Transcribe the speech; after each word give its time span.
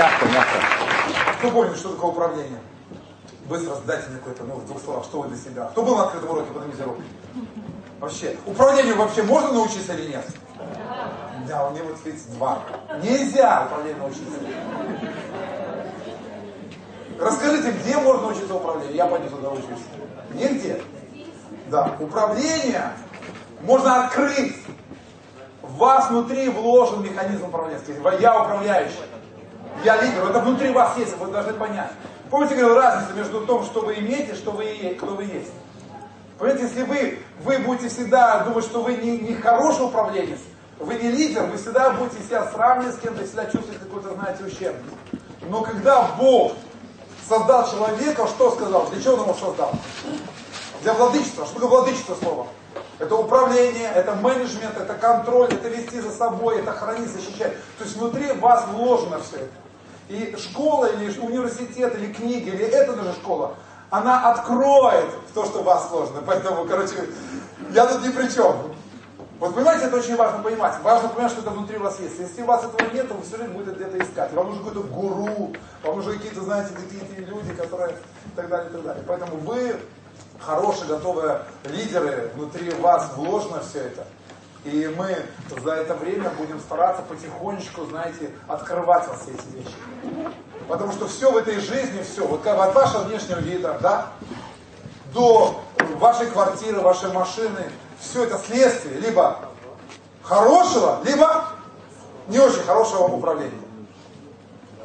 мягко, 0.00 0.26
мягко. 0.26 0.58
Кто 1.38 1.50
помнит, 1.50 1.76
что 1.76 1.90
такое 1.90 2.10
управление? 2.10 2.58
Быстро 3.46 3.76
дайте 3.86 4.08
мне 4.08 4.18
какое-то, 4.18 4.44
ну, 4.44 4.54
в 4.54 4.66
двух 4.66 4.82
словах, 4.82 5.04
что 5.04 5.20
вы 5.20 5.28
для 5.28 5.36
себя. 5.36 5.64
Кто 5.66 5.82
был 5.82 5.96
на 5.96 6.04
открытом 6.04 6.30
уроке, 6.30 6.52
поднимите 6.52 6.84
руку. 6.84 7.02
Вообще, 7.98 8.36
управлению 8.46 8.96
вообще 8.96 9.22
можно 9.22 9.52
научиться 9.52 9.92
или 9.94 10.12
нет? 10.12 10.24
Да, 11.46 11.66
у 11.66 11.72
меня 11.72 11.82
вот 11.84 12.00
32. 12.02 12.62
Нельзя 13.02 13.66
управлению 13.66 13.98
научиться. 13.98 14.30
Расскажите, 17.18 17.72
где 17.72 17.98
можно 17.98 18.22
научиться 18.22 18.54
управлению? 18.54 18.94
Я 18.94 19.06
пойду 19.06 19.28
туда 19.28 19.50
учусь. 19.50 19.84
Нигде. 20.32 20.80
Да, 21.68 21.94
управление 22.00 22.92
можно 23.62 24.06
открыть. 24.06 24.56
В 25.60 25.76
вас 25.76 26.08
внутри 26.08 26.48
вложен 26.48 27.02
механизм 27.02 27.44
управления. 27.44 27.80
Я 28.18 28.40
управляющий. 28.40 29.09
Я 29.84 30.02
лидер. 30.02 30.24
Это 30.28 30.40
внутри 30.40 30.70
вас 30.70 30.96
есть, 30.98 31.16
вы 31.16 31.30
должны 31.30 31.54
понять. 31.54 31.90
Помните, 32.30 32.54
я 32.54 32.60
говорил, 32.60 32.80
разница 32.80 33.14
между 33.14 33.46
тем, 33.46 33.64
что 33.64 33.80
вы 33.80 33.94
имеете, 33.94 34.34
что 34.34 34.50
вы, 34.52 34.96
кто 34.98 35.14
вы 35.14 35.24
есть. 35.24 35.50
Понимаете, 36.38 36.64
если 36.64 36.82
вы, 36.82 37.18
вы 37.42 37.58
будете 37.58 37.88
всегда 37.88 38.40
думать, 38.40 38.64
что 38.64 38.82
вы 38.82 38.94
не, 38.94 39.18
не 39.18 39.34
хороший 39.34 39.86
управленец, 39.86 40.38
вы 40.78 40.94
не 40.94 41.10
лидер, 41.10 41.44
вы 41.44 41.56
всегда 41.56 41.90
будете 41.90 42.22
себя 42.22 42.50
сравнивать 42.50 42.94
с 42.94 42.98
кем-то, 42.98 43.24
всегда 43.24 43.44
чувствовать 43.46 43.78
какую-то, 43.80 44.14
знаете, 44.14 44.44
ущербность. 44.44 44.96
Но 45.48 45.62
когда 45.62 46.02
Бог 46.18 46.52
создал 47.28 47.70
человека, 47.70 48.26
что 48.26 48.50
сказал? 48.52 48.88
Для 48.90 49.02
чего 49.02 49.14
он 49.14 49.20
его 49.20 49.34
создал? 49.34 49.72
Для 50.82 50.94
владычества. 50.94 51.44
Что 51.44 51.54
такое 51.54 51.70
владычество 51.70 52.14
слово? 52.14 52.46
Это 52.98 53.16
управление, 53.16 53.90
это 53.94 54.14
менеджмент, 54.14 54.76
это 54.78 54.94
контроль, 54.94 55.48
это 55.52 55.68
вести 55.68 56.00
за 56.00 56.10
собой, 56.10 56.60
это 56.60 56.72
хранить, 56.72 57.08
защищать. 57.08 57.54
То 57.78 57.84
есть 57.84 57.96
внутри 57.96 58.32
вас 58.32 58.66
вложено 58.68 59.20
все 59.20 59.36
это. 59.36 59.69
И 60.10 60.36
школа, 60.36 60.86
или 60.86 61.16
университет, 61.20 61.96
или 61.96 62.12
книги, 62.12 62.48
или 62.48 62.64
это 62.64 62.94
даже 62.94 63.12
школа, 63.12 63.54
она 63.90 64.32
откроет 64.32 65.06
то, 65.32 65.44
что 65.44 65.60
у 65.60 65.62
вас 65.62 65.88
сложно. 65.88 66.20
Поэтому, 66.26 66.64
короче, 66.64 66.96
я 67.70 67.86
тут 67.86 68.04
ни 68.04 68.10
при 68.10 68.28
чем. 68.28 68.56
Вот 69.38 69.54
понимаете, 69.54 69.86
это 69.86 69.96
очень 69.96 70.16
важно 70.16 70.42
понимать. 70.42 70.74
Важно 70.82 71.10
понимать, 71.10 71.30
что 71.30 71.42
это 71.42 71.50
внутри 71.50 71.78
вас 71.78 72.00
есть. 72.00 72.18
Если 72.18 72.42
у 72.42 72.46
вас 72.46 72.64
этого 72.64 72.92
нет, 72.92 73.08
то 73.08 73.14
вы 73.14 73.22
всю 73.22 73.36
жизнь 73.36 73.52
будете 73.52 73.76
где-то 73.76 73.98
искать. 73.98 74.32
Вам 74.32 74.48
нужен 74.48 74.64
какой-то 74.64 74.88
гуру, 74.88 75.52
вам 75.84 75.96
нужны 75.96 76.14
какие-то, 76.14 76.42
знаете, 76.42 76.70
какие-то 76.74 77.30
люди, 77.30 77.54
которые 77.54 77.90
и 77.92 78.36
так 78.36 78.48
далее, 78.48 78.68
и 78.68 78.72
так 78.72 78.82
далее. 78.82 79.04
Поэтому 79.06 79.36
вы 79.36 79.76
хорошие, 80.40 80.88
готовые 80.88 81.42
лидеры, 81.64 82.32
внутри 82.34 82.70
вас 82.80 83.12
вложено 83.14 83.60
все 83.60 83.78
это. 83.78 84.06
И 84.64 84.94
мы 84.96 85.16
за 85.62 85.72
это 85.72 85.94
время 85.94 86.30
будем 86.30 86.60
стараться 86.60 87.02
потихонечку, 87.02 87.86
знаете, 87.86 88.30
открывать 88.46 89.08
вас 89.08 89.22
все 89.22 89.32
эти 89.32 89.56
вещи. 89.56 89.74
Потому 90.68 90.92
что 90.92 91.08
все 91.08 91.32
в 91.32 91.36
этой 91.36 91.58
жизни, 91.60 92.02
все, 92.02 92.26
вот 92.26 92.42
как 92.42 92.58
от 92.58 92.74
вашего 92.74 93.04
внешнего 93.04 93.38
вида, 93.38 93.78
да, 93.80 94.08
до 95.14 95.62
вашей 95.96 96.26
квартиры, 96.26 96.80
вашей 96.80 97.10
машины, 97.12 97.70
все 97.98 98.24
это 98.24 98.38
следствие 98.38 99.00
либо 99.00 99.38
хорошего, 100.22 101.00
либо 101.04 101.46
не 102.28 102.38
очень 102.38 102.62
хорошего 102.62 103.04
управления. 103.04 103.52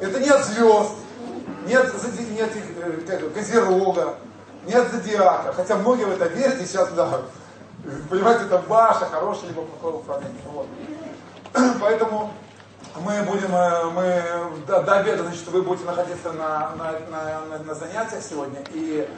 Это 0.00 0.18
не 0.20 0.28
от 0.28 0.44
звезд, 0.44 0.92
нет, 1.66 1.92
нет 2.30 2.50
э, 2.76 3.30
козерога, 3.34 4.16
нет 4.66 4.90
зодиака. 4.90 5.52
Хотя 5.52 5.76
многие 5.76 6.04
в 6.04 6.10
это 6.10 6.26
верят, 6.26 6.60
и 6.60 6.66
сейчас, 6.66 6.90
да, 6.90 7.22
понимаете, 8.10 8.44
это 8.44 8.58
ваше 8.68 9.06
хорошее 9.06 9.48
либо 9.48 9.62
плохое 9.62 9.96
управление. 9.96 10.42
Вот. 10.52 10.66
Поэтому 11.80 12.32
мы 13.00 13.22
будем, 13.22 13.54
э, 13.54 13.84
мы 13.90 14.22
до, 14.66 14.82
до 14.82 15.00
обеда, 15.00 15.22
значит, 15.24 15.46
вы 15.48 15.62
будете 15.62 15.86
находиться 15.86 16.32
на, 16.32 16.74
на, 16.76 16.92
на, 17.10 17.58
на, 17.58 17.74
занятиях 17.74 18.22
сегодня. 18.22 18.60
И, 18.72 19.08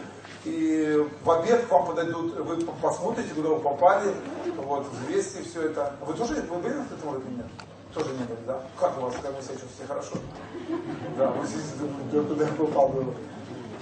и 0.44 1.08
в 1.22 1.30
обед 1.30 1.66
к 1.66 1.70
вам 1.70 1.86
подойдут, 1.86 2.38
вы 2.40 2.56
посмотрите, 2.82 3.34
куда 3.34 3.50
вы 3.50 3.60
попали, 3.60 4.14
вот, 4.56 4.86
взвесьте 4.92 5.42
все 5.42 5.62
это. 5.66 5.92
Вы 6.00 6.14
тоже, 6.14 6.34
вы 6.48 6.56
были 6.58 6.74
на 6.74 6.82
этом 6.82 7.08
уроке 7.08 7.28
нет? 7.28 7.46
Тоже 7.94 8.10
не 8.10 8.24
были, 8.24 8.38
да? 8.46 8.60
Как 8.78 8.98
у 8.98 9.02
вас, 9.02 9.14
как 9.22 9.34
вы 9.36 9.42
себя 9.42 9.54
чувствуете? 9.54 9.86
Хорошо? 9.86 10.14
Да, 11.16 11.30
вы 11.30 11.46
здесь 11.46 12.26
куда 12.28 12.44
я 12.44 12.52
попал 12.52 12.88
было. 12.88 13.14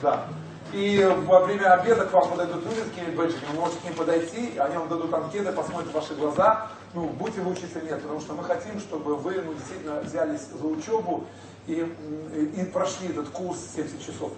Да. 0.03 0.27
И 0.73 1.01
во 1.27 1.41
время 1.41 1.75
обеда 1.75 2.07
к 2.07 2.13
вам 2.13 2.29
подойдут 2.29 2.65
люди 2.65 2.81
с 2.81 2.91
какими 2.91 3.15
бэджиками, 3.15 3.53
вы 3.53 3.61
можете 3.61 3.81
к 3.81 3.85
ним 3.85 3.95
подойти, 3.95 4.59
они 4.59 4.77
вам 4.77 4.89
дадут 4.89 5.15
анкеты, 5.15 5.53
посмотрят 5.53 5.93
ваши 5.95 6.15
глаза, 6.15 6.69
ну, 6.93 7.07
будете 7.09 7.41
вы 7.41 7.53
учиться 7.53 7.81
нет, 7.81 8.03
потому 8.03 8.21
что 8.21 8.35
мы 8.35 8.43
хотим, 8.43 8.81
чтобы 8.81 9.17
вы 9.17 9.41
ну, 9.43 9.55
действительно 9.55 10.01
взялись 10.01 10.41
за 10.41 10.67
учебу 10.67 11.25
и, 11.67 11.73
и, 12.35 12.61
и 12.61 12.65
прошли 12.65 13.09
этот 13.09 13.29
курс 13.29 13.59
70 13.77 14.01
часов. 14.05 14.33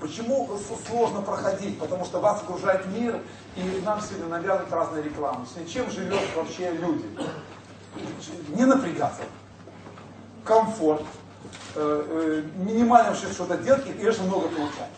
Почему 0.00 0.48
сложно 0.88 1.22
проходить? 1.22 1.78
Потому 1.78 2.04
что 2.04 2.18
вас 2.20 2.42
окружает 2.42 2.86
мир, 2.86 3.20
и 3.56 3.82
нам 3.84 4.00
сегодня 4.00 4.26
навязывают 4.28 4.72
разные 4.72 5.02
рекламы. 5.02 5.46
Чем 5.72 5.90
живет 5.90 6.20
вообще 6.34 6.72
люди? 6.72 7.04
Не 8.48 8.64
напрягаться. 8.64 9.22
Комфорт. 10.44 11.02
Э, 11.74 12.02
э, 12.06 12.42
минимально 12.56 13.10
вообще 13.10 13.30
что-то 13.30 13.58
делать 13.58 13.84
и 13.86 14.06
очень 14.06 14.26
много 14.26 14.48
получать 14.48 14.90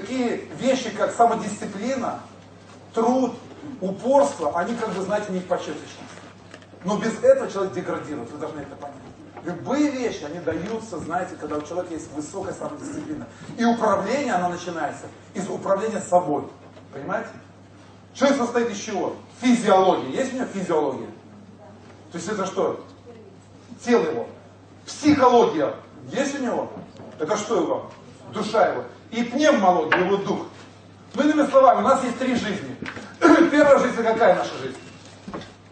такие 0.00 0.42
вещи, 0.58 0.90
как 0.90 1.12
самодисциплина, 1.12 2.20
труд, 2.92 3.34
упорство, 3.80 4.58
они, 4.58 4.74
как 4.74 4.90
бы, 4.90 5.02
знаете, 5.02 5.32
не 5.32 5.40
в 5.40 5.46
почеточности. 5.46 5.96
Но 6.84 6.98
без 6.98 7.18
этого 7.22 7.50
человек 7.50 7.72
деградирует, 7.72 8.30
вы 8.30 8.38
должны 8.38 8.60
это 8.60 8.76
понять. 8.76 8.96
Любые 9.44 9.90
вещи, 9.90 10.24
они 10.24 10.40
даются, 10.40 10.98
знаете, 10.98 11.36
когда 11.40 11.56
у 11.56 11.62
человека 11.62 11.94
есть 11.94 12.12
высокая 12.12 12.52
самодисциплина. 12.52 13.26
И 13.56 13.64
управление, 13.64 14.34
оно 14.34 14.50
начинается 14.50 15.06
из 15.34 15.48
управления 15.48 16.00
собой. 16.00 16.44
Понимаете? 16.92 17.30
Человек 18.12 18.38
состоит 18.38 18.70
из 18.70 18.78
чего? 18.78 19.14
Физиология. 19.40 20.10
Есть 20.10 20.34
у 20.34 20.36
него 20.36 20.46
физиология? 20.46 21.08
То 22.12 22.18
есть 22.18 22.28
это 22.28 22.44
что? 22.46 22.84
Тело 23.84 24.02
его. 24.02 24.26
Психология. 24.84 25.74
Есть 26.10 26.38
у 26.38 26.42
него? 26.42 26.70
Это 27.18 27.36
что 27.36 27.56
его? 27.56 27.90
Душа 28.32 28.72
его 28.72 28.84
и 29.10 29.22
пневмология, 29.22 29.98
его 30.00 30.16
дух. 30.18 30.46
Ну, 31.14 31.22
иными 31.22 31.48
словами, 31.48 31.78
у 31.78 31.88
нас 31.88 32.02
есть 32.04 32.18
три 32.18 32.34
жизни. 32.34 32.76
Первая 33.50 33.78
жизнь, 33.78 33.96
какая 33.96 34.34
наша 34.34 34.56
жизнь? 34.58 34.76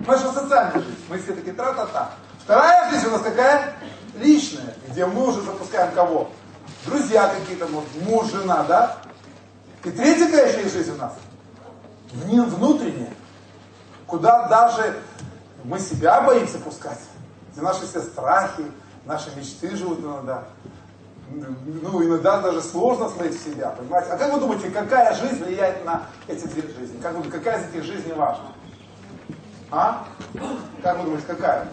Наша 0.01 0.33
социальная 0.33 0.83
жизнь. 0.83 1.05
Мы 1.09 1.19
все 1.19 1.35
такие 1.35 1.55
тра-та-та. 1.55 2.13
Вторая 2.43 2.91
жизнь 2.91 3.07
у 3.07 3.11
нас 3.11 3.23
какая? 3.23 3.75
Личная, 4.17 4.75
где 4.89 5.07
мы 5.07 5.29
уже 5.29 5.41
запускаем 5.43 5.93
кого? 5.93 6.31
Друзья 6.87 7.29
какие-то, 7.29 7.67
может, 7.67 7.89
муж, 8.03 8.31
жена, 8.31 8.65
да? 8.65 8.99
И 9.83 9.91
третья 9.91 10.27
еще 10.47 10.63
есть 10.63 10.75
жизнь 10.75 10.93
у 10.93 10.97
нас? 10.97 11.15
Внутренняя. 12.13 13.13
Куда 14.07 14.49
даже 14.49 14.97
мы 15.65 15.79
себя 15.81 16.21
боимся 16.21 16.59
пускать. 16.59 17.01
Где 17.53 17.63
наши 17.63 17.87
все 17.87 18.01
страхи, 18.01 18.65
наши 19.05 19.31
мечты 19.37 19.75
живут 19.77 20.01
иногда 20.01 20.45
ну, 21.31 22.05
иногда 22.05 22.41
даже 22.41 22.61
сложно 22.61 23.09
смотреть 23.09 23.41
в 23.41 23.45
себя, 23.45 23.71
понимаете? 23.71 24.11
А 24.11 24.17
как 24.17 24.33
вы 24.33 24.41
думаете, 24.41 24.71
какая 24.71 25.15
жизнь 25.15 25.43
влияет 25.43 25.85
на 25.85 26.07
эти 26.29 26.47
две 26.47 26.63
жизни? 26.63 27.01
Как 27.01 27.15
вы, 27.15 27.31
какая 27.31 27.61
из 27.61 27.71
этих 27.71 27.85
жизней 27.85 28.13
важна? 28.13 28.53
А? 29.71 30.05
Как 30.83 30.99
вы 30.99 31.05
думаете, 31.05 31.27
какая? 31.27 31.69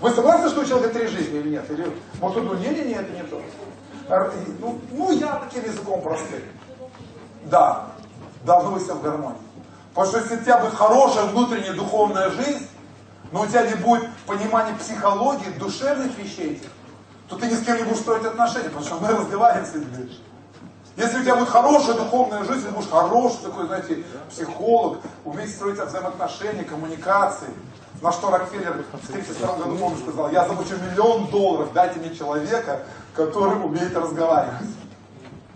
Вы 0.00 0.10
согласны, 0.10 0.48
что 0.48 0.62
у 0.62 0.64
человека 0.64 0.94
три 0.94 1.06
жизни 1.06 1.38
или 1.38 1.50
нет? 1.50 1.70
Или, 1.70 1.86
может, 2.20 2.38
он 2.38 2.44
думает, 2.44 2.62
нет, 2.62 2.86
нет, 2.86 3.00
это 3.00 3.12
не 3.12 3.22
то. 3.22 3.40
Ну, 4.58 4.80
ну, 4.92 5.12
я 5.12 5.36
таким 5.36 5.64
языком 5.64 6.00
простым. 6.02 6.40
Да, 7.44 7.86
должно 8.44 8.72
быть 8.72 8.82
все 8.82 8.94
в 8.94 9.02
гармонии. 9.02 9.38
Потому 9.94 10.06
что 10.08 10.20
если 10.20 10.36
у 10.36 10.40
тебя 10.40 10.58
будет 10.58 10.74
хорошая 10.74 11.24
внутренняя 11.26 11.72
духовная 11.72 12.30
жизнь, 12.30 12.66
но 13.32 13.42
у 13.42 13.46
тебя 13.46 13.66
не 13.66 13.74
будет 13.76 14.08
понимания 14.26 14.74
психологии, 14.76 15.58
душевных 15.58 16.16
вещей 16.18 16.60
то 17.28 17.36
ты 17.36 17.46
ни 17.46 17.54
с 17.54 17.64
кем 17.64 17.76
не 17.76 17.84
будешь 17.84 18.00
строить 18.00 18.24
отношения, 18.24 18.68
потому 18.68 18.84
что 18.84 18.96
мы 18.96 19.08
разговариваем 19.08 19.66
с 19.66 19.74
людьми. 19.74 20.18
Если 20.96 21.18
у 21.18 21.22
тебя 21.22 21.36
будет 21.36 21.48
хорошая 21.48 21.96
духовная 21.96 22.44
жизнь, 22.44 22.66
ты 22.66 22.72
будешь 22.72 22.88
хороший 22.88 23.38
такой, 23.42 23.66
знаете, 23.66 24.04
психолог, 24.28 24.98
уметь 25.24 25.50
строить 25.50 25.80
взаимоотношения, 25.80 26.62
коммуникации. 26.64 27.48
На 28.00 28.12
что 28.12 28.30
Рокфеллер 28.30 28.84
в 28.92 29.08
1932 29.08 29.56
году, 29.56 29.76
помню, 29.76 29.98
сказал, 29.98 30.30
я 30.30 30.46
заплачу 30.46 30.74
миллион 30.76 31.26
долларов, 31.30 31.72
дайте 31.72 31.98
мне 31.98 32.14
человека, 32.14 32.82
который 33.14 33.56
умеет 33.64 33.96
разговаривать, 33.96 34.68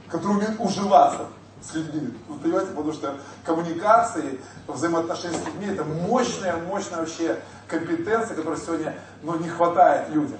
который 0.08 0.38
умеет 0.38 0.56
уживаться 0.58 1.26
с 1.60 1.74
людьми. 1.74 2.16
Вы 2.26 2.38
понимаете, 2.38 2.70
потому 2.70 2.92
что 2.92 3.16
коммуникации, 3.44 4.40
взаимоотношения 4.66 5.38
с 5.38 5.46
людьми, 5.46 5.66
это 5.66 5.84
мощная, 5.84 6.56
мощная 6.56 7.00
вообще 7.00 7.38
компетенция, 7.66 8.34
которая 8.34 8.58
сегодня 8.58 8.94
ну, 9.22 9.36
не 9.38 9.48
хватает 9.48 10.08
людям 10.08 10.38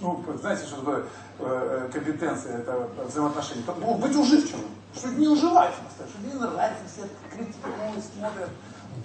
ну, 0.00 0.24
знаете, 0.40 0.66
что 0.66 0.76
такое 0.76 1.04
э, 1.38 1.88
э 1.88 1.92
компетенция, 1.92 2.58
это 2.58 2.88
взаимоотношения. 3.06 3.62
Это 3.62 3.74
ну, 3.80 3.94
быть 3.94 4.16
уживчивым, 4.16 4.64
что 4.94 5.08
не 5.08 5.28
уживать 5.28 5.74
что 5.74 6.26
не 6.26 6.32
нравится, 6.34 6.82
все 6.92 7.08
критикуют, 7.30 8.04
смотрят, 8.14 8.50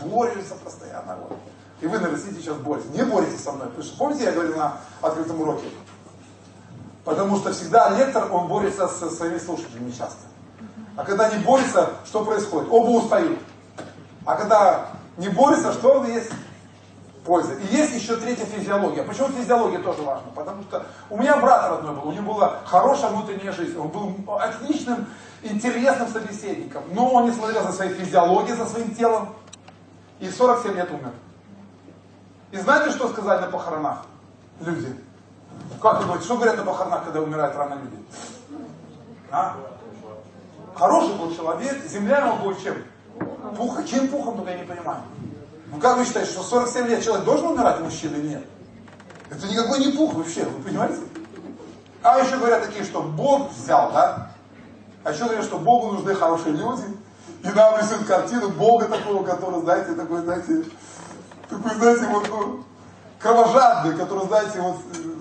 борются 0.01 0.55
постоянно. 0.55 1.17
Вот. 1.17 1.37
И 1.81 1.87
вы, 1.87 1.97
наверное, 1.97 2.19
сидите 2.19 2.43
сейчас 2.43 2.57
боретесь. 2.57 2.91
Не 2.91 3.03
боритесь 3.03 3.43
со 3.43 3.51
мной. 3.51 3.67
Потому 3.67 3.83
что, 3.83 3.97
помните, 3.97 4.23
я 4.23 4.31
говорил 4.31 4.55
на 4.55 4.77
открытом 5.01 5.41
уроке? 5.41 5.65
Потому 7.03 7.35
что 7.37 7.51
всегда 7.51 7.89
лектор, 7.89 8.31
он 8.31 8.47
борется 8.47 8.87
со 8.87 9.09
своими 9.09 9.37
слушателями 9.37 9.91
часто. 9.91 10.21
А 10.95 11.03
когда 11.03 11.29
не 11.29 11.43
борется, 11.43 11.89
что 12.05 12.23
происходит? 12.23 12.69
Оба 12.71 12.89
устают. 12.89 13.39
А 14.25 14.35
когда 14.35 14.89
не 15.17 15.27
борется, 15.27 15.73
что 15.73 15.99
он 15.99 16.07
есть? 16.07 16.31
Польза. 17.25 17.53
И 17.53 17.65
есть 17.75 17.93
еще 17.95 18.17
третья 18.17 18.45
физиология. 18.45 19.03
Почему 19.03 19.29
физиология 19.29 19.79
тоже 19.79 20.01
важна? 20.01 20.27
Потому 20.35 20.63
что 20.63 20.85
у 21.09 21.17
меня 21.17 21.37
брат 21.37 21.69
родной 21.69 21.95
был, 21.95 22.09
у 22.09 22.11
него 22.11 22.33
была 22.33 22.59
хорошая 22.65 23.11
внутренняя 23.11 23.53
жизнь, 23.53 23.77
он 23.77 23.87
был 23.87 24.13
отличным, 24.39 25.07
интересным 25.41 26.09
собеседником, 26.09 26.83
но 26.91 27.09
он 27.13 27.25
не 27.25 27.31
смотрел 27.31 27.63
за 27.63 27.71
своей 27.71 27.93
физиологией, 27.93 28.57
за 28.57 28.65
своим 28.65 28.93
телом, 28.93 29.33
и 30.19 30.29
47 30.29 30.75
лет 30.75 30.91
умер. 30.91 31.11
И 32.51 32.57
знаете, 32.57 32.91
что 32.91 33.07
сказали 33.07 33.41
на 33.41 33.47
похоронах 33.47 34.05
люди? 34.59 34.93
Как 35.81 35.99
вы 35.99 36.05
думаете, 36.05 36.25
что 36.25 36.35
говорят 36.35 36.57
на 36.57 36.63
похоронах, 36.63 37.05
когда 37.05 37.21
умирают 37.21 37.55
рано 37.55 37.75
люди? 37.75 38.03
А? 39.31 39.55
Хороший 40.75 41.15
был 41.15 41.33
человек, 41.33 41.83
земля 41.85 42.19
ему 42.19 42.43
будет 42.43 42.61
чем? 42.61 42.75
Пуха, 43.55 43.83
чем 43.83 44.07
пухом, 44.09 44.35
только 44.37 44.51
я 44.51 44.57
не 44.57 44.65
понимаю. 44.65 45.01
Ну 45.73 45.79
как 45.79 45.97
вы 45.97 46.05
считаете, 46.05 46.31
что 46.31 46.43
47 46.43 46.87
лет 46.87 47.03
человек 47.03 47.25
должен 47.25 47.47
умирать, 47.47 47.79
мужчина 47.79 48.15
или 48.15 48.27
нет? 48.27 48.45
Это 49.31 49.47
никакой 49.47 49.79
не 49.79 49.91
пух 49.91 50.13
вообще, 50.13 50.43
вы 50.43 50.61
понимаете? 50.61 50.99
А 52.03 52.19
еще 52.19 52.37
говорят 52.37 52.63
такие, 52.63 52.83
что 52.83 53.01
Бог 53.01 53.51
взял, 53.51 53.91
да? 53.91 54.29
А 55.03 55.11
еще 55.11 55.23
говорят, 55.23 55.43
что 55.43 55.57
Богу 55.57 55.93
нужны 55.93 56.13
хорошие 56.13 56.55
люди. 56.55 56.83
И 57.43 57.47
нам 57.47 57.77
рисуют 57.79 58.05
картину 58.05 58.49
Бога 58.49 58.85
такого, 58.85 59.23
который, 59.23 59.61
знаете, 59.61 59.93
такой, 59.95 60.21
знаете, 60.21 60.63
такой, 61.49 61.73
знаете, 61.75 62.07
вот, 62.07 62.29
ну, 62.29 62.63
кровожадный, 63.19 63.97
который, 63.97 64.27
знаете, 64.27 64.61
вот, 64.61 64.77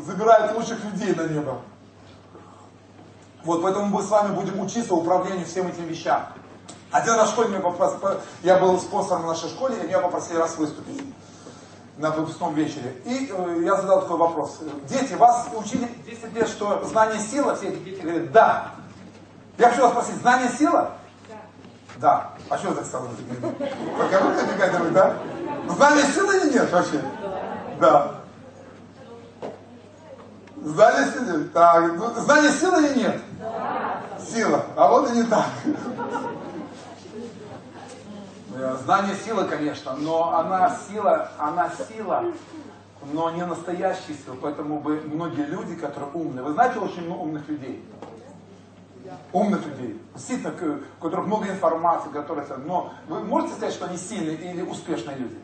забирает 0.06 0.54
лучших 0.54 0.84
людей 0.84 1.14
на 1.14 1.28
небо. 1.28 1.62
Вот, 3.44 3.62
поэтому 3.62 3.86
мы 3.86 4.02
с 4.02 4.08
вами 4.08 4.34
будем 4.34 4.60
учиться 4.60 4.94
управлению 4.94 5.46
всем 5.46 5.66
этим 5.66 5.86
вещам. 5.86 6.26
Один 6.92 7.14
раз 7.14 7.30
в 7.30 7.32
школе 7.32 7.48
меня 7.48 7.62
я 8.42 8.58
был 8.58 8.78
спонсором 8.78 9.26
нашей 9.26 9.48
школе, 9.48 9.76
и 9.82 9.86
меня 9.86 9.98
попросили 9.98 10.36
раз 10.36 10.56
выступить 10.58 11.02
на 11.96 12.10
выпускном 12.10 12.54
вечере. 12.54 12.96
И 13.06 13.32
э, 13.32 13.62
я 13.64 13.76
задал 13.76 14.02
такой 14.02 14.18
вопрос. 14.18 14.58
Дети, 14.88 15.14
вас 15.14 15.48
учили 15.54 15.88
10 16.06 16.34
лет, 16.34 16.48
что 16.48 16.84
знание 16.84 17.18
сила? 17.18 17.56
Все 17.56 17.68
эти 17.68 17.78
дети 17.78 18.00
говорят, 18.00 18.32
да. 18.32 18.72
Я 19.56 19.70
хочу 19.70 19.82
вас 19.82 19.92
спросить, 19.92 20.16
знание 20.16 20.50
сила? 20.50 20.92
Да. 21.28 21.36
Да. 21.96 22.30
А 22.50 22.58
что 22.58 22.68
вы 22.68 22.74
так 22.76 22.86
сказали? 22.86 23.14
Покажите 23.98 24.46
какая-то, 24.52 24.90
да? 24.90 25.16
Знание 25.68 26.04
сила 26.04 26.32
или 26.32 26.52
нет 26.52 26.70
вообще? 26.72 27.02
Да. 27.80 28.14
Знание 30.62 31.12
силы? 31.12 31.44
Так, 31.44 31.92
ну, 31.96 32.20
знание 32.20 32.52
силы 32.52 32.86
или 32.86 32.98
нет? 32.98 33.20
Да. 33.40 34.02
Сила. 34.30 34.64
А 34.76 34.88
вот 34.88 35.10
и 35.10 35.16
не 35.16 35.22
так. 35.24 35.46
Э, 38.62 38.76
знание 38.84 39.16
силы, 39.16 39.44
конечно, 39.46 39.96
но 39.96 40.38
она 40.38 40.78
сила, 40.88 41.32
она 41.36 41.68
сила, 41.70 42.24
но 43.12 43.30
не 43.30 43.44
настоящая 43.44 44.14
сила. 44.14 44.36
Поэтому 44.40 44.78
бы 44.78 45.00
многие 45.00 45.46
люди, 45.46 45.74
которые 45.74 46.12
умные, 46.12 46.44
вы 46.44 46.52
знаете 46.52 46.78
очень 46.78 47.04
много 47.04 47.22
умных 47.22 47.48
людей? 47.48 47.84
Умных 49.32 49.66
людей, 49.66 50.00
действительно, 50.14 50.54
у 51.00 51.02
которых 51.02 51.26
много 51.26 51.48
информации, 51.48 52.10
которые... 52.10 52.46
Но 52.64 52.92
вы 53.08 53.24
можете 53.24 53.54
сказать, 53.54 53.74
что 53.74 53.86
они 53.86 53.98
сильные 53.98 54.36
или 54.36 54.62
успешные 54.62 55.16
люди? 55.16 55.38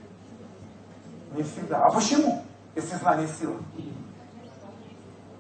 Не 1.33 1.43
всегда. 1.43 1.85
А 1.85 1.91
почему? 1.91 2.45
Если 2.77 2.95
знание 2.95 3.27
сила. 3.27 3.57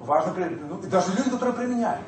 Важно, 0.00 0.34
ну, 0.68 0.78
и 0.80 0.86
даже 0.86 1.12
люди, 1.16 1.30
которые 1.30 1.54
применяют 1.54 2.02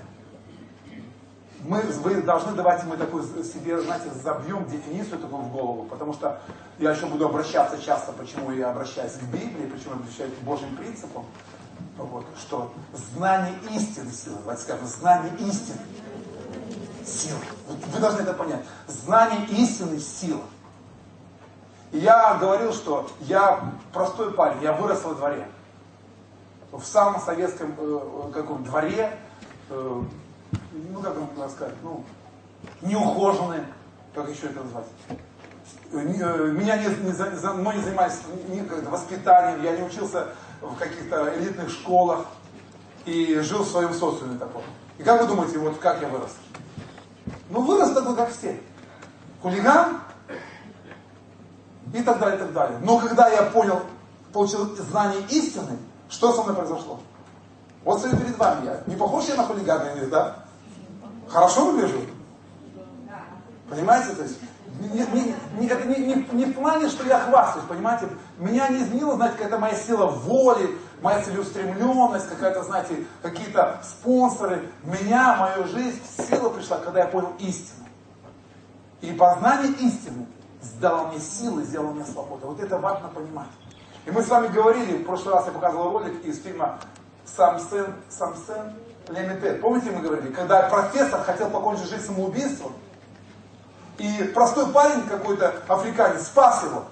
мы, 1.65 1.83
вы 1.83 2.23
должны 2.23 2.53
давать 2.53 2.85
мы 2.85 2.97
такую 2.97 3.23
себе, 3.45 3.81
знаете, 3.81 4.11
забьем 4.23 4.65
дефиницию 4.67 5.19
такую 5.19 5.43
в 5.43 5.53
голову, 5.53 5.85
потому 5.85 6.13
что 6.13 6.41
я 6.79 6.93
еще 6.93 7.07
буду 7.07 7.27
обращаться 7.27 7.81
часто, 7.83 8.13
почему 8.13 8.51
я 8.51 8.71
обращаюсь 8.71 9.13
к 9.13 9.23
Библии, 9.25 9.67
почему 9.67 9.95
я 9.95 10.01
обращаюсь 10.01 10.35
к 10.35 10.43
Божьим 10.43 10.77
принципам, 10.77 11.25
вот, 11.99 12.25
что 12.39 12.73
знание 12.93 13.55
истины 13.71 14.11
сила, 14.11 14.39
давайте 14.41 14.63
скажем, 14.63 14.87
знание 14.87 15.33
истины 15.39 15.81
сила. 17.05 17.39
Вот 17.69 17.79
вы 17.93 18.01
должны 18.01 18.23
это 18.23 18.35
понять. 18.35 18.65
Знание 18.87 19.47
истины 19.47 19.99
сила. 19.99 20.43
Я 21.93 22.35
говорил, 22.35 22.73
что 22.73 23.11
я 23.21 23.73
простой 23.93 24.33
парень, 24.33 24.63
я 24.63 24.73
вырос 24.73 25.03
во 25.03 25.15
дворе. 25.15 25.49
В 26.71 26.85
самом 26.85 27.21
советском 27.21 27.75
э, 27.77 28.29
э 28.29 28.33
каком 28.33 28.63
дворе, 28.63 29.19
э, 29.71 30.03
ну 30.73 31.01
как 31.01 31.17
можно 31.17 31.49
сказать, 31.49 31.75
ну, 31.83 32.05
неухоженные, 32.83 33.65
как 34.15 34.29
еще 34.29 34.47
это 34.47 34.63
назвать. 34.63 34.87
Э, 35.93 35.97
меня 36.53 36.77
не, 36.77 36.87
не, 37.05 37.13
за, 37.13 37.53
мной 37.53 37.77
не 37.77 37.83
занимались 37.83 38.21
ни, 38.49 38.61
воспитанием, 38.89 39.63
я 39.63 39.77
не 39.77 39.83
учился 39.83 40.29
в 40.61 40.77
каких-то 40.77 41.35
элитных 41.37 41.71
школах 41.71 42.27
и 43.05 43.41
жил 43.41 43.65
в 43.65 43.69
своем 43.69 43.93
социуме 43.93 44.39
таком. 44.39 44.63
И 44.99 45.03
как 45.03 45.21
вы 45.21 45.27
думаете, 45.27 45.59
вот 45.59 45.79
как 45.79 46.01
я 46.01 46.09
вырос? 46.09 46.33
Ну, 47.49 47.63
вырос 47.63 47.93
такой, 47.93 48.15
как 48.15 48.31
все. 48.31 48.61
Хулиган 49.43 50.01
и 51.93 52.03
так 52.03 52.19
далее, 52.19 52.37
и 52.37 52.39
так 52.39 52.53
далее. 52.53 52.79
Но 52.83 52.99
когда 52.99 53.29
я 53.29 53.43
понял, 53.45 53.81
получил 54.33 54.77
знание 54.77 55.23
истины, 55.31 55.79
что 56.09 56.33
со 56.33 56.43
мной 56.43 56.55
произошло? 56.55 57.01
Вот 57.85 57.99
стою 57.99 58.17
перед 58.17 58.37
вами 58.37 58.67
я. 58.67 58.83
Не 58.87 58.97
похож 58.97 59.25
я 59.27 59.37
на 59.37 59.45
хулигана 59.45 59.95
да? 60.11 60.37
Хорошо 61.31 61.67
выгляжу? 61.67 62.01
Понимаете? 63.69 64.15
То 64.15 64.23
есть, 64.25 64.39
не, 64.81 64.89
не, 64.89 65.35
не, 65.59 65.67
это 65.69 65.87
не, 65.87 65.97
не, 65.97 66.29
не 66.33 66.45
в 66.47 66.55
плане, 66.55 66.89
что 66.89 67.07
я 67.07 67.21
хвастаюсь, 67.21 67.67
понимаете? 67.69 68.09
Меня 68.39 68.69
не 68.69 68.83
изменила, 68.83 69.15
знаете, 69.15 69.37
какая-то 69.37 69.59
моя 69.59 69.75
сила 69.75 70.07
воли, 70.07 70.77
моя 71.03 71.23
целеустремленность, 71.23 72.29
какая-то, 72.29 72.65
знаете, 72.65 73.05
какие-то 73.23 73.81
спонсоры. 73.85 74.69
Меня, 74.83 75.37
мою 75.37 75.69
жизнь, 75.69 76.01
сила 76.29 76.49
пришла, 76.49 76.79
когда 76.79 77.01
я 77.01 77.07
понял 77.07 77.33
истину. 77.39 77.87
И 79.01 79.13
познание 79.13 79.73
истины 79.75 80.27
сдало 80.61 81.09
мне 81.09 81.21
силы, 81.21 81.63
сделало 81.63 81.93
мне 81.93 82.05
свободу. 82.05 82.49
Вот 82.49 82.61
это 82.61 82.77
важно 82.79 83.09
понимать. 83.09 83.49
И 84.05 84.11
мы 84.11 84.23
с 84.23 84.29
вами 84.29 84.49
говорили, 84.49 84.99
в 84.99 85.05
прошлый 85.05 85.35
раз 85.35 85.47
я 85.47 85.53
показывал 85.53 85.93
ролик 85.93 86.25
из 86.25 86.43
фильма 86.43 86.79
«Самсен, 87.25 87.95
Самсен 88.09 88.75
Лемитет. 89.11 89.61
Помните, 89.61 89.91
мы 89.91 90.03
говорили, 90.03 90.33
когда 90.33 90.63
профессор 90.63 91.23
хотел 91.23 91.51
покончить 91.51 91.89
жизнь 91.89 92.07
самоубийством, 92.07 92.73
и 93.99 94.31
простой 94.35 94.67
парень 94.73 95.03
какой-то, 95.07 95.55
африканец, 95.69 96.27
спас 96.27 96.65
его. 96.65 96.85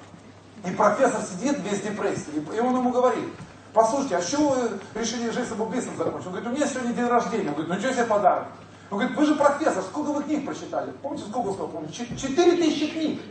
И 0.66 0.70
профессор 0.72 1.22
сидит 1.22 1.58
без 1.60 1.80
депрессии. 1.80 2.44
И 2.54 2.60
он 2.60 2.76
ему 2.76 2.90
говорит, 2.90 3.24
послушайте, 3.72 4.16
а 4.16 4.20
что 4.22 4.50
вы 4.50 5.00
решили 5.00 5.30
жизнь 5.30 5.48
самоубийством 5.48 5.96
закончить? 5.96 6.26
Он 6.26 6.32
говорит, 6.32 6.48
у 6.50 6.52
меня 6.54 6.66
сегодня 6.66 6.92
день 6.92 7.06
рождения. 7.06 7.48
Он 7.48 7.54
говорит, 7.54 7.68
ну 7.72 7.80
что 7.80 7.92
себе 7.94 8.04
подарок? 8.04 8.44
Он 8.90 8.98
говорит, 8.98 9.16
вы 9.16 9.24
же 9.24 9.34
профессор, 9.36 9.82
сколько 9.82 10.12
вы 10.12 10.22
книг 10.24 10.44
прочитали? 10.44 10.92
Помните, 11.02 11.24
сколько 11.30 11.48
он 11.48 11.54
сказал? 11.54 11.68
Помните, 11.68 12.06
четыре 12.16 12.56
тысячи 12.56 12.88
книг. 12.88 13.22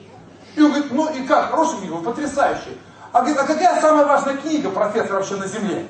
И 0.55 0.61
он 0.61 0.71
говорит, 0.71 0.91
ну 0.91 1.13
и 1.13 1.27
как, 1.27 1.51
хорошая 1.51 1.79
книга, 1.79 1.97
потрясающая. 1.97 2.73
А 3.11 3.19
говорит, 3.19 3.37
а 3.39 3.45
какая 3.45 3.79
самая 3.79 4.05
важная 4.05 4.37
книга 4.37 4.69
профессора 4.71 5.17
вообще 5.17 5.35
на 5.35 5.47
Земле? 5.47 5.87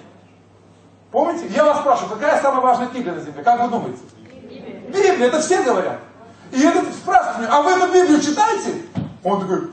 Помните? 1.12 1.48
Я 1.50 1.64
вас 1.66 1.80
спрашиваю, 1.80 2.16
какая 2.16 2.42
самая 2.42 2.62
важная 2.62 2.88
книга 2.88 3.12
на 3.12 3.22
Земле? 3.22 3.44
Как 3.44 3.62
вы 3.62 3.70
думаете? 3.70 4.00
Библия, 4.88 5.28
это 5.28 5.40
все 5.42 5.62
говорят. 5.64 6.00
И 6.52 6.62
этот 6.62 6.94
спрашивает 6.94 7.40
меня, 7.40 7.50
а 7.52 7.62
вы 7.62 7.72
эту 7.72 7.88
Библию 7.94 8.22
читаете? 8.22 8.82
Он 9.24 9.42
такой, 9.42 9.70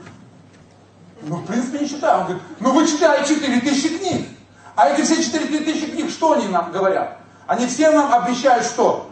ну, 1.21 1.37
в 1.37 1.45
принципе, 1.45 1.79
не 1.79 1.89
читаю. 1.89 2.19
Он 2.19 2.23
говорит, 2.25 2.43
ну, 2.59 2.71
вы 2.71 2.87
читали 2.87 3.25
4000 3.25 3.97
книг. 3.97 4.27
А 4.75 4.89
эти 4.89 5.01
все 5.01 5.21
4000 5.23 5.91
книг, 5.91 6.09
что 6.09 6.33
они 6.33 6.47
нам 6.47 6.71
говорят? 6.71 7.17
Они 7.47 7.65
все 7.67 7.91
нам 7.91 8.13
обещают 8.13 8.65
что? 8.65 9.09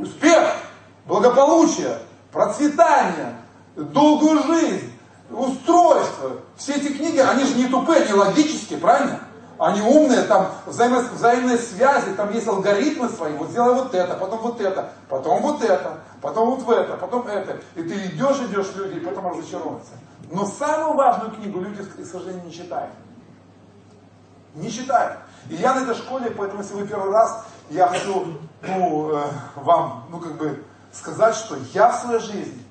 Успех, 0.00 0.56
благополучие, 1.06 1.98
процветание, 2.32 3.36
долгую 3.76 4.42
жизнь, 4.42 4.92
устройство. 5.30 6.32
Все 6.56 6.74
эти 6.74 6.88
книги, 6.88 7.18
они 7.18 7.44
же 7.44 7.54
не 7.54 7.66
тупые, 7.66 8.02
они 8.02 8.12
логические, 8.12 8.78
правильно? 8.78 9.20
Они 9.58 9.80
умные, 9.80 10.22
там 10.22 10.50
взаимные 10.66 11.58
связи, 11.58 12.14
там 12.16 12.32
есть 12.32 12.48
алгоритмы 12.48 13.08
свои. 13.08 13.32
Вот 13.34 13.50
сделай 13.50 13.74
вот 13.74 13.94
это, 13.94 14.14
потом 14.14 14.40
вот 14.40 14.60
это, 14.60 14.90
потом 15.08 15.42
вот 15.42 15.62
это, 15.62 15.98
потом 16.20 16.50
вот 16.50 16.62
в 16.62 16.70
это, 16.70 16.96
потом 16.96 17.26
это. 17.28 17.60
И 17.76 17.82
ты 17.82 17.94
идешь, 18.06 18.38
идешь, 18.48 18.74
люди, 18.74 18.98
и 18.98 19.00
потом 19.00 19.28
разочаровываются. 19.28 19.92
Но 20.30 20.44
самую 20.46 20.94
важную 20.94 21.32
книгу 21.32 21.60
люди, 21.60 21.82
к 21.84 22.04
сожалению, 22.04 22.44
не 22.44 22.52
читают. 22.52 22.90
Не 24.54 24.70
читают. 24.70 25.18
И 25.48 25.54
я 25.56 25.74
на 25.74 25.82
этой 25.82 25.94
школе, 25.94 26.30
поэтому 26.30 26.62
если 26.62 26.74
вы 26.74 26.86
первый 26.86 27.12
раз, 27.12 27.44
я 27.70 27.86
хочу 27.86 28.38
ну, 28.62 29.10
э, 29.12 29.24
вам, 29.56 30.06
ну 30.10 30.18
как 30.18 30.36
бы, 30.36 30.64
сказать, 30.92 31.34
что 31.34 31.56
я 31.72 31.90
в 31.90 32.00
своей 32.00 32.20
жизни 32.20 32.62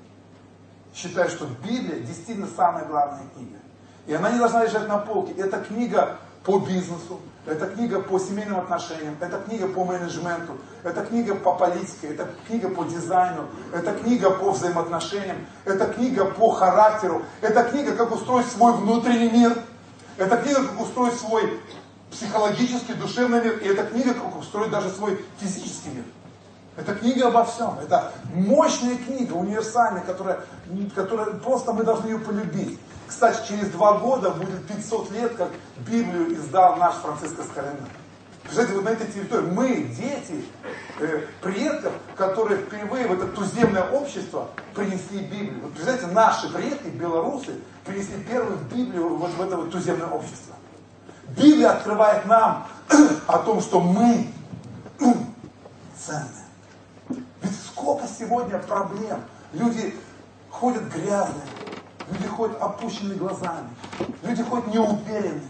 считаю, 0.94 1.28
что 1.28 1.46
Библия 1.62 2.00
действительно 2.00 2.48
самая 2.54 2.84
главная 2.84 3.26
книга. 3.34 3.58
И 4.06 4.14
она 4.14 4.30
не 4.30 4.38
должна 4.38 4.64
лежать 4.64 4.86
на 4.86 4.98
полке. 4.98 5.32
Эта 5.32 5.60
книга 5.60 6.18
по 6.44 6.58
бизнесу, 6.58 7.20
это 7.46 7.66
книга 7.66 8.00
по 8.00 8.18
семейным 8.18 8.58
отношениям, 8.58 9.16
это 9.18 9.38
книга 9.38 9.66
по 9.66 9.84
менеджменту, 9.84 10.52
это 10.82 11.04
книга 11.04 11.34
по 11.34 11.54
политике, 11.54 12.08
это 12.08 12.28
книга 12.46 12.68
по 12.68 12.84
дизайну, 12.84 13.46
это 13.72 13.92
книга 13.94 14.30
по 14.30 14.50
взаимоотношениям, 14.50 15.38
это 15.64 15.86
книга 15.86 16.26
по 16.26 16.50
характеру, 16.50 17.22
это 17.40 17.64
книга, 17.64 17.92
как 17.96 18.14
устроить 18.14 18.46
свой 18.46 18.74
внутренний 18.74 19.30
мир, 19.30 19.56
это 20.18 20.36
книга, 20.36 20.64
как 20.66 20.80
устроить 20.80 21.14
свой 21.14 21.60
психологический, 22.10 22.94
душевный 22.94 23.42
мир, 23.42 23.58
и 23.58 23.68
это 23.68 23.84
книга, 23.84 24.14
как 24.14 24.38
устроить 24.38 24.70
даже 24.70 24.90
свой 24.90 25.24
физический 25.38 25.90
мир. 25.90 26.04
Это 26.76 26.94
книга 26.94 27.28
обо 27.28 27.44
всем. 27.44 27.78
Это 27.80 28.12
мощная 28.34 28.96
книга, 28.96 29.34
универсальная, 29.34 30.02
которая, 30.02 30.40
которая 30.94 31.26
просто 31.26 31.72
мы 31.72 31.84
должны 31.84 32.08
ее 32.08 32.18
полюбить. 32.18 32.78
Кстати, 33.06 33.48
через 33.48 33.68
два 33.70 33.98
года 33.98 34.30
будет 34.30 34.66
500 34.66 35.10
лет, 35.12 35.34
как 35.36 35.50
Библию 35.78 36.34
издал 36.34 36.76
наш 36.76 36.94
Франциско 36.96 37.42
Скорина. 37.42 37.88
Представляете, 38.44 38.76
вот 38.76 38.84
на 38.84 38.88
этой 38.90 39.06
территории 39.10 39.46
мы, 39.46 39.68
дети 39.96 40.44
э, 41.00 41.26
предков, 41.40 41.92
которые 42.14 42.60
впервые 42.60 43.06
в 43.08 43.12
это 43.12 43.26
туземное 43.28 43.84
общество 43.84 44.48
принесли 44.74 45.20
Библию. 45.20 45.60
Вот 45.62 45.72
представляете, 45.72 46.08
наши 46.08 46.52
предки, 46.52 46.88
белорусы, 46.88 47.54
принесли 47.86 48.22
первую 48.22 48.58
Библию 48.70 49.16
вот 49.16 49.30
в 49.30 49.40
это 49.40 49.56
вот 49.56 49.70
туземное 49.70 50.08
общество. 50.08 50.54
Библия 51.28 51.70
открывает 51.70 52.26
нам 52.26 52.66
о 53.26 53.38
том, 53.38 53.62
что 53.62 53.80
мы 53.80 54.28
ценны. 55.98 56.28
Ведь 57.08 57.56
сколько 57.66 58.06
сегодня 58.06 58.58
проблем. 58.58 59.20
Люди 59.54 59.94
ходят 60.50 60.82
грязные, 60.92 61.46
люди 62.10 62.26
ходят 62.28 62.60
опущенными 62.60 63.18
глазами, 63.18 63.68
люди 64.22 64.42
ходят 64.42 64.66
неуверенные. 64.68 65.42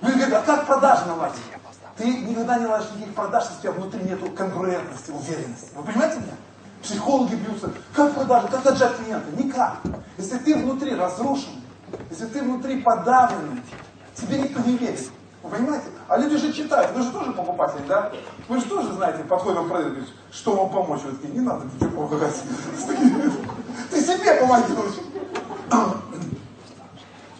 Люди 0.00 0.18
говорят, 0.18 0.42
а 0.42 0.46
как 0.46 0.66
продажи 0.66 1.06
наладить? 1.06 1.42
Ты 1.96 2.06
никогда 2.06 2.58
не 2.58 2.64
наладишь 2.64 2.90
никаких 2.96 3.14
продаж, 3.14 3.44
если 3.44 3.58
у 3.58 3.60
тебя 3.60 3.72
внутри 3.72 4.02
нет 4.02 4.18
конгруентности, 4.36 5.10
уверенности. 5.10 5.70
Вы 5.76 5.84
понимаете 5.84 6.16
меня? 6.16 6.34
Психологи 6.82 7.34
бьются. 7.36 7.70
Как 7.94 8.12
продажи? 8.12 8.48
Как 8.48 8.66
отжать 8.66 8.96
клиента? 8.96 9.30
Никак. 9.36 9.76
Если 10.18 10.38
ты 10.38 10.56
внутри 10.56 10.96
разрушен, 10.96 11.62
если 12.10 12.26
ты 12.26 12.42
внутри 12.42 12.80
подавленный, 12.80 13.62
тебе 14.14 14.38
никто 14.38 14.60
не 14.62 14.76
верит. 14.76 15.10
Вы 15.42 15.50
понимаете? 15.50 15.86
А 16.08 16.16
люди 16.18 16.36
же 16.36 16.52
читают, 16.52 16.92
вы 16.92 17.02
же 17.02 17.10
тоже 17.10 17.32
покупатели, 17.32 17.84
да? 17.86 18.12
Вы 18.48 18.58
же 18.58 18.66
тоже 18.66 18.92
знаете, 18.92 19.24
подходит 19.24 19.66
продавец, 19.68 19.90
говорит, 19.90 20.08
что 20.30 20.56
вам 20.56 20.70
помочь? 20.70 21.02
Вы 21.02 21.12
такие, 21.12 21.34
не 21.34 21.40
надо 21.40 21.68
тебе 21.68 21.88
помогать. 21.90 22.34
Ты 23.90 24.00
себе 24.00 24.34
помоги 24.40 24.72
лучше. 24.72 25.00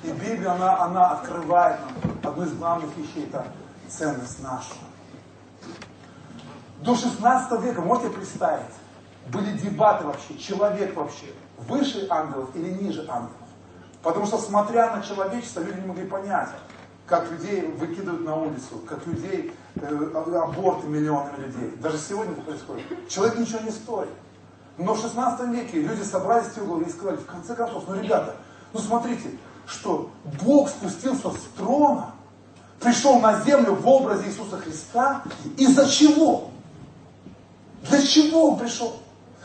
И 0.02 0.10
Библия, 0.10 0.52
она, 0.52 0.80
она 0.80 1.10
открывает 1.10 1.80
нам 1.80 2.32
одну 2.32 2.44
из 2.44 2.52
главных 2.54 2.96
вещей, 2.96 3.26
это 3.26 3.46
ценность 3.88 4.42
нашу. 4.42 4.74
До 6.80 6.96
16 6.96 7.62
века, 7.62 7.80
можете 7.82 8.10
представить, 8.10 8.74
были 9.28 9.56
дебаты 9.56 10.04
вообще, 10.04 10.36
человек 10.36 10.96
вообще, 10.96 11.26
выше 11.68 12.06
ангелов 12.10 12.50
или 12.54 12.70
ниже 12.70 13.06
ангелов. 13.08 13.36
Потому 14.02 14.26
что, 14.26 14.38
смотря 14.38 14.96
на 14.96 15.02
человечество, 15.02 15.60
люди 15.60 15.78
не 15.78 15.86
могли 15.86 16.06
понять, 16.06 16.48
как 17.06 17.30
людей 17.30 17.62
выкидывают 17.62 18.24
на 18.24 18.34
улицу, 18.34 18.80
как 18.88 19.06
людей, 19.06 19.54
э, 19.76 20.10
аборты 20.14 20.88
миллионами 20.88 21.44
людей. 21.44 21.70
Даже 21.76 21.98
сегодня 21.98 22.32
это 22.32 22.42
происходит. 22.42 23.08
Человек 23.08 23.38
ничего 23.38 23.60
не 23.60 23.70
стоит. 23.70 24.08
Но 24.78 24.94
в 24.94 25.00
16 25.00 25.48
веке 25.48 25.80
люди 25.80 26.02
собрались 26.02 26.48
в 26.48 26.62
угол 26.62 26.80
и 26.80 26.90
сказали, 26.90 27.16
в 27.16 27.26
конце 27.26 27.54
концов, 27.54 27.84
ну 27.86 28.00
ребята, 28.00 28.36
ну 28.72 28.80
смотрите, 28.80 29.30
что 29.66 30.10
Бог 30.42 30.68
спустился 30.68 31.30
с 31.30 31.56
трона, 31.56 32.12
пришел 32.80 33.20
на 33.20 33.40
землю 33.42 33.74
в 33.74 33.86
образе 33.86 34.28
Иисуса 34.28 34.58
Христа. 34.58 35.22
Из-за 35.56 35.88
чего? 35.88 36.50
Для 37.88 38.02
чего 38.02 38.50
Он 38.50 38.58
пришел? 38.58 38.96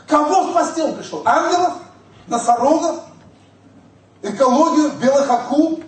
Кого 0.06 0.50
спасти 0.50 0.82
Он 0.82 0.96
пришел? 0.96 1.22
Ангелов? 1.24 1.74
Носорогов? 2.26 3.04
Экологию? 4.22 4.92
Белых 4.92 5.30
акул? 5.30 5.80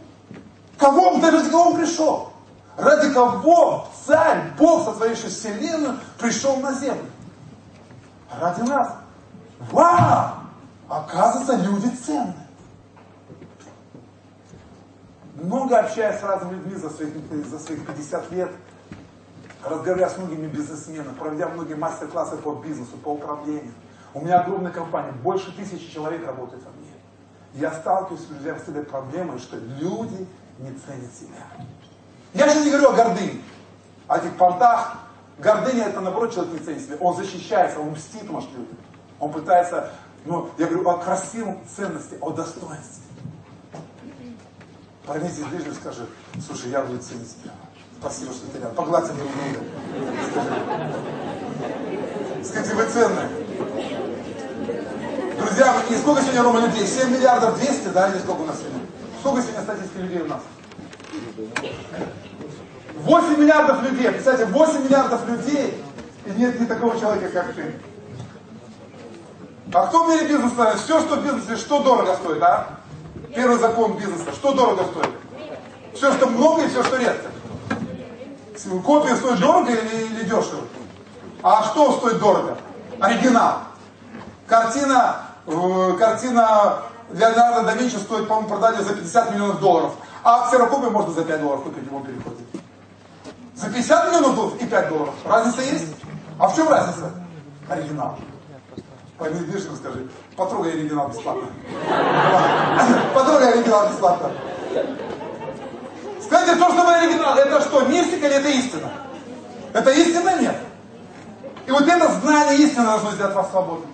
Кого 0.79 1.09
он, 1.09 1.23
ради 1.23 1.51
кого 1.51 1.71
он 1.71 1.77
пришел? 1.77 2.33
Ради 2.77 3.13
кого 3.13 3.89
царь, 4.07 4.53
Бог, 4.59 4.87
сотворивший 4.87 5.29
вселенную, 5.29 5.99
пришел 6.19 6.57
на 6.57 6.73
землю? 6.73 7.05
Ради 8.41 8.63
нас. 8.63 8.95
Вау! 9.61 10.35
Оказывается, 10.89 11.57
люди 11.57 11.89
ценны. 11.95 12.35
Много 15.37 15.79
общаясь 15.79 16.21
с 16.21 16.23
разными 16.23 16.55
людьми 16.55 16.75
за 16.75 16.91
своих, 16.91 17.15
за 17.47 17.59
своих 17.59 17.87
50 17.87 18.31
лет, 18.33 18.51
разговаривая 19.65 20.09
с 20.09 20.19
многими 20.19 20.49
бизнесменами, 20.49 21.15
проведя 21.15 21.49
многие 21.49 21.75
мастер-классы 21.75 22.37
по 22.37 22.55
бизнесу, 22.55 22.97
по 23.03 23.11
управлению. 23.11 23.73
У 24.13 24.21
меня 24.21 24.41
огромная 24.41 24.73
компания, 24.73 25.13
больше 25.13 25.55
тысячи 25.55 25.91
человек 25.91 26.27
работает 26.27 26.63
во 26.65 26.71
мне. 26.73 26.91
Я 27.55 27.73
сталкиваюсь 27.73 28.23
с 28.23 28.69
этой 28.69 28.83
проблемой, 28.83 29.39
что 29.39 29.57
люди 29.57 30.27
не 30.59 30.73
ценит 30.73 31.15
себя. 31.15 31.47
Я 32.35 32.49
сейчас 32.49 32.65
не 32.65 32.71
говорю 32.71 32.91
о 32.91 32.93
гордыне, 32.93 33.43
о 34.09 34.19
этих 34.19 34.37
понтах. 34.37 34.99
Гордыня 35.39 35.85
это 35.85 36.01
наоборот 36.01 36.35
человек 36.35 36.55
не 36.55 36.59
ценит 36.59 36.83
себя. 36.83 36.97
Он 37.01 37.17
защищается, 37.17 37.81
он 37.81 37.93
мстит, 37.93 38.29
может, 38.29 38.51
людям. 38.51 38.77
Он 39.21 39.31
пытается, 39.31 39.91
ну, 40.25 40.51
я 40.57 40.67
говорю 40.67 40.89
о 40.89 40.97
красивом 40.97 41.61
ценности, 41.77 42.17
о 42.21 42.31
достоинстве. 42.31 43.05
Парни 45.07 45.29
здесь 45.29 45.47
ближе 45.47 45.75
скажи, 45.75 46.07
слушай, 46.45 46.71
я 46.71 46.81
буду 46.83 46.99
ценить 46.99 47.31
себя. 47.31 47.53
Спасибо, 48.01 48.33
что 48.33 48.47
ты 48.47 48.59
рядом. 48.59 48.75
Погладь 48.75 49.07
друг 49.07 49.19
друга. 49.19 49.61
Скажи, 52.43 52.75
вы 52.75 52.87
ценные. 52.87 53.29
Друзья, 55.37 55.75
и 55.91 55.95
сколько 55.97 56.23
сегодня, 56.23 56.43
Рома, 56.43 56.61
людей? 56.61 56.87
7 56.87 57.11
миллиардов 57.11 57.59
200, 57.59 57.89
да, 57.89 58.09
или 58.09 58.19
сколько 58.19 58.41
у 58.41 58.47
нас 58.47 58.59
сегодня? 58.59 58.81
Сколько 59.21 59.43
сегодня 59.43 59.63
статистики 59.63 59.99
людей 59.99 60.23
у 60.23 60.27
нас? 60.27 60.41
8 62.95 63.39
миллиардов 63.39 63.83
людей. 63.83 64.11
Представьте, 64.11 64.47
8 64.47 64.85
миллиардов 64.85 65.29
людей, 65.29 65.85
и 66.25 66.31
нет 66.31 66.59
ни 66.59 66.65
такого 66.65 66.99
человека, 66.99 67.29
как 67.31 67.55
ты. 67.55 67.75
А 69.73 69.87
кто 69.87 70.05
в 70.05 70.09
мире 70.09 70.27
бизнеса? 70.27 70.77
Все, 70.77 71.01
что 71.01 71.17
в 71.17 71.25
бизнесе, 71.25 71.57
что 71.57 71.83
дорого 71.83 72.17
стоит, 72.17 72.43
а? 72.43 72.81
Первый 73.35 73.59
закон 73.59 73.93
бизнеса. 73.97 74.33
Что 74.33 74.53
дорого 74.53 74.85
стоит? 74.85 75.11
Все, 75.95 76.13
что 76.13 76.27
много 76.27 76.63
и 76.65 76.69
все, 76.69 76.83
что 76.83 76.97
редко. 76.97 77.31
Копия 78.85 79.17
стоит 79.17 79.41
дорого 79.41 79.71
или, 79.71 80.07
или 80.07 80.25
дешево? 80.25 80.65
А 81.43 81.63
что 81.65 81.93
стоит 81.93 82.19
дорого? 82.19 82.59
Оригинал. 82.99 83.59
Картина, 84.47 85.23
э, 85.47 85.93
картина 85.99 86.83
Леонардо 87.13 87.63
да 87.63 87.75
Винчи 87.75 87.97
стоит, 87.97 88.29
по-моему, 88.29 88.49
продали 88.49 88.83
за 88.83 88.95
50 88.95 89.33
миллионов 89.33 89.61
долларов. 89.61 89.93
А 90.23 90.49
ксерокопию 90.49 90.91
можно 90.91 91.13
за 91.13 91.25
5 91.25 91.41
долларов 91.41 91.63
купить 91.63 91.85
в 91.85 91.87
его 91.87 92.01
переходе. 92.01 92.45
За 93.55 93.71
50 93.71 94.09
миллионов 94.09 94.35
долларов 94.35 94.61
и 94.61 94.67
5 94.67 94.89
долларов. 94.89 95.15
Разница 95.25 95.63
есть? 95.63 95.95
А 96.39 96.49
в 96.49 96.57
чем 96.57 96.69
разница? 96.69 97.13
Оригинал. 97.69 98.19
Пойми, 99.21 99.41
Вишну 99.41 99.77
скажи, 99.77 100.09
потрогай 100.35 100.73
оригинал 100.73 101.09
бесплатно. 101.09 101.47
Потрогай 103.15 103.53
оригинал 103.53 103.91
бесплатно. 103.91 104.31
Скажите, 106.23 106.57
то, 106.57 106.73
что 106.73 106.85
мы 106.85 106.95
оригинал, 106.95 107.37
это 107.37 107.61
что, 107.61 107.83
мистика 107.83 108.27
или 108.27 108.37
это 108.37 108.49
истина? 108.49 108.91
Это 109.75 109.91
истина? 109.91 110.41
Нет. 110.41 110.57
И 111.67 111.71
вот 111.71 111.87
это 111.87 112.11
знание 112.13 112.61
истины 112.61 112.87
должно 112.87 113.11
сделать 113.11 113.35
вас 113.35 113.51
свободным. 113.51 113.91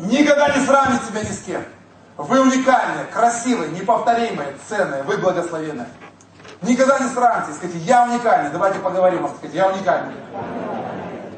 Никогда 0.00 0.54
не 0.54 0.62
сравнить 0.66 1.02
себя 1.04 1.22
ни 1.22 1.32
с 1.32 1.40
кем. 1.40 1.64
Вы 2.18 2.40
уникальные, 2.42 3.06
красивые, 3.06 3.70
неповторимые, 3.70 4.54
ценные, 4.68 5.02
вы 5.04 5.16
благословенные. 5.16 5.88
Никогда 6.60 6.98
не 6.98 7.08
сравните, 7.08 7.54
скажите, 7.56 7.78
я 7.78 8.04
уникальный, 8.04 8.50
давайте 8.50 8.80
поговорим, 8.80 9.26
скажите, 9.38 9.56
я 9.56 9.68
уникальный. 9.68 10.14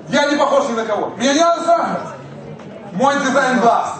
Я 0.08 0.30
не 0.30 0.36
похож 0.36 0.68
ни 0.68 0.74
на 0.74 0.84
кого. 0.84 1.12
Меня 1.16 1.34
не 1.34 1.40
надо 1.40 1.64
сравнивать. 1.64 2.08
Мой 2.92 3.14
дизайн 3.20 3.60
глаз, 3.60 3.94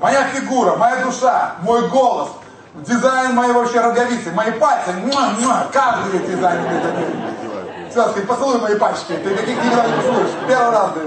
моя 0.00 0.24
фигура, 0.28 0.76
моя 0.76 1.04
душа, 1.04 1.54
мой 1.62 1.88
голос, 1.88 2.28
дизайн 2.74 3.34
моей 3.34 3.52
вообще 3.52 3.80
роговицы, 3.80 4.30
мои 4.32 4.52
пальцы, 4.52 4.92
муа, 4.92 5.30
муа, 5.40 5.66
каждый 5.72 6.20
дизайн. 6.20 6.60
Сказать, 7.90 8.26
поцелуй 8.26 8.60
мои 8.60 8.78
пальчики, 8.78 9.12
ты 9.12 9.30
никогда 9.30 9.86
не 9.86 9.96
поцелуешь. 9.96 10.30
Первый 10.46 10.70
раз, 10.70 10.90
да. 10.94 11.00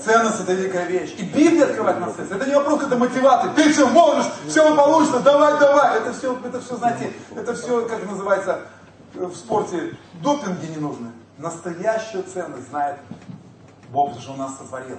Ценность 0.00 0.40
это 0.40 0.52
великая 0.52 0.84
вещь. 0.84 1.16
И 1.18 1.24
Библия 1.24 1.64
открывает 1.64 1.98
нас 1.98 2.14
ценность. 2.14 2.32
Это 2.32 2.46
не 2.46 2.54
вопрос 2.54 2.84
это 2.84 2.96
мотивации. 2.96 3.50
Ты 3.56 3.72
все 3.72 3.88
можешь, 3.88 4.26
все 4.46 4.74
получится, 4.76 5.18
давай, 5.18 5.58
давай. 5.58 5.98
Это 5.98 6.12
все, 6.12 6.38
это 6.44 6.60
все, 6.60 6.76
знаете, 6.76 7.12
это 7.34 7.54
все, 7.54 7.82
как 7.82 8.08
называется, 8.08 8.60
в 9.26 9.36
спорте 9.36 9.96
допинги 10.22 10.66
не 10.66 10.76
нужны. 10.76 11.12
Настоящую 11.38 12.24
ценность 12.24 12.68
знает 12.68 12.98
Бог, 13.90 14.08
потому 14.08 14.22
что 14.22 14.32
Он 14.32 14.38
нас 14.38 14.58
сотворил. 14.58 14.98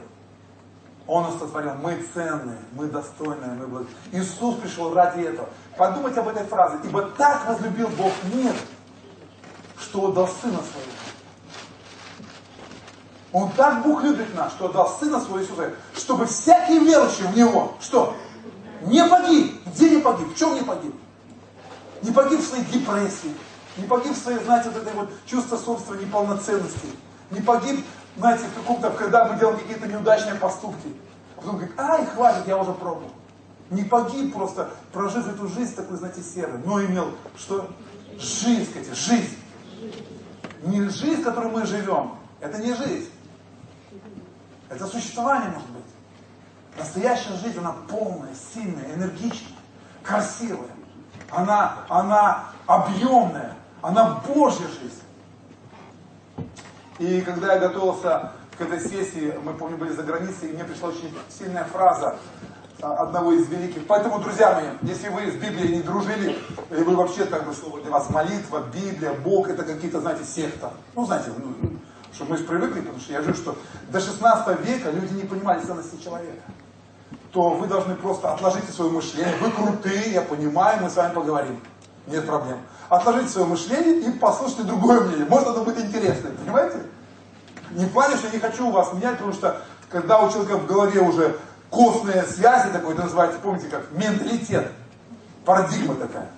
Он 1.08 1.24
нас 1.24 1.40
сотворил. 1.40 1.74
Мы 1.82 2.06
ценные, 2.14 2.60
мы 2.74 2.88
достойные, 2.88 3.52
мы 3.52 3.68
благ... 3.68 3.88
Иисус 4.12 4.56
пришел 4.56 4.94
ради 4.94 5.22
этого. 5.22 5.50
Подумайте 5.78 6.20
об 6.20 6.28
этой 6.28 6.46
фразе. 6.46 6.78
Ибо 6.84 7.04
так 7.04 7.48
возлюбил 7.48 7.88
Бог 7.90 8.14
мир, 8.34 8.54
что 9.80 10.10
отдал 10.10 10.28
Сына 10.28 10.60
Своего. 10.60 10.92
Он 13.32 13.52
так 13.52 13.84
Бог 13.84 14.04
любит 14.04 14.34
нас, 14.36 14.52
что 14.54 14.66
отдал 14.66 14.90
Сына 15.00 15.20
Своего 15.20 15.42
Иисуса, 15.42 15.74
чтобы 15.96 16.26
всякий 16.26 16.80
верующий 16.80 17.26
в 17.26 17.36
Него, 17.36 17.74
что? 17.80 18.16
Не 18.82 19.04
погиб. 19.06 19.62
Где 19.68 19.90
не 19.90 20.02
погиб? 20.02 20.34
В 20.34 20.38
чем 20.38 20.54
не 20.56 20.62
погиб? 20.62 20.96
Не 22.02 22.12
погиб 22.12 22.40
в 22.40 22.48
своей 22.48 22.66
депрессии, 22.66 23.34
не 23.80 23.88
погиб 23.88 24.14
знаете, 24.16 24.70
вот 24.70 24.82
этой 24.82 24.94
вот 24.94 25.10
чувство 25.26 25.58
собственной 25.58 26.06
неполноценности, 26.06 26.88
не 27.32 27.42
погиб 27.42 27.86
знаете, 28.20 28.46
в 28.46 28.54
каком-то, 28.54 28.90
когда 28.92 29.26
мы 29.26 29.40
делаем 29.40 29.58
какие-то 29.58 29.88
неудачные 29.88 30.36
поступки. 30.36 30.94
А 31.38 31.42
потом 31.42 31.58
говорит, 31.58 31.80
ай, 31.80 32.06
хватит, 32.06 32.48
я 32.48 32.58
уже 32.58 32.74
пробовал. 32.74 33.12
Не 33.70 33.84
погиб 33.84 34.34
просто, 34.34 34.72
прожив 34.92 35.28
эту 35.28 35.48
жизнь 35.48 35.76
такой, 35.76 35.98
знаете, 35.98 36.22
серой, 36.22 36.60
но 36.66 36.84
имел, 36.84 37.12
что 37.38 37.70
жизнь, 38.18 38.70
скажите, 38.70 38.94
жизнь. 38.94 39.38
Не 40.64 40.90
жизнь, 40.90 41.24
которую 41.24 41.54
мы 41.54 41.66
живем, 41.66 42.16
это 42.42 42.58
не 42.58 42.74
жизнь. 42.74 43.10
Это 44.70 44.86
существование 44.86 45.50
может 45.52 45.70
быть. 45.70 45.84
Настоящая 46.78 47.36
жизнь, 47.36 47.60
она 47.60 47.74
полная, 47.88 48.34
сильная, 48.54 48.94
энергичная, 48.96 49.58
красивая. 50.04 50.70
Она, 51.32 51.86
она 51.88 52.46
объемная, 52.66 53.56
она 53.82 54.22
Божья 54.28 54.68
жизнь. 54.68 55.02
И 57.00 57.22
когда 57.22 57.54
я 57.54 57.60
готовился 57.60 58.34
к 58.58 58.62
этой 58.62 58.80
сессии, 58.80 59.34
мы, 59.44 59.54
помню, 59.54 59.78
были 59.78 59.92
за 59.94 60.04
границей, 60.04 60.50
и 60.50 60.54
мне 60.54 60.66
пришла 60.66 60.90
очень 60.90 61.14
сильная 61.30 61.64
фраза 61.64 62.18
а, 62.82 63.04
одного 63.04 63.32
из 63.32 63.48
великих. 63.48 63.88
Поэтому, 63.88 64.20
друзья 64.20 64.54
мои, 64.54 64.92
если 64.92 65.08
вы 65.08 65.32
с 65.32 65.36
Библией 65.36 65.78
не 65.78 65.82
дружили, 65.82 66.38
и 66.70 66.84
вы 66.84 66.96
вообще, 66.96 67.26
как 67.26 67.46
бы, 67.46 67.54
слово 67.54 67.82
для 67.82 67.92
вас 67.92 68.10
молитва, 68.10 68.66
Библия, 68.74 69.14
Бог, 69.14 69.50
это 69.50 69.64
какие-то, 69.64 70.02
знаете, 70.02 70.26
секта. 70.26 70.74
Ну, 70.94 71.06
знаете, 71.06 71.32
ну, 71.38 71.70
что 72.14 72.26
мы 72.26 72.38
привыкли, 72.38 72.82
потому 72.82 73.00
что 73.00 73.14
я 73.14 73.22
вижу, 73.22 73.36
что 73.36 73.56
до 73.90 74.02
16 74.02 74.60
века 74.66 74.92
люди 74.92 75.14
не 75.14 75.24
понимали 75.24 75.62
ценности 75.62 76.02
человека. 76.04 76.42
То 77.32 77.52
вы 77.52 77.68
должны 77.68 77.96
просто 77.96 78.34
отложить 78.34 78.70
свое 78.70 78.92
мышление. 78.92 79.36
Вы 79.40 79.52
крутые, 79.52 80.12
я 80.12 80.22
понимаю, 80.22 80.82
мы 80.82 80.90
с 80.90 80.96
вами 80.98 81.14
поговорим. 81.14 81.62
Нет 82.10 82.26
проблем 82.26 82.60
отложите 82.90 83.30
свое 83.30 83.48
мышление 83.48 84.00
и 84.02 84.12
послушайте 84.12 84.64
другое 84.64 85.02
мнение. 85.02 85.26
Может 85.26 85.50
это 85.50 85.62
быть 85.62 85.80
интересно, 85.80 86.32
понимаете? 86.32 86.82
Не 87.72 87.86
в 87.86 87.94
плане, 87.94 88.18
что 88.18 88.28
я 88.28 88.34
не 88.34 88.40
хочу 88.40 88.70
вас 88.72 88.92
менять, 88.94 89.18
потому 89.18 89.34
что 89.34 89.62
когда 89.90 90.20
у 90.20 90.32
человека 90.32 90.58
в 90.58 90.66
голове 90.66 91.00
уже 91.02 91.40
костные 91.70 92.24
связи 92.24 92.72
такой, 92.72 92.94
это 92.94 93.04
называется, 93.04 93.40
помните, 93.40 93.68
как 93.68 93.92
менталитет, 93.92 94.72
парадигма 95.46 95.96
такая. 95.96 96.30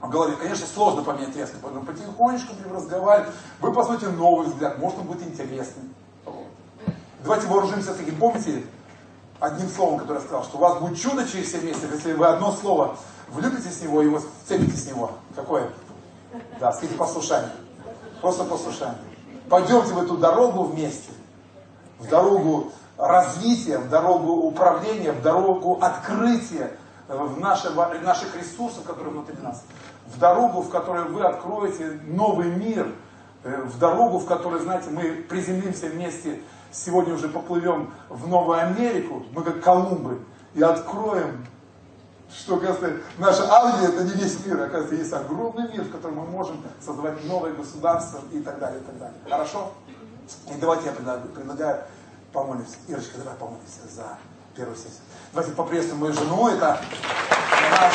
В 0.00 0.10
голове, 0.10 0.36
конечно, 0.36 0.66
сложно 0.66 1.02
поменять 1.02 1.34
резко, 1.36 1.56
поэтому 1.62 1.86
потихонечку 1.86 2.54
будем 2.54 2.76
разговаривать. 2.76 3.30
Вы 3.60 3.72
посмотрите 3.72 4.12
новый 4.12 4.48
взгляд, 4.48 4.78
может 4.78 4.98
он 4.98 5.06
будет 5.06 5.22
интересным. 5.22 5.94
Давайте 7.22 7.46
вооружимся 7.46 7.94
таким, 7.94 8.16
помните, 8.16 8.64
одним 9.40 9.68
словом, 9.68 9.98
которое 9.98 10.20
я 10.20 10.24
сказал, 10.24 10.44
что 10.44 10.58
у 10.58 10.60
вас 10.60 10.78
будет 10.78 11.00
чудо 11.00 11.26
через 11.26 11.50
7 11.50 11.64
месяцев, 11.64 11.92
если 11.92 12.12
вы 12.12 12.26
одно 12.26 12.52
слово 12.52 12.96
влюбитесь 13.28 13.78
в 13.78 13.82
него 13.82 14.02
и 14.02 14.08
вот 14.08 14.24
вцепитесь 14.44 14.84
в 14.84 14.88
него. 14.88 15.12
Какое? 15.34 15.68
Да, 16.60 16.72
скажите 16.72 16.96
послушание. 16.96 17.50
Просто 18.20 18.44
послушание. 18.44 18.98
Пойдемте 19.48 19.92
в 19.92 20.02
эту 20.02 20.16
дорогу 20.16 20.64
вместе. 20.64 21.10
В 21.98 22.08
дорогу 22.08 22.72
развития, 22.98 23.78
в 23.78 23.88
дорогу 23.88 24.32
управления, 24.32 25.12
в 25.12 25.22
дорогу 25.22 25.78
открытия 25.80 26.72
в 27.08 27.38
наши, 27.38 27.70
наших 28.02 28.36
ресурсов, 28.36 28.84
которые 28.84 29.12
внутри 29.12 29.36
нас. 29.42 29.62
В 30.06 30.18
дорогу, 30.18 30.60
в 30.60 30.70
которой 30.70 31.04
вы 31.04 31.22
откроете 31.22 32.00
новый 32.04 32.50
мир. 32.50 32.92
Э, 33.44 33.62
в 33.62 33.78
дорогу, 33.78 34.18
в 34.18 34.26
которой, 34.26 34.60
знаете, 34.60 34.90
мы 34.90 35.24
приземлимся 35.28 35.86
вместе, 35.86 36.40
сегодня 36.72 37.14
уже 37.14 37.28
поплывем 37.28 37.92
в 38.08 38.26
Новую 38.26 38.58
Америку, 38.58 39.22
мы 39.32 39.42
как 39.42 39.62
Колумбы, 39.62 40.20
и 40.54 40.62
откроем 40.62 41.46
что, 42.32 42.56
оказывается, 42.56 43.02
наша 43.18 43.52
Англия 43.52 43.88
это 43.88 44.04
не 44.04 44.12
весь 44.12 44.44
мир, 44.44 44.60
оказывается, 44.60 44.94
есть 44.94 45.12
огромный 45.12 45.68
мир, 45.68 45.82
в 45.82 45.90
котором 45.90 46.16
мы 46.16 46.26
можем 46.26 46.62
создавать 46.84 47.24
новое 47.24 47.52
государство 47.52 48.20
и 48.32 48.40
так 48.40 48.58
далее, 48.58 48.80
и 48.80 48.84
так 48.84 48.98
далее. 48.98 49.18
Хорошо? 49.28 49.72
И 50.50 50.60
давайте 50.60 50.86
я 50.86 50.92
предлагаю, 50.92 51.28
предлагаю 51.28 51.84
помолимся. 52.32 52.76
Ирочка, 52.88 53.18
давай 53.18 53.34
помолимся 53.36 53.80
за 53.94 54.18
первую 54.56 54.76
сессию. 54.76 55.00
Давайте 55.32 55.52
поприветствуем 55.54 56.00
мою 56.00 56.12
жену, 56.12 56.48
это 56.48 56.80
наш 57.70 57.94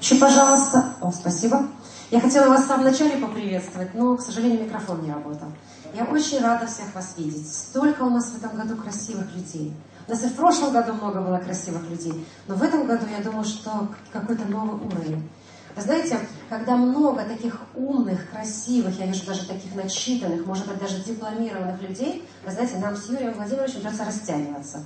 Еще, 0.00 0.16
пожалуйста. 0.16 0.84
О, 1.00 1.12
спасибо. 1.12 1.68
Я 2.10 2.20
хотела 2.20 2.48
вас 2.48 2.64
в 2.64 2.66
самом 2.66 2.84
начале 2.84 3.16
поприветствовать, 3.16 3.94
но, 3.94 4.16
к 4.16 4.20
сожалению, 4.20 4.64
микрофон 4.64 5.00
не 5.02 5.12
работал. 5.12 5.48
Я 5.94 6.04
очень 6.04 6.40
рада 6.40 6.66
всех 6.66 6.94
вас 6.94 7.14
видеть. 7.18 7.52
Столько 7.52 8.02
у 8.02 8.10
нас 8.10 8.30
в 8.30 8.38
этом 8.38 8.56
году 8.56 8.76
красивых 8.76 9.34
людей. 9.34 9.74
У 10.06 10.10
нас 10.10 10.24
и 10.24 10.28
в 10.28 10.34
прошлом 10.34 10.72
году 10.72 10.94
много 10.94 11.20
было 11.20 11.38
красивых 11.38 11.88
людей, 11.88 12.26
но 12.48 12.54
в 12.54 12.62
этом 12.62 12.86
году 12.86 13.06
я 13.06 13.22
думаю, 13.22 13.44
что 13.44 13.88
какой-то 14.12 14.46
новый 14.46 14.80
уровень. 14.80 15.28
Вы 15.76 15.82
знаете, 15.82 16.18
когда 16.48 16.76
много 16.76 17.24
таких 17.24 17.60
умных, 17.74 18.30
красивых, 18.30 18.98
я 18.98 19.06
вижу 19.06 19.24
даже 19.26 19.46
таких 19.46 19.74
начитанных, 19.74 20.44
может 20.44 20.66
быть, 20.66 20.78
даже 20.78 21.02
дипломированных 21.02 21.80
людей, 21.82 22.28
вы 22.44 22.52
знаете, 22.52 22.78
нам 22.78 22.96
с 22.96 23.08
Юрием 23.08 23.34
Владимировичем 23.34 23.80
придется 23.80 24.04
растягиваться 24.04 24.84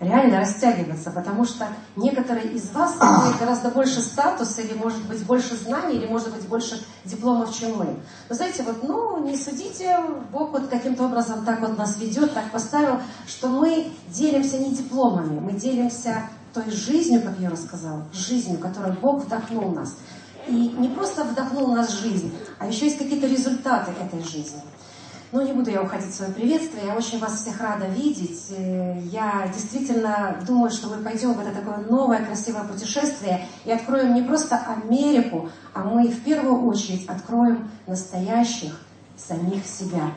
реально 0.00 0.40
растягиваться, 0.40 1.10
потому 1.10 1.44
что 1.44 1.68
некоторые 1.96 2.52
из 2.52 2.70
вас 2.72 2.96
имеют 2.96 3.38
гораздо 3.38 3.70
больше 3.70 4.00
статуса, 4.00 4.62
или 4.62 4.74
может 4.74 5.06
быть 5.06 5.24
больше 5.24 5.56
знаний, 5.56 5.96
или 5.96 6.06
может 6.06 6.32
быть 6.34 6.46
больше 6.48 6.84
дипломов, 7.04 7.56
чем 7.56 7.76
мы. 7.76 7.96
Но 8.28 8.34
знаете, 8.34 8.62
вот, 8.62 8.82
ну, 8.82 9.24
не 9.24 9.36
судите, 9.36 9.98
Бог 10.32 10.52
вот 10.52 10.68
каким-то 10.68 11.04
образом 11.04 11.44
так 11.44 11.60
вот 11.60 11.78
нас 11.78 11.96
ведет, 11.98 12.34
так 12.34 12.50
поставил, 12.50 13.00
что 13.26 13.48
мы 13.48 13.92
делимся 14.08 14.58
не 14.58 14.74
дипломами, 14.74 15.38
мы 15.38 15.52
делимся 15.52 16.28
той 16.52 16.70
жизнью, 16.70 17.22
как 17.22 17.38
я 17.38 17.50
рассказала, 17.50 18.04
жизнью, 18.12 18.58
которой 18.58 18.92
Бог 18.92 19.24
вдохнул 19.24 19.70
нас. 19.70 19.96
И 20.46 20.52
не 20.52 20.88
просто 20.88 21.24
вдохнул 21.24 21.68
нас 21.68 21.90
жизнь, 21.90 22.36
а 22.58 22.66
еще 22.66 22.84
есть 22.84 22.98
какие-то 22.98 23.26
результаты 23.26 23.92
этой 23.92 24.22
жизни. 24.22 24.60
Ну, 25.32 25.42
не 25.42 25.52
буду 25.52 25.70
я 25.70 25.82
уходить 25.82 26.10
в 26.10 26.14
свое 26.14 26.32
приветствие, 26.32 26.86
я 26.86 26.94
очень 26.94 27.18
вас 27.18 27.40
всех 27.40 27.60
рада 27.60 27.86
видеть. 27.86 28.40
Э, 28.50 28.98
я 29.10 29.48
действительно 29.52 30.36
думаю, 30.46 30.70
что 30.70 30.88
мы 30.88 31.02
пойдем 31.02 31.32
в 31.32 31.40
это 31.40 31.50
такое 31.50 31.78
новое 31.78 32.24
красивое 32.24 32.64
путешествие 32.64 33.46
и 33.64 33.72
откроем 33.72 34.14
не 34.14 34.22
просто 34.22 34.56
Америку, 34.56 35.48
а 35.72 35.80
мы 35.80 36.08
в 36.08 36.22
первую 36.22 36.66
очередь 36.66 37.08
откроем 37.08 37.70
настоящих 37.86 38.80
самих 39.16 39.66
себя. 39.66 40.12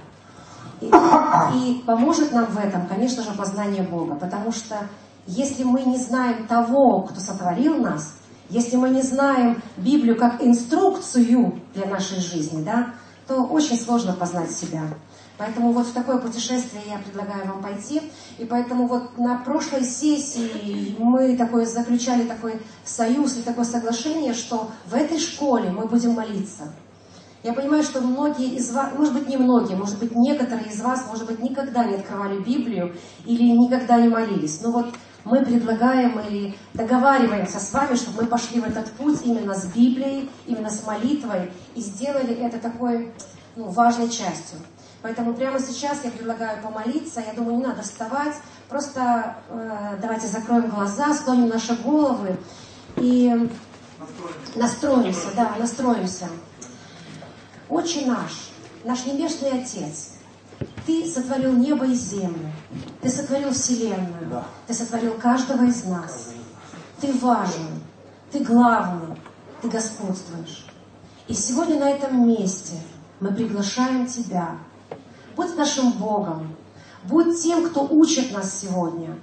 И, 0.82 0.86
и 0.86 1.84
поможет 1.86 2.32
нам 2.32 2.46
в 2.46 2.58
этом, 2.58 2.86
конечно 2.86 3.24
же, 3.24 3.32
познание 3.32 3.84
Бога, 3.84 4.16
потому 4.16 4.52
что 4.52 4.88
если 5.26 5.64
мы 5.64 5.82
не 5.82 5.98
знаем 5.98 6.48
того, 6.48 7.02
кто 7.02 7.20
сотворил 7.20 7.78
нас, 7.78 8.14
если 8.50 8.78
мы 8.78 8.90
не 8.90 9.02
знаем 9.02 9.62
Библию 9.76 10.16
как 10.16 10.42
инструкцию 10.42 11.60
для 11.74 11.86
нашей 11.88 12.20
жизни, 12.20 12.64
да, 12.64 12.94
то 13.28 13.44
очень 13.44 13.78
сложно 13.78 14.14
познать 14.14 14.52
себя. 14.52 14.84
Поэтому 15.38 15.72
вот 15.72 15.86
в 15.86 15.94
такое 15.94 16.18
путешествие 16.18 16.82
я 16.88 16.98
предлагаю 16.98 17.48
вам 17.48 17.62
пойти. 17.62 18.02
И 18.40 18.46
поэтому 18.46 18.88
вот 18.88 19.18
на 19.18 19.38
прошлой 19.38 19.84
сессии 19.84 20.96
мы 20.98 21.38
такой, 21.38 21.66
заключали 21.66 22.24
такой 22.24 22.60
союз 22.84 23.38
и 23.38 23.44
такое 23.44 23.66
соглашение, 23.66 24.34
что 24.34 24.72
в 24.86 24.96
этой 24.96 25.20
школе 25.20 25.70
мы 25.70 25.86
будем 25.86 26.14
молиться. 26.14 26.74
Я 27.44 27.54
понимаю, 27.54 27.84
что 27.84 28.02
многие 28.02 28.56
из 28.56 28.72
вас, 28.72 28.90
может 28.98 29.14
быть 29.14 29.30
не 29.30 29.38
многие, 29.38 29.76
может 29.76 30.00
быть 30.00 30.16
некоторые 30.16 30.70
из 30.70 30.82
вас, 30.82 31.06
может 31.08 31.28
быть 31.28 31.40
никогда 31.40 31.86
не 31.86 31.96
открывали 31.96 32.42
Библию 32.42 32.96
или 33.26 33.44
никогда 33.44 34.02
не 34.02 34.10
молились. 34.10 34.60
Но 34.62 34.72
вот 34.72 34.88
мы 35.28 35.44
предлагаем 35.44 36.20
или 36.20 36.58
договариваемся 36.74 37.60
с 37.60 37.74
вами, 37.74 37.96
чтобы 37.96 38.24
мы 38.24 38.28
пошли 38.28 38.62
в 38.62 38.64
этот 38.64 38.92
путь 38.94 39.20
именно 39.24 39.54
с 39.54 39.66
Библией, 39.66 40.30
именно 40.46 40.70
с 40.70 40.86
молитвой 40.86 41.52
и 41.76 41.82
сделали 41.82 42.34
это 42.34 42.60
такой 42.60 43.12
ну, 43.56 43.66
важной 43.70 44.10
частью. 44.10 44.60
Поэтому 45.02 45.34
прямо 45.34 45.60
сейчас 45.60 46.04
я 46.04 46.12
предлагаю 46.12 46.62
помолиться. 46.62 47.22
Я 47.22 47.34
думаю, 47.34 47.58
не 47.58 47.64
надо 47.64 47.82
вставать. 47.82 48.36
Просто 48.70 49.38
э, 49.50 49.98
давайте 50.02 50.28
закроем 50.28 50.70
глаза, 50.70 51.14
склоним 51.14 51.50
наши 51.50 51.76
головы 51.76 52.38
и 52.96 53.50
настроимся, 54.56 55.28
да, 55.36 55.56
настроимся. 55.60 56.28
Отче 57.70 58.06
наш, 58.06 58.52
наш 58.84 59.06
Небесный 59.06 59.62
Отец, 59.62 60.17
Ты 60.86 61.06
сотворил 61.06 61.54
небо 61.54 61.86
и 61.86 61.94
землю, 61.94 62.52
Ты 63.02 63.10
сотворил 63.10 63.52
Вселенную, 63.52 64.30
да. 64.30 64.46
Ты 64.68 64.74
сотворил 64.74 65.14
каждого 65.14 65.64
из 65.64 65.84
нас. 65.86 66.30
Ты 67.02 67.14
важен, 67.14 67.82
Ты 68.32 68.40
главный, 68.40 69.16
Ты 69.62 69.70
господствуешь. 69.70 70.66
И 71.28 71.34
сегодня 71.34 71.80
на 71.80 71.90
этом 71.90 72.28
месте– 72.28 72.74
мы 73.20 73.34
приглашаем 73.34 74.06
Тебя. 74.06 74.58
Будь 75.36 75.56
нашим 75.56 75.92
Богом, 75.94 76.56
будь 77.04 77.42
тем, 77.42 77.68
кто 77.70 77.88
учит 77.88 78.32
нас 78.32 78.60
сегодня. 78.60 79.18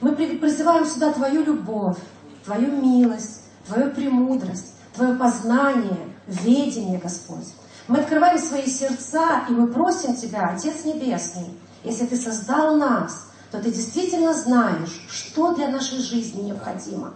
Мы 0.00 0.12
призываем 0.12 0.86
сюда 0.86 1.12
Твою 1.12 1.44
любовь, 1.44 1.98
Твою 2.44 2.80
милость, 2.80 3.42
Твою 3.66 3.90
премудрость, 3.92 4.74
Твое 4.94 5.14
познание, 5.14 6.08
ведение, 6.26 6.98
Господь. 6.98 7.46
Мы 7.88 8.00
открываем 8.00 8.38
свои 8.38 8.66
сердца, 8.66 9.44
и 9.48 9.52
мы 9.52 9.68
просим 9.68 10.16
Тебя, 10.16 10.50
Отец 10.54 10.84
Небесный, 10.84 11.50
если 11.84 12.06
Ты 12.06 12.16
создал 12.16 12.76
нас, 12.76 13.28
то 13.52 13.62
Ты 13.62 13.70
действительно 13.70 14.34
знаешь, 14.34 15.06
что 15.08 15.54
для 15.54 15.68
нашей 15.68 15.98
жизни 15.98 16.42
необходимо. 16.42 17.14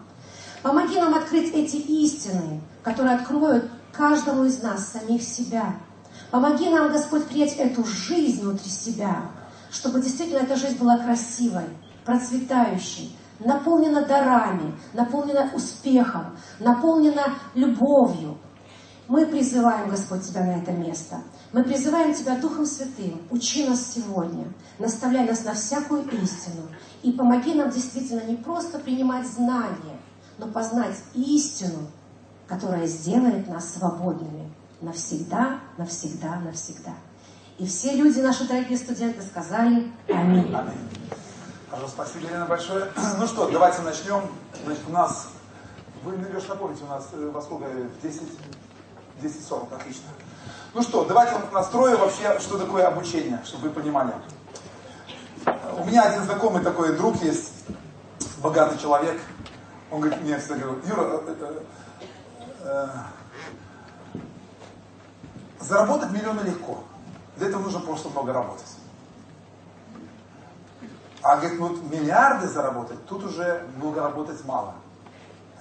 Помоги 0.62 1.00
нам 1.00 1.14
открыть 1.14 1.52
эти 1.54 1.76
истины, 1.76 2.60
которые 2.84 3.16
откроют 3.16 3.68
каждому 3.92 4.44
из 4.44 4.62
нас 4.62 4.92
самих 4.92 5.22
себя. 5.22 5.74
Помоги 6.30 6.68
нам, 6.68 6.92
Господь, 6.92 7.26
принять 7.26 7.56
эту 7.56 7.84
жизнь 7.84 8.42
внутри 8.42 8.70
себя, 8.70 9.22
чтобы 9.72 10.00
действительно 10.00 10.42
эта 10.42 10.54
жизнь 10.54 10.78
была 10.78 10.98
красивой, 10.98 11.64
процветающей, 12.04 13.16
наполнена 13.40 14.04
дарами, 14.04 14.74
наполнена 14.92 15.50
успехом, 15.54 16.36
наполнена 16.60 17.34
любовью. 17.54 18.38
Мы 19.10 19.26
призываем, 19.26 19.90
Господь, 19.90 20.22
Тебя 20.22 20.44
на 20.44 20.58
это 20.62 20.70
место. 20.70 21.20
Мы 21.52 21.64
призываем 21.64 22.14
Тебя 22.14 22.38
Духом 22.38 22.64
Святым. 22.64 23.20
Учи 23.30 23.68
нас 23.68 23.92
сегодня, 23.92 24.46
наставляй 24.78 25.26
нас 25.26 25.42
на 25.42 25.52
всякую 25.54 26.08
истину. 26.22 26.68
И 27.02 27.10
помоги 27.10 27.54
нам 27.54 27.70
действительно 27.70 28.20
не 28.20 28.36
просто 28.36 28.78
принимать 28.78 29.26
знания, 29.26 29.98
но 30.38 30.46
познать 30.46 30.94
истину, 31.14 31.88
которая 32.46 32.86
сделает 32.86 33.48
нас 33.48 33.74
свободными 33.74 34.48
навсегда, 34.80 35.58
навсегда, 35.76 36.36
навсегда. 36.36 36.94
И 37.58 37.66
все 37.66 37.96
люди, 37.96 38.20
наши 38.20 38.46
дорогие 38.46 38.78
студенты, 38.78 39.22
сказали 39.22 39.90
Аминь. 40.08 40.54
Аминь. 40.54 40.88
Хорошо, 41.68 41.88
спасибо, 41.88 42.28
Елена, 42.28 42.46
большое. 42.46 42.92
Ну 43.18 43.26
что, 43.26 43.50
давайте 43.50 43.82
начнем. 43.82 44.22
Значит, 44.64 44.84
у 44.88 44.92
нас, 44.92 45.30
вы, 46.04 46.12
Леш, 46.32 46.46
напомните, 46.46 46.84
у 46.84 46.88
нас 46.88 47.08
э, 47.12 47.28
во 47.34 47.42
сколько? 47.42 47.64
В 47.64 48.02
10, 48.02 48.22
10.40, 49.20 49.74
отлично. 49.74 50.04
Ну 50.72 50.82
что, 50.82 51.04
давайте 51.04 51.34
настрою 51.52 51.98
вообще, 51.98 52.38
что 52.38 52.58
такое 52.58 52.86
обучение, 52.86 53.40
чтобы 53.44 53.68
вы 53.68 53.74
понимали. 53.74 54.12
У 55.78 55.84
меня 55.84 56.02
один 56.02 56.22
знакомый 56.22 56.62
такой 56.62 56.96
друг 56.96 57.22
есть, 57.22 57.52
богатый 58.42 58.78
человек. 58.78 59.20
Он 59.90 60.00
говорит, 60.00 60.22
мне 60.22 60.38
всегда 60.38 60.56
говорит, 60.56 60.86
Юра, 60.86 61.22
э, 61.26 61.34
э, 61.40 61.62
э, 62.62 62.88
заработать 65.60 66.10
миллионы 66.10 66.40
легко. 66.42 66.84
Для 67.36 67.48
этого 67.48 67.62
нужно 67.62 67.80
просто 67.80 68.08
много 68.08 68.32
работать. 68.32 68.76
А 71.22 71.36
говорит, 71.36 71.58
ну 71.58 71.76
миллиарды 71.88 72.48
заработать, 72.48 73.04
тут 73.06 73.24
уже 73.24 73.66
много 73.76 74.00
работать 74.00 74.44
мало. 74.44 74.74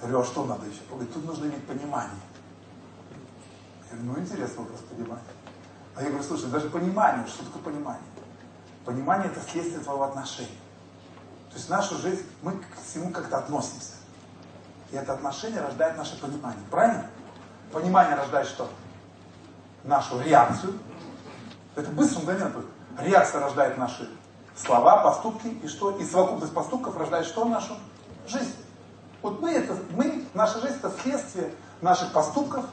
Я 0.00 0.08
говорю, 0.08 0.20
а 0.20 0.24
что 0.24 0.44
надо 0.44 0.66
еще? 0.66 0.80
Он 0.90 0.98
говорит, 0.98 1.14
тут 1.14 1.24
нужно 1.26 1.44
иметь 1.46 1.66
понимание. 1.66 2.16
Я 3.90 3.98
ну 4.02 4.18
интересный 4.18 4.58
вопрос 4.58 4.80
понимания. 4.88 5.22
А 5.96 6.02
я 6.02 6.08
говорю, 6.08 6.24
слушай, 6.24 6.48
даже 6.48 6.70
понимание, 6.70 7.26
что 7.26 7.44
такое 7.44 7.62
понимание? 7.62 8.02
Понимание 8.84 9.30
это 9.30 9.40
следствие 9.40 9.80
твоего 9.80 10.04
отношения. 10.04 10.58
То 11.50 11.56
есть 11.56 11.68
нашу 11.68 11.96
жизнь, 11.96 12.24
мы 12.42 12.52
к 12.52 12.64
всему 12.84 13.10
как-то 13.10 13.38
относимся. 13.38 13.94
И 14.92 14.96
это 14.96 15.14
отношение 15.14 15.60
рождает 15.60 15.96
наше 15.96 16.18
понимание. 16.20 16.62
Правильно? 16.70 17.10
Понимание 17.72 18.14
рождает 18.14 18.46
что? 18.46 18.70
Нашу 19.84 20.20
реакцию. 20.20 20.78
Это 21.74 21.90
быстро, 21.90 22.20
мгновенно. 22.20 22.62
Реакция 22.98 23.40
рождает 23.40 23.76
наши 23.76 24.08
слова, 24.56 25.02
поступки. 25.02 25.48
И 25.48 25.68
что? 25.68 25.96
И 25.98 26.04
совокупность 26.04 26.54
поступков 26.54 26.96
рождает 26.96 27.26
что? 27.26 27.44
Нашу 27.44 27.76
жизнь. 28.28 28.54
Вот 29.22 29.40
мы, 29.40 29.50
это, 29.50 29.76
мы, 29.90 30.24
наша 30.34 30.60
жизнь 30.60 30.76
это 30.76 30.92
следствие 31.02 31.52
наших 31.80 32.12
поступков, 32.12 32.64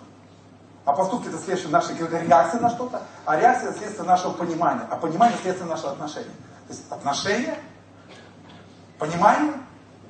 а 0.87 0.93
поступки 0.93 1.27
это 1.27 1.37
следствие 1.37 1.69
нашей 1.69 1.97
реакции 1.97 2.59
на 2.59 2.69
что-то, 2.69 3.01
а 3.25 3.35
реакция 3.35 3.71
это 3.71 3.79
следствие 3.79 4.07
нашего 4.07 4.31
понимания, 4.31 4.87
а 4.89 4.95
понимание 4.95 5.37
следствие 5.41 5.69
нашего 5.69 5.91
отношения. 5.91 6.31
То 6.65 6.73
есть 6.73 6.89
отношения, 6.89 7.59
понимание, 8.97 9.53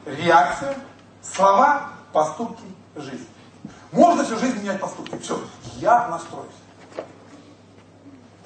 реакция, 0.05 0.75
слова, 1.23 1.89
поступки, 2.13 2.63
жизнь. 2.95 3.27
Можно 3.91 4.23
всю 4.23 4.37
жизнь 4.37 4.59
менять 4.59 4.79
поступки. 4.79 5.17
Все, 5.17 5.41
я 5.77 6.09
настроюсь. 6.09 6.51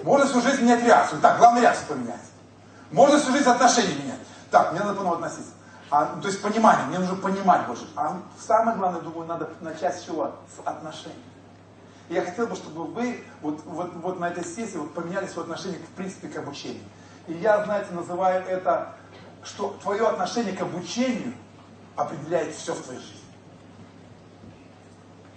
Можно 0.02 0.26
всю 0.26 0.40
жизнь 0.40 0.64
менять 0.64 0.86
реакцию. 0.86 1.20
Так, 1.20 1.38
главное 1.38 1.64
реакцию 1.64 1.88
поменять. 1.90 2.22
Можно 2.92 3.20
всю 3.20 3.34
жизнь 3.34 3.50
отношения 3.50 3.94
менять. 3.96 4.20
Так, 4.50 4.72
мне 4.72 4.80
надо 4.80 4.94
по-новому 4.94 5.22
относиться. 5.22 5.52
А, 5.90 6.06
то 6.06 6.30
есть 6.30 6.42
понимание, 6.42 6.86
мне 6.86 7.00
нужно 7.00 7.18
понимать 7.18 7.68
больше. 7.68 7.90
А 7.98 8.22
самое 8.40 8.78
главное, 8.78 9.02
думаю, 9.02 9.28
надо 9.28 9.50
начать 9.60 10.00
с 10.00 10.06
чего? 10.06 10.32
С 10.56 10.66
отношений. 10.66 11.26
И 12.12 12.14
я 12.14 12.26
хотел 12.26 12.46
бы, 12.46 12.58
чтобы 12.58 12.84
вы 12.88 13.24
вот, 13.42 13.62
вот, 13.64 13.94
вот 13.96 14.20
на 14.20 14.28
этой 14.28 14.44
сессии 14.44 14.76
вот 14.76 14.94
поменяли 14.94 15.28
свое 15.28 15.46
отношение, 15.46 15.80
в 15.80 15.96
принципе, 15.96 16.28
к 16.28 16.36
обучению. 16.38 16.84
И 17.26 17.34
я, 17.36 17.64
знаете, 17.64 17.94
называю 17.94 18.46
это, 18.46 18.96
что 19.46 19.80
твое 19.82 20.06
отношение 20.06 20.52
к 20.52 20.62
обучению 20.62 21.34
определяет 21.96 22.54
все 22.54 22.74
в 22.74 22.82
твоей 22.82 23.00
жизни. 23.00 23.16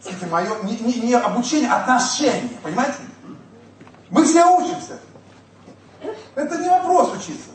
Смотрите, 0.01 0.27
мое, 0.27 0.63
не, 0.65 0.77
не, 0.79 1.01
не 1.07 1.15
обучение, 1.15 1.71
а 1.71 1.77
отношение, 1.77 2.59
понимаете? 2.61 2.97
Мы 4.11 4.25
все 4.25 4.45
учимся. 4.45 4.99
Это 6.35 6.59
не 6.59 6.69
вопрос 6.69 7.13
учиться. 7.13 7.51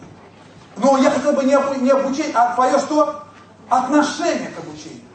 Но 0.77 0.97
я 0.97 1.11
хотел 1.11 1.33
бы 1.33 1.43
не, 1.43 1.57
не 1.81 1.89
обучение, 1.89 2.31
а 2.35 2.55
твое 2.55 2.79
что? 2.79 3.25
Отношение 3.67 4.47
к 4.47 4.59
обучению. 4.59 5.08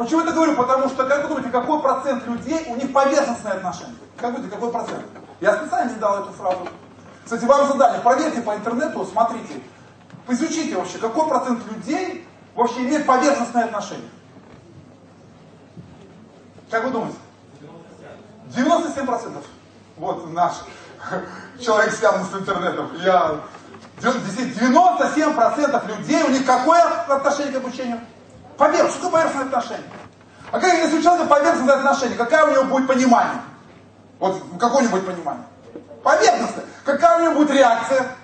Почему 0.00 0.20
я 0.20 0.24
это 0.24 0.34
говорю? 0.34 0.56
Потому 0.56 0.88
что, 0.88 1.04
как 1.04 1.24
вы 1.24 1.28
думаете, 1.28 1.50
какой 1.50 1.82
процент 1.82 2.26
людей, 2.26 2.64
у 2.68 2.76
них 2.76 2.90
поверхностное 2.90 3.52
отношение? 3.52 3.96
Как 4.16 4.30
вы 4.30 4.36
думаете, 4.36 4.54
какой 4.54 4.72
процент? 4.72 5.04
Я 5.42 5.58
специально 5.58 5.90
не 5.90 5.98
дал 5.98 6.22
эту 6.22 6.32
фразу. 6.32 6.66
Кстати, 7.22 7.44
вам 7.44 7.68
задание, 7.68 8.00
проверьте 8.00 8.40
по 8.40 8.56
интернету, 8.56 9.04
смотрите, 9.04 9.60
изучите 10.26 10.74
вообще, 10.74 10.96
какой 10.96 11.28
процент 11.28 11.70
людей 11.70 12.26
вообще 12.54 12.80
имеет 12.80 13.04
поверхностное 13.04 13.64
отношение. 13.64 14.08
Как 16.70 16.84
вы 16.84 16.92
думаете? 16.92 17.18
97%. 18.56 19.44
Вот 19.98 20.32
наш 20.32 20.54
человек 21.60 21.92
связан 21.92 22.24
с 22.24 22.34
интернетом. 22.40 22.90
Я 23.02 23.38
97% 23.98 25.98
людей, 25.98 26.22
у 26.22 26.30
них 26.30 26.46
какое 26.46 26.82
отношение 26.82 27.52
к 27.52 27.56
обучению? 27.56 28.00
Поверхностное. 28.60 28.90
Что 28.90 29.04
такое 29.06 29.22
поверхностное 29.22 29.58
отношение? 29.58 29.90
А 30.52 30.60
как, 30.60 30.74
если 30.74 30.98
у 30.98 31.02
человека 31.02 31.28
поверхностное 31.28 31.76
отношение, 31.76 32.18
какая 32.18 32.44
у 32.44 32.50
него 32.50 32.64
будет 32.64 32.88
понимание? 32.88 33.40
Вот 34.18 34.42
какое-нибудь 34.58 35.06
понимание. 35.06 35.46
Поверхностное. 36.02 36.66
Какая 36.84 37.18
у 37.18 37.22
него 37.22 37.34
будет 37.36 37.52
реакция? 37.52 38.14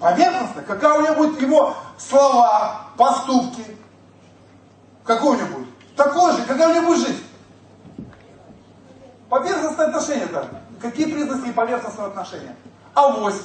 Поверхностная. 0.00 0.64
Какая 0.64 0.94
у 0.94 1.02
него 1.02 1.14
будет 1.14 1.40
его 1.40 1.76
слова, 1.98 2.86
поступки? 2.96 3.64
Какой 5.04 5.36
у 5.36 5.40
него 5.40 5.58
будет? 5.58 5.68
Такой 5.94 6.32
же, 6.32 6.42
какая 6.46 6.70
у 6.70 6.74
него 6.74 6.86
будет 6.86 7.06
жизнь? 7.06 7.24
Поверхностное 9.28 9.86
отношение 9.86 10.24
это. 10.24 10.48
Какие 10.82 11.12
признаки 11.12 11.52
поверхностного 11.52 12.08
отношения? 12.08 12.56
Авось. 12.94 13.42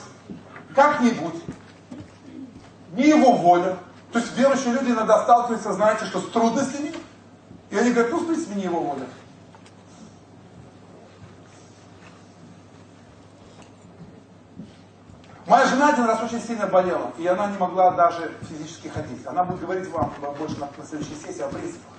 Как-нибудь. 0.73 1.35
Не 2.93 3.09
его 3.09 3.33
воля. 3.33 3.77
То 4.15 4.19
есть 4.19 4.37
верующие 4.37 4.71
люди 4.71 4.91
иногда 4.91 5.21
сталкиваются, 5.23 5.73
знаете, 5.73 6.05
что 6.05 6.21
с 6.21 6.29
трудностями. 6.29 6.93
И 7.69 7.77
они 7.77 7.91
говорят, 7.91 8.13
ну, 8.13 8.19
в 8.19 8.27
принципе, 8.27 8.55
не 8.55 8.63
его 8.63 8.79
воля. 8.79 9.05
Моя 15.45 15.65
жена 15.65 15.89
один 15.89 16.05
раз 16.05 16.23
очень 16.23 16.39
сильно 16.39 16.65
болела, 16.65 17.11
и 17.17 17.27
она 17.27 17.47
не 17.47 17.57
могла 17.57 17.91
даже 17.91 18.31
физически 18.43 18.87
ходить. 18.87 19.27
Она 19.27 19.43
будет 19.43 19.59
говорить 19.59 19.89
вам 19.89 20.13
больше 20.39 20.57
на, 20.61 20.69
на 20.77 20.85
следующей 20.87 21.15
сессии 21.15 21.41
о 21.41 21.49
принципах. 21.49 21.91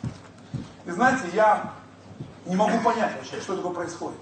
И 0.86 0.90
знаете, 0.92 1.24
я 1.34 1.70
не 2.46 2.56
могу 2.56 2.78
понять 2.82 3.14
вообще, 3.14 3.42
что 3.42 3.56
такое 3.56 3.74
происходит. 3.74 4.18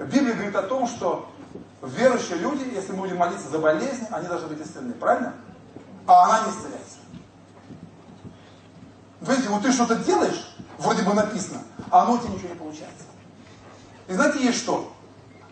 Библия 0.00 0.34
говорит 0.34 0.56
о 0.56 0.62
том, 0.62 0.88
что 0.88 1.30
верующие 1.80 2.38
люди, 2.38 2.68
если 2.74 2.90
мы 2.90 3.02
будем 3.02 3.18
молиться 3.18 3.48
за 3.48 3.60
болезнь, 3.60 4.08
они 4.10 4.26
должны 4.26 4.48
быть 4.48 4.66
исцелены, 4.66 4.94
правильно? 4.94 5.34
А 6.08 6.24
она 6.24 6.46
не 6.46 6.52
исцеляется. 6.52 6.98
Видите, 9.20 9.48
вот 9.50 9.62
ты 9.62 9.70
что-то 9.70 9.94
делаешь, 9.96 10.48
вроде 10.78 11.02
бы 11.02 11.12
написано, 11.12 11.60
а 11.90 12.02
оно 12.02 12.14
у 12.14 12.18
тебя 12.18 12.30
ничего 12.30 12.48
не 12.48 12.54
получается. 12.54 13.04
И 14.08 14.14
знаете, 14.14 14.42
есть 14.42 14.58
что? 14.58 14.90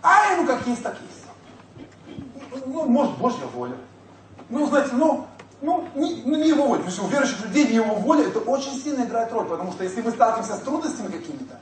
А, 0.03 0.35
ну 0.37 0.47
как 0.47 0.67
есть, 0.67 0.83
так 0.83 0.97
есть. 1.03 2.65
Ну, 2.65 2.89
может, 2.89 3.19
Божья 3.19 3.45
воля. 3.55 3.77
Ну, 4.49 4.67
знаете, 4.67 4.93
ну, 4.95 5.27
ну, 5.61 5.87
не, 5.95 6.23
ну, 6.25 6.37
не 6.37 6.49
его 6.49 6.69
воля. 6.69 6.79
Потому 6.79 6.97
что 6.97 7.05
у 7.05 7.09
верующих 7.09 7.45
людей 7.45 7.69
не 7.69 7.75
его 7.75 7.95
воля, 7.97 8.27
это 8.27 8.39
очень 8.39 8.81
сильно 8.81 9.05
играет 9.05 9.31
роль. 9.33 9.47
Потому 9.47 9.73
что 9.73 9.85
если 9.85 10.01
мы 10.01 10.11
сталкиваемся 10.11 10.57
с 10.57 10.61
трудностями 10.61 11.09
какими-то, 11.09 11.61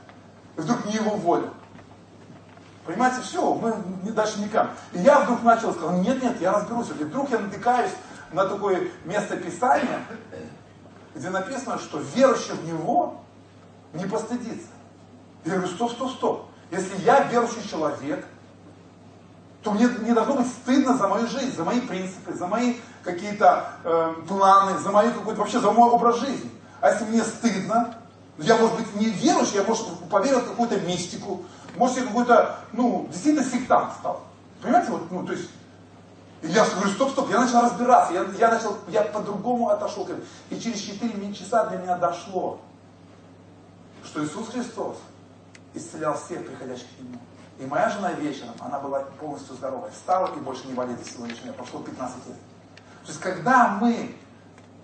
вдруг 0.55 0.85
не 0.85 0.93
его 0.93 1.11
воля, 1.11 1.49
Понимаете, 2.85 3.21
все, 3.21 3.55
мы 3.55 3.73
дальше 4.11 4.39
никак. 4.39 4.69
И 4.93 4.99
я 4.99 5.21
вдруг 5.21 5.41
начал 5.41 5.73
сказать, 5.73 6.05
нет, 6.05 6.21
нет, 6.21 6.39
я 6.39 6.53
разберусь. 6.53 6.91
И 6.99 7.03
вдруг 7.03 7.31
я 7.31 7.39
натыкаюсь 7.39 7.89
на 8.35 8.45
такое 8.45 8.89
место 9.05 9.37
Писания, 9.37 10.01
где 11.15 11.29
написано, 11.29 11.79
что 11.79 11.99
верующий 12.13 12.53
в 12.53 12.65
Него 12.65 13.21
не 13.93 14.05
постыдится. 14.05 14.67
Я 15.45 15.53
говорю, 15.53 15.69
стоп, 15.69 15.91
стоп, 15.91 16.11
стоп. 16.11 16.45
Если 16.69 16.97
я 17.03 17.21
верующий 17.23 17.67
человек, 17.67 18.25
то 19.63 19.71
мне 19.71 19.87
не 20.01 20.13
должно 20.13 20.35
быть 20.35 20.47
стыдно 20.47 20.97
за 20.97 21.07
мою 21.07 21.27
жизнь, 21.27 21.55
за 21.55 21.63
мои 21.63 21.79
принципы, 21.79 22.33
за 22.33 22.45
мои 22.45 22.75
какие-то 23.03 23.71
э, 23.83 24.13
планы, 24.27 24.77
за 24.79 24.91
мою 24.91 25.13
какой-то 25.13 25.39
вообще 25.39 25.59
за 25.59 25.71
мой 25.71 25.89
образ 25.89 26.19
жизни. 26.19 26.51
А 26.81 26.91
если 26.91 27.05
мне 27.05 27.23
стыдно, 27.23 27.95
я, 28.37 28.57
может 28.57 28.75
быть, 28.75 28.95
не 28.95 29.05
верующий, 29.05 29.55
я, 29.55 29.63
может, 29.63 29.87
поверил 30.09 30.41
в 30.41 30.49
какую-то 30.49 30.79
мистику, 30.81 31.45
может, 31.77 31.97
я 31.97 32.03
какой-то, 32.03 32.59
ну, 32.73 33.07
действительно 33.09 33.45
сектант 33.45 33.93
стал. 33.99 34.23
Понимаете, 34.61 34.91
вот, 34.91 35.09
ну, 35.09 35.25
то 35.25 35.31
есть, 35.31 35.49
и 36.45 36.51
я 36.51 36.63
говорю, 36.63 36.89
стоп, 36.89 37.09
стоп, 37.09 37.29
я 37.31 37.39
начал 37.41 37.61
разбираться, 37.61 38.13
я, 38.13 38.23
я 38.37 38.51
начал, 38.51 38.77
я 38.87 39.01
по-другому 39.01 39.69
отошел. 39.69 40.07
И 40.51 40.59
через 40.59 40.79
4 40.79 41.33
часа 41.33 41.65
для 41.65 41.79
меня 41.79 41.97
дошло, 41.97 42.59
что 44.03 44.23
Иисус 44.23 44.49
Христос 44.49 44.97
исцелял 45.73 46.15
всех 46.15 46.45
приходящих 46.45 46.87
к 46.95 46.99
Нему. 47.01 47.17
И 47.57 47.65
моя 47.65 47.89
жена 47.89 48.11
вечером, 48.11 48.53
она 48.59 48.79
была 48.79 48.99
полностью 49.19 49.55
здоровая, 49.55 49.89
встала 49.89 50.35
и 50.35 50.39
больше 50.39 50.67
не 50.67 50.73
болеет 50.73 50.99
до 51.03 51.09
сегодняшнего 51.09 51.45
дня, 51.45 51.53
прошло 51.53 51.79
15 51.79 52.27
лет. 52.27 52.37
То 53.05 53.07
есть, 53.07 53.19
когда 53.19 53.69
мы 53.81 54.15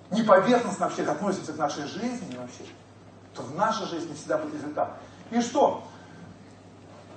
не 0.09 0.23
поверхностно 0.23 0.87
вообще 0.87 1.03
относимся 1.03 1.53
к 1.53 1.57
нашей 1.57 1.85
жизни 1.85 2.37
вообще, 2.37 2.63
то 3.35 3.43
в 3.43 3.53
нашей 3.55 3.85
жизни 3.85 4.15
всегда 4.15 4.39
будет 4.39 4.55
результат. 4.55 4.97
И 5.29 5.39
что? 5.41 5.83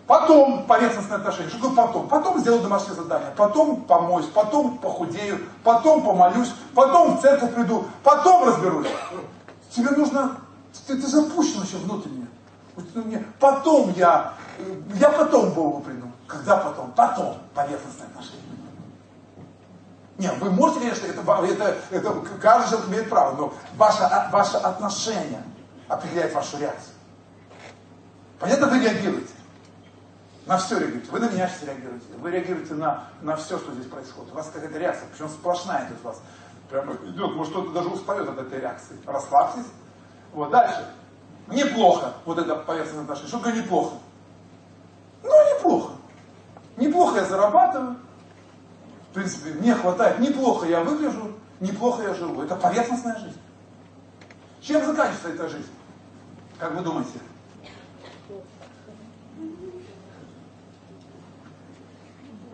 Потом 0.07 0.67
поверхностное 0.67 1.17
отношение. 1.17 1.49
Что 1.49 1.71
такое 1.71 1.87
потом? 1.87 2.09
Потом 2.09 2.39
сделаю 2.39 2.63
домашнее 2.63 2.95
задание, 2.95 3.33
потом 3.37 3.83
помоюсь, 3.83 4.27
потом 4.27 4.77
похудею, 4.79 5.41
потом 5.63 6.05
помолюсь, 6.05 6.53
потом 6.75 7.17
в 7.17 7.23
церковь 7.23 7.55
приду, 7.55 7.87
потом 8.03 8.47
разберусь. 8.47 8.89
Тебе 9.71 9.91
нужно, 9.91 10.37
ты, 10.87 10.97
ты 10.97 11.07
запущен 11.07 11.63
еще 11.63 11.79
внутренне. 11.79 12.27
Потом 13.41 13.93
я, 13.97 14.35
я 14.95 15.09
потом 15.11 15.51
Богу 15.51 15.81
приду. 15.81 16.07
Когда 16.27 16.57
потом? 16.57 16.93
Потом 16.93 17.39
поверхностное 17.55 18.09
отношение. 18.09 18.43
Нет, 20.19 20.35
вы 20.41 20.51
можете, 20.51 20.81
конечно, 20.81 21.07
это, 21.07 21.21
это, 21.21 21.77
это 21.91 22.15
каждый 22.41 22.71
человек 22.71 22.89
имеет 22.89 23.11
право, 23.11 23.37
но 23.37 23.55
ваше, 23.77 24.09
ваше 24.31 24.57
отношение 24.59 25.43
определяет 25.89 26.33
вашу 26.35 26.59
реакцию. 26.59 26.95
Понятно, 28.39 28.69
вы 28.69 28.81
реагируете. 28.81 29.34
На 30.47 30.59
все 30.59 30.79
реагируете. 30.79 31.11
Вы 31.11 31.21
на 31.21 31.31
меня 31.31 31.49
сейчас 31.49 31.65
реагируете. 31.65 32.07
Вы 32.19 32.31
реагируете 32.31 32.75
на, 32.75 33.05
на 33.23 33.37
все, 33.37 33.59
что 33.59 33.73
здесь 33.73 33.87
происходит. 33.87 34.33
У 34.33 34.37
вас 34.37 34.51
какая-то 34.53 34.79
реакция, 34.79 35.09
причем 35.11 35.29
сплошная 35.29 35.87
идет 35.87 35.99
у 36.03 36.09
вас. 36.09 36.21
Прямо 36.69 36.95
идет, 36.95 37.35
может 37.35 37.53
кто-то 37.53 37.71
даже 37.73 37.89
устает 37.89 38.29
от 38.29 38.39
этой 38.39 38.61
реакции. 38.61 38.97
Расслабьтесь. 39.07 39.67
Вот, 40.33 40.51
дальше. 40.51 40.87
Неплохо. 41.47 42.15
Вот 42.25 42.39
это 42.39 42.57
поверхностное 42.57 43.03
отношение. 43.03 43.29
Что 43.29 43.39
такое 43.39 43.55
неплохо? 43.55 43.95
Ну, 45.23 45.57
неплохо. 45.57 45.93
Неплохо 46.77 47.17
я 47.17 47.25
зарабатываю. 47.25 47.97
В 49.11 49.15
принципе, 49.15 49.53
мне 49.53 49.75
хватает. 49.75 50.19
Неплохо 50.19 50.67
я 50.67 50.81
выгляжу, 50.81 51.33
неплохо 51.61 52.03
я 52.03 52.15
живу. 52.15 52.43
Это 52.43 52.57
поверхностная 52.57 53.17
жизнь. 53.19 53.41
Чем 54.61 54.85
заканчивается 54.85 55.29
эта 55.29 55.49
жизнь? 55.49 55.71
Как 56.59 56.75
вы 56.75 56.83
думаете? 56.83 57.19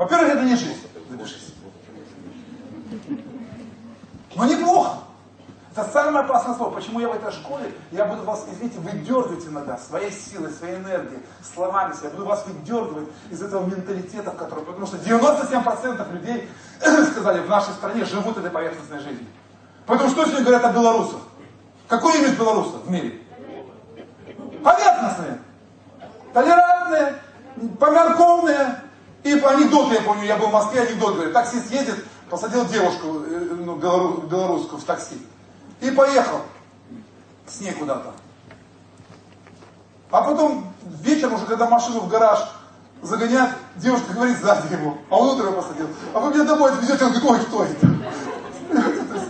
Во-первых, 0.01 0.31
это 0.31 0.45
не 0.45 0.57
жизнь. 0.57 0.81
Запишись. 1.11 1.53
Но 4.35 4.47
неплохо. 4.47 4.97
Это 5.77 5.91
самое 5.93 6.25
опасное 6.25 6.55
слово. 6.55 6.75
Почему 6.75 7.01
я 7.01 7.09
в 7.11 7.17
этой 7.17 7.31
школе, 7.31 7.75
я 7.91 8.07
буду 8.07 8.23
вас, 8.23 8.47
извините, 8.51 8.79
выдергивать 8.79 9.47
иногда 9.47 9.77
своей 9.77 10.11
силой, 10.11 10.53
своей 10.53 10.77
энергией, 10.77 11.21
словами, 11.43 11.93
я 12.03 12.09
буду 12.09 12.25
вас 12.25 12.47
выдергивать 12.47 13.09
из 13.31 13.43
этого 13.43 13.67
менталитета, 13.67 14.31
который, 14.31 14.65
потому 14.65 14.87
что 14.87 14.97
97% 14.97 16.13
людей, 16.15 16.49
сказали, 17.11 17.43
в 17.43 17.51
нашей 17.51 17.75
стране 17.75 18.07
живут 18.07 18.39
этой 18.39 18.51
поверхностной 18.51 19.01
жизнью. 19.01 19.27
Поэтому 19.85 20.09
что 20.09 20.25
сегодня 20.25 20.47
говорят 20.47 20.65
о 20.65 20.73
белорусах? 20.73 21.21
Какой 21.89 22.17
имидж 22.17 22.37
белорусов 22.39 22.85
в 22.87 22.91
мире? 22.91 23.21
Поверхностные, 24.65 25.41
толерантные, 26.33 27.17
померковные, 27.79 28.81
и 29.23 29.37
по 29.37 29.51
анекдоту, 29.51 29.93
я 29.93 30.01
помню, 30.01 30.25
я 30.25 30.37
был 30.37 30.47
в 30.47 30.53
Москве, 30.53 30.81
анекдот 30.81 31.15
говорит, 31.15 31.35
таксист 31.35 31.71
едет, 31.71 32.05
посадил 32.31 32.65
девушку 32.67 33.23
э, 33.27 33.57
ну, 33.59 33.77
белору, 33.77 34.23
белорусскую 34.23 34.81
в 34.81 34.85
такси. 34.85 35.21
И 35.81 35.91
поехал 35.91 36.41
с 37.47 37.61
ней 37.61 37.73
куда-то. 37.73 38.13
А 40.11 40.23
потом 40.23 40.73
вечером 41.03 41.35
уже, 41.35 41.47
когда 41.47 41.69
машину 41.69 42.01
в 42.01 42.09
гараж 42.09 42.41
загоняют, 43.03 43.53
девушка 43.77 44.13
говорит 44.15 44.39
сзади 44.39 44.73
ему, 44.73 44.99
а 45.11 45.17
он 45.17 45.39
утро 45.39 45.53
посадил. 45.53 45.89
А 46.15 46.21
вы 46.21 46.33
меня 46.33 46.45
домой 46.45 46.73
отвезете? 46.73 47.05
Он 47.05 47.13
говорит, 47.13 47.31
ой, 47.31 47.41
кто 47.41 47.65
это? 47.65 47.87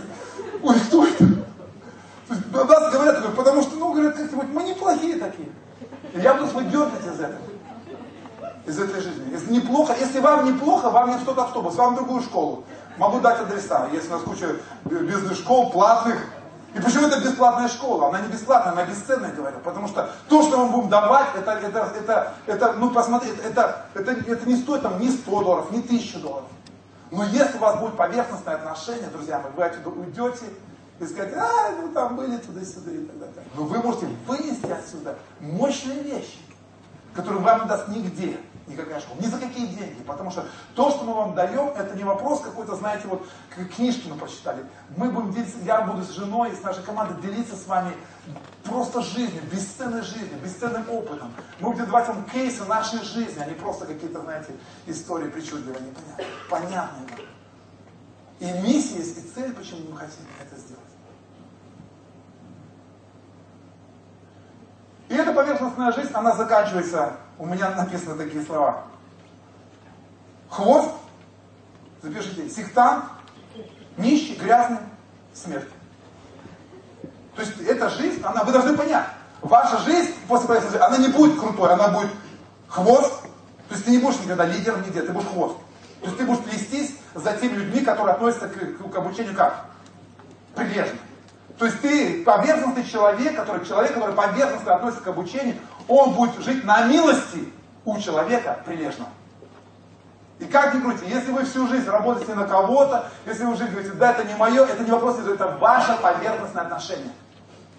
Ой, 0.63 0.79
кто 0.79 1.07
это? 1.07 1.25
Нас 2.29 2.93
говорят, 2.93 3.35
потому 3.35 3.63
что, 3.63 3.75
ну, 3.77 3.93
говорят, 3.93 4.15
как-нибудь, 4.15 4.49
мы 4.53 4.63
неплохие 4.63 5.17
такие. 5.17 5.49
Я 6.13 6.35
буду 6.35 6.51
выдергивать 6.51 7.05
из 7.05 7.19
этого 7.19 7.41
из 8.65 8.79
этой 8.79 9.01
жизни. 9.01 9.31
Если 9.31 9.51
неплохо, 9.51 9.95
если 9.99 10.19
вам 10.19 10.45
неплохо, 10.45 10.89
вам 10.89 11.11
не 11.11 11.17
в 11.17 11.25
тот 11.25 11.37
автобус, 11.37 11.75
вам 11.75 11.95
другую 11.95 12.21
школу. 12.21 12.63
Могу 12.97 13.19
дать 13.19 13.39
адреса. 13.39 13.87
Есть 13.91 14.09
у 14.09 14.13
нас 14.13 14.21
куча 14.21 14.57
бизнес-школ 14.85 15.71
платных. 15.71 16.19
И 16.73 16.79
почему 16.79 17.07
это 17.07 17.19
бесплатная 17.19 17.67
школа? 17.67 18.09
Она 18.09 18.21
не 18.21 18.27
бесплатная, 18.29 18.73
она 18.73 18.85
бесценная, 18.85 19.33
говорю. 19.33 19.57
Потому 19.63 19.87
что 19.87 20.09
то, 20.29 20.43
что 20.43 20.65
мы 20.65 20.71
будем 20.71 20.89
давать, 20.89 21.27
это, 21.35 21.51
это, 21.51 21.91
это, 21.97 22.33
это 22.45 22.73
ну 22.73 22.91
посмотрите, 22.91 23.35
это, 23.43 23.85
это, 23.93 24.11
это 24.11 24.47
не 24.47 24.55
стоит 24.55 24.81
там 24.81 24.99
ни 24.99 25.09
100 25.09 25.43
долларов, 25.43 25.71
ни 25.71 25.79
1000 25.79 26.19
долларов. 26.19 26.47
Но 27.11 27.25
если 27.25 27.57
у 27.57 27.59
вас 27.59 27.77
будет 27.77 27.97
поверхностное 27.97 28.55
отношение, 28.55 29.07
друзья 29.07 29.39
мои, 29.39 29.51
вы 29.53 29.63
отсюда 29.63 29.89
уйдете 29.89 30.45
и 30.99 31.05
сказать, 31.05 31.33
а, 31.35 31.71
ну 31.81 31.89
там 31.89 32.15
были 32.15 32.37
туда-сюда 32.37 32.91
и 32.91 33.05
так 33.05 33.19
далее. 33.19 33.43
Но 33.55 33.63
вы 33.63 33.79
можете 33.79 34.07
вынести 34.25 34.67
отсюда 34.67 35.17
мощные 35.41 36.03
вещи, 36.03 36.39
которые 37.13 37.41
вам 37.41 37.63
не 37.63 37.67
даст 37.67 37.89
нигде 37.89 38.37
никакая 38.71 38.99
школа. 38.99 39.19
Ни 39.19 39.27
за 39.27 39.37
какие 39.37 39.67
деньги. 39.67 40.01
Потому 40.03 40.31
что 40.31 40.45
то, 40.75 40.89
что 40.89 41.03
мы 41.03 41.13
вам 41.13 41.35
даем, 41.35 41.69
это 41.69 41.95
не 41.95 42.03
вопрос 42.03 42.41
какой-то, 42.41 42.75
знаете, 42.75 43.07
вот 43.07 43.27
книжки 43.75 44.07
мы 44.07 44.15
прочитали. 44.17 44.65
Мы 44.97 45.11
будем 45.11 45.33
делиться, 45.33 45.57
я 45.63 45.81
буду 45.81 46.03
с 46.03 46.11
женой, 46.11 46.55
с 46.55 46.63
нашей 46.63 46.83
командой 46.83 47.21
делиться 47.21 47.55
с 47.55 47.67
вами 47.67 47.93
просто 48.63 49.01
жизнью, 49.01 49.41
бесценной 49.51 50.01
жизнью, 50.01 50.39
бесценным 50.43 50.89
опытом. 50.89 51.33
Мы 51.59 51.71
будем 51.71 51.85
давать 51.85 52.07
вам 52.07 52.23
кейсы 52.25 52.63
нашей 52.65 53.01
жизни, 53.03 53.39
а 53.39 53.45
не 53.45 53.55
просто 53.55 53.85
какие-то, 53.85 54.21
знаете, 54.21 54.53
истории 54.87 55.29
причудливые, 55.29 55.81
непонятные. 55.81 56.27
Понятные 56.49 57.27
И 58.39 58.45
миссия 58.67 58.97
есть, 58.97 59.17
и 59.17 59.21
цель, 59.21 59.53
почему 59.53 59.91
мы 59.91 59.97
хотим 59.97 60.25
это 60.41 60.59
сделать. 60.59 60.81
И 65.11 65.13
эта 65.13 65.33
поверхностная 65.33 65.91
жизнь, 65.91 66.11
она 66.13 66.33
заканчивается 66.33 67.17
у 67.37 67.45
меня 67.45 67.69
написаны 67.71 68.15
такие 68.15 68.41
слова. 68.45 68.83
Хвост, 70.49 70.89
запишите, 72.01 72.49
сектант, 72.49 73.03
нищий, 73.97 74.35
грязный, 74.35 74.77
смерть. 75.33 75.67
То 77.35 77.41
есть 77.41 77.59
эта 77.59 77.89
жизнь, 77.89 78.21
она, 78.23 78.45
вы 78.45 78.53
должны 78.53 78.77
понять, 78.77 79.05
ваша 79.41 79.79
жизнь 79.79 80.13
после 80.29 80.47
поездки, 80.47 80.77
она 80.77 80.97
не 80.97 81.09
будет 81.09 81.37
крутой, 81.37 81.73
она 81.73 81.89
будет 81.89 82.11
хвост. 82.69 83.23
То 83.67 83.75
есть 83.75 83.83
ты 83.83 83.91
не 83.91 83.97
будешь 83.97 84.21
никогда 84.21 84.45
лидером 84.45 84.81
нигде, 84.81 85.01
ты 85.01 85.11
будешь 85.11 85.27
хвост. 85.27 85.57
То 85.99 86.05
есть 86.05 86.17
ты 86.19 86.25
будешь 86.25 86.43
плестись 86.45 86.95
за 87.13 87.33
теми 87.33 87.55
людьми, 87.55 87.81
которые 87.81 88.13
относятся 88.13 88.47
к, 88.47 88.91
к 88.91 88.95
обучению 88.95 89.35
как? 89.35 89.65
Прилежно. 90.55 90.97
То 91.57 91.65
есть 91.65 91.81
ты 91.81 92.23
поверхностный 92.23 92.83
человек, 92.85 93.35
который, 93.35 93.65
человек, 93.65 93.93
который 93.93 94.15
поверхностно 94.15 94.75
относится 94.75 95.03
к 95.03 95.07
обучению, 95.07 95.57
он 95.87 96.13
будет 96.13 96.39
жить 96.43 96.63
на 96.63 96.85
милости 96.85 97.51
у 97.85 97.97
человека 97.99 98.59
прилежно. 98.65 99.07
И 100.39 100.45
как 100.45 100.73
ни 100.73 100.81
крути, 100.81 101.05
если 101.05 101.31
вы 101.31 101.45
всю 101.45 101.67
жизнь 101.67 101.87
работаете 101.87 102.33
на 102.33 102.45
кого-то, 102.45 103.09
если 103.27 103.45
вы 103.45 103.55
жизнь 103.55 103.71
говорите, 103.71 103.93
да, 103.93 104.11
это 104.11 104.23
не 104.23 104.33
мое, 104.33 104.65
это 104.65 104.83
не 104.83 104.89
вопрос, 104.89 105.19
это 105.19 105.57
ваше 105.59 105.95
поверхностное 106.01 106.63
отношение. 106.63 107.13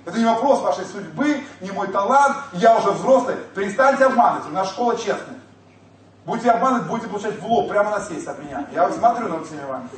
Это 0.04 0.18
не 0.18 0.24
вопрос 0.24 0.61
вашей 0.61 0.85
судьбы, 0.85 1.42
не 1.61 1.70
мой 1.72 1.88
талант, 1.88 2.37
я 2.52 2.76
уже 2.76 2.90
взрослый. 2.90 3.37
Перестаньте 3.54 4.04
обманывать, 4.04 4.46
у 4.48 4.52
нас 4.52 4.68
школа 4.68 4.96
честная. 4.96 5.38
Будете 6.24 6.52
обманывать, 6.52 6.87
будете 6.87 7.08
получать 7.08 7.40
в 7.40 7.46
лоб, 7.46 7.68
прямо 7.68 7.90
на 7.90 8.00
сесть 8.00 8.28
от 8.28 8.38
меня. 8.38 8.64
Я 8.72 8.90
смотрю 8.92 9.28
на 9.28 9.42
всеми 9.42 9.64
вами. 9.64 9.88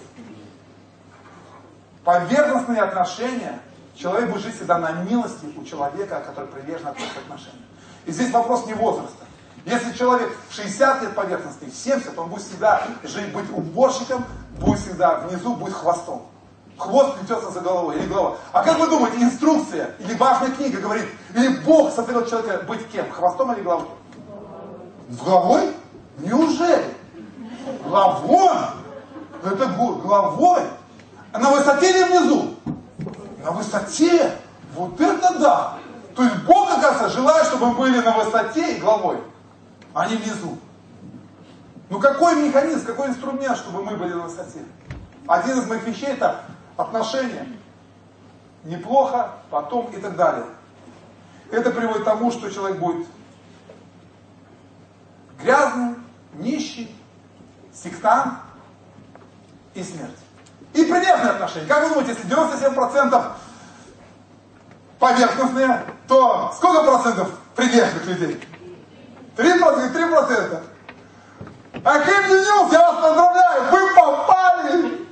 Поверхностные 2.05 2.83
отношения, 2.83 3.61
человек 3.95 4.31
будет 4.31 4.43
жить 4.43 4.57
всегда 4.57 4.79
на 4.79 4.93
милости 4.93 5.47
у 5.57 5.65
человека, 5.65 6.23
который 6.27 6.47
прилежно 6.49 6.91
относится 6.91 7.21
к 7.21 7.23
отношениям. 7.23 7.65
И 8.05 8.13
здесь 8.13 8.31
вопрос 8.31 8.67
не 8.67 8.75
возраста. 8.75 9.25
Если 9.65 9.93
человек 9.93 10.31
60 10.51 11.03
лет 11.03 11.15
поверхностный, 11.15 11.71
70, 11.73 12.19
он 12.19 12.29
будет 12.29 12.43
всегда 12.43 12.83
жить, 13.03 13.33
быть 13.33 13.51
уборщиком, 13.51 14.27
будет 14.61 14.81
всегда 14.81 15.21
внизу, 15.21 15.55
будет 15.55 15.73
хвостом. 15.73 16.27
Хвост 16.77 17.17
плетется 17.19 17.51
за 17.51 17.61
головой 17.61 17.97
или 17.97 18.07
голова. 18.07 18.37
А 18.53 18.63
как 18.63 18.79
вы 18.79 18.89
думаете, 18.89 19.23
инструкция 19.23 19.93
или 20.01 20.15
важная 20.15 20.51
книга 20.51 20.81
говорит, 20.81 21.07
или 21.35 21.57
Бог 21.59 21.91
сотворил 21.93 22.27
человека 22.27 22.65
быть 22.67 22.87
кем? 22.91 23.11
Хвостом 23.11 23.53
или 23.53 23.63
головой? 23.63 23.87
Головой? 25.25 25.73
Неужели? 26.19 26.85
Головой? 27.85 28.51
Это 29.43 29.67
головой? 29.67 30.63
На 31.35 31.51
высоте 31.51 31.91
или 31.91 32.05
внизу? 32.05 32.55
На 33.43 33.51
высоте. 33.51 34.39
Вот 34.75 35.01
это 35.01 35.39
да. 35.39 35.79
То 36.15 36.23
есть 36.23 36.37
Бог, 36.45 36.71
оказывается, 36.71 37.09
желает, 37.09 37.47
чтобы 37.47 37.67
мы 37.67 37.75
были 37.75 38.01
на 38.01 38.17
высоте 38.17 38.77
и 38.77 38.81
головой, 38.81 39.19
а 39.93 40.09
не 40.09 40.17
внизу. 40.17 40.57
Ну 41.91 41.99
какой 41.99 42.37
механизм, 42.37 42.87
какой 42.87 43.09
инструмент, 43.09 43.57
чтобы 43.57 43.83
мы 43.83 43.97
были 43.97 44.13
на 44.13 44.23
высоте? 44.23 44.61
Один 45.27 45.59
из 45.59 45.67
моих 45.67 45.85
вещей 45.85 46.07
это 46.07 46.43
отношения. 46.77 47.49
Неплохо, 48.63 49.33
потом 49.51 49.87
и 49.87 49.97
так 49.97 50.17
далее. 50.17 50.47
Это 51.51 51.71
приводит 51.73 52.03
к 52.03 52.05
тому, 52.05 52.31
что 52.31 52.49
человек 52.51 52.79
будет 52.79 53.07
грязный, 55.43 55.97
нищий, 56.35 56.95
сектант 57.73 58.35
и 59.75 59.83
смерть. 59.83 60.24
И 60.75 60.85
прилежные 60.85 61.31
отношения. 61.31 61.67
Как 61.67 61.85
вы 61.85 61.89
думаете, 61.91 62.13
если 62.13 62.29
97% 62.29 63.25
поверхностные, 64.99 65.85
то 66.09 66.53
сколько 66.57 66.83
процентов 66.83 67.31
прилежных 67.55 68.05
людей? 68.07 68.41
3%, 69.37 69.93
3%. 69.93 70.63
А 71.85 71.99
Ким 71.99 72.29
Ньюс, 72.29 72.73
я 72.73 72.93
вас 72.93 73.03
поздравляю, 73.03 73.63
вы 73.71 73.95
попали! 73.95 75.05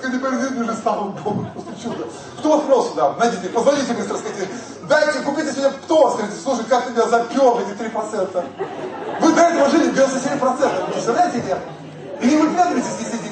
Перед 0.00 0.60
уже 0.60 0.74
слава 0.76 1.08
Богу, 1.08 1.46
просто 1.52 1.82
чудо. 1.82 2.06
Кто 2.38 2.58
вопрос 2.58 2.90
сюда? 2.90 3.14
Найдите, 3.18 3.48
позвоните 3.48 3.92
быстро, 3.94 4.16
скажите, 4.16 4.48
дайте, 4.88 5.20
купите 5.20 5.52
себе 5.52 5.70
пто, 5.70 6.10
скажите, 6.10 6.36
слушай, 6.42 6.64
как 6.64 6.84
ты 6.84 6.92
меня 6.92 7.06
запер 7.06 7.60
эти 7.60 7.80
3%? 7.80 8.44
Вы 9.20 9.32
до 9.32 9.40
этого 9.40 9.68
жили 9.70 9.92
97%, 9.92 10.92
представляете 10.92 11.40
где? 11.40 11.58
И 12.20 12.26
не 12.26 12.42
не 12.42 12.82
сидите. 12.82 13.27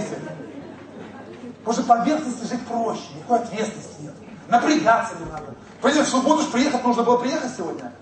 Потому 1.66 1.82
что 1.82 1.96
поверхности 1.96 2.46
жить 2.48 2.64
проще, 2.64 3.02
никакой 3.16 3.40
ответственности 3.40 3.96
нет. 3.98 4.14
Напрягаться 4.46 5.14
не 5.18 5.24
надо. 5.24 5.46
Понимаете, 5.82 6.08
в 6.08 6.12
субботу 6.12 6.42
же 6.42 6.48
приехать 6.50 6.84
нужно 6.84 7.02
было 7.02 7.16
приехать 7.16 7.50
сегодня. 7.56 7.92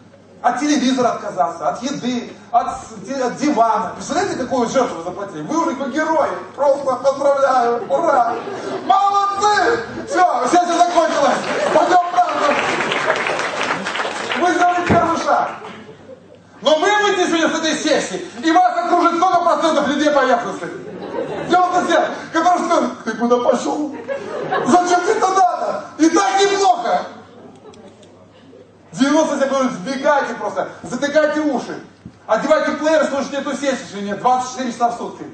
От 0.43 0.61
телевизора 0.61 1.13
отказаться, 1.13 1.71
от 1.71 1.83
еды, 1.83 2.31
от, 2.51 2.67
от 2.67 3.37
дивана. 3.39 3.93
Представляете, 3.95 4.37
какую 4.37 4.69
жертву 4.69 4.99
вы 4.99 5.05
заплатили? 5.05 5.41
Вы 5.45 5.63
уже 5.63 5.77
как 5.77 5.95
герои. 5.95 6.29
Просто 6.55 6.85
поздравляю. 6.85 7.87
Ура! 7.89 8.35
Молодцы! 8.85 9.81
Все, 10.09 10.47
сессия 10.51 10.77
закончилась. 10.77 11.39
Пойдем 11.73 12.13
праздновать. 12.13 12.59
Вы 14.43 14.55
сделали 14.55 14.87
первый 14.87 15.19
шаг. 15.25 15.51
Но 16.61 16.79
вы 16.81 16.91
выйдете 17.03 17.29
сегодня 17.29 17.49
с 17.49 17.59
этой 17.61 17.75
сессии, 17.77 18.27
и 18.45 18.53
вас 18.53 18.77
окружит 18.77 19.17
столько 19.17 19.41
процентов 19.41 19.89
людей 19.89 20.11
поверхности. 20.11 20.67
90%, 21.55 22.33
которые 22.33 22.65
скажут, 22.67 23.05
ты 23.05 23.13
куда 23.13 23.37
пошел? 23.39 23.95
Зачем 24.67 25.01
тебе 25.03 25.13
это 25.13 25.29
надо? 25.29 25.85
И 25.99 26.09
так 26.11 26.41
неплохо. 26.41 27.07
90 28.93 29.47
говорят, 29.49 29.73
сбегайте 29.73 30.35
просто, 30.35 30.69
затыкайте 30.83 31.41
уши. 31.41 31.83
Одевайте 32.27 32.73
плеер, 32.73 33.07
слушайте 33.07 33.39
эту 33.39 33.55
сессию, 33.55 34.03
нет, 34.03 34.21
24 34.21 34.73
часа 34.73 34.89
в 34.91 34.97
сутки. 34.97 35.25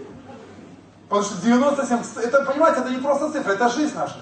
Потому 1.09 1.27
что 1.27 1.43
97, 1.43 1.99
это, 2.23 2.45
понимаете, 2.45 2.81
это 2.81 2.91
не 2.91 2.99
просто 2.99 3.31
цифра, 3.31 3.53
это 3.53 3.69
жизнь 3.69 3.95
наша. 3.95 4.17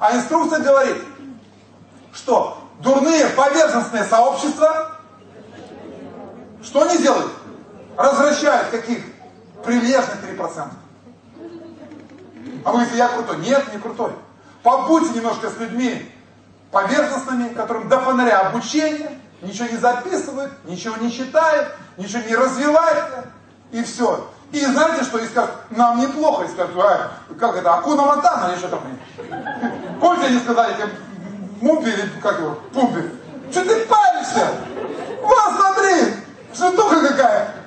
А 0.00 0.16
инструкция 0.16 0.60
говорит, 0.60 0.96
что 2.12 2.58
дурные 2.80 3.26
поверхностные 3.28 4.04
сообщества, 4.04 4.92
что 6.62 6.82
они 6.82 6.98
делают? 6.98 7.32
Развращают 7.96 8.68
каких? 8.70 9.04
Прилежных 9.64 10.22
3%. 10.24 10.68
А 12.64 12.70
вы 12.70 12.78
говорите, 12.78 12.96
я 12.96 13.08
крутой. 13.08 13.36
Нет, 13.38 13.72
не 13.72 13.78
крутой. 13.78 14.12
Побудьте 14.62 15.14
немножко 15.14 15.50
с 15.50 15.58
людьми 15.58 16.10
поверхностными, 16.70 17.54
которым 17.54 17.88
до 17.88 18.00
фонаря 18.00 18.40
обучение, 18.48 19.20
ничего 19.42 19.68
не 19.68 19.76
записывают, 19.76 20.52
ничего 20.64 20.96
не 20.96 21.12
читают, 21.12 21.68
ничего 21.96 22.22
не 22.22 22.34
развивается, 22.34 23.26
и 23.70 23.82
все. 23.82 24.28
И 24.50 24.64
знаете 24.64 25.04
что? 25.04 25.18
И 25.18 25.26
скажут, 25.26 25.54
нам 25.70 26.00
неплохо. 26.00 26.44
И 26.44 26.48
скажут, 26.48 26.76
а, 26.78 27.12
как 27.38 27.56
это, 27.56 27.74
Акуна 27.74 28.02
Матана 28.02 28.52
или 28.52 28.58
что 28.58 28.68
там? 28.68 28.80
Помните, 30.00 30.26
они 30.26 30.38
сказали, 30.38 30.74
тебе 30.74 30.88
Мумпи 31.60 31.88
или 31.88 32.08
как 32.22 32.38
его, 32.38 32.58
Пумпи? 32.72 33.10
Что 33.50 33.64
ты 33.64 33.86
паришься? 33.86 34.48
Вот 35.22 35.54
смотри, 35.56 36.14
штука 36.52 37.08
какая. 37.08 37.63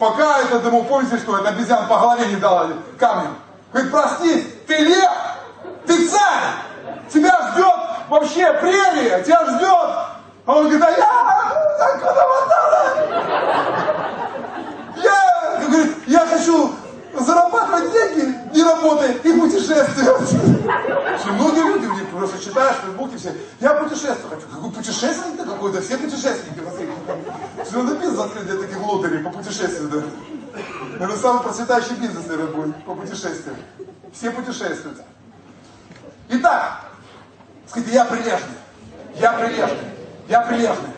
Пока 0.00 0.40
это, 0.40 0.60
думал, 0.60 0.84
помните, 0.84 1.18
что 1.18 1.36
это 1.36 1.50
обезьян 1.50 1.86
по 1.86 1.98
голове 1.98 2.26
не 2.28 2.36
дала 2.36 2.68
камнем. 2.98 3.36
Говорит, 3.70 3.92
прости, 3.92 4.42
ты 4.66 4.78
лев, 4.78 5.10
ты 5.86 6.08
царь, 6.08 6.54
тебя 7.12 7.52
ждет 7.52 8.08
вообще 8.08 8.50
прерия, 8.54 9.22
тебя 9.22 9.44
ждет. 9.44 9.90
А 10.46 10.54
он 10.54 10.70
говорит, 10.70 10.82
а 10.82 10.90
я, 10.90 11.92
откуда 11.92 12.26
Я, 14.96 15.66
говорит, 15.68 15.96
я 16.06 16.26
хочу 16.26 16.74
зарабатывать 17.24 17.92
деньги, 17.92 18.38
не 18.54 18.62
работая, 18.62 19.12
и 19.12 19.32
путешествовать. 19.32 20.28
Все, 20.28 21.32
многие 21.32 21.66
люди, 21.66 21.84
люди 21.84 22.04
просто 22.06 22.38
читают 22.38 22.78
в 22.78 22.80
Фейсбуке 22.84 23.16
все, 23.16 23.34
я 23.60 23.74
путешествую 23.74 24.30
хочу. 24.30 24.46
Какой 24.48 24.70
путешественник-то 24.70 25.44
какой-то, 25.44 25.80
все 25.80 25.98
путешественники 25.98 26.60
свете. 26.80 26.92
Все 27.64 27.82
на 27.82 27.94
бизнес 27.94 28.18
открыть 28.18 28.46
для 28.46 28.56
таких 28.56 28.80
лодырей 28.80 29.22
по 29.22 29.30
путешествию, 29.30 29.88
да. 29.88 31.04
Это 31.04 31.16
самый 31.16 31.42
процветающий 31.42 31.94
бизнес, 31.96 32.26
наверное, 32.26 32.52
будет 32.52 32.84
по 32.84 32.94
путешествиям. 32.94 33.56
Все 34.12 34.30
путешествуют. 34.30 35.00
Итак, 36.28 36.84
скажите, 37.66 37.92
я 37.92 38.04
прилежный, 38.04 38.56
я 39.16 39.32
прилежный, 39.32 39.78
я 40.28 40.40
прилежный, 40.42 40.90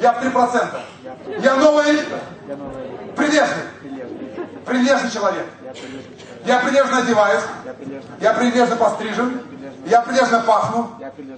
я 0.00 0.12
в 0.12 0.22
3%, 0.24 0.80
я 1.40 1.56
новая 1.56 1.90
элита, 1.90 2.20
прилежный, 3.16 3.93
прилежный 4.64 5.10
человек. 5.10 5.46
Я 6.44 6.58
прилежно 6.60 6.98
одеваюсь, 6.98 7.42
я 8.20 8.34
прилежно 8.34 8.76
пострижен, 8.76 9.40
я 9.86 10.00
прилежно 10.02 10.40
пахну, 10.40 10.90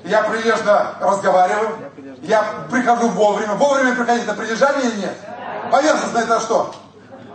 я 0.04 0.22
прилежно 0.22 0.94
разговариваю, 1.00 1.78
я 2.22 2.44
прихожу 2.70 3.08
вовремя. 3.08 3.54
Вовремя 3.54 3.94
приходить 3.94 4.24
это 4.24 4.34
прилежание 4.34 4.90
или 4.90 5.00
нет? 5.02 5.16
Поверхностно 5.70 6.18
это 6.18 6.40
что? 6.40 6.74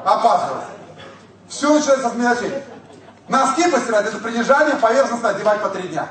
Опаздывать. 0.04 0.66
Все 1.48 1.74
начинается 1.74 2.10
с 2.10 2.16
мелочей. 2.16 2.64
Носки 3.28 3.70
постирать 3.70 4.08
это 4.08 4.18
прилежание, 4.18 4.76
поверхностно 4.76 5.30
одевать 5.30 5.62
по 5.62 5.70
три 5.70 5.88
дня. 5.90 6.08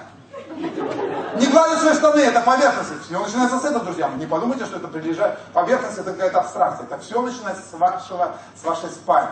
Не 1.37 1.47
гладить 1.47 1.79
свои 1.79 1.95
штаны, 1.95 2.21
это 2.21 2.41
поверхность. 2.41 2.91
Все 3.07 3.19
начинается 3.19 3.59
с 3.59 3.65
этого, 3.65 3.85
друзья. 3.85 4.11
Не 4.17 4.27
подумайте, 4.27 4.65
что 4.67 4.77
это 4.77 4.89
прилежание. 4.89 5.37
Поверхность 5.53 5.99
это 5.99 6.13
какая-то 6.13 6.41
абстракция. 6.41 6.87
Это 6.87 6.99
все 6.99 7.21
начинается 7.21 7.63
с, 7.63 7.79
вашего, 7.79 8.35
с 8.61 8.65
вашей 8.65 8.91
спальни 8.91 9.31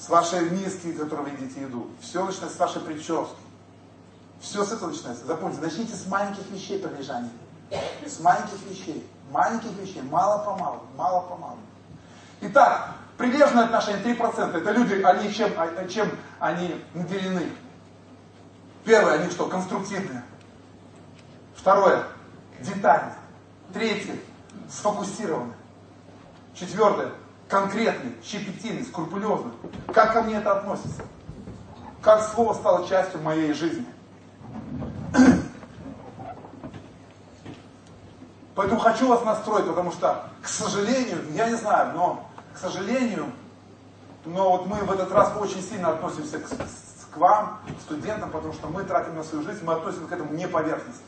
с 0.00 0.08
вашей 0.08 0.48
миски, 0.48 0.92
которой 0.92 1.26
вы 1.26 1.30
едите 1.30 1.60
еду. 1.60 1.88
Все 2.00 2.24
начинается 2.24 2.56
с 2.56 2.58
вашей 2.58 2.80
прически. 2.80 3.36
Все 4.40 4.64
с 4.64 4.72
этого 4.72 4.88
начинается. 4.88 5.26
Запомните, 5.26 5.60
начните 5.60 5.94
с 5.94 6.06
маленьких 6.06 6.50
вещей 6.50 6.78
прилежания. 6.78 7.30
С 8.06 8.18
маленьких 8.20 8.58
вещей. 8.70 9.06
Маленьких 9.30 9.70
вещей. 9.78 10.00
Мало-помалу. 10.02 10.80
Мало-помалу. 10.96 11.58
Итак, 12.40 12.94
прилежное 13.18 13.64
отношение 13.64 14.02
3%. 14.02 14.56
Это 14.56 14.70
люди, 14.72 14.94
они 15.02 15.32
чем, 15.34 15.52
а, 15.58 15.86
чем 15.86 16.10
они 16.38 16.82
наделены? 16.94 17.52
Первое, 18.84 19.20
они 19.20 19.30
что? 19.30 19.46
Конструктивные. 19.48 20.24
Второе, 21.54 22.04
детальные. 22.60 23.16
Третье, 23.74 24.16
сфокусированные. 24.70 25.54
Четвертое, 26.54 27.12
конкретный, 27.50 28.14
щепетильный, 28.22 28.84
скрупулезный. 28.84 29.52
Как 29.92 30.14
ко 30.14 30.22
мне 30.22 30.36
это 30.36 30.52
относится? 30.52 31.02
Как 32.00 32.22
слово 32.22 32.54
стало 32.54 32.88
частью 32.88 33.20
моей 33.20 33.52
жизни? 33.52 33.84
Поэтому 38.54 38.80
хочу 38.80 39.08
вас 39.08 39.24
настроить, 39.24 39.66
потому 39.66 39.90
что, 39.90 40.30
к 40.40 40.48
сожалению, 40.48 41.18
я 41.32 41.50
не 41.50 41.56
знаю, 41.56 41.92
но, 41.94 42.26
к 42.54 42.58
сожалению, 42.58 43.26
но 44.24 44.52
вот 44.52 44.66
мы 44.66 44.76
в 44.76 44.92
этот 44.92 45.10
раз 45.12 45.32
очень 45.36 45.60
сильно 45.60 45.90
относимся 45.90 46.38
к, 46.38 46.48
к 47.10 47.16
вам, 47.16 47.58
к 47.66 47.80
студентам, 47.82 48.30
потому 48.30 48.54
что 48.54 48.68
мы 48.68 48.84
тратим 48.84 49.16
на 49.16 49.24
свою 49.24 49.44
жизнь, 49.44 49.64
мы 49.64 49.74
относимся 49.74 50.06
к 50.06 50.12
этому 50.12 50.32
не 50.34 50.46
поверхностно. 50.46 51.02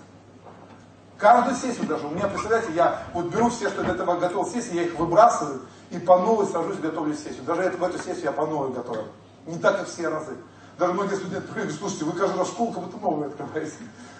Каждую 1.19 1.55
сессию 1.55 1.87
даже. 1.87 2.07
У 2.07 2.11
меня, 2.11 2.27
представляете, 2.27 2.73
я 2.73 3.05
вот 3.13 3.27
беру 3.27 3.49
все, 3.49 3.69
что 3.69 3.85
для 3.85 3.93
этого 3.93 4.17
готовил 4.17 4.45
сессии, 4.45 4.75
я 4.75 4.83
их 4.83 4.99
выбрасываю 4.99 5.63
и 5.93 5.99
по 5.99 6.19
новой 6.19 6.47
сажусь, 6.47 6.79
готовлю 6.79 7.15
сессию. 7.15 7.45
Даже 7.45 7.71
в 7.71 7.85
эту 7.85 7.99
сессию 7.99 8.25
я 8.25 8.33
по 8.33 8.47
новой 8.47 8.73
готовил. 8.73 9.05
Не 9.47 9.59
так, 9.59 9.79
как 9.79 9.89
все 9.89 10.09
разы. 10.09 10.37
Даже 10.79 10.95
многие 10.95 11.17
студенты 11.17 11.49
приходят, 11.49 11.77
слушайте, 11.77 12.07
вы 12.07 12.13
каждый 12.13 12.39
раз 12.39 12.49
школу 12.49 12.73
как 12.73 12.85
будто 12.85 12.97
новую 12.97 13.29
открываете. 13.29 13.73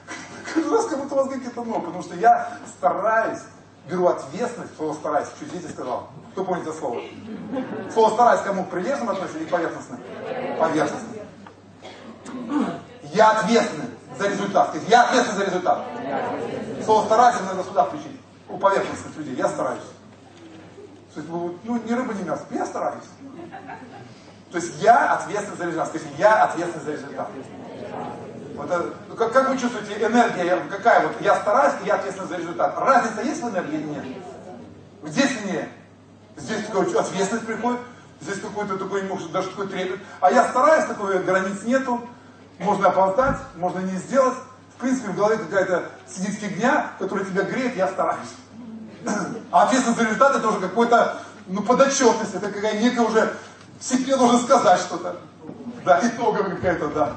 Каждый 0.55 0.71
раз 0.71 0.87
как 0.87 1.03
будто 1.03 1.15
у 1.15 1.19
вас 1.19 1.29
какие-то 1.29 1.65
новые, 1.65 1.81
потому 1.81 2.03
что 2.03 2.15
я 2.17 2.59
стараюсь, 2.77 3.41
беру 3.89 4.07
ответственность, 4.07 4.77
слово 4.77 4.93
стараюсь, 4.93 5.29
чуть 5.39 5.49
здесь 5.49 5.71
сказал. 5.71 6.09
Кто 6.33 6.45
помнит 6.45 6.67
это 6.67 6.77
слово? 6.77 7.01
Слово 7.93 8.15
стараюсь 8.15 8.43
кому 8.43 8.65
приверженным 8.67 9.11
относится 9.11 9.39
или 9.39 9.47
поверхностно? 9.47 9.99
Поверхностно. 10.59 11.09
Я 13.15 13.31
ответственный 13.31 13.89
за 14.19 14.29
результат. 14.29 14.77
Я 14.89 15.05
ответственный 15.05 15.39
за 15.39 15.45
результат. 15.47 15.85
Слово 16.85 17.07
стараюсь 17.07 17.37
надо 17.41 17.65
сюда 17.65 17.85
включить. 17.85 18.21
У 18.49 18.59
поверхностных 18.59 19.17
людей. 19.17 19.37
Я 19.37 19.49
стараюсь. 19.49 19.83
То 21.15 21.21
есть, 21.21 21.29
ну, 21.29 21.83
не 21.85 21.95
рыба, 21.95 22.15
не 22.15 22.25
мясо. 22.25 22.43
Я 22.51 22.65
стараюсь. 22.65 23.05
То 24.51 24.59
есть 24.59 24.83
я 24.83 25.15
ответственен 25.15 25.57
за 25.57 25.65
результат. 25.65 25.89
Скажите, 25.89 26.11
я 26.19 26.45
ответственен 26.45 26.85
за 26.85 26.93
результат. 26.93 27.29
Вот 28.55 28.71
это, 28.71 28.95
ну, 29.09 29.17
как, 29.17 29.33
как 29.33 29.49
вы 29.49 29.59
чувствуете, 29.59 29.95
энергия 29.95 30.59
какая 30.71 31.07
вот? 31.07 31.21
Я 31.21 31.37
стараюсь, 31.37 31.75
и 31.83 31.87
я 31.87 31.95
ответственен 31.95 32.29
за 32.29 32.37
результат. 32.37 32.79
Разница 32.79 33.23
есть 33.23 33.43
в 33.43 33.49
энергии 33.49 33.75
или 33.75 33.89
нет? 33.89 34.05
Где 35.03 35.23
сильнее? 35.27 35.69
Здесь 36.37 36.67
такая 36.67 36.83
ответственность 36.83 37.47
приходит, 37.47 37.81
здесь 38.21 38.41
какой-то 38.41 38.79
такой, 38.79 39.03
может, 39.03 39.33
даже 39.33 39.51
такой 39.51 39.69
трепет. 39.69 40.01
А 40.21 40.31
я 40.31 40.49
стараюсь, 40.49 40.87
такой 40.87 41.23
границ 41.23 41.63
нету, 41.65 42.01
можно 42.59 42.89
опоздать, 42.89 43.39
можно 43.57 43.81
не 43.81 43.97
сделать. 43.97 44.37
В 44.77 44.81
принципе, 44.81 45.09
в 45.11 45.17
голове 45.17 45.37
какая-то 45.39 45.91
сидит 46.09 46.39
фигня, 46.39 46.91
которая 46.99 47.25
тебя 47.25 47.43
греет, 47.43 47.77
я 47.77 47.89
стараюсь. 47.89 48.29
А 49.51 49.65
ответственность 49.65 49.99
за 50.01 50.05
результат 50.07 50.37
это 50.37 50.49
уже 50.49 50.61
какой-то, 50.61 51.19
ну, 51.47 51.63
подотчетность, 51.63 52.35
это 52.35 52.51
какая 52.51 52.81
некая 52.81 53.03
уже, 53.03 53.37
себе 53.81 54.17
нужно 54.17 54.39
сказать 54.39 54.81
что-то. 54.81 55.17
Да, 55.85 56.01
итоговая 56.03 56.57
какая-то, 56.57 56.89
да. 56.89 57.15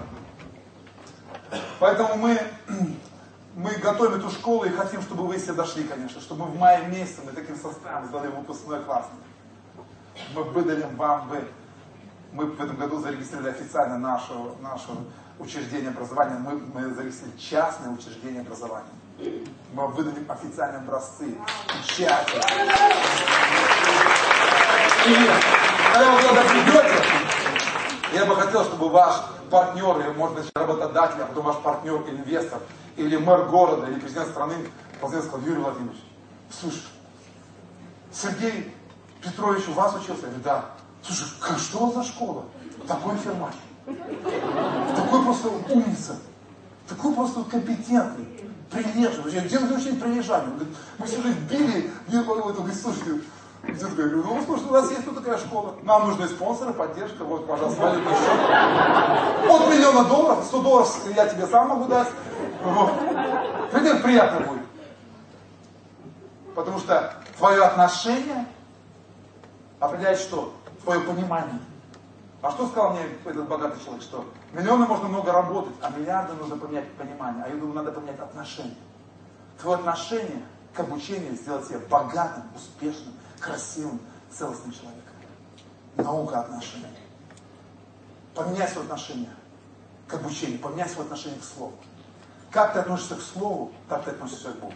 Поэтому 1.79 2.15
мы, 2.15 2.41
мы 3.55 3.71
готовим 3.75 4.19
эту 4.19 4.29
школу 4.29 4.65
и 4.65 4.69
хотим, 4.69 5.01
чтобы 5.01 5.27
вы 5.27 5.37
все 5.37 5.53
дошли, 5.53 5.83
конечно, 5.83 6.19
чтобы 6.19 6.45
в 6.45 6.57
мае 6.57 6.87
месяце 6.87 7.21
мы 7.23 7.31
таким 7.31 7.55
составом 7.55 8.07
сдали 8.07 8.27
выпускной 8.27 8.81
класс. 8.83 9.05
Мы 10.33 10.43
выдалим 10.43 10.95
вам, 10.95 11.27
вы, 11.29 11.47
мы 12.31 12.45
в 12.45 12.61
этом 12.61 12.77
году 12.77 12.99
зарегистрировали 12.99 13.51
официально 13.51 13.97
наше, 13.97 14.33
наше 14.61 14.87
учреждение 15.39 15.89
образования, 15.89 16.37
мы, 16.39 16.57
мы 16.57 16.93
зарегистрировали 16.93 17.39
частное 17.39 17.91
учреждение 17.91 18.41
образования. 18.41 18.89
Мы 19.17 19.87
выдадим 19.87 20.29
официальные 20.29 20.79
образцы, 20.79 21.37
печати. 21.67 22.35
И 25.07 25.15
когда 25.93 26.11
вы 26.11 26.21
туда 26.21 26.43
придете, 26.43 27.05
я 28.13 28.25
бы 28.25 28.35
хотел, 28.35 28.63
чтобы 28.65 28.89
ваш 28.89 29.15
партнер, 29.49 29.99
или 29.99 30.09
может 30.17 30.37
быть 30.37 30.51
работодатель, 30.55 31.21
а 31.21 31.25
потом 31.27 31.45
ваш 31.45 31.57
партнер, 31.57 32.03
инвестор, 32.09 32.59
или 32.97 33.15
мэр 33.17 33.45
города, 33.45 33.87
или 33.87 33.99
президент 33.99 34.29
страны, 34.29 34.55
позвонил 34.99 35.27
сказал, 35.27 35.47
Юрий 35.47 35.61
Владимирович, 35.61 35.99
слушай, 36.49 36.83
Сергей 38.11 38.73
Петрович 39.21 39.67
у 39.67 39.73
вас 39.73 39.93
учился? 39.95 40.23
Я 40.23 40.27
говорю, 40.27 40.43
да. 40.43 40.65
Слушай, 41.01 41.59
что 41.59 41.77
у 41.79 41.85
вас 41.85 41.95
за 41.95 42.03
школа? 42.11 42.45
Такой 42.87 43.17
фермач. 43.17 43.53
Такой 44.95 45.23
просто 45.23 45.49
умница. 45.49 46.17
Такой 46.87 47.13
просто 47.13 47.43
компетентный. 47.43 48.44
Прилежный. 48.71 49.31
Я 49.31 49.41
вы 49.59 49.75
очень 49.75 49.99
прилежание? 49.99 50.49
Мы 50.97 51.05
всю 51.05 51.21
жизнь 51.21 51.39
били, 51.49 51.91
били 52.07 52.23
по 52.23 52.35
говорит, 52.35 52.79
слушайте, 52.81 53.21
я 53.67 53.73
говорю, 53.73 54.23
ну, 54.23 54.43
слушай, 54.45 54.65
у 54.67 54.71
нас 54.71 54.89
есть 54.91 55.05
тут 55.05 55.15
такая 55.15 55.37
школа. 55.37 55.75
Нам 55.83 56.07
нужны 56.07 56.27
спонсоры, 56.27 56.73
поддержка, 56.73 57.23
вот, 57.23 57.47
пожалуйста, 57.47 57.81
валютный 57.81 58.13
счет. 58.13 59.49
От 59.49 59.69
миллиона 59.69 60.05
долларов, 60.05 60.45
100 60.45 60.61
долларов 60.61 60.97
я 61.15 61.27
тебе 61.27 61.47
сам 61.47 61.69
могу 61.69 61.85
дать. 61.85 62.07
Вот. 62.63 62.91
Тебе 63.71 63.95
приятно 63.95 64.45
будет. 64.47 64.61
Потому 66.53 66.79
что 66.79 67.13
твое 67.37 67.63
отношение 67.63 68.45
определяет 69.79 70.19
что? 70.19 70.53
Твое 70.83 71.01
понимание. 71.01 71.59
А 72.45 72.51
что 72.51 72.67
сказал 72.67 72.91
мне 72.91 73.01
этот 73.25 73.47
богатый 73.47 73.83
человек, 73.83 74.03
что 74.03 74.23
миллионы 74.53 74.85
можно 74.85 75.07
много 75.07 75.31
работать, 75.31 75.73
а 75.81 75.89
миллиарды 75.89 76.33
нужно 76.33 76.55
поменять 76.55 76.91
понимание. 76.91 77.43
А 77.43 77.49
я 77.49 77.55
думаю, 77.55 77.73
надо 77.73 77.91
поменять 77.91 78.19
отношение. 78.19 78.77
Твое 79.59 79.79
отношение 79.79 80.45
к 80.71 80.79
обучению 80.79 81.33
сделать 81.33 81.67
тебя 81.67 81.79
богатым, 81.89 82.43
успешным, 82.55 83.15
красивым, 83.39 83.99
целостным 84.29 84.73
человеком. 84.73 85.01
Наука 85.95 86.41
отношений. 86.41 86.85
Поменяй 88.35 88.67
свое 88.67 88.85
отношение 88.85 89.31
к 90.07 90.13
обучению, 90.13 90.59
поменяй 90.59 90.87
свое 90.87 91.05
отношение 91.05 91.39
к 91.39 91.43
слову. 91.43 91.73
Как 92.51 92.73
ты 92.73 92.79
относишься 92.79 93.15
к 93.15 93.21
слову, 93.21 93.71
так 93.89 94.03
ты 94.03 94.11
относишься 94.11 94.51
к 94.51 94.59
Богу. 94.59 94.75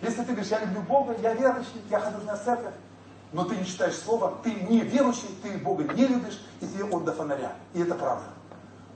Если 0.00 0.22
ты 0.22 0.26
говоришь, 0.30 0.52
я 0.52 0.60
люблю 0.60 0.82
Бога, 0.82 1.16
я 1.20 1.34
верующий, 1.34 1.82
я 1.90 1.98
хожу 1.98 2.18
на 2.18 2.36
церковь, 2.36 2.74
но 3.32 3.44
ты 3.44 3.56
не 3.56 3.66
читаешь 3.66 3.96
Слово, 3.96 4.34
ты 4.42 4.52
не 4.52 4.80
верующий, 4.80 5.28
ты 5.42 5.58
Бога 5.58 5.84
не 5.94 6.06
любишь, 6.06 6.40
и 6.60 6.66
тебе 6.66 6.84
он 6.84 7.04
до 7.04 7.12
фонаря. 7.12 7.52
И 7.74 7.82
это 7.82 7.94
правда. 7.94 8.24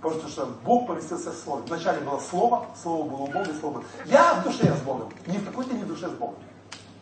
Потому 0.01 0.29
что 0.29 0.47
Бог 0.65 0.89
поместился 0.89 1.31
в 1.31 1.37
Слове. 1.37 1.63
Вначале 1.67 2.01
было 2.01 2.19
Слово, 2.19 2.67
Слово 2.81 3.09
было 3.09 3.23
у 3.23 3.27
Бога, 3.27 3.51
Слово 3.61 3.75
было. 3.75 3.85
Я 4.07 4.35
в 4.35 4.45
душе 4.45 4.75
с 4.75 4.81
Богом. 4.81 5.13
Не 5.27 5.39
в 5.39 5.47
какой-то 5.47 5.75
не 5.75 5.85
в 5.85 5.87
душе 5.87 6.09
с 6.09 6.13
Богом. 6.13 6.37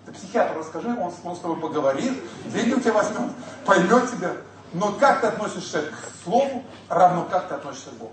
Ты 0.05 0.13
психиатру 0.13 0.61
расскажи, 0.61 0.89
он, 0.89 1.13
он 1.25 1.37
с 1.37 1.39
тобой 1.39 1.57
поговорит, 1.57 2.13
деньги 2.47 2.75
у 2.75 2.81
тебя 2.81 2.95
возьмет, 2.95 3.31
поймет 3.65 4.11
тебя. 4.11 4.33
Но 4.73 4.93
как 4.93 5.21
ты 5.21 5.29
относишься 5.29 5.83
к 5.83 6.25
Слову, 6.25 6.63
равно 6.89 7.27
как 7.31 7.49
ты 7.49 7.55
относишься 7.55 7.91
к 7.91 7.95
Богу. 7.95 8.13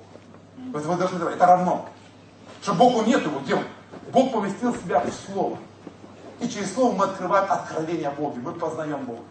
Вот 0.73 0.83
вы 0.83 0.95
должны 0.95 1.23
это 1.23 1.45
равно. 1.45 1.87
Что 2.61 2.73
Богу 2.73 3.03
нет 3.03 3.21
его, 3.23 3.39
где? 3.39 3.57
Бог 4.11 4.31
поместил 4.31 4.73
себя 4.75 4.99
в 4.99 5.31
Слово. 5.31 5.57
И 6.39 6.47
через 6.47 6.73
Слово 6.73 6.95
мы 6.95 7.05
открываем 7.05 7.51
откровение 7.51 8.09
о 8.09 8.11
Боге, 8.11 8.39
мы 8.41 8.53
познаем 8.53 9.05
Бога. 9.05 9.23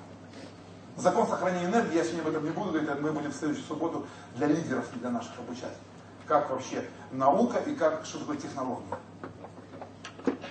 Закон 0.97 1.27
сохранения 1.29 1.67
энергии, 1.67 1.97
я 1.97 2.05
сегодня 2.05 2.23
об 2.23 2.29
этом 2.29 2.45
не 2.45 2.51
буду 2.51 2.71
говорить, 2.71 3.01
мы 3.01 3.13
будем 3.13 3.31
в 3.31 3.37
следующую 3.37 3.67
субботу 3.67 4.07
для 4.35 4.47
лидеров 4.47 4.87
и 4.95 4.99
для 4.99 5.11
наших 5.11 5.39
обучать. 5.39 5.75
Как 6.27 6.51
вообще 6.51 6.85
наука 7.13 7.59
и 7.59 7.75
как, 7.75 8.05
что 8.05 8.19
такое 8.19 8.39
технология. 8.39 8.99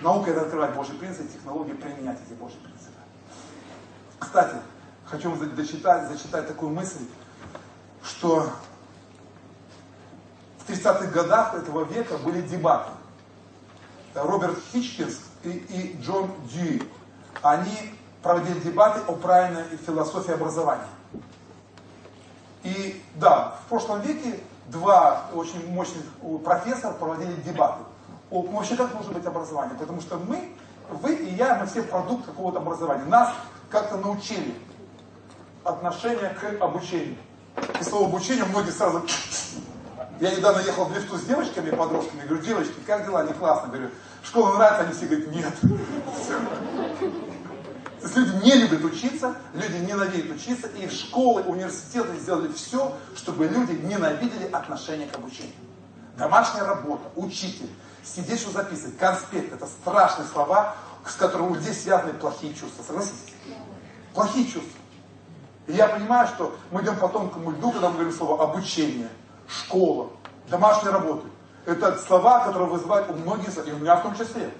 Наука 0.00 0.30
это 0.30 0.42
открывать 0.42 0.74
Божий 0.74 0.94
принцип, 0.94 1.30
технология 1.32 1.74
применять 1.74 2.18
эти 2.26 2.34
Божьи 2.34 2.58
принципы. 2.58 2.92
Кстати, 4.18 4.56
хочу 5.04 5.30
вам 5.30 5.56
зачитать, 5.56 6.08
зачитать 6.08 6.46
такую 6.46 6.72
мысль, 6.72 7.04
что 8.02 8.50
в 10.58 10.70
30-х 10.70 11.06
годах 11.08 11.54
этого 11.54 11.84
века 11.84 12.18
были 12.18 12.40
дебаты. 12.40 12.90
Роберт 14.14 14.58
Хичкинс 14.72 15.18
и, 15.46 15.50
и 15.50 16.00
Джон 16.00 16.30
Дьюи, 16.52 16.82
они 17.42 17.94
проводили 18.22 18.58
дебаты 18.60 19.00
о 19.06 19.12
правильной 19.12 19.64
философии 19.86 20.32
образования. 20.32 20.88
И 22.64 23.02
да, 23.14 23.56
в 23.64 23.68
прошлом 23.68 24.00
веке 24.00 24.40
два 24.66 25.26
очень 25.32 25.72
мощных 25.72 26.04
профессора 26.44 26.92
проводили 26.94 27.34
дебаты 27.42 27.82
о 28.30 28.42
вообще 28.42 28.76
как 28.76 28.90
должно 28.90 29.12
быть 29.12 29.24
образование. 29.24 29.76
Потому 29.78 30.00
что 30.00 30.16
мы, 30.16 30.52
вы 30.90 31.14
и 31.14 31.34
я, 31.34 31.54
мы 31.56 31.66
все 31.66 31.82
продукт 31.82 32.26
какого-то 32.26 32.58
образования. 32.58 33.04
Нас 33.04 33.30
как-то 33.70 33.96
научили 33.96 34.54
отношение 35.62 36.30
к 36.30 36.62
обучению. 36.62 37.16
И 37.80 37.84
слово 37.84 38.06
обучение 38.06 38.44
многие 38.44 38.70
сразу... 38.70 39.02
Я 40.20 40.34
недавно 40.34 40.60
ехал 40.60 40.86
в 40.86 40.94
лифту 40.94 41.18
с 41.18 41.24
девочками, 41.24 41.70
подростками, 41.70 42.26
говорю, 42.26 42.42
девочки, 42.42 42.74
как 42.86 43.04
дела? 43.04 43.20
Они 43.20 43.34
классно. 43.34 43.68
Говорю, 43.68 43.90
школа 44.26 44.54
нравится? 44.54 44.82
Они 44.82 44.92
все 44.92 45.06
говорят, 45.06 45.32
нет. 45.32 45.54
То 48.00 48.06
есть 48.06 48.16
люди 48.16 48.44
не 48.44 48.54
любят 48.54 48.84
учиться, 48.84 49.34
люди 49.54 49.76
ненавидят 49.76 50.36
учиться, 50.36 50.68
и 50.68 50.88
школы, 50.88 51.42
университеты 51.42 52.16
сделали 52.18 52.52
все, 52.52 52.92
чтобы 53.16 53.46
люди 53.46 53.72
ненавидели 53.72 54.48
отношение 54.50 55.08
к 55.08 55.16
обучению. 55.16 55.54
Домашняя 56.16 56.64
работа, 56.64 57.08
учитель, 57.16 57.68
сидеть, 58.04 58.40
что 58.40 58.50
записывать, 58.50 58.96
конспект, 58.96 59.52
это 59.52 59.66
страшные 59.66 60.28
слова, 60.28 60.76
с 61.06 61.14
которыми 61.14 61.50
у 61.50 61.54
людей 61.54 61.72
связаны 61.72 62.12
плохие 62.14 62.54
чувства. 62.54 62.82
Согласитесь? 62.82 63.34
Плохие 64.14 64.46
чувства. 64.46 64.80
И 65.66 65.72
я 65.72 65.88
понимаю, 65.88 66.28
что 66.28 66.56
мы 66.70 66.82
идем 66.82 66.96
по 66.96 67.08
тонкому 67.08 67.50
льду, 67.50 67.72
когда 67.72 67.88
мы 67.88 67.94
говорим 67.94 68.12
слово 68.12 68.42
обучение, 68.44 69.08
школа, 69.48 70.10
домашняя 70.48 70.92
работа. 70.92 71.26
Это 71.66 71.98
слова, 71.98 72.46
которые 72.46 72.70
вызывают 72.70 73.10
у 73.10 73.14
многих, 73.14 73.48
и 73.66 73.72
у 73.72 73.78
меня 73.78 73.96
в 73.96 74.02
том 74.02 74.14
числе, 74.14 74.50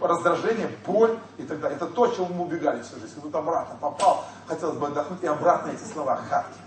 раздражение, 0.00 0.70
боль 0.86 1.18
и 1.38 1.42
так 1.42 1.60
далее. 1.60 1.76
Это 1.76 1.86
то, 1.88 2.06
чего 2.06 2.26
мы 2.26 2.44
убегали 2.44 2.82
всю 2.82 3.00
жизнь. 3.00 3.18
И 3.18 3.20
тут 3.20 3.34
обратно 3.34 3.76
попал, 3.80 4.24
хотелось 4.46 4.78
бы 4.78 4.86
отдохнуть, 4.86 5.22
и 5.22 5.26
обратно 5.26 5.70
эти 5.70 5.82
слова, 5.82 6.16
хатки. 6.16 6.58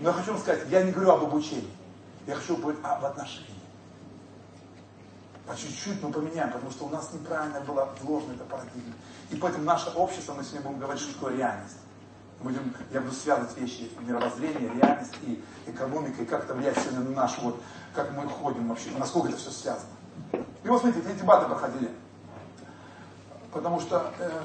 Но 0.00 0.10
я 0.10 0.12
хочу 0.12 0.32
вам 0.32 0.40
сказать, 0.40 0.62
я 0.68 0.82
не 0.82 0.90
говорю 0.90 1.12
об 1.12 1.22
обучении. 1.22 1.70
Я 2.26 2.34
хочу 2.34 2.56
говорить 2.56 2.80
об 2.82 3.04
отношении. 3.04 3.54
По 5.46 5.54
чуть-чуть 5.56 6.02
мы 6.02 6.10
поменяем, 6.10 6.50
потому 6.50 6.72
что 6.72 6.86
у 6.86 6.88
нас 6.88 7.08
неправильно 7.12 7.60
была 7.60 7.88
вложена 8.02 8.32
эта 8.32 8.42
парадигма. 8.44 8.94
И 9.30 9.36
поэтому 9.36 9.64
наше 9.64 9.90
общество, 9.90 10.34
мы 10.34 10.42
сегодня 10.42 10.62
будем 10.62 10.80
говорить, 10.80 11.02
что 11.02 11.28
реальность. 11.28 11.76
Будем, 12.40 12.74
я 12.90 13.00
буду 13.00 13.14
связывать 13.14 13.56
вещи, 13.56 13.90
мировоззрение, 14.00 14.70
реальность 14.74 15.14
и 15.22 15.42
экономика, 15.66 16.22
и 16.22 16.26
как 16.26 16.44
это 16.44 16.54
влияет 16.54 16.76
сегодня 16.78 17.00
на 17.00 17.10
наш, 17.10 17.38
вот, 17.38 17.62
как 17.96 18.12
мы 18.12 18.28
ходим 18.28 18.68
вообще, 18.68 18.90
насколько 18.96 19.28
это 19.28 19.38
все 19.38 19.50
связано. 19.50 19.90
И 20.62 20.68
вот 20.68 20.80
смотрите, 20.80 21.08
эти 21.08 21.18
дебаты 21.18 21.46
проходили. 21.46 21.90
Потому 23.52 23.80
что 23.80 24.12
э, 24.18 24.40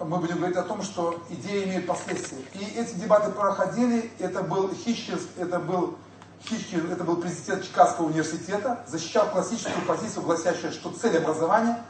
мы 0.00 0.18
будем 0.18 0.38
говорить 0.38 0.56
о 0.56 0.64
том, 0.64 0.82
что 0.82 1.22
идеи 1.30 1.64
имеют 1.64 1.86
последствия. 1.86 2.42
И 2.54 2.64
эти 2.76 2.94
дебаты 2.96 3.30
проходили, 3.30 4.10
это 4.18 4.42
был 4.42 4.74
Хищес, 4.74 5.20
это 5.38 5.60
был 5.60 5.96
Хичкин, 6.42 6.90
это 6.90 7.04
был 7.04 7.16
президент 7.16 7.64
Чикагского 7.64 8.06
университета, 8.06 8.84
защищал 8.86 9.30
классическую 9.30 9.86
позицию, 9.86 10.24
гласящую, 10.24 10.72
что 10.72 10.90
цель 10.90 11.16
образования, 11.16 11.82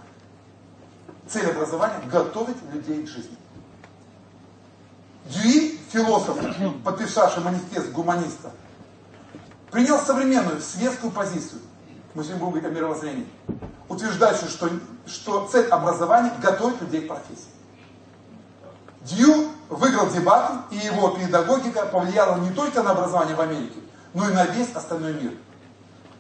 цель 1.27 1.51
образования– 1.51 2.01
готовить 2.13 2.57
людей 2.73 3.05
к 3.05 3.09
жизни. 3.09 3.37
Дьюи, 5.27 5.81
философ, 5.91 6.39
подписавший 6.85 7.43
манифест 7.43 7.91
гуманиста, 7.91 8.53
принял 9.75 9.99
современную 9.99 10.61
светскую 10.61 11.11
позицию. 11.11 11.61
Мы 12.15 12.23
сегодня 12.23 12.45
будем 12.45 12.53
говорить 12.53 12.71
о 12.71 12.71
мировоззрении. 12.71 13.27
Утверждающую, 13.89 14.49
что, 14.49 14.71
что 15.05 15.49
цель 15.51 15.67
образования– 15.67 16.33
готовить 16.41 16.81
людей 16.81 17.01
к 17.01 17.09
профессии. 17.09 17.51
Дью 19.01 19.49
выиграл 19.69 20.09
дебаты, 20.11 20.55
и 20.71 20.77
его 20.77 21.09
педагогика 21.09 21.87
повлияла 21.87 22.39
не 22.39 22.51
только 22.51 22.85
на 22.85 22.93
образование 22.93 23.35
в 23.35 23.41
Америке, 23.41 23.81
но 24.15 24.31
и 24.31 24.33
на 24.33 24.47
весь 24.47 24.71
остальной 24.73 25.15
мир. 25.15 25.33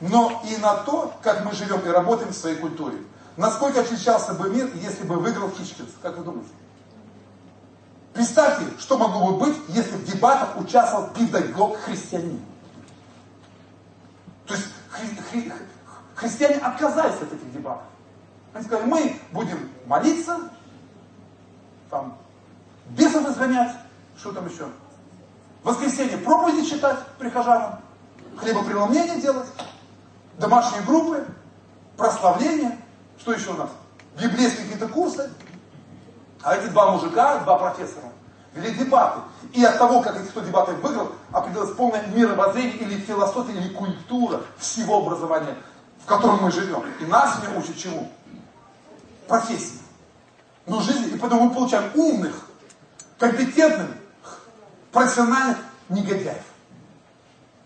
Но 0.00 0.42
и 0.50 0.56
на 0.56 0.74
то, 0.78 1.14
как 1.22 1.44
мы 1.44 1.52
живем 1.52 1.78
и 1.78 1.88
работаем 1.90 2.32
в 2.32 2.36
своей 2.36 2.56
культуре. 2.56 2.98
Насколько 3.36 3.82
отличался 3.82 4.34
бы 4.34 4.50
мир, 4.50 4.68
если 4.74 5.04
бы 5.04 5.14
выиграл 5.14 5.48
Хичкинс? 5.50 5.90
Как 6.02 6.18
вы 6.18 6.24
думаете? 6.24 6.50
Представьте, 8.14 8.64
что 8.80 8.98
могло 8.98 9.28
бы 9.28 9.46
быть, 9.46 9.56
если 9.68 9.92
в 9.92 10.04
дебатах 10.04 10.58
участвовал 10.58 11.06
педагог-христианин. 11.10 12.40
То 14.46 14.54
есть 14.54 14.68
хри 14.90 15.16
хри 15.30 15.52
христиане 16.14 16.56
отказались 16.56 17.16
от 17.16 17.32
этих 17.32 17.52
дебатов. 17.52 17.82
Они 18.52 18.64
сказали, 18.64 18.86
мы 18.86 19.20
будем 19.32 19.70
молиться, 19.86 20.38
там, 21.90 22.16
бесов 22.90 23.28
изгонять, 23.28 23.72
что 24.16 24.32
там 24.32 24.46
еще? 24.46 24.66
В 25.62 25.66
воскресенье 25.68 26.18
проповеди 26.18 26.68
читать 26.68 26.98
прихожанам, 27.18 27.80
хлебопреломление 28.36 29.20
делать, 29.20 29.48
домашние 30.38 30.82
группы, 30.82 31.26
прославление, 31.96 32.78
что 33.18 33.32
еще 33.32 33.50
у 33.50 33.56
нас? 33.56 33.70
Библейские 34.20 34.64
какие-то 34.64 34.88
курсы. 34.88 35.30
А 36.42 36.56
эти 36.56 36.66
два 36.66 36.92
мужика, 36.92 37.38
два 37.38 37.58
профессора, 37.58 38.12
вели 38.54 38.74
дебаты. 38.74 39.20
И 39.54 39.64
от 39.64 39.78
того, 39.78 40.02
как 40.02 40.20
эти 40.20 40.28
кто 40.28 40.40
дебаты 40.40 40.72
выиграл, 40.72 41.12
определилось 41.32 41.74
полное 41.74 42.06
мировоззрение 42.08 42.76
или 42.76 43.00
философия, 43.00 43.52
или 43.52 43.68
культура 43.68 44.42
всего 44.58 44.98
образования, 44.98 45.56
в 46.02 46.06
котором 46.06 46.42
мы 46.42 46.52
живем. 46.52 46.84
И 47.00 47.06
нас 47.06 47.38
не 47.40 47.56
учат 47.56 47.78
чему? 47.78 48.12
Профессии. 49.26 49.78
Но 50.66 50.82
жизнь, 50.82 51.14
и 51.14 51.18
поэтому 51.18 51.44
мы 51.44 51.54
получаем 51.54 51.90
умных, 51.94 52.34
компетентных, 53.18 53.88
профессиональных 54.92 55.58
негодяев 55.88 56.42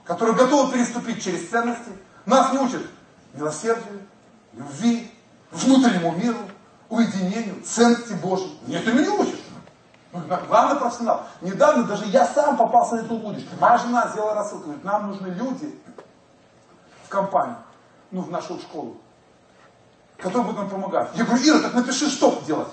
которые 0.09 0.35
готовы 0.35 0.73
переступить 0.73 1.23
через 1.23 1.49
ценности, 1.49 1.91
нас 2.25 2.51
не 2.53 2.59
учат 2.59 2.81
милосердию, 3.35 4.01
любви, 4.55 5.13
внутреннему 5.53 6.13
миру, 6.13 6.39
уединению, 6.89 7.63
ценности 7.63 8.15
Божьей. 8.15 8.59
Нет, 8.67 8.89
это 8.89 8.99
не 8.99 9.09
учат. 9.09 9.39
Главный 10.13 10.81
профессионал. 10.81 11.23
Недавно 11.43 11.85
даже 11.85 12.07
я 12.07 12.27
сам 12.27 12.57
попался 12.57 12.97
на 12.97 13.01
эту 13.01 13.15
удочку. 13.15 13.51
Моя 13.61 13.77
жена 13.79 14.09
сделала 14.09 14.35
рассылку, 14.35 14.65
говорит, 14.65 14.85
нам 14.85 15.09
нужны 15.09 15.27
люди 15.29 15.79
в 17.05 17.09
компании, 17.09 17.57
ну, 18.11 18.23
в 18.23 18.31
нашу 18.31 18.59
школу, 18.59 18.97
которые 20.17 20.45
будут 20.45 20.61
нам 20.61 20.71
помогать. 20.71 21.11
Я 21.15 21.25
говорю, 21.25 21.43
Ира, 21.43 21.61
так 21.61 21.75
напиши, 21.75 22.09
что 22.09 22.43
делать. 22.47 22.69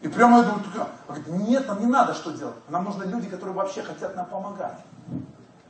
И 0.00 0.08
прямо 0.08 0.38
я 0.38 0.44
думаю, 0.44 0.64
говорит, 1.06 1.26
нет, 1.28 1.68
нам 1.68 1.80
не 1.80 1.86
надо 1.86 2.14
что 2.14 2.32
делать. 2.32 2.56
Нам 2.68 2.84
нужны 2.84 3.04
люди, 3.04 3.28
которые 3.28 3.54
вообще 3.54 3.82
хотят 3.82 4.16
нам 4.16 4.26
помогать. 4.26 4.78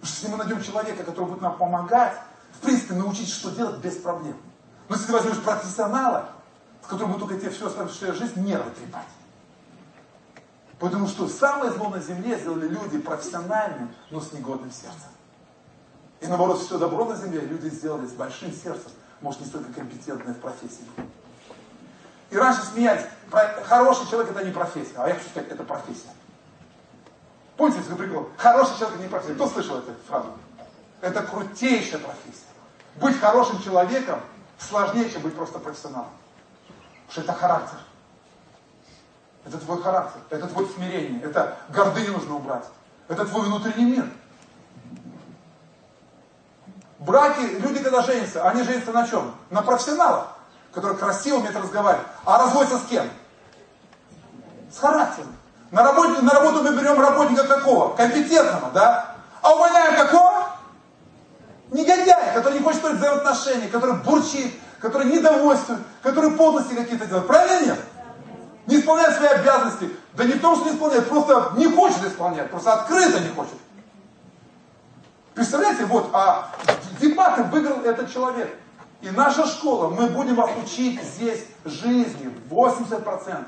Если 0.03 0.29
мы 0.29 0.39
найдем 0.39 0.63
человека, 0.63 1.05
который 1.05 1.27
будет 1.27 1.43
нам 1.43 1.57
помогать, 1.57 2.17
в 2.53 2.61
принципе, 2.61 2.95
научить, 2.95 3.29
что 3.29 3.51
делать 3.51 3.77
без 3.79 3.97
проблем. 3.97 4.37
Но 4.89 4.95
если 4.95 5.09
ты 5.09 5.13
возьмешь 5.13 5.43
профессионала, 5.43 6.29
с 6.83 6.87
которым 6.87 7.13
будет 7.13 7.29
только 7.29 7.41
тебе 7.41 7.51
всю 7.51 7.67
оставшуюся 7.67 8.15
жизнь 8.15 8.41
нервы 8.41 8.71
трепать. 8.71 9.07
Потому 10.81 11.07
что 11.09 11.29
самое 11.29 11.71
зло 11.71 11.91
на 11.91 12.01
земле 12.01 12.39
сделали 12.39 12.67
люди 12.67 12.99
профессиональным, 12.99 13.95
но 14.11 14.21
с 14.21 14.33
негодным 14.33 14.73
сердцем. 14.73 15.11
И 16.21 16.27
наоборот, 16.27 16.59
все 16.59 16.79
добро 16.79 17.05
на 17.05 17.17
земле 17.17 17.43
люди 17.43 17.69
сделали 17.69 18.07
с 18.07 18.13
большим 18.13 18.51
сердцем, 18.51 18.91
может, 19.21 19.43
не 19.43 19.47
столько 19.47 19.73
компетентные 19.75 20.35
в 20.35 20.41
профессии. 20.41 20.87
И 22.31 22.37
раньше 22.37 22.63
смеялись, 22.63 23.05
хороший 23.65 24.09
человек 24.09 24.31
это 24.31 24.43
не 24.43 24.53
профессия, 24.53 24.95
а 24.97 25.09
я 25.09 25.15
хочу 25.15 25.29
сказать, 25.29 25.51
это 25.51 25.65
профессия. 25.65 26.09
Помните 27.59 27.81
этот 27.81 27.99
прикол? 27.99 28.31
Хороший 28.39 28.79
человек 28.79 29.01
не 29.01 29.09
профессия. 29.09 29.35
Кто 29.35 29.49
слышал 29.49 29.79
эту 29.79 29.93
фразу? 30.09 30.29
Это 31.03 31.23
крутейшая 31.23 32.01
профессия. 32.01 32.47
Быть 32.97 33.21
хорошим 33.21 33.61
человеком 33.63 34.21
сложнее, 34.59 35.11
чем 35.11 35.21
быть 35.21 35.35
просто 35.35 35.59
профессионалом. 35.59 36.09
Потому 37.07 37.13
что 37.13 37.21
это 37.21 37.33
характер. 37.35 37.79
Это 39.45 39.59
твой 39.59 39.83
характер, 39.83 40.21
это 40.29 40.47
твое 40.49 40.69
смирение, 40.69 41.23
это 41.23 41.57
гордыню 41.71 42.13
нужно 42.13 42.37
убрать. 42.37 42.65
Это 43.09 43.25
твой 43.25 43.47
внутренний 43.47 43.85
мир. 43.85 44.07
Браки, 46.99 47.41
люди 47.41 47.83
когда 47.83 48.03
женятся, 48.03 48.47
они 48.49 48.63
женятся 48.63 48.93
на 48.93 49.07
чем? 49.09 49.35
На 49.49 49.63
профессионалах, 49.63 50.37
которые 50.73 50.99
красиво 50.99 51.37
умеют 51.37 51.57
разговаривать. 51.57 52.07
А 52.27 52.39
разводятся 52.39 52.79
с 52.79 52.85
кем? 52.85 53.09
С 54.71 54.79
характером. 54.79 55.35
На, 55.71 55.83
работе, 55.83 56.21
на 56.21 56.33
работу 56.33 56.63
мы 56.63 56.77
берем 56.77 57.01
работника 57.01 57.45
какого? 57.45 57.97
Компетентного, 57.97 58.71
да? 58.73 59.17
А 59.41 59.55
увольняем 59.55 59.97
какого? 59.97 60.51
Негодяя, 61.71 62.35
который 62.35 62.59
не 62.59 62.65
хочет 62.65 62.81
строить 62.81 62.99
взаимоотношения, 62.99 63.69
который 63.69 63.95
бурчит, 63.97 64.55
который 64.81 65.07
недовольствует, 65.07 65.81
который 66.03 66.33
подлости 66.33 66.75
какие-то 66.75 67.07
делает. 67.07 67.27
Правильно 67.27 67.67
нет? 67.67 67.81
Не 68.71 68.79
исполняет 68.79 69.17
свои 69.17 69.29
обязанности. 69.29 69.91
Да 70.15 70.25
не 70.25 70.35
в 70.35 70.41
том, 70.41 70.55
что 70.55 70.67
не 70.67 70.77
исполняет, 70.77 71.09
просто 71.09 71.53
не 71.57 71.67
хочет 71.67 72.05
исполнять, 72.05 72.51
просто 72.51 72.73
открыто 72.73 73.19
не 73.19 73.29
хочет. 73.31 73.57
Представляете, 75.35 75.87
вот, 75.87 76.11
а 76.13 76.53
дебаты 77.01 77.43
выиграл 77.45 77.81
этот 77.81 78.13
человек. 78.13 78.57
И 79.01 79.11
наша 79.11 79.45
школа, 79.47 79.89
мы 79.89 80.09
будем 80.11 80.37
вас 80.37 80.51
учить 80.63 81.03
здесь 81.03 81.47
жизни 81.65 82.33
80%. 82.49 83.45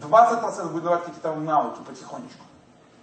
20% 0.00 0.68
будет 0.70 0.84
давать 0.84 1.04
какие-то 1.04 1.34
навыки 1.34 1.80
потихонечку. 1.86 2.44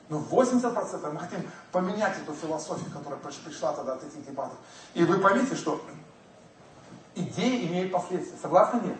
Но 0.07 0.19
80% 0.19 1.11
мы 1.11 1.19
хотим 1.19 1.49
поменять 1.71 2.13
эту 2.17 2.33
философию, 2.33 2.89
которая 2.91 3.19
пришла 3.19 3.73
тогда 3.73 3.93
от 3.93 4.03
этих 4.03 4.25
дебатов. 4.25 4.57
И 4.93 5.03
вы 5.03 5.19
поймите, 5.19 5.55
что 5.55 5.81
идеи 7.15 7.67
имеют 7.67 7.91
последствия. 7.91 8.37
Согласны 8.41 8.81
нет? 8.85 8.97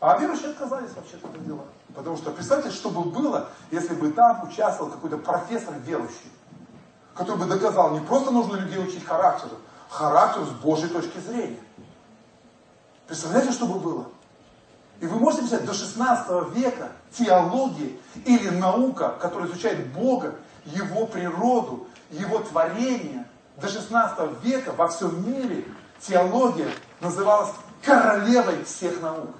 А 0.00 0.16
верующие 0.18 0.50
отказались 0.50 0.92
вообще 0.94 1.16
от 1.16 1.24
этого 1.24 1.44
дела. 1.44 1.64
Потому 1.94 2.16
что 2.16 2.30
представьте, 2.30 2.70
что 2.70 2.90
бы 2.90 3.02
было, 3.02 3.48
если 3.70 3.94
бы 3.94 4.12
там 4.12 4.48
участвовал 4.48 4.90
какой-то 4.90 5.18
профессор 5.18 5.74
верующий, 5.84 6.30
который 7.14 7.38
бы 7.38 7.46
доказал, 7.46 7.92
не 7.92 8.00
просто 8.00 8.30
нужно 8.30 8.56
людей 8.56 8.78
учить 8.78 9.04
характеру, 9.04 9.56
характеру 9.88 10.46
с 10.46 10.50
Божьей 10.50 10.88
точки 10.88 11.18
зрения. 11.18 11.58
Представляете, 13.08 13.52
что 13.52 13.66
бы 13.66 13.80
было? 13.80 14.06
И 15.00 15.06
вы 15.06 15.18
можете 15.18 15.42
представить, 15.42 15.66
до 15.66 15.74
16 15.74 16.54
века 16.54 16.88
теология 17.12 17.96
или 18.24 18.50
наука, 18.50 19.16
которая 19.20 19.48
изучает 19.48 19.92
Бога, 19.92 20.34
Его 20.64 21.06
природу, 21.06 21.86
Его 22.10 22.38
творение, 22.40 23.26
до 23.56 23.68
16 23.68 24.44
века 24.44 24.72
во 24.72 24.88
всем 24.88 25.28
мире 25.28 25.64
теология 26.00 26.70
называлась 27.00 27.50
королевой 27.82 28.62
всех 28.64 29.00
наук. 29.00 29.30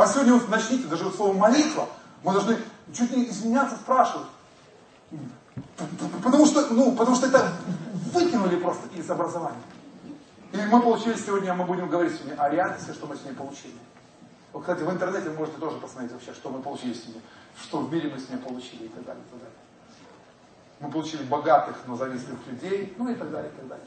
А 0.00 0.06
сегодня 0.06 0.32
вы 0.32 0.48
начните, 0.48 0.88
даже 0.88 1.10
слово 1.10 1.34
молитва, 1.34 1.86
мы 2.24 2.32
должны 2.32 2.56
чуть 2.90 3.14
не 3.14 3.28
изменяться, 3.28 3.76
спрашивать. 3.76 4.28
Потому 6.22 6.46
что, 6.46 6.68
ну, 6.68 6.96
потому 6.96 7.14
что 7.14 7.26
это 7.26 7.52
выкинули 8.10 8.56
просто 8.56 8.88
из 8.96 9.10
образования. 9.10 9.60
И 10.52 10.56
мы 10.56 10.80
получили 10.80 11.14
сегодня, 11.16 11.52
мы 11.52 11.66
будем 11.66 11.90
говорить 11.90 12.14
сегодня 12.14 12.40
о 12.40 12.48
реальности, 12.48 12.92
что 12.92 13.06
мы 13.06 13.14
сегодня 13.14 13.36
получили. 13.36 13.74
Вот, 14.54 14.60
кстати, 14.62 14.80
в 14.80 14.90
интернете 14.90 15.28
вы 15.28 15.36
можете 15.36 15.58
тоже 15.58 15.76
посмотреть 15.76 16.12
вообще, 16.12 16.32
что 16.32 16.48
мы 16.48 16.62
получили 16.62 16.94
с 16.94 17.06
ними, 17.06 17.20
что 17.62 17.80
в 17.80 17.92
мире 17.92 18.08
мы 18.08 18.18
с 18.18 18.30
ними 18.30 18.38
получили 18.38 18.84
и 18.84 18.88
так 18.88 19.04
далее, 19.04 19.22
и 19.22 19.30
так 19.30 19.38
далее. 19.38 19.56
Мы 20.80 20.90
получили 20.90 21.24
богатых, 21.24 21.76
но 21.86 21.96
завистливых 21.96 22.40
людей, 22.46 22.94
ну 22.96 23.10
и 23.10 23.14
так 23.14 23.30
далее, 23.30 23.52
и 23.52 23.54
так 23.54 23.68
далее. 23.68 23.86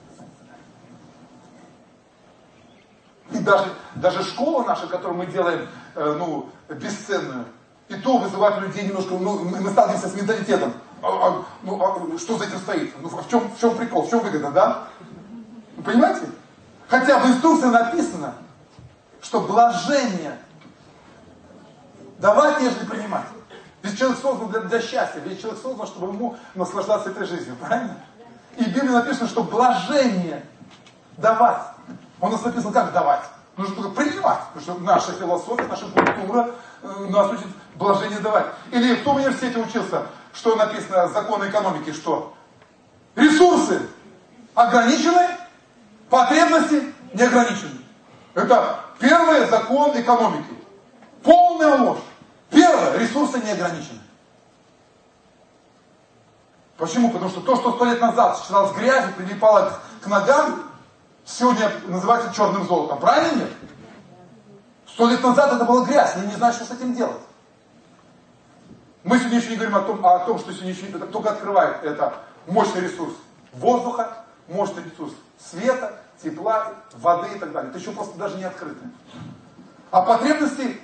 И 3.32 3.40
даже, 3.40 3.66
даже 3.96 4.24
школа 4.24 4.64
наша, 4.64 4.88
которую 4.88 5.18
мы 5.18 5.26
делаем, 5.26 5.68
э, 5.96 6.16
ну, 6.18 6.50
бесценную, 6.70 7.46
и 7.88 7.96
то 7.96 8.18
вызывает 8.18 8.62
людей 8.62 8.88
немножко, 8.88 9.14
ну, 9.14 9.40
мы 9.40 9.70
сталкиваемся 9.70 10.10
с 10.10 10.16
менталитетом. 10.16 10.74
А, 11.02 11.08
а, 11.08 11.44
ну, 11.64 11.82
а, 11.84 12.18
что 12.18 12.38
за 12.38 12.46
этим 12.46 12.60
стоит? 12.60 12.94
Ну, 13.02 13.10
в 13.10 13.30
чем, 13.30 13.50
в 13.50 13.60
чем 13.60 13.76
прикол, 13.76 14.04
в 14.04 14.10
чем 14.10 14.20
выгода, 14.20 14.52
да? 14.52 14.84
Вы 15.78 15.84
понимаете? 15.84 16.28
Хотя 16.88 17.20
в 17.20 17.28
инструкции 17.28 17.68
написано, 17.68 18.36
что 19.22 19.42
блажение 19.42 20.38
давать, 22.20 22.62
нежели 22.62 22.86
принимать. 22.86 23.26
Ведь 23.82 23.98
человек 23.98 24.20
создан 24.20 24.50
для, 24.50 24.62
для 24.62 24.82
счастья, 24.82 25.20
ведь 25.26 25.42
человек 25.42 25.62
создан, 25.62 25.88
чтобы 25.88 26.14
ему 26.14 26.38
наслаждаться 26.56 27.10
этой 27.10 27.26
жизнью, 27.26 27.58
правильно? 27.60 27.98
И 28.56 28.64
в 28.64 28.68
Библии 28.68 28.92
написано, 28.92 29.28
что 29.28 29.44
блажение 29.44 30.46
давать. 31.18 31.73
У 32.24 32.30
нас 32.30 32.42
написано, 32.42 32.72
как 32.72 32.94
давать? 32.94 33.20
Нужно 33.58 33.76
только 33.76 33.90
принимать, 33.90 34.40
потому 34.54 34.62
что 34.62 34.76
наша 34.76 35.12
философия, 35.12 35.68
наша 35.68 35.88
культура 35.88 36.52
э, 36.82 37.06
нас 37.10 37.30
учит 37.30 37.48
блажение 37.76 38.20
давать. 38.20 38.46
Или 38.72 38.96
кто 38.96 39.12
в 39.12 39.16
университете 39.18 39.60
учился, 39.60 40.08
что 40.32 40.56
написано 40.56 41.10
закон 41.10 41.46
экономики, 41.46 41.92
что 41.92 42.34
ресурсы 43.18 43.82
ограничены, 44.56 45.38
потребности 46.10 46.94
не 47.14 47.24
ограничены. 47.24 47.82
Это 48.36 48.80
первый 49.00 49.46
закон 49.48 49.92
экономики. 50.00 50.58
Полная 51.24 51.78
ложь. 51.78 52.00
Первое, 52.50 53.00
ресурсы 53.00 53.40
не 53.40 53.52
ограничены. 53.52 54.00
Почему? 56.78 57.12
Потому 57.12 57.30
что 57.30 57.42
то, 57.42 57.58
что 57.58 57.74
сто 57.74 57.84
лет 57.84 58.00
назад 58.00 58.40
считалось 58.42 58.74
грязью, 58.78 59.12
прилипало 59.14 59.78
к 60.02 60.08
ногам, 60.08 60.73
сегодня 61.26 61.72
называется 61.88 62.34
черным 62.34 62.66
золотом. 62.66 63.00
Правильно? 63.00 63.48
Сто 64.88 65.10
лет 65.10 65.24
назад 65.24 65.54
это 65.54 65.66
была 65.66 65.86
грязь, 65.86 66.16
они 66.16 66.28
не 66.28 66.36
знают, 66.36 66.56
что 66.56 66.66
с 66.66 66.72
этим 66.72 66.94
делать. 66.94 67.22
Мы 69.04 69.18
сегодня 69.18 69.40
еще 69.40 69.50
не 69.50 69.56
говорим 69.56 69.76
о 69.76 69.82
том, 69.82 70.06
о 70.06 70.20
том 70.20 70.40
что 70.40 70.52
сегодня 70.52 70.72
еще 70.72 70.88
это 70.88 71.06
только 71.08 71.32
открывает 71.32 71.84
это 71.84 72.14
мощный 72.48 72.82
ресурс 72.82 73.14
воздуха, 73.54 74.18
мощный 74.48 74.84
ресурс 74.84 75.14
света, 75.38 76.00
тепла, 76.22 76.74
воды 76.94 77.36
и 77.36 77.40
так 77.40 77.52
далее. 77.52 77.70
Это 77.70 77.80
еще 77.80 77.92
просто 77.92 78.18
даже 78.18 78.38
не 78.38 78.44
открыто. 78.44 78.86
А 79.92 80.02
потребности 80.02 80.80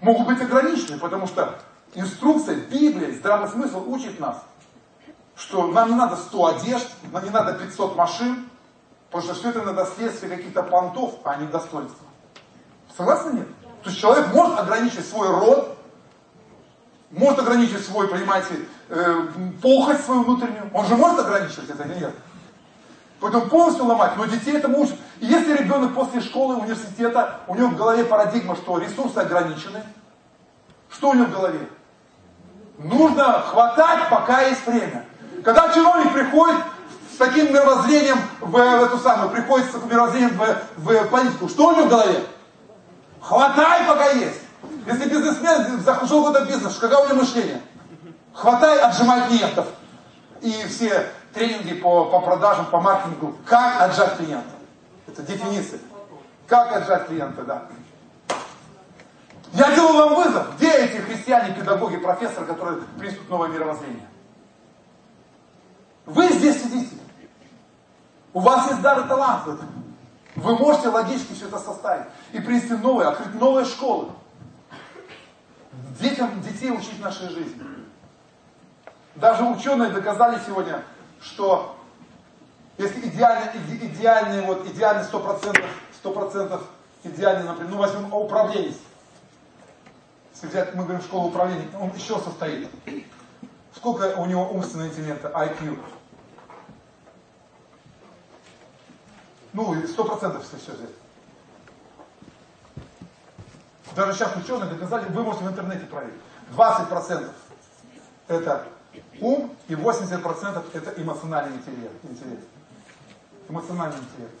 могут 0.00 0.26
быть 0.26 0.40
ограничены, 0.40 0.98
потому 0.98 1.26
что 1.26 1.58
инструкция, 1.94 2.56
Библия, 2.56 3.12
здравый 3.12 3.48
смысл 3.48 3.84
учит 3.86 4.18
нас, 4.18 4.42
что 5.36 5.66
нам 5.68 5.90
не 5.90 5.94
надо 5.94 6.16
100 6.16 6.46
одежд, 6.46 6.88
нам 7.12 7.24
не 7.24 7.30
надо 7.30 7.54
500 7.54 7.96
машин, 7.96 8.48
потому 9.10 9.24
что 9.24 9.34
все 9.34 9.50
это 9.50 9.62
надо 9.62 9.86
следствие 9.86 10.36
каких-то 10.36 10.62
понтов, 10.62 11.14
а 11.24 11.36
не 11.36 11.46
достоинства. 11.46 12.06
Согласны 12.96 13.38
нет? 13.38 13.48
То 13.82 13.90
есть 13.90 14.00
человек 14.00 14.28
может 14.34 14.58
ограничить 14.58 15.08
свой 15.08 15.28
род, 15.28 15.78
может 17.10 17.38
ограничить 17.38 17.84
свой, 17.84 18.08
понимаете, 18.08 18.54
э, 18.88 19.26
похоть 19.62 20.00
свою 20.00 20.24
внутреннюю. 20.24 20.70
Он 20.74 20.86
же 20.86 20.96
может 20.96 21.20
ограничивать 21.20 21.70
это 21.70 21.84
или 21.84 22.00
нет? 22.00 22.14
Поэтому 23.20 23.46
полностью 23.46 23.84
ломать, 23.84 24.16
но 24.16 24.26
детей 24.26 24.56
этому 24.56 24.80
учат. 24.80 24.96
И 25.20 25.26
если 25.26 25.56
ребенок 25.56 25.94
после 25.94 26.20
школы, 26.20 26.56
университета, 26.56 27.40
у 27.48 27.54
него 27.54 27.68
в 27.68 27.76
голове 27.76 28.04
парадигма, 28.04 28.54
что 28.54 28.78
ресурсы 28.78 29.18
ограничены, 29.18 29.82
что 30.90 31.10
у 31.10 31.14
него 31.14 31.26
в 31.26 31.32
голове? 31.32 31.68
Нужно 32.78 33.40
хватать, 33.40 34.08
пока 34.08 34.42
есть 34.42 34.64
время. 34.66 35.04
Когда 35.44 35.72
чиновник 35.72 36.12
приходит 36.12 36.58
таким 37.18 37.52
мировоззрением 37.52 38.18
в, 38.40 38.50
в 38.50 38.56
эту 38.56 38.98
самую, 38.98 39.30
приходит 39.30 39.68
с 39.68 39.72
таким 39.72 39.90
мировоззрением 39.90 40.38
в, 40.38 40.58
в 40.76 41.08
политику, 41.08 41.48
что 41.48 41.68
у 41.68 41.72
него 41.72 41.86
в 41.86 41.88
голове? 41.90 42.24
Хватай, 43.20 43.86
пока 43.86 44.10
есть. 44.10 44.40
Если 44.86 45.08
бизнесмен 45.08 45.80
захотел 45.80 46.24
какой-то 46.24 46.46
бизнес, 46.46 46.76
каково 46.76 47.04
у 47.04 47.08
него 47.08 47.16
мышление? 47.20 47.60
Хватай, 48.32 48.78
отжимай 48.80 49.28
клиентов. 49.28 49.66
И 50.40 50.52
все 50.68 51.10
тренинги 51.34 51.74
по, 51.74 52.06
по 52.06 52.20
продажам, 52.20 52.66
по 52.66 52.80
маркетингу. 52.80 53.36
Как 53.44 53.80
отжать 53.82 54.16
клиента? 54.16 54.54
Это 55.06 55.22
дефиниция. 55.22 55.80
Как 56.46 56.72
отжать 56.74 57.08
клиента, 57.08 57.42
да. 57.42 57.62
Я 59.52 59.74
делаю 59.74 59.94
вам 59.94 60.14
вызов. 60.14 60.56
Где 60.56 60.70
эти 60.70 60.98
христиане, 60.98 61.54
педагоги, 61.54 61.96
профессоры, 61.96 62.46
которые 62.46 62.82
принесут 62.98 63.28
новое 63.28 63.48
мировоззрение? 63.48 64.06
Вы 66.06 66.28
здесь 66.28 66.62
сидите. 66.62 66.96
У 68.32 68.40
вас 68.40 68.70
есть 68.70 68.82
дар 68.82 69.04
и 69.04 69.08
талант 69.08 69.46
в 69.46 69.54
этом. 69.54 69.68
Вы 70.36 70.56
можете 70.56 70.88
логически 70.88 71.32
все 71.32 71.48
это 71.48 71.58
составить 71.58 72.06
и 72.32 72.40
принести 72.40 72.74
новое, 72.74 73.08
открыть 73.08 73.34
новые 73.34 73.64
школы. 73.64 74.10
Детям, 76.00 76.40
детей 76.42 76.70
учить 76.70 77.00
нашей 77.00 77.28
жизни. 77.28 77.62
Даже 79.16 79.42
ученые 79.44 79.90
доказали 79.90 80.38
сегодня, 80.46 80.84
что 81.20 81.76
если 82.76 83.08
идеально, 83.08 83.50
иде, 83.54 83.86
идеальный, 83.86 84.42
вот, 84.42 84.64
идеальный 84.68 85.02
100%, 85.02 85.64
100% 86.04 86.62
идеальный, 87.04 87.44
например, 87.44 87.72
ну 87.72 87.78
возьмем 87.78 88.14
управленец. 88.14 88.76
Если 90.34 90.46
взять, 90.46 90.74
мы 90.76 90.84
говорим 90.84 91.02
школу 91.02 91.28
управления, 91.28 91.66
он 91.80 91.90
еще 91.96 92.18
состоит. 92.20 92.68
Сколько 93.74 94.14
у 94.18 94.26
него 94.26 94.48
умственного 94.48 94.88
интеллекта, 94.88 95.28
IQ? 95.28 95.78
Ну, 99.52 99.74
100% 99.74 100.38
если 100.40 100.56
все 100.56 100.72
взять. 100.72 100.90
Даже 103.96 104.12
сейчас 104.12 104.36
ученые 104.36 104.70
доказали, 104.70 105.08
вы 105.10 105.22
можете 105.22 105.44
в 105.44 105.48
интернете 105.48 105.86
проверить. 105.86 106.20
20% 106.56 107.30
это 108.28 108.68
ум 109.20 109.56
и 109.68 109.74
80% 109.74 110.64
это 110.72 111.02
эмоциональный 111.02 111.56
интеллект. 111.56 112.04
интеллект. 112.04 112.46
Эмоциональный 113.48 113.96
интеллект. 113.96 114.34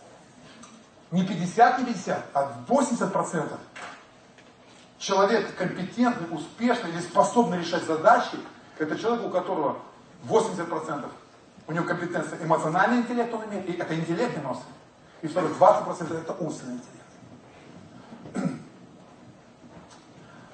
Не 1.10 1.24
50, 1.24 1.78
не 1.80 1.84
50, 1.86 2.24
а 2.34 2.52
80% 2.68 3.58
человек 4.98 5.56
компетентный, 5.56 6.28
успешный 6.36 6.90
или 6.90 7.00
способный 7.00 7.58
решать 7.58 7.84
задачи, 7.84 8.36
это 8.78 8.98
человек, 8.98 9.26
у 9.26 9.30
которого 9.30 9.78
80% 10.28 11.08
у 11.66 11.72
него 11.72 11.84
компетенция 11.84 12.42
эмоциональный 12.44 12.98
интеллект 12.98 13.32
он 13.32 13.44
имеет, 13.46 13.68
и 13.68 13.72
это 13.72 13.94
интеллект 13.94 14.34
90. 14.34 14.62
И 15.22 15.26
второй 15.26 15.50
20% 15.50 16.20
это 16.20 16.32
умственный 16.34 16.74
интеллект. 16.74 18.52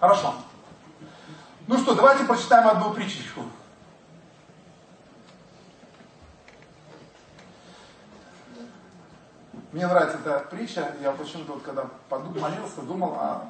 Хорошо. 0.01 0.35
Ну 1.67 1.79
что, 1.79 1.95
давайте 1.95 2.25
прочитаем 2.25 2.69
одну 2.69 2.93
притчечку. 2.93 3.43
Мне 9.73 9.87
нравится 9.89 10.19
эта 10.19 10.39
притча, 10.51 10.95
я 11.03 11.11
почему-то 11.11 11.55
вот 11.55 11.63
когда 11.63 11.87
подумал, 12.09 12.41
молился, 12.41 12.81
думал, 12.83 13.17
а... 13.19 13.49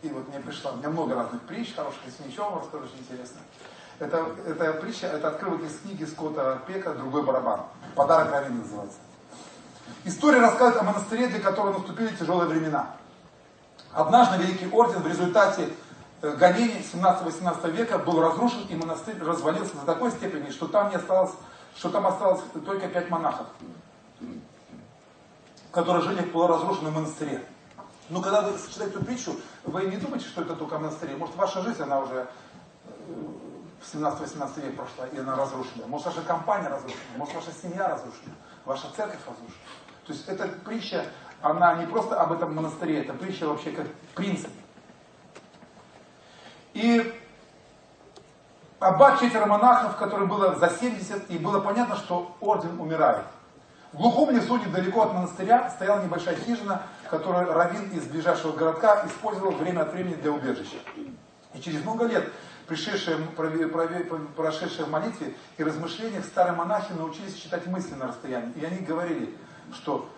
и 0.00 0.08
вот 0.08 0.26
мне 0.28 0.40
пришло, 0.40 0.72
у 0.72 0.76
меня 0.76 0.88
много 0.88 1.14
разных 1.14 1.42
притч 1.42 1.74
хороших, 1.74 2.00
если 2.06 2.22
ничего 2.22 2.58
расскажу, 2.58 2.84
очень 2.84 3.00
интересно. 3.00 3.40
Это, 3.98 4.34
это 4.46 4.72
притча, 4.80 5.08
это 5.08 5.28
открывок 5.28 5.62
из 5.62 5.78
книги 5.80 6.04
Скотта 6.04 6.62
Пека 6.66 6.94
«Другой 6.94 7.22
барабан». 7.22 7.66
«Подарок 7.94 8.32
Равин» 8.32 8.60
называется. 8.60 8.96
История 10.04 10.40
рассказывает 10.40 10.82
о 10.82 10.84
монастыре, 10.84 11.28
для 11.28 11.40
которого 11.40 11.78
наступили 11.78 12.14
тяжелые 12.14 12.48
времена. 12.48 12.90
Однажды 13.92 14.42
Великий 14.42 14.68
Орден 14.68 15.02
в 15.02 15.06
результате 15.06 15.68
э, 16.22 16.36
гонений 16.36 16.84
17-18 16.92 17.70
века 17.70 17.98
был 17.98 18.20
разрушен, 18.20 18.66
и 18.68 18.76
монастырь 18.76 19.22
развалился 19.22 19.74
до 19.76 19.86
такой 19.86 20.10
степени, 20.10 20.50
что 20.50 20.68
там, 20.68 20.90
не 20.90 20.96
осталось, 20.96 21.32
что 21.76 21.90
там 21.90 22.06
осталось 22.06 22.40
только 22.64 22.88
пять 22.88 23.10
монахов 23.10 23.46
которые 25.70 26.02
жили 26.02 26.22
в 26.22 26.32
полуразрушенном 26.32 26.94
монастыре. 26.94 27.44
Но 28.08 28.20
когда 28.20 28.42
вы 28.42 28.58
читаете 28.58 28.96
эту 28.96 29.04
притчу, 29.04 29.36
вы 29.64 29.84
не 29.84 29.96
думаете, 29.96 30.26
что 30.26 30.42
это 30.42 30.56
только 30.56 30.78
монастырь. 30.78 31.16
Может, 31.16 31.36
ваша 31.36 31.62
жизнь, 31.62 31.80
она 31.82 32.00
уже 32.00 32.16
э, 32.16 33.12
в 33.80 33.94
17-18 33.94 34.66
век 34.66 34.76
прошла, 34.76 35.06
и 35.06 35.18
она 35.18 35.36
разрушена. 35.36 35.86
Может, 35.86 36.08
ваша 36.08 36.22
компания 36.22 36.68
разрушена, 36.68 37.16
может, 37.16 37.34
ваша 37.34 37.52
семья 37.62 37.88
разрушена, 37.88 38.34
ваша 38.64 38.90
церковь 38.94 39.20
разрушена. 39.26 39.60
То 40.06 40.12
есть 40.12 40.28
эта 40.28 40.48
притча, 40.64 41.04
она 41.42 41.74
не 41.74 41.86
просто 41.86 42.20
об 42.20 42.32
этом 42.32 42.54
монастыре, 42.54 43.00
это 43.02 43.12
притча 43.14 43.46
вообще 43.46 43.70
как 43.70 43.86
принцип. 44.14 44.50
И 46.74 47.14
аббат 48.78 49.20
четверо 49.20 49.46
монахов, 49.46 49.96
которым 49.96 50.28
было 50.28 50.56
за 50.56 50.70
70, 50.70 51.30
и 51.30 51.38
было 51.38 51.60
понятно, 51.60 51.96
что 51.96 52.36
орден 52.40 52.80
умирает. 52.80 53.26
В 53.92 53.96
глухом 53.96 54.30
лесу 54.30 54.56
недалеко 54.56 55.02
от 55.02 55.14
монастыря 55.14 55.68
стояла 55.70 56.02
небольшая 56.02 56.36
хижина, 56.36 56.82
которую 57.10 57.52
раввин 57.52 57.90
из 57.90 58.04
ближайшего 58.04 58.52
городка 58.52 59.04
использовал 59.06 59.50
время 59.52 59.80
от 59.80 59.92
времени 59.92 60.14
для 60.14 60.30
убежища. 60.30 60.76
И 61.54 61.60
через 61.60 61.82
много 61.82 62.06
лет, 62.06 62.30
пришедшие, 62.70 63.16
прошедшие 64.36 64.84
в 64.84 64.90
молитве 64.90 65.34
и 65.58 65.64
размышлениях, 65.64 66.24
старые 66.24 66.54
монахи 66.54 66.92
научились 66.92 67.34
читать 67.34 67.66
мысли 67.66 67.94
на 67.94 68.06
расстоянии. 68.06 68.52
И 68.52 68.64
они 68.64 68.78
говорили, 68.78 69.36
что 69.74 70.08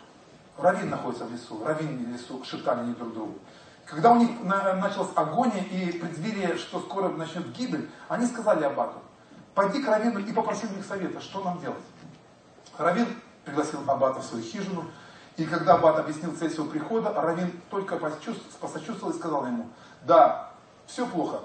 Равин 0.59 0.91
находится 0.91 1.25
в 1.25 1.33
лесу, 1.33 1.65
Равин 1.65 2.05
в 2.05 2.13
лесу, 2.13 2.45
шептали 2.45 2.81
они 2.81 2.93
друг 2.93 3.15
другу. 3.15 3.39
Когда 3.87 4.13
у 4.13 4.17
них 4.17 4.29
началась 4.43 5.09
агония 5.17 5.63
и 5.63 5.93
преддверие, 5.93 6.59
что 6.59 6.81
скоро 6.81 7.09
начнет 7.09 7.51
гибель, 7.53 7.89
они 8.09 8.27
сказали 8.27 8.65
Аббату, 8.65 8.99
пойди 9.55 9.83
к 9.83 9.89
Равину 9.89 10.19
и 10.19 10.33
попроси 10.33 10.67
у 10.67 10.77
них 10.77 10.85
совета, 10.85 11.23
что 11.23 11.43
нам 11.43 11.59
делать. 11.59 11.83
Равин 12.77 13.09
пригласил 13.47 13.81
Аббата 13.87 14.21
в 14.21 14.25
свою 14.25 14.45
хижину, 14.45 14.85
и 15.39 15.47
когда 15.47 15.77
Аббат 15.77 16.01
объяснил 16.01 16.37
цель 16.37 16.51
своего 16.51 16.71
прихода, 16.71 17.15
Равин 17.15 17.63
только 17.71 17.97
посочувствовал 17.97 19.11
и 19.11 19.17
сказал 19.17 19.47
ему, 19.47 19.71
да, 20.05 20.51
все 20.87 21.07
плохо, 21.07 21.41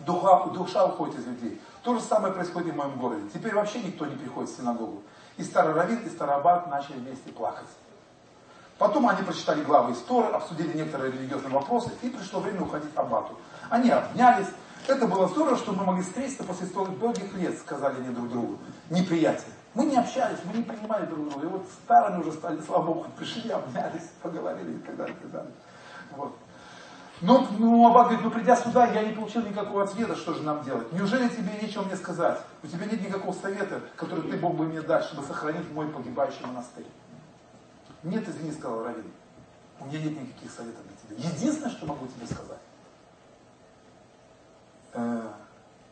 духа, 0.00 0.50
душа 0.50 0.84
уходит 0.86 1.18
из 1.18 1.26
людей. 1.26 1.60
То 1.82 1.94
же 1.94 2.00
самое 2.00 2.32
происходит 2.32 2.68
и 2.68 2.70
в 2.72 2.76
моем 2.76 2.98
городе. 2.98 3.22
Теперь 3.32 3.54
вообще 3.54 3.80
никто 3.80 4.06
не 4.06 4.16
приходит 4.16 4.50
в 4.50 4.56
синагогу. 4.56 5.02
И 5.36 5.44
старый 5.44 5.74
Равин, 5.74 5.98
и 6.04 6.08
старый 6.08 6.34
Аббат 6.34 6.68
начали 6.68 6.96
вместе 6.96 7.30
плакать. 7.30 7.68
Потом 8.78 9.08
они 9.08 9.22
прочитали 9.22 9.62
главы 9.62 9.92
истории, 9.92 10.30
обсудили 10.30 10.76
некоторые 10.76 11.12
религиозные 11.12 11.52
вопросы, 11.52 11.90
и 12.02 12.10
пришло 12.10 12.40
время 12.40 12.62
уходить 12.62 12.90
Аббату. 12.94 13.36
Они 13.70 13.90
обнялись. 13.90 14.46
Это 14.86 15.06
было 15.06 15.28
здорово, 15.28 15.56
что 15.56 15.72
мы 15.72 15.84
могли 15.84 16.02
встретиться 16.02 16.44
после 16.44 16.66
столь 16.66 16.88
долгих 16.96 17.34
лет, 17.34 17.58
сказали 17.58 17.96
они 17.96 18.10
друг 18.10 18.30
другу. 18.30 18.58
Неприятие. 18.88 19.52
Мы 19.74 19.84
не 19.84 19.96
общались, 19.96 20.38
мы 20.44 20.56
не 20.56 20.62
принимали 20.62 21.06
друг 21.06 21.28
друга. 21.28 21.46
И 21.46 21.50
вот 21.50 21.66
старыми 21.84 22.20
уже 22.20 22.32
стали, 22.32 22.60
слава 22.62 22.82
Богу, 22.84 23.06
пришли, 23.16 23.50
обнялись, 23.50 24.10
поговорили 24.22 24.76
и 24.76 24.78
так 24.78 24.96
далее. 24.96 25.14
И 25.14 25.20
так 25.20 25.30
далее. 25.30 25.52
Вот. 26.16 26.36
Но 27.20 27.48
ну, 27.58 27.88
Аббат 27.88 28.08
говорит, 28.08 28.24
ну 28.24 28.30
придя 28.30 28.54
сюда, 28.54 28.86
я 28.92 29.02
не 29.02 29.12
получил 29.12 29.42
никакого 29.42 29.82
ответа, 29.82 30.14
что 30.14 30.34
же 30.34 30.42
нам 30.42 30.62
делать. 30.62 30.92
Неужели 30.92 31.28
тебе 31.28 31.52
нечего 31.60 31.82
мне 31.82 31.96
сказать? 31.96 32.40
У 32.62 32.66
тебя 32.68 32.86
нет 32.86 33.00
никакого 33.00 33.32
совета, 33.34 33.80
который 33.96 34.30
ты 34.30 34.36
Бог 34.36 34.54
бы 34.54 34.66
мне 34.66 34.80
дать, 34.82 35.04
чтобы 35.04 35.24
сохранить 35.24 35.68
мой 35.72 35.88
погибающий 35.88 36.46
монастырь. 36.46 36.86
Нет, 38.04 38.28
извини, 38.28 38.52
сказал 38.52 38.84
Равин. 38.84 39.10
У 39.80 39.86
меня 39.86 40.00
нет 40.00 40.20
никаких 40.20 40.50
советов 40.50 40.82
для 40.86 41.16
тебя. 41.16 41.28
Единственное, 41.28 41.70
что 41.70 41.86
могу 41.86 42.06
тебе 42.06 42.26
сказать, 42.26 42.58
э, 44.94 45.32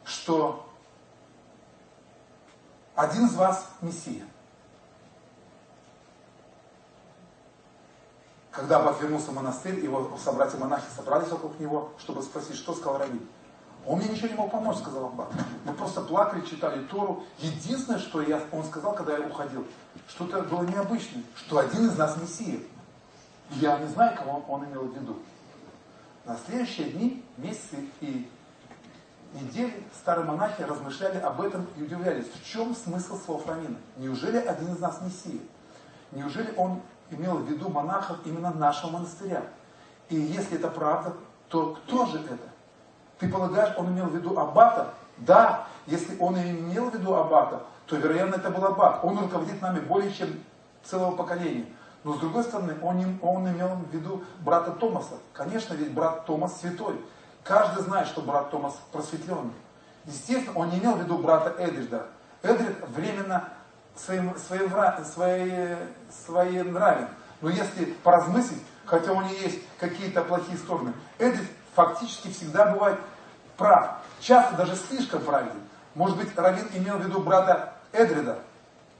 что 0.04 0.72
один 2.94 3.26
из 3.26 3.34
вас 3.34 3.68
Мессия. 3.80 4.24
Когда 8.56 8.80
вернулся 9.00 9.32
в 9.32 9.34
монастырь, 9.34 9.80
его 9.80 10.16
собратья-монахи 10.16 10.86
собрались 10.96 11.28
вокруг 11.28 11.60
него, 11.60 11.92
чтобы 11.98 12.22
спросить, 12.22 12.56
что 12.56 12.74
сказал 12.74 12.98
Равин. 12.98 13.20
Он 13.84 13.98
мне 13.98 14.08
ничего 14.08 14.28
не 14.28 14.34
мог 14.34 14.50
помочь, 14.50 14.78
сказал 14.78 15.04
Аббат. 15.04 15.28
Мы 15.64 15.74
просто 15.74 16.00
плакали, 16.00 16.40
читали 16.40 16.82
Тору. 16.84 17.22
Единственное, 17.38 17.98
что 17.98 18.22
я, 18.22 18.42
он 18.50 18.64
сказал, 18.64 18.94
когда 18.94 19.18
я 19.18 19.26
уходил, 19.26 19.66
что-то 20.08 20.42
было 20.42 20.62
необычное, 20.62 21.22
что 21.36 21.58
один 21.58 21.86
из 21.86 21.98
нас 21.98 22.16
Мессия. 22.16 22.60
Я 23.50 23.78
не 23.78 23.88
знаю, 23.88 24.16
кого 24.16 24.38
он, 24.38 24.44
он 24.48 24.68
имел 24.70 24.86
в 24.86 24.94
виду. 24.94 25.18
На 26.24 26.36
следующие 26.46 26.90
дни, 26.90 27.22
месяцы 27.36 27.86
и 28.00 28.28
недели 29.34 29.84
старые 30.00 30.24
монахи 30.24 30.62
размышляли 30.62 31.18
об 31.18 31.42
этом 31.42 31.66
и 31.76 31.82
удивлялись, 31.82 32.26
в 32.26 32.44
чем 32.44 32.74
смысл 32.74 33.20
слов 33.22 33.46
Рамина. 33.46 33.76
Неужели 33.98 34.38
один 34.38 34.72
из 34.72 34.80
нас 34.80 35.00
Мессия? 35.02 35.40
Неужели 36.10 36.52
он 36.56 36.80
имел 37.10 37.36
в 37.36 37.48
виду 37.48 37.68
монахов 37.68 38.18
именно 38.24 38.52
нашего 38.52 38.92
монастыря? 38.92 39.42
И 40.08 40.16
если 40.16 40.58
это 40.58 40.68
правда, 40.68 41.14
то 41.48 41.78
кто 41.86 42.06
же 42.06 42.18
это? 42.18 42.38
Ты 43.18 43.28
полагаешь, 43.28 43.74
он 43.76 43.88
имел 43.88 44.06
в 44.06 44.14
виду 44.14 44.38
аббата? 44.38 44.94
Да, 45.18 45.66
если 45.86 46.18
он 46.18 46.36
имел 46.36 46.90
в 46.90 46.94
виду 46.94 47.14
аббата, 47.14 47.62
то, 47.86 47.96
вероятно, 47.96 48.36
это 48.36 48.50
был 48.50 48.64
аббат. 48.64 49.00
Он 49.02 49.18
руководит 49.18 49.62
нами 49.62 49.80
более 49.80 50.12
чем 50.12 50.28
целого 50.84 51.16
поколения. 51.16 51.66
Но, 52.04 52.14
с 52.14 52.18
другой 52.18 52.44
стороны, 52.44 52.76
он, 52.82 53.18
он 53.22 53.48
имел 53.48 53.68
в 53.68 53.92
виду 53.92 54.22
брата 54.40 54.72
Томаса. 54.72 55.14
Конечно, 55.32 55.74
ведь 55.74 55.92
брат 55.92 56.26
Томас 56.26 56.60
святой. 56.60 57.00
Каждый 57.42 57.82
знает, 57.82 58.08
что 58.08 58.20
брат 58.20 58.50
Томас 58.50 58.74
просветленный. 58.92 59.54
Естественно, 60.04 60.56
он 60.56 60.70
не 60.70 60.78
имел 60.78 60.94
в 60.94 61.02
виду 61.02 61.18
брата 61.18 61.54
Эдрida. 61.58 62.06
Эдрид 62.42 62.76
временно 62.88 63.48
своим, 63.96 64.36
своим, 64.36 64.70
своим, 65.04 65.78
своим 66.24 66.72
нравен. 66.72 67.08
Но 67.40 67.50
если 67.50 67.84
поразмыслить, 68.02 68.62
хотя 68.84 69.12
у 69.12 69.20
него 69.20 69.34
есть 69.34 69.60
какие-то 69.78 70.22
плохие 70.22 70.56
стороны, 70.58 70.92
Эдрид 71.18 71.48
фактически 71.74 72.28
всегда 72.30 72.72
бывает 72.72 72.98
прав. 73.56 73.98
Часто 74.20 74.56
даже 74.56 74.76
слишком 74.76 75.22
праведен. 75.22 75.60
Может 75.94 76.16
быть, 76.16 76.36
Равин 76.36 76.66
имел 76.74 76.98
в 76.98 77.04
виду 77.04 77.20
брата 77.20 77.74
Эдрида. 77.92 78.38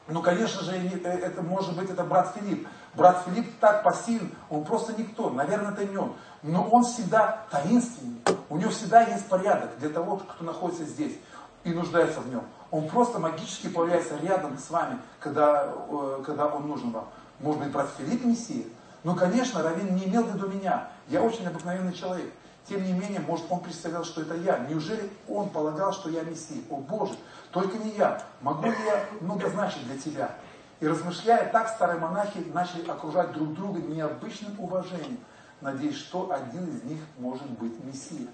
Ну, 0.09 0.23
конечно 0.23 0.63
же, 0.63 0.73
э, 0.77 1.09
это 1.09 1.43
может 1.43 1.77
быть 1.77 1.91
это 1.91 2.05
брат 2.05 2.33
Филипп. 2.35 2.69
Брат 2.95 3.25
Филипп 3.27 3.59
так 3.61 3.83
пассивен, 3.83 4.33
он 4.49 4.65
просто 4.65 4.95
никто, 4.95 5.31
наверное, 5.31 5.73
это 5.73 5.85
не 5.85 5.97
он. 5.97 6.15
Но 6.43 6.67
он 6.69 6.85
всегда 6.85 7.45
таинственный, 7.51 8.23
у 8.49 8.57
него 8.57 8.71
всегда 8.71 9.03
есть 9.03 9.27
порядок 9.29 9.77
для 9.79 9.89
того, 9.89 10.19
кто 10.19 10.45
находится 10.45 10.85
здесь 10.85 11.19
и 11.67 11.73
нуждается 11.73 12.21
в 12.21 12.29
нем. 12.29 12.45
Он 12.71 12.89
просто 12.89 13.19
магически 13.19 13.69
появляется 13.69 14.17
рядом 14.23 14.57
с 14.57 14.71
вами, 14.71 14.99
когда, 15.19 15.69
э, 15.89 16.23
когда 16.25 16.47
он 16.47 16.69
нужен 16.69 16.93
вам. 16.93 17.09
Может 17.41 17.61
быть, 17.61 17.73
брат 17.73 17.89
Филипп 17.99 18.25
Мессия? 18.25 18.65
Ну, 19.03 19.17
конечно, 19.17 19.63
Равин 19.63 19.97
не 19.97 20.05
имел 20.05 20.23
в 20.23 20.35
виду 20.35 20.49
меня. 20.49 20.89
Я 21.09 21.23
очень 21.23 21.47
обыкновенный 21.47 21.93
человек. 21.93 22.33
Тем 22.69 22.85
не 22.85 22.93
менее, 22.93 23.21
может, 23.21 23.47
он 23.51 23.61
представлял, 23.61 24.05
что 24.05 24.23
это 24.23 24.35
я. 24.35 24.59
Неужели 24.59 25.11
он 25.29 25.51
полагал, 25.51 25.93
что 25.93 26.09
я 26.09 26.23
Мессия? 26.23 26.63
О 26.71 26.77
Боже, 26.77 27.15
только 27.51 27.79
не 27.79 27.91
я. 27.91 28.23
Могу 28.41 28.67
ли 28.67 28.77
я 28.87 29.05
много 29.21 29.49
значить 29.49 29.85
для 29.87 29.99
тебя? 29.99 30.31
И 30.79 30.87
размышляя, 30.87 31.51
так 31.51 31.69
старые 31.69 31.99
монахи 31.99 32.45
начали 32.55 32.89
окружать 32.89 33.33
друг 33.33 33.55
друга 33.55 33.81
необычным 33.81 34.59
уважением, 34.61 35.19
надеясь, 35.61 35.97
что 35.97 36.31
один 36.33 36.69
из 36.69 36.85
них 36.85 37.01
может 37.19 37.49
быть 37.51 37.83
Мессия. 37.85 38.29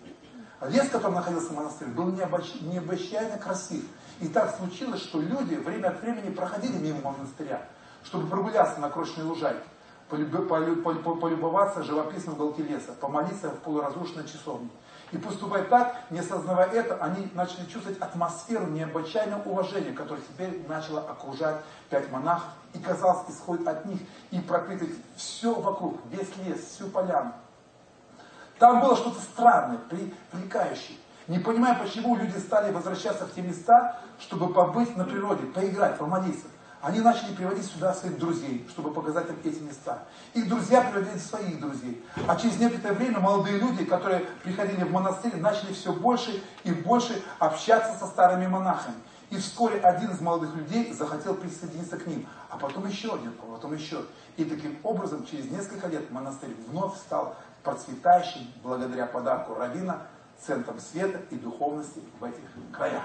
Лес, 0.68 0.86
в 0.86 0.92
котором 0.92 1.14
находился 1.14 1.52
монастырь, 1.52 1.88
был 1.88 2.06
необычайно 2.06 3.36
красив. 3.38 3.84
И 4.20 4.28
так 4.28 4.56
случилось, 4.56 5.00
что 5.00 5.20
люди 5.20 5.56
время 5.56 5.88
от 5.88 6.00
времени 6.00 6.32
проходили 6.32 6.76
мимо 6.76 7.12
монастыря, 7.12 7.62
чтобы 8.04 8.28
прогуляться 8.28 8.80
на 8.80 8.88
крошечной 8.88 9.24
лужайке 9.24 9.64
полюбоваться 10.12 11.82
живописным 11.82 12.34
уголке 12.34 12.62
леса, 12.62 12.92
помолиться 13.00 13.50
в 13.50 13.58
полуразрушенной 13.60 14.26
часовне. 14.26 14.68
И 15.10 15.18
поступая 15.18 15.64
так, 15.64 15.96
не 16.10 16.20
осознавая 16.20 16.70
это, 16.70 16.96
они 16.96 17.30
начали 17.34 17.66
чувствовать 17.66 17.98
атмосферу 17.98 18.66
необычайного 18.66 19.42
уважения, 19.48 19.92
которое 19.92 20.22
теперь 20.22 20.64
начало 20.68 21.00
окружать 21.00 21.56
пять 21.90 22.10
монахов, 22.10 22.48
и 22.74 22.78
казалось, 22.78 23.28
исходит 23.28 23.66
от 23.68 23.84
них, 23.86 24.00
и 24.30 24.40
пропитывает 24.40 24.96
все 25.16 25.54
вокруг, 25.54 25.98
весь 26.10 26.34
лес, 26.44 26.60
всю 26.60 26.88
поляну. 26.88 27.32
Там 28.62 28.80
было 28.80 28.94
что-то 28.94 29.20
странное, 29.20 29.80
привлекающее. 30.30 30.96
Не 31.26 31.40
понимая, 31.40 31.74
почему 31.74 32.14
люди 32.14 32.38
стали 32.38 32.70
возвращаться 32.70 33.26
в 33.26 33.34
те 33.34 33.42
места, 33.42 33.98
чтобы 34.20 34.52
побыть 34.52 34.96
на 34.96 35.02
природе, 35.02 35.46
поиграть, 35.46 35.98
помолиться. 35.98 36.46
Они 36.80 37.00
начали 37.00 37.34
приводить 37.34 37.66
сюда 37.66 37.92
своих 37.92 38.20
друзей, 38.20 38.64
чтобы 38.70 38.92
показать 38.92 39.28
им 39.30 39.36
эти 39.42 39.58
места. 39.58 40.04
Их 40.34 40.48
друзья 40.48 40.80
приводили 40.82 41.18
своих 41.18 41.58
друзей. 41.58 42.04
А 42.28 42.36
через 42.36 42.60
некоторое 42.60 42.94
время 42.94 43.18
молодые 43.18 43.58
люди, 43.58 43.84
которые 43.84 44.20
приходили 44.44 44.84
в 44.84 44.92
монастырь, 44.92 45.34
начали 45.38 45.72
все 45.72 45.92
больше 45.92 46.40
и 46.62 46.70
больше 46.70 47.20
общаться 47.40 47.98
со 47.98 48.06
старыми 48.06 48.46
монахами. 48.46 48.94
И 49.30 49.38
вскоре 49.38 49.80
один 49.80 50.10
из 50.10 50.20
молодых 50.20 50.54
людей 50.54 50.92
захотел 50.92 51.34
присоединиться 51.34 51.96
к 51.96 52.06
ним, 52.06 52.28
а 52.48 52.58
потом 52.58 52.86
еще 52.86 53.14
один, 53.14 53.32
а 53.42 53.50
потом 53.50 53.74
еще. 53.74 54.04
И 54.36 54.44
таким 54.44 54.78
образом 54.82 55.26
через 55.26 55.50
несколько 55.50 55.88
лет 55.88 56.10
монастырь 56.10 56.54
вновь 56.68 56.96
стал 56.98 57.34
процветающим 57.62 58.52
благодаря 58.62 59.06
подарку 59.06 59.54
Равина 59.54 60.02
центром 60.38 60.80
света 60.80 61.20
и 61.30 61.36
духовности 61.36 62.00
в 62.18 62.24
этих 62.24 62.42
краях. 62.72 63.04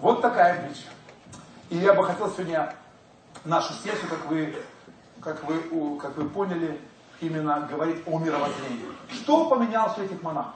Вот 0.00 0.20
такая 0.20 0.66
притча. 0.66 0.88
И 1.70 1.76
я 1.78 1.94
бы 1.94 2.04
хотел 2.04 2.30
сегодня 2.30 2.74
нашу 3.44 3.72
сессию, 3.72 4.08
как 4.10 4.26
вы, 4.26 4.54
как 5.20 5.42
вы, 5.44 5.98
как 5.98 6.16
вы 6.16 6.28
поняли, 6.28 6.80
именно 7.20 7.60
говорить 7.70 8.02
о 8.06 8.18
мировоззрении. 8.18 8.84
Что 9.10 9.48
поменялось 9.48 9.96
у 9.96 10.02
этих 10.02 10.22
монахов? 10.22 10.54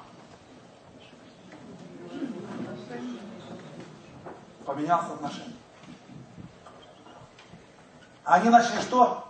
Поменялось 4.66 5.06
отношение. 5.06 5.54
Они 8.24 8.50
начали 8.50 8.80
что? 8.80 9.28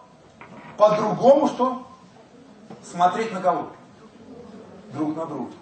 По-другому 0.78 1.48
что? 1.48 1.85
Смотреть 2.90 3.32
на 3.32 3.40
кого? 3.40 3.68
Друг 4.92 5.16
на 5.16 5.26
друга. 5.26 5.52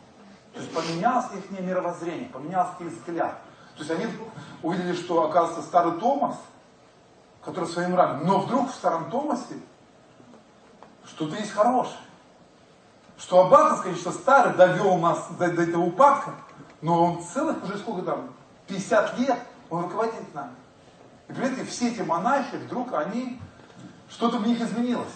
То 0.52 0.60
есть 0.60 0.72
поменялось 0.72 1.26
их 1.34 1.50
мировоззрение, 1.50 2.28
поменялся 2.28 2.72
их 2.80 2.92
взгляд. 2.92 3.40
То 3.76 3.80
есть 3.80 3.90
они 3.90 4.06
увидели, 4.62 4.94
что 4.94 5.24
оказывается 5.28 5.66
старый 5.66 5.98
Томас, 5.98 6.36
который 7.42 7.68
своим 7.68 7.96
ранен, 7.96 8.24
но 8.24 8.40
вдруг 8.40 8.70
в 8.70 8.74
старом 8.74 9.10
Томасе 9.10 9.56
что-то 11.06 11.36
есть 11.36 11.50
хорошее. 11.50 11.96
Что 13.18 13.46
Аббатов, 13.46 13.82
конечно, 13.82 14.12
старый 14.12 14.54
довел 14.54 14.96
нас 14.98 15.26
до, 15.38 15.50
до 15.50 15.62
этого 15.62 15.82
упадка, 15.82 16.34
но 16.82 17.04
он 17.04 17.22
целых 17.22 17.62
уже 17.64 17.78
сколько 17.78 18.02
там, 18.02 18.30
50 18.66 19.18
лет, 19.18 19.38
он 19.70 19.84
руководит 19.84 20.34
нами. 20.34 20.52
И 21.28 21.32
понимаете, 21.32 21.64
все 21.64 21.88
эти 21.88 22.02
монахи 22.02 22.56
вдруг 22.56 22.92
они 22.92 23.40
что-то 24.08 24.38
в 24.38 24.46
них 24.46 24.60
изменилось. 24.60 25.12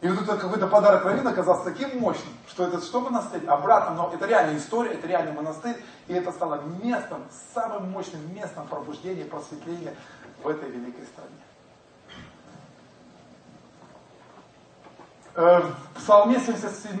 И 0.00 0.08
вот 0.08 0.22
это 0.22 0.36
какой-то 0.36 0.68
подарок 0.68 1.04
раввина 1.04 1.30
оказался 1.30 1.64
таким 1.64 1.98
мощным, 1.98 2.32
что 2.46 2.64
это 2.64 2.80
что 2.80 3.00
монастырь? 3.00 3.44
Обратно, 3.46 3.96
но 3.96 4.10
это 4.14 4.26
реальная 4.26 4.56
история, 4.56 4.92
это 4.92 5.08
реальный 5.08 5.32
монастырь, 5.32 5.76
и 6.06 6.12
это 6.12 6.30
стало 6.30 6.62
местом, 6.82 7.24
самым 7.52 7.90
мощным 7.90 8.32
местом 8.32 8.68
пробуждения, 8.68 9.24
просветления 9.24 9.94
в 10.42 10.46
этой 10.46 10.70
великой 10.70 11.04
стране. 11.04 11.34
Э, 15.34 15.62
в 15.62 15.98
Псалме 16.00 16.38
77, 16.38 16.96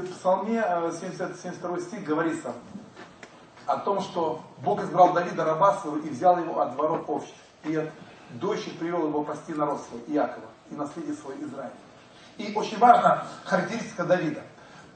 в 0.00 0.18
Псалме 0.18 0.62
70, 1.00 1.40
72 1.40 1.80
стих 1.80 2.04
говорится 2.04 2.52
о 3.64 3.78
том, 3.78 4.02
что 4.02 4.42
Бог 4.58 4.82
избрал 4.82 5.14
Давида 5.14 5.44
раба 5.44 5.78
своего 5.78 5.98
и 5.98 6.10
взял 6.10 6.38
его 6.38 6.60
от 6.60 6.72
дворов 6.72 7.08
общих, 7.08 7.34
и 7.64 7.76
от 7.76 7.90
дочек 8.30 8.78
привел 8.78 9.08
его 9.08 9.22
пасти 9.24 9.54
народ 9.54 9.80
свой, 9.88 10.02
Иакова, 10.08 10.46
и 10.70 10.74
наследие 10.74 11.14
свой 11.14 11.34
Израиль. 11.42 11.72
И 12.38 12.52
очень 12.54 12.78
важна 12.78 13.26
характеристика 13.44 14.04
Давида. 14.04 14.42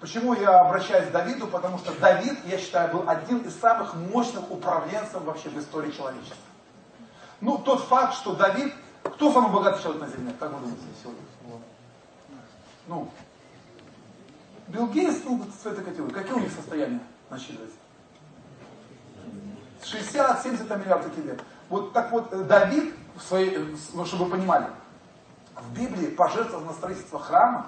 Почему 0.00 0.34
я 0.34 0.60
обращаюсь 0.60 1.08
к 1.08 1.12
Давиду? 1.12 1.46
Потому 1.46 1.78
что 1.78 1.92
Давид, 1.98 2.38
я 2.46 2.58
считаю, 2.58 2.92
был 2.92 3.08
один 3.08 3.38
из 3.38 3.58
самых 3.58 3.94
мощных 3.94 4.50
управленцев 4.50 5.22
вообще 5.22 5.48
в 5.48 5.58
истории 5.58 5.90
человечества. 5.90 6.36
Ну, 7.40 7.58
тот 7.58 7.82
факт, 7.82 8.14
что 8.14 8.34
Давид, 8.34 8.74
кто 9.02 9.32
самый 9.32 9.52
богатый 9.52 9.82
человек 9.82 10.02
на 10.02 10.08
земле, 10.08 10.34
как 10.38 10.52
вы 10.52 10.60
думаете 10.60 10.82
сегодня? 11.02 11.20
Ну, 12.86 13.10
Билл 14.68 14.88
Гейтс, 14.88 15.22
ну, 15.24 15.44
с 15.62 15.66
этой 15.66 15.84
категории, 15.84 16.12
какие 16.12 16.34
у 16.34 16.40
них 16.40 16.52
состояния 16.52 17.00
насчитывается? 17.30 17.76
60-70 19.82 20.78
миллиардов 20.78 21.16
лет. 21.24 21.40
Вот 21.68 21.92
так 21.92 22.10
вот, 22.10 22.32
э, 22.32 22.42
Давид, 22.44 22.94
в 23.16 23.22
своей, 23.22 23.58
ну, 23.92 24.04
чтобы 24.04 24.24
вы 24.24 24.32
понимали, 24.32 24.66
в 25.60 25.72
Библии 25.72 26.08
пожертвовал 26.08 26.64
на 26.64 26.72
строительство 26.72 27.18
храма 27.18 27.66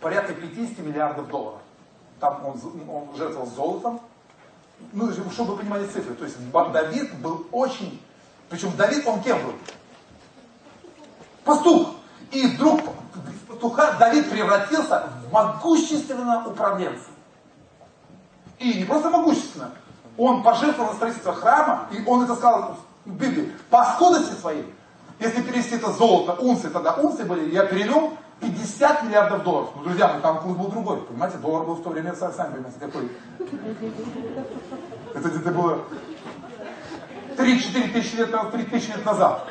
порядка 0.00 0.34
50 0.34 0.78
миллиардов 0.78 1.28
долларов. 1.28 1.60
Там 2.20 2.44
он, 2.44 2.60
он 2.88 3.16
жертвовал 3.16 3.46
золотом. 3.46 4.00
Ну, 4.92 5.10
чтобы 5.32 5.52
вы 5.52 5.58
понимали 5.58 5.86
цифры. 5.86 6.14
То 6.14 6.24
есть 6.24 6.36
Давид 6.50 7.14
был 7.18 7.46
очень... 7.50 8.00
Причем 8.48 8.74
Давид, 8.76 9.06
он 9.06 9.20
кем 9.22 9.42
был? 9.44 9.54
Пастух. 11.44 11.94
И 12.30 12.46
вдруг 12.46 12.80
пастуха 13.48 13.96
Давид 13.98 14.30
превратился 14.30 15.10
в 15.24 15.32
могущественного 15.32 16.48
управленца. 16.48 17.08
И 18.58 18.74
не 18.74 18.84
просто 18.84 19.10
могущественно. 19.10 19.70
Он 20.16 20.42
пожертвовал 20.42 20.90
на 20.90 20.96
строительство 20.96 21.32
храма, 21.32 21.88
и 21.92 22.04
он 22.04 22.24
это 22.24 22.34
сказал 22.34 22.76
в 23.04 23.12
Библии, 23.12 23.52
по 23.70 23.84
скудости 23.84 24.34
своей 24.34 24.74
если 25.20 25.42
перевести 25.42 25.76
это 25.76 25.90
золото, 25.92 26.40
унции, 26.40 26.68
тогда 26.68 26.94
унции 26.94 27.24
были, 27.24 27.50
я 27.50 27.64
перевел 27.64 28.12
50 28.40 29.02
миллиардов 29.04 29.42
долларов. 29.42 29.70
Ну, 29.76 29.82
друзья, 29.82 30.12
ну 30.14 30.20
там 30.20 30.40
курс 30.40 30.56
был 30.56 30.68
другой, 30.68 30.98
понимаете, 30.98 31.38
доллар 31.38 31.64
был 31.64 31.74
в 31.74 31.82
то 31.82 31.90
время, 31.90 32.14
сами 32.14 32.52
понимаете, 32.52 32.78
какой. 32.80 33.10
Это 35.14 35.28
где-то 35.28 35.50
было 35.50 35.80
3-4 37.36 37.92
тысячи 37.92 38.16
лет, 38.16 38.30
3 38.52 38.62
тысячи 38.64 38.90
лет 38.90 39.04
назад. 39.04 39.48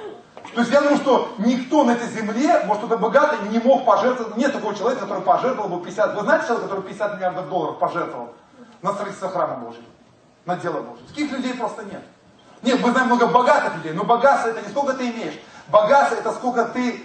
То 0.54 0.62
есть 0.62 0.72
я 0.72 0.82
думаю, 0.82 0.98
что 0.98 1.36
никто 1.40 1.84
на 1.84 1.92
этой 1.92 2.08
земле, 2.08 2.64
может 2.66 2.86
кто-то 2.86 2.98
богатый, 2.98 3.50
не 3.50 3.60
мог 3.60 3.86
пожертвовать, 3.86 4.38
нет 4.38 4.54
такого 4.54 4.74
человека, 4.74 5.02
который 5.02 5.24
пожертвовал 5.24 5.70
бы 5.70 5.86
50, 5.86 6.16
вы 6.16 6.22
знаете 6.22 6.48
человека, 6.48 6.70
который 6.70 6.84
50 6.88 7.16
миллиардов 7.18 7.50
долларов 7.50 7.80
пожертвовал 7.80 8.30
на 8.82 8.94
строительство 8.94 9.30
храма 9.30 9.56
Божьего, 9.58 9.86
на 10.46 10.56
дело 10.56 10.82
Божье? 10.82 11.06
Таких 11.10 11.32
людей 11.32 11.54
просто 11.54 11.84
нет. 11.84 12.02
Нет, 12.64 12.80
мы 12.82 12.92
знаем 12.92 13.08
много 13.08 13.28
богатых 13.28 13.76
людей, 13.76 13.94
но 13.94 14.04
богатство 14.04 14.50
это 14.50 14.62
не 14.62 14.70
сколько 14.70 14.94
ты 14.94 15.10
имеешь, 15.10 15.40
Богатство 15.70 16.16
это 16.16 16.34
сколько 16.34 16.66
ты 16.66 17.04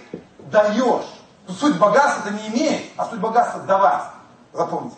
даешь. 0.51 1.05
Суть 1.47 1.77
богатства 1.77 2.29
это 2.29 2.37
не 2.37 2.49
имеет, 2.49 2.91
а 2.95 3.05
суть 3.05 3.19
богатства 3.19 3.61
давать. 3.63 4.03
Запомните. 4.53 4.95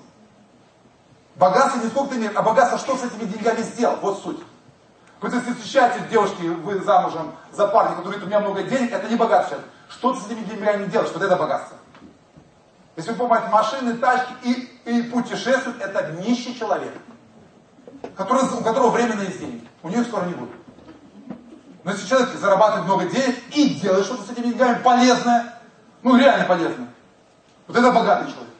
Богатство 1.36 1.80
не 1.80 1.88
сколько 1.88 2.12
ты 2.12 2.18
имеешь, 2.18 2.36
а 2.36 2.42
богатство 2.42 2.78
что 2.78 2.96
с 2.96 3.04
этими 3.04 3.26
деньгами 3.26 3.62
сделал. 3.62 3.98
Вот 4.02 4.22
суть. 4.22 4.40
Вот 5.22 5.34
если 5.34 5.54
встречаетесь 5.54 6.08
девушки, 6.10 6.42
вы 6.44 6.80
замужем 6.82 7.34
за 7.52 7.68
парня, 7.68 7.96
который 7.96 8.04
говорит, 8.04 8.24
у 8.24 8.28
меня 8.28 8.40
много 8.42 8.64
денег, 8.64 8.92
это 8.92 9.08
не 9.08 9.16
богатство. 9.16 9.58
Что 9.90 10.14
ты 10.14 10.20
с 10.20 10.26
этими 10.28 10.44
деньгами 10.44 10.86
делаешь? 10.86 11.12
Вот 11.14 11.24
это 11.24 11.36
богатство. 11.36 11.78
Если 12.96 13.12
вы 13.12 13.18
покупаете 13.18 13.50
машины, 13.50 13.94
тачки 13.96 14.34
и, 14.44 14.82
и 14.86 15.04
путешествует, 15.04 15.82
это 15.82 16.12
нищий 16.14 16.58
человек, 16.58 16.94
который, 18.16 18.44
у 18.44 18.64
которого 18.64 18.92
временные 18.92 19.28
деньги. 19.28 19.68
У 19.84 19.90
нее 19.90 20.04
скоро 20.04 20.26
не 20.26 20.34
будет. 20.34 20.56
Но 21.86 21.92
если 21.92 22.08
человек 22.08 22.30
зарабатывает 22.34 22.86
много 22.86 23.06
денег 23.06 23.36
и 23.54 23.76
делает 23.76 24.06
что-то 24.06 24.24
с 24.24 24.32
этими 24.32 24.48
деньгами 24.48 24.82
полезное, 24.82 25.54
ну 26.02 26.18
реально 26.18 26.46
полезное, 26.46 26.88
вот 27.68 27.78
это 27.78 27.92
богатый 27.92 28.32
человек. 28.32 28.54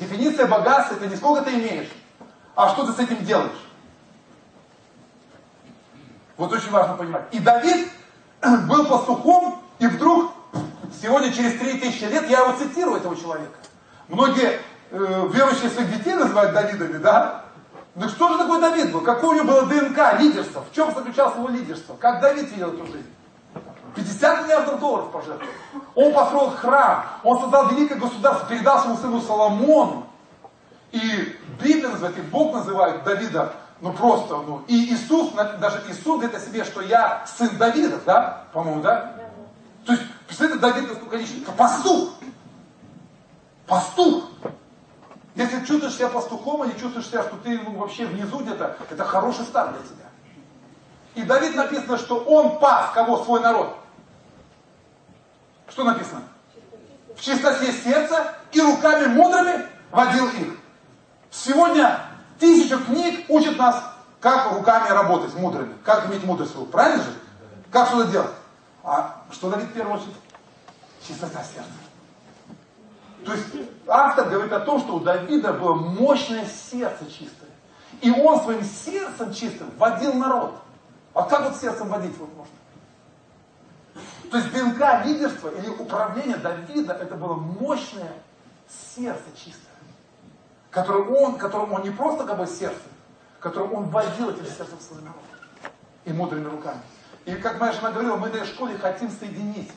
Дефиниция 0.00 0.48
богатства 0.48 0.96
это 0.96 1.06
не 1.06 1.14
сколько 1.14 1.44
ты 1.44 1.54
имеешь, 1.54 1.88
а 2.56 2.70
что 2.70 2.84
ты 2.84 2.92
с 2.94 2.98
этим 2.98 3.24
делаешь. 3.24 3.52
Вот 6.36 6.52
очень 6.52 6.70
важно 6.72 6.96
понимать. 6.96 7.22
И 7.30 7.38
Давид 7.38 7.88
был 8.68 8.86
пастухом, 8.86 9.62
и 9.78 9.86
вдруг, 9.86 10.32
сегодня 11.00 11.32
через 11.32 11.60
3000 11.60 12.02
лет, 12.06 12.28
я 12.28 12.40
его 12.40 12.58
цитирую, 12.58 12.96
этого 12.96 13.14
человека. 13.14 13.54
Многие 14.08 14.60
э, 14.90 15.28
верующие 15.32 15.70
своих 15.70 15.96
детей 15.96 16.14
называют 16.14 16.54
Давидами, 16.54 16.98
да? 16.98 17.44
Ну 17.94 18.08
что 18.08 18.32
же 18.32 18.38
такое 18.38 18.60
Давид 18.60 18.92
был? 18.92 19.02
Какое 19.02 19.30
у 19.30 19.34
него 19.34 19.46
было 19.46 19.66
ДНК, 19.66 20.18
лидерство? 20.18 20.62
В 20.62 20.74
чем 20.74 20.94
заключалось 20.94 21.36
его 21.36 21.48
лидерство? 21.48 21.94
Как 21.94 22.20
Давид 22.20 22.50
видел 22.50 22.72
эту 22.72 22.86
жизнь? 22.86 23.10
50 23.94 24.44
миллиардов 24.44 24.80
долларов 24.80 25.10
пожертвовал. 25.12 25.52
Он 25.94 26.14
построил 26.14 26.50
храм, 26.50 27.04
он 27.22 27.38
создал 27.40 27.68
великое 27.68 27.96
государство, 27.96 28.48
передал 28.48 28.80
своему 28.80 28.96
сыну 28.98 29.20
Соломону. 29.20 30.06
И 30.92 31.36
Библия 31.62 31.90
называет, 31.90 32.18
и 32.18 32.22
Бог 32.22 32.54
называет 32.54 33.04
Давида, 33.04 33.52
ну 33.80 33.92
просто, 33.92 34.36
ну, 34.36 34.62
и 34.68 34.94
Иисус, 34.94 35.32
даже 35.32 35.82
Иисус 35.88 36.20
говорит 36.20 36.34
о 36.34 36.40
себе, 36.40 36.64
что 36.64 36.80
я 36.80 37.24
сын 37.26 37.56
Давида, 37.58 38.00
да, 38.06 38.44
по-моему, 38.52 38.82
да? 38.82 39.14
То 39.84 39.92
есть, 39.92 40.04
представляете, 40.26 40.60
Давид 40.60 40.88
насколько 40.88 41.16
личный, 41.16 41.44
пастух. 41.56 42.10
Пастух. 43.66 44.24
Если 45.34 45.64
чувствуешь 45.64 45.94
себя 45.94 46.08
пастухом, 46.08 46.64
или 46.64 46.78
чувствуешь 46.78 47.06
себя, 47.06 47.22
что 47.22 47.36
ты 47.36 47.58
ну, 47.58 47.78
вообще 47.78 48.04
внизу 48.06 48.40
где-то, 48.40 48.76
это 48.90 49.04
хороший 49.04 49.44
старт 49.44 49.72
для 49.72 49.80
тебя. 49.80 50.08
И 51.14 51.22
Давид 51.22 51.54
написано, 51.54 51.96
что 51.98 52.18
он 52.18 52.58
пас 52.58 52.92
кого? 52.92 53.24
Свой 53.24 53.40
народ. 53.40 53.76
Что 55.68 55.84
написано? 55.84 56.22
В 57.16 57.20
чистоте 57.20 57.72
сердца 57.72 58.34
и 58.52 58.60
руками 58.60 59.06
мудрыми 59.06 59.66
водил 59.90 60.28
их. 60.28 60.58
Сегодня 61.30 62.00
тысячу 62.38 62.78
книг 62.84 63.24
учат 63.28 63.56
нас, 63.56 63.82
как 64.20 64.52
руками 64.52 64.90
работать 64.90 65.34
мудрыми, 65.34 65.74
как 65.82 66.06
иметь 66.08 66.24
мудрость 66.24 66.54
рук. 66.56 66.70
Правильно 66.70 67.02
же? 67.02 67.12
Как 67.70 67.88
что-то 67.88 68.10
делать. 68.10 68.34
А 68.84 69.22
что 69.30 69.48
Давид 69.48 69.70
в 69.70 69.72
первую 69.72 69.96
очередь? 69.96 70.16
Чистота 71.06 71.42
сердца. 71.42 71.70
То 73.24 73.32
есть 73.32 73.46
автор 73.86 74.28
говорит 74.28 74.52
о 74.52 74.60
том, 74.60 74.80
что 74.80 74.96
у 74.96 75.00
Давида 75.00 75.52
было 75.52 75.74
мощное 75.74 76.46
сердце 76.46 77.06
чистое. 77.06 77.50
И 78.00 78.10
он 78.10 78.40
своим 78.40 78.64
сердцем 78.64 79.32
чистым 79.32 79.70
водил 79.78 80.14
народ. 80.14 80.54
А 81.14 81.22
как 81.22 81.44
вот 81.44 81.56
сердцем 81.56 81.88
водить 81.88 82.16
вот 82.18 82.30
можно? 82.34 82.54
То 84.30 84.38
есть 84.38 84.50
ДНК 84.50 85.04
лидерства 85.04 85.48
или 85.48 85.68
управления 85.68 86.36
Давида 86.36 86.94
это 86.94 87.14
было 87.14 87.34
мощное 87.34 88.12
сердце 88.94 89.24
чистое. 89.36 89.60
Которое 90.70 91.04
он, 91.04 91.36
которым 91.36 91.72
он 91.72 91.82
не 91.82 91.90
просто 91.90 92.24
как 92.24 92.38
бы 92.38 92.46
сердце, 92.46 92.80
которым 93.38 93.74
он 93.74 93.84
водил 93.90 94.30
этим 94.30 94.46
сердцем 94.46 94.78
свой 94.80 95.02
народ. 95.02 95.20
И 96.04 96.12
мудрыми 96.12 96.48
руками. 96.48 96.80
И 97.24 97.34
как 97.34 97.60
моя 97.60 97.72
жена 97.72 97.92
говорила, 97.92 98.16
мы 98.16 98.30
на 98.30 98.36
этой 98.36 98.46
школе 98.46 98.76
хотим 98.78 99.10
соединить 99.10 99.70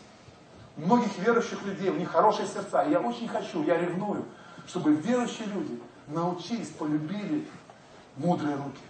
многих 0.78 1.18
верующих 1.18 1.64
людей, 1.64 1.90
у 1.90 1.96
них 1.96 2.12
хорошие 2.12 2.48
сердца. 2.48 2.84
И 2.84 2.92
я 2.92 3.00
очень 3.00 3.28
хочу, 3.28 3.64
я 3.64 3.78
ревную, 3.78 4.26
чтобы 4.68 4.94
верующие 4.94 5.48
люди 5.48 5.80
научились, 6.08 6.70
полюбили 6.70 7.48
мудрые 8.18 8.56
руки. 8.56 8.82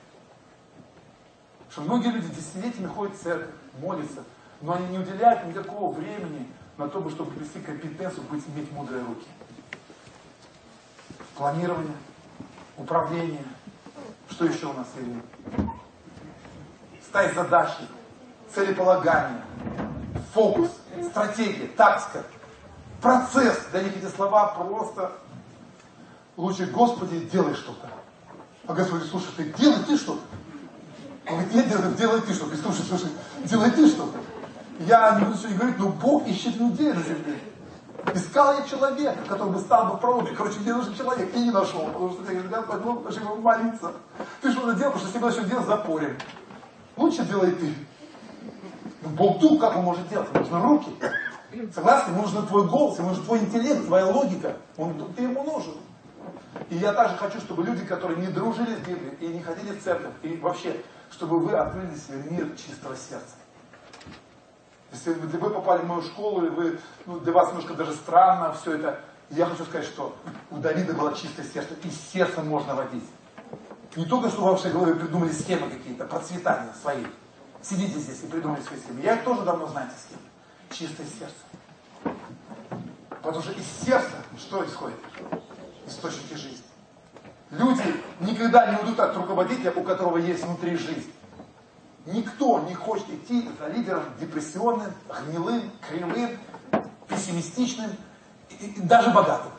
Что 1.70 1.82
многие 1.82 2.12
люди 2.12 2.28
десятилетиями 2.28 2.88
ходят 2.88 3.16
в 3.16 3.22
церковь, 3.22 3.54
молятся, 3.80 4.24
но 4.62 4.74
они 4.74 4.88
не 4.88 5.00
уделяют 5.00 5.46
никакого 5.46 5.92
времени 5.94 6.48
на 6.78 6.88
то, 6.88 7.08
чтобы 7.10 7.32
привести 7.32 7.60
компетенцию, 7.60 8.24
быть, 8.30 8.44
иметь 8.48 8.72
мудрые 8.72 9.04
руки. 9.04 9.28
Планирование, 11.36 11.96
управление. 12.78 13.44
Что 14.30 14.46
еще 14.46 14.68
у 14.68 14.74
нас 14.74 14.88
есть? 14.96 15.68
Ставить 17.04 17.36
задачи, 17.36 17.88
целеполагание, 18.54 19.42
фокус, 20.34 20.72
стратегия, 21.04 21.68
тактика, 21.68 22.24
процесс. 23.02 23.60
Для 23.72 23.84
них 23.84 23.98
эти 23.98 24.10
слова 24.14 24.48
просто 24.48 25.12
лучше, 26.38 26.66
Господи, 26.68 27.20
делай 27.32 27.54
что-то. 27.54 27.90
А 28.68 28.74
Господь 28.74 29.02
говорит, 29.02 29.12
слушай, 29.12 29.30
ты 29.38 29.44
делай 29.54 29.84
ты 29.84 29.98
что-то. 29.98 30.22
Он 31.28 31.36
говорит, 31.36 31.54
нет, 31.54 31.70
делай, 31.70 31.94
делай 31.96 32.22
ты 32.22 32.34
что-то. 32.34 32.58
Слушай, 32.58 32.84
слушай, 32.88 33.10
делай 33.44 33.72
ты 33.72 33.88
что-то. 33.88 34.20
Я 34.80 35.20
не 35.20 35.26
буду 35.26 35.38
сегодня 35.38 35.58
говорить, 35.58 35.80
но 35.80 35.90
Бог 35.90 36.28
ищет 36.28 36.56
людей 36.58 36.92
на 36.92 37.02
земле. 37.02 37.40
Искал 38.14 38.60
я 38.60 38.66
человека, 38.66 39.18
который 39.28 39.54
бы 39.54 39.60
стал 39.60 39.94
бы 39.94 39.98
пророком. 39.98 40.36
Короче, 40.36 40.60
мне 40.60 40.74
нужен 40.74 40.94
человек. 40.96 41.34
И 41.34 41.40
не 41.40 41.52
нашел, 41.52 41.86
потому 41.88 42.12
что 42.12 42.32
я 42.32 42.42
говорю, 42.42 42.68
пойду 42.68 42.96
пошли 42.96 43.24
молиться. 43.24 43.94
Ты 44.42 44.52
что 44.52 44.68
надо 44.68 44.80
делать, 44.80 44.94
потому 44.94 44.98
что 44.98 45.08
если 45.08 45.20
бы 45.20 45.26
начал 45.28 45.50
делать, 45.50 45.66
запорим. 45.66 46.18
Лучше 46.98 47.26
делай 47.26 47.52
ты. 47.52 47.74
Ну, 49.06 49.12
Бог 49.12 49.40
дух, 49.40 49.60
как 49.60 49.78
он 49.78 49.84
может 49.84 50.08
делать? 50.10 50.28
Ему 50.34 50.40
нужны 50.40 50.62
руки. 50.62 50.92
Согласны? 51.74 52.12
Ему 52.12 52.24
нужен 52.24 52.46
твой 52.48 52.68
голос, 52.68 52.98
ему 52.98 53.10
нужен 53.10 53.24
твой 53.24 53.40
интеллект, 53.40 53.86
твоя 53.86 54.08
логика. 54.08 54.58
Он, 54.78 55.14
ты 55.16 55.24
ему 55.24 55.44
нужен. 55.44 55.76
И 56.70 56.78
я 56.78 56.94
также 56.94 57.16
хочу, 57.18 57.40
чтобы 57.40 57.64
люди, 57.64 57.86
которые 57.86 58.20
не 58.20 58.28
дружили 58.28 58.76
с 58.76 58.80
Библией 58.80 59.16
и 59.20 59.28
не 59.28 59.42
ходили 59.42 59.78
в 59.78 59.84
церковь, 59.84 60.14
и 60.24 60.36
вообще, 60.38 60.82
чтобы 61.12 61.40
вы 61.40 61.54
открыли 61.54 61.96
себе 61.96 62.24
мир 62.32 62.48
чистого 62.58 62.96
сердца. 62.96 63.36
Если 64.92 65.14
вы 65.14 65.50
попали 65.50 65.82
в 65.82 65.88
мою 65.88 66.02
школу, 66.02 66.46
и 66.46 66.50
вы, 66.50 66.80
ну, 67.06 67.20
для 67.20 67.34
вас 67.34 67.50
немножко 67.50 67.74
даже 67.74 67.94
странно 67.94 68.54
все 68.54 68.76
это, 68.76 69.00
я 69.30 69.46
хочу 69.46 69.66
сказать, 69.66 69.86
что 69.86 70.16
у 70.50 70.58
Давида 70.58 70.94
было 70.94 71.14
чистое 71.14 71.46
сердце, 71.46 71.74
и 71.84 71.90
сердцем 71.90 72.48
можно 72.48 72.74
водить. 72.76 73.04
Не 73.96 74.06
только, 74.06 74.30
что 74.30 74.42
в 74.42 74.52
вашей 74.52 74.72
голове 74.72 74.96
придумали 74.96 75.32
схемы 75.32 75.70
какие-то, 75.70 76.06
процветания 76.06 76.74
свои. 76.82 77.04
Сидите 77.68 77.98
здесь 77.98 78.22
и 78.22 78.28
придумали 78.28 78.62
свои 78.62 78.80
схемы. 78.80 79.02
Я 79.02 79.16
их 79.16 79.24
тоже 79.24 79.42
давно 79.42 79.66
знаю, 79.68 79.90
эти 79.90 79.98
схемы. 79.98 80.22
Чистое 80.70 81.08
сердце. 81.08 81.36
Потому 83.10 83.42
что 83.42 83.54
из 83.54 83.66
сердца 83.84 84.18
что 84.38 84.64
исходит? 84.66 84.98
Источники 85.88 86.36
жизни. 86.36 86.64
Люди 87.50 87.82
никогда 88.20 88.72
не 88.72 88.78
уйдут 88.78 89.00
от 89.00 89.18
руководителя, 89.18 89.72
у 89.72 89.82
которого 89.82 90.18
есть 90.18 90.44
внутри 90.44 90.78
жизнь. 90.78 91.12
Никто 92.06 92.60
не 92.60 92.76
хочет 92.76 93.10
идти 93.10 93.50
за 93.60 93.68
лидером 93.70 94.04
депрессионным, 94.20 94.94
гнилым, 95.10 95.72
кривым, 95.90 96.38
пессимистичным 97.08 97.90
и, 98.50 98.66
и 98.66 98.82
даже 98.82 99.10
богатым. 99.10 99.52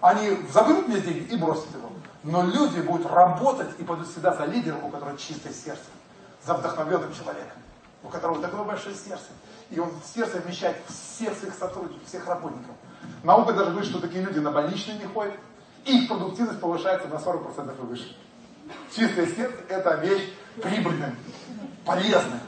Они 0.00 0.38
заберут 0.52 0.86
мне 0.86 1.00
деньги 1.00 1.32
и 1.32 1.36
бросят 1.36 1.74
его. 1.74 1.90
Но 2.22 2.44
люди 2.44 2.80
будут 2.80 3.06
работать 3.06 3.70
и 3.78 3.82
пойдут 3.82 4.06
всегда 4.06 4.34
за 4.34 4.44
лидером, 4.44 4.84
у 4.84 4.88
которого 4.88 5.18
чистое 5.18 5.52
сердце, 5.52 5.82
за 6.44 6.54
вдохновленным 6.54 7.12
человеком, 7.14 7.58
у 8.02 8.08
которого 8.08 8.40
такое 8.40 8.64
большое 8.64 8.94
сердце. 8.94 9.26
И 9.70 9.78
он 9.78 9.90
сердце 10.14 10.38
вмещает 10.38 10.76
всех 10.88 11.36
своих 11.36 11.54
сотрудников, 11.54 12.06
всех 12.08 12.26
работников. 12.26 12.74
Наука 13.22 13.52
даже 13.52 13.70
говорит, 13.70 13.88
что 13.88 14.00
такие 14.00 14.24
люди 14.24 14.38
на 14.38 14.50
больничные 14.50 14.98
не 14.98 15.06
ходят, 15.06 15.34
их 15.84 16.08
продуктивность 16.08 16.60
повышается 16.60 17.08
на 17.08 17.14
40% 17.14 17.78
и 17.78 17.86
выше. 17.86 18.16
Чистое 18.94 19.26
сердце– 19.26 19.56
это 19.68 19.94
вещь 19.96 20.32
прибыльная, 20.62 21.14
полезная. 21.84 22.40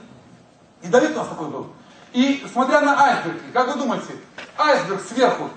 И 0.83 0.89
Давид 0.89 1.13
у 1.13 1.17
нас 1.17 1.29
такой 1.29 1.49
был. 1.49 1.73
И 2.13 2.47
смотря 2.53 2.81
на 2.81 3.01
айсберг, 3.01 3.41
как 3.53 3.69
вы 3.69 3.81
думаете, 3.81 4.17
айсберг 4.59 5.01
сверху, 5.03 5.49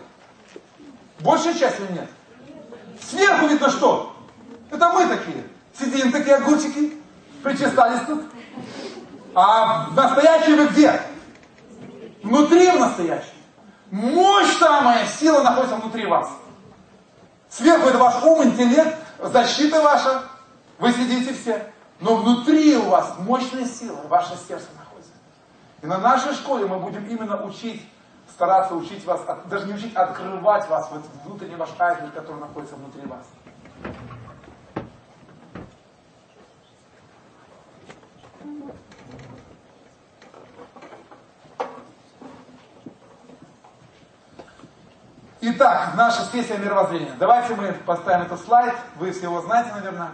большая 1.19 1.53
часть 1.53 1.79
или 1.79 1.91
нет? 1.93 2.09
Сверху 3.01 3.47
видно 3.47 3.69
что? 3.69 4.15
Это 4.71 4.89
мы 4.91 5.07
такие. 5.07 5.43
Сидим 5.77 6.11
такие 6.11 6.35
огурчики, 6.35 6.93
причесались 7.45 8.01
тут. 8.07 8.23
А 9.35 9.89
настоящий 9.91 10.55
вы 10.55 10.67
где? 10.67 10.99
Внутри 12.23 12.71
в 12.71 12.79
настоящем. 12.79 13.35
Мощь 13.91 14.57
самая, 14.57 15.05
сила 15.05 15.43
находится 15.43 15.75
внутри 15.75 16.07
вас. 16.07 16.29
Сверху 17.49 17.87
это 17.87 17.99
ваш 17.99 18.23
ум, 18.23 18.43
интеллект, 18.43 18.97
защита 19.21 19.81
ваша. 19.81 20.23
Вы 20.79 20.91
сидите 20.91 21.33
все. 21.33 21.71
Но 21.99 22.15
внутри 22.15 22.75
у 22.75 22.89
вас 22.89 23.13
мощная 23.19 23.65
сила, 23.65 24.01
ваше 24.09 24.35
сердце 24.47 24.65
находится. 24.77 25.11
И 25.81 25.85
на 25.85 25.99
нашей 25.99 26.33
школе 26.33 26.65
мы 26.65 26.79
будем 26.79 27.07
именно 27.07 27.41
учить, 27.45 27.87
стараться 28.33 28.73
учить 28.73 29.05
вас, 29.05 29.21
даже 29.45 29.67
не 29.67 29.73
учить, 29.73 29.95
открывать 29.95 30.67
вас, 30.67 30.89
вот 30.91 31.03
внутренний 31.23 31.55
ваш 31.55 31.69
айсберг, 31.79 32.13
который 32.13 32.41
находится 32.41 32.75
внутри 32.75 33.05
вас. 33.05 33.23
Итак, 45.47 45.93
наша 45.95 46.25
сессия 46.31 46.57
мировоззрения. 46.57 47.13
Давайте 47.19 47.53
мы 47.53 47.71
поставим 47.85 48.25
этот 48.25 48.43
слайд, 48.43 48.73
вы 48.95 49.11
все 49.11 49.25
его 49.25 49.43
знаете, 49.43 49.71
наверное. 49.75 50.09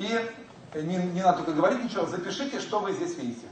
И 0.00 0.34
не, 0.74 0.96
не 0.96 1.22
надо 1.22 1.44
только 1.44 1.52
говорить 1.52 1.84
ничего, 1.84 2.06
запишите, 2.06 2.58
что 2.58 2.80
вы 2.80 2.92
здесь 2.92 3.16
видите. 3.16 3.46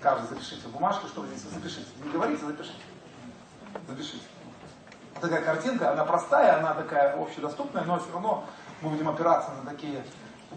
Каждый 0.00 0.28
запишите 0.28 0.68
в 0.68 0.70
бумажке, 0.70 1.08
что 1.08 1.22
вы 1.22 1.26
здесь 1.26 1.42
запишите. 1.52 1.88
Не 2.04 2.12
говорите, 2.12 2.46
запишите. 2.46 2.78
Запишите. 3.88 4.22
Такая 5.20 5.42
картинка, 5.42 5.90
она 5.90 6.04
простая, 6.04 6.60
она 6.60 6.74
такая 6.74 7.20
общедоступная, 7.20 7.82
но 7.82 7.98
все 7.98 8.12
равно 8.12 8.44
мы 8.80 8.90
будем 8.90 9.08
опираться 9.08 9.50
на 9.60 9.68
такие 9.68 10.04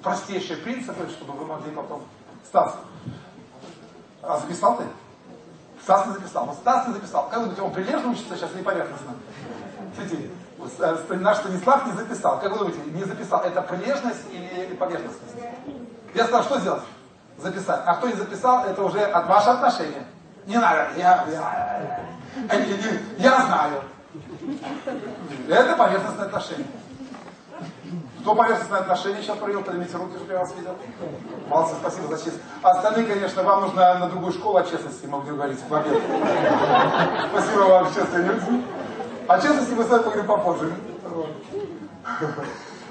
простейшие 0.04 0.58
принципы, 0.58 1.10
чтобы 1.10 1.34
вы 1.34 1.48
могли 1.48 1.72
потом... 1.72 2.04
Стас, 2.46 2.76
а 4.22 4.38
записал 4.38 4.78
ты? 4.78 4.84
Стас 5.82 6.06
не 6.06 6.14
записал. 6.14 6.46
Вот 6.46 6.56
Стас 6.58 6.88
не 6.88 6.94
записал. 6.94 7.30
Как 7.30 7.40
думаете, 7.40 7.62
он 7.64 7.74
прилежно 7.74 8.10
учится 8.12 8.36
сейчас 8.36 8.54
или 8.54 8.62
поверхностно? 8.62 9.16
Смотрите, 9.98 10.30
наш 11.10 11.38
Станислав 11.38 11.86
не 11.88 11.94
записал. 11.94 12.40
Как 12.40 12.52
вы 12.52 12.60
думаете, 12.60 12.80
не 12.86 13.04
записал, 13.04 13.42
это 13.42 13.62
прилежность 13.64 14.22
или 14.32 14.76
поверхностность? 14.76 15.36
Я 16.14 16.26
сказал, 16.26 16.44
что 16.44 16.60
сделать? 16.60 16.84
Записать. 17.38 17.82
А 17.86 17.96
кто 17.96 18.08
не 18.08 18.14
записал, 18.14 18.66
это 18.66 18.84
уже 18.84 19.00
от 19.00 19.28
вашего 19.28 19.54
отношения. 19.54 20.06
Не 20.46 20.58
надо, 20.58 20.88
я, 20.98 21.26
я, 21.32 21.80
я, 22.52 22.98
я 23.18 23.42
знаю. 23.42 23.82
Это 25.50 25.76
поверхностное 25.76 26.26
отношение. 26.26 26.68
Кто 28.22 28.36
поверхностное 28.36 28.80
отношение 28.80 29.22
сейчас 29.22 29.38
провел, 29.38 29.64
поднимите 29.64 29.98
руки, 29.98 30.16
чтобы 30.16 30.34
я 30.34 30.40
вас 30.40 30.54
видел. 30.56 30.76
Молодцы, 31.48 31.76
спасибо 31.80 32.16
за 32.16 32.24
честь. 32.24 32.38
Остальные, 32.62 33.06
конечно, 33.06 33.44
вам 33.44 33.62
нужно 33.62 34.00
на 34.00 34.10
другую 34.10 34.34
школу 34.34 34.58
от 34.58 34.70
честности, 34.70 35.06
будем 35.06 35.36
говорить 35.36 35.60
в 35.68 35.74
обед. 35.74 36.02
Спасибо 37.32 37.62
вам, 37.62 37.88
честные 37.94 38.24
люди. 38.24 38.64
О 39.28 39.42
честности 39.42 39.74
мы 39.74 39.84
с 39.84 39.90
вами 39.90 40.04
поговорим 40.04 40.26
попозже. 40.26 40.74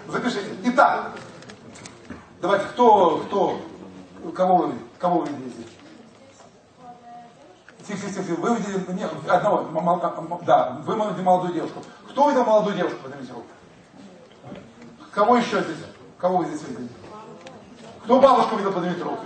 Запишите. 0.08 0.54
Итак, 0.64 1.12
давайте, 2.42 2.66
кто, 2.66 3.18
кто, 3.26 3.60
кого 4.34 4.56
вы, 4.56 4.74
кого 4.98 5.20
вы 5.20 5.28
видите? 5.28 5.66
Тихо, 7.86 8.06
тихо, 8.06 8.22
тихо. 8.22 8.40
Вы 8.40 8.56
видели 8.56 8.92
нет, 8.92 9.10
одного, 9.26 10.40
да, 10.44 10.78
вы 10.84 10.94
видели 10.94 11.22
молодую 11.22 11.54
девушку. 11.54 11.82
Кто 12.10 12.28
видел 12.28 12.44
молодую 12.44 12.76
девушку? 12.76 12.98
Поднимите 13.02 13.32
руку. 13.32 13.46
Кого 15.12 15.36
еще 15.38 15.62
здесь? 15.62 15.86
Кого 16.18 16.38
вы 16.38 16.44
здесь 16.46 16.68
видели? 16.68 16.88
Кто 18.04 18.20
бабушку 18.20 18.56
видел, 18.56 18.72
поднимите 18.72 19.02
руку. 19.02 19.24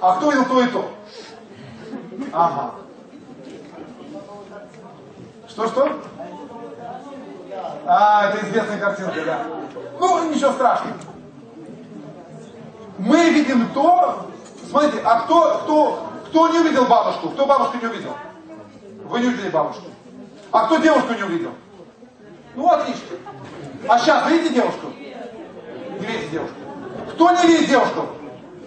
А 0.00 0.16
кто 0.16 0.30
видел 0.30 0.44
то 0.46 0.62
и 0.62 0.68
то? 0.68 0.90
Ага. 2.32 2.74
Что-что? 5.58 5.90
А, 7.84 8.28
это 8.28 8.46
известная 8.46 8.78
картинка, 8.78 9.24
да. 9.26 9.46
Ну, 9.98 10.32
ничего 10.32 10.52
страшного. 10.52 10.94
Мы 12.98 13.30
видим 13.30 13.68
то, 13.74 14.30
смотрите, 14.70 15.00
а 15.04 15.22
кто, 15.22 15.58
кто, 15.64 16.10
кто 16.28 16.48
не 16.50 16.60
увидел 16.60 16.84
бабушку? 16.84 17.30
Кто 17.30 17.44
бабушку 17.44 17.76
не 17.78 17.88
увидел? 17.88 18.14
Вы 19.06 19.18
не 19.18 19.26
увидели 19.26 19.48
бабушку. 19.48 19.86
А 20.52 20.66
кто 20.66 20.76
девушку 20.76 21.12
не 21.14 21.24
увидел? 21.24 21.50
Ну, 22.54 22.70
отлично. 22.70 23.16
А 23.88 23.98
сейчас 23.98 24.30
видите 24.30 24.54
девушку? 24.54 24.86
Не 25.98 26.06
видите 26.06 26.28
девушку. 26.30 26.56
Кто 27.14 27.30
не 27.32 27.48
видит 27.48 27.68
девушку? 27.68 28.06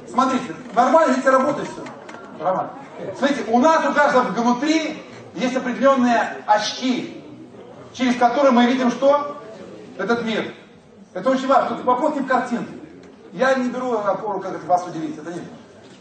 Смотрите, 0.10 0.56
нормально, 0.76 1.12
видите, 1.12 1.30
работает 1.30 1.70
все. 1.70 1.84
Нормально. 2.44 2.72
Смотрите, 3.18 3.46
у 3.48 3.60
нас 3.60 3.86
у 3.86 3.94
каждого 3.94 4.24
внутри 4.24 5.02
есть 5.36 5.56
определенные 5.56 6.44
очки, 6.46 7.24
через 7.94 8.18
которые 8.18 8.52
мы 8.52 8.66
видим 8.66 8.92
что? 8.92 9.42
Этот 9.98 10.24
мир. 10.24 10.54
Это 11.14 11.30
очень 11.30 11.48
важно. 11.48 11.76
Тут 11.76 11.86
вопрос 11.86 12.14
картинке. 12.28 12.74
Я 13.34 13.56
не 13.56 13.70
беру 13.70 13.94
опору, 13.94 14.40
как 14.40 14.56
это 14.56 14.66
вас 14.66 14.86
удивить. 14.88 15.18
Это 15.18 15.32
не. 15.32 15.42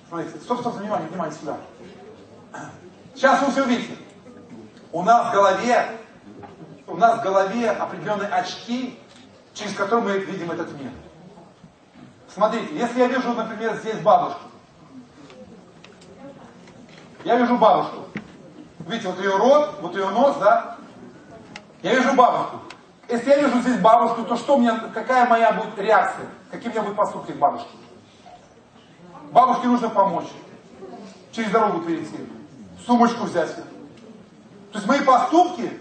Смотрите, 0.09 0.39
стоп, 0.41 0.61
стоп, 0.61 0.77
внимание, 0.77 1.09
внимание 1.09 1.37
сюда. 1.37 1.57
Сейчас 3.15 3.43
вы 3.43 3.53
все 3.53 3.65
увидите. 3.65 3.95
У 4.93 5.03
нас 5.03 5.29
в 5.29 5.33
голове, 5.33 5.87
у 6.87 6.97
нас 6.97 7.21
в 7.21 7.23
голове 7.23 7.71
определенные 7.71 8.29
очки, 8.29 8.99
через 9.55 9.75
которые 9.75 10.05
мы 10.05 10.19
видим 10.25 10.51
этот 10.51 10.73
мир. 10.81 10.91
Смотрите, 12.33 12.75
если 12.75 13.01
я 13.01 13.07
вижу, 13.07 13.33
например, 13.33 13.77
здесь 13.77 13.99
бабушку. 14.01 14.41
Я 17.25 17.37
вижу 17.37 17.57
бабушку. 17.59 18.10
Видите, 18.87 19.09
вот 19.09 19.19
ее 19.19 19.37
рот, 19.37 19.79
вот 19.81 19.95
ее 19.95 20.09
нос, 20.11 20.37
да? 20.39 20.77
Я 21.83 21.95
вижу 21.95 22.15
бабушку. 22.15 22.61
Если 23.09 23.31
я 23.31 23.39
вижу 23.41 23.61
здесь 23.61 23.79
бабушку, 23.81 24.23
то 24.25 24.37
что 24.37 24.57
мне, 24.57 24.73
какая 24.95 25.27
моя 25.29 25.53
будет 25.53 25.79
реакция? 25.79 26.27
Какие 26.51 26.69
у 26.69 26.73
меня 26.73 26.83
будут 26.83 26.97
поступки 26.97 27.33
к 27.33 27.37
бабушке? 27.37 27.69
Бабушке 29.33 29.67
нужно 29.69 29.89
помочь. 29.89 30.29
через 31.33 31.51
дорогу 31.51 31.81
перейти, 31.83 32.17
сумочку 32.85 33.25
взять. 33.25 33.55
То 33.55 34.79
есть 34.79 34.87
мои 34.87 35.01
поступки, 35.01 35.81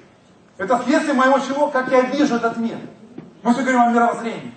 это 0.58 0.82
следствие 0.86 1.16
моего 1.16 1.39
чего, 1.39 1.70
как 1.70 1.89
я 1.91 2.02
вижу 2.02 2.36
этот 2.36 2.58
мир. 2.58 2.78
Мы 3.41 3.54
все 3.54 3.62
говорим 3.62 3.82
о 3.82 3.91
мировоззрении. 3.91 4.54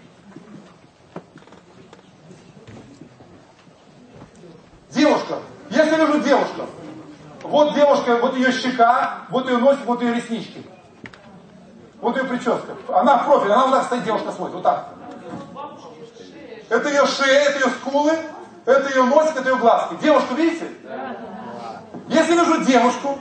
Девушка. 4.90 5.38
Если 5.70 5.96
вижу 5.96 6.20
девушку, 6.20 6.66
вот 7.52 7.74
девушка, 7.74 8.16
вот 8.16 8.34
ее 8.34 8.50
щека, 8.50 9.26
вот 9.28 9.46
ее 9.46 9.58
носик, 9.58 9.84
вот 9.84 10.00
ее 10.00 10.14
реснички. 10.14 10.66
Вот 12.00 12.16
ее 12.16 12.24
прическа. 12.24 12.74
Она 12.88 13.18
в 13.18 13.26
профиль, 13.26 13.52
она 13.52 13.66
вот 13.66 13.72
так 13.72 13.84
стоит, 13.84 14.04
девушка 14.04 14.32
смотрит, 14.32 14.54
вот 14.54 14.62
так. 14.62 14.88
Это 16.70 16.88
ее 16.88 17.06
шея, 17.06 17.40
это 17.50 17.58
ее 17.58 17.70
скулы, 17.74 18.12
это 18.64 18.88
ее 18.88 19.04
носик, 19.04 19.36
это 19.36 19.50
ее 19.50 19.56
глазки. 19.56 19.96
Девушку 20.00 20.34
видите? 20.34 20.66
Если 22.08 22.32
вижу 22.32 22.64
девушку, 22.64 23.18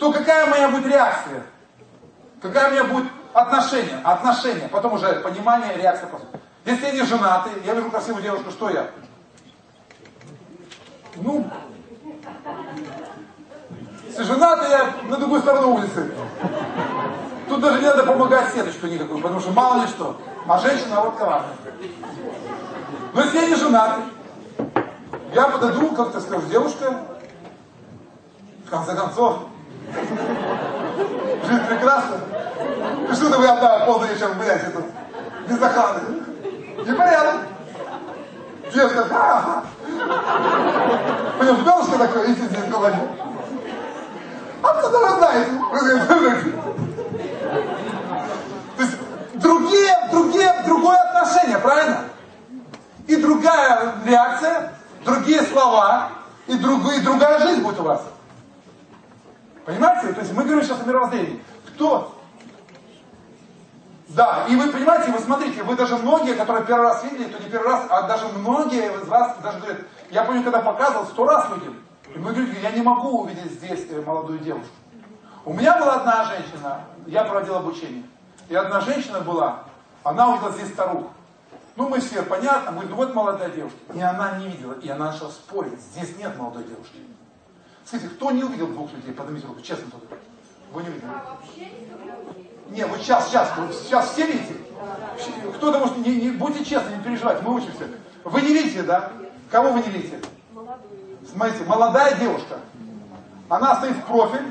то 0.00 0.10
какая 0.10 0.46
моя 0.46 0.68
будет 0.70 0.86
реакция? 0.86 1.44
Какая 2.42 2.70
у 2.70 2.72
меня 2.72 2.84
будет 2.84 3.06
отношение? 3.32 4.00
Отношение, 4.02 4.68
потом 4.68 4.94
уже 4.94 5.20
понимание, 5.20 5.76
реакция. 5.76 6.10
Если 6.64 6.86
я 6.86 6.92
не 6.92 7.02
женатый, 7.02 7.52
я 7.64 7.74
вижу 7.74 7.88
красивую 7.88 8.20
девушку, 8.24 8.50
что 8.50 8.70
я? 8.70 8.90
Ну, 11.14 11.48
женатый, 14.22 14.70
я 14.70 14.94
на 15.08 15.16
другую 15.16 15.40
сторону 15.40 15.74
улицы. 15.74 16.12
Тут 17.48 17.60
даже 17.60 17.80
не 17.80 17.86
надо 17.86 18.04
помогать 18.04 18.52
сеточку 18.54 18.86
никакую, 18.86 19.20
потому 19.20 19.40
что 19.40 19.50
мало 19.52 19.82
ли 19.82 19.86
что. 19.88 20.16
А 20.46 20.58
женщина 20.58 21.00
вот 21.00 21.16
коварная. 21.16 21.56
Но 23.12 23.20
если 23.22 23.38
я 23.38 23.48
не 23.48 23.54
женатый, 23.54 24.04
я 25.34 25.48
подойду, 25.48 25.90
как-то 25.94 26.20
скажу, 26.20 26.46
девушка, 26.48 27.00
в 28.66 28.70
конце 28.70 28.94
концов, 28.94 29.38
жизнь 31.46 31.64
прекрасна. 31.68 32.16
И 33.10 33.14
что-то 33.14 33.38
вы 33.38 33.46
одна 33.46 33.80
полный 33.86 34.08
вечер, 34.08 34.32
блядь, 34.38 34.64
это, 34.64 34.82
без 35.48 35.62
охраны. 35.62 36.00
Непорядок. 36.86 37.40
Девушка, 38.72 39.04
ха-ха. 39.04 39.64
Понимаешь, 41.38 41.64
девушка 41.64 41.98
такое, 41.98 42.26
идите 42.26 42.46
здесь 42.46 42.64
говорит. 42.70 43.00
Откуда 44.64 44.98
вы 44.98 45.08
знаете? 45.18 45.50
То 48.76 48.82
есть 48.82 48.96
другие, 49.34 50.08
другие, 50.10 50.62
другое 50.66 50.98
отношение, 50.98 51.58
правильно? 51.58 52.04
И 53.06 53.16
другая 53.16 53.94
реакция, 54.06 54.72
другие 55.04 55.42
слова, 55.42 56.08
и, 56.46 56.54
друг, 56.54 56.92
и 56.92 57.00
другая 57.00 57.38
жизнь 57.40 57.62
будет 57.62 57.78
у 57.80 57.82
вас. 57.82 58.02
Понимаете? 59.66 60.12
То 60.12 60.20
есть 60.20 60.32
мы 60.32 60.44
говорим 60.44 60.62
сейчас 60.62 60.80
о 60.80 60.84
мировоззрении. 60.86 61.42
Кто? 61.68 62.14
Да, 64.08 64.46
и 64.48 64.56
вы 64.56 64.68
понимаете, 64.70 65.10
вы 65.10 65.18
смотрите, 65.18 65.62
вы 65.62 65.74
даже 65.74 65.96
многие, 65.96 66.34
которые 66.34 66.64
первый 66.64 66.88
раз 66.88 67.02
видели, 67.04 67.24
то 67.24 67.42
не 67.42 67.50
первый 67.50 67.72
раз, 67.72 67.82
а 67.90 68.02
даже 68.02 68.28
многие 68.28 68.94
из 68.94 69.08
вас 69.08 69.36
даже 69.42 69.58
говорят, 69.58 69.78
я 70.10 70.22
помню, 70.24 70.42
когда 70.42 70.60
показывал, 70.60 71.06
сто 71.06 71.26
раз 71.26 71.48
видел. 71.54 71.74
И 72.12 72.18
мы 72.18 72.32
говорим, 72.32 72.54
я 72.62 72.70
не 72.72 72.82
могу 72.82 73.22
увидеть 73.22 73.52
здесь 73.52 73.86
э, 73.90 74.02
молодую 74.02 74.38
девушку. 74.40 74.74
У 75.44 75.52
меня 75.52 75.78
была 75.78 75.96
одна 75.96 76.24
женщина, 76.24 76.80
я 77.06 77.24
проводил 77.24 77.56
обучение. 77.56 78.04
И 78.48 78.54
одна 78.54 78.80
женщина 78.80 79.20
была, 79.20 79.64
она 80.02 80.30
увидела 80.30 80.52
здесь 80.52 80.68
старух. 80.68 81.06
Ну, 81.76 81.88
мы 81.88 82.00
все, 82.00 82.22
понятно, 82.22 82.70
мы 82.70 82.84
ну 82.84 82.96
вот 82.96 83.14
молодая 83.14 83.50
девушка. 83.50 83.78
И 83.94 84.00
она 84.00 84.38
не 84.38 84.48
видела, 84.48 84.74
и 84.74 84.88
она 84.88 85.12
начала 85.12 85.30
спорить, 85.30 85.80
здесь 85.80 86.16
нет 86.16 86.36
молодой 86.36 86.64
девушки. 86.64 86.98
Скажите, 87.84 88.10
кто 88.10 88.30
не 88.30 88.44
увидел 88.44 88.68
двух 88.68 88.92
людей? 88.92 89.12
Поднимите 89.12 89.46
руку, 89.46 89.60
честно 89.60 89.90
только. 89.90 90.16
Вы 90.72 90.82
не 90.82 90.88
увидели? 90.88 91.10
Не, 92.70 92.86
вот 92.86 93.00
сейчас, 93.00 93.28
сейчас, 93.28 93.52
сейчас 93.82 94.10
все 94.12 94.26
видите? 94.26 94.54
Кто-то 95.56 95.78
может, 95.78 95.98
не, 95.98 96.14
не, 96.16 96.30
будьте 96.30 96.64
честны, 96.64 96.96
не 96.96 97.02
переживайте, 97.02 97.42
мы 97.42 97.54
учимся. 97.54 97.88
Вы 98.24 98.40
не 98.40 98.54
видите, 98.54 98.82
да? 98.82 99.12
Кого 99.50 99.72
вы 99.72 99.80
не 99.80 99.90
видите? 99.90 100.18
Смотрите, 101.30 101.64
молодая 101.64 102.14
девушка. 102.16 102.56
Она 103.48 103.76
стоит 103.76 103.96
в 103.96 104.02
профиль. 104.04 104.50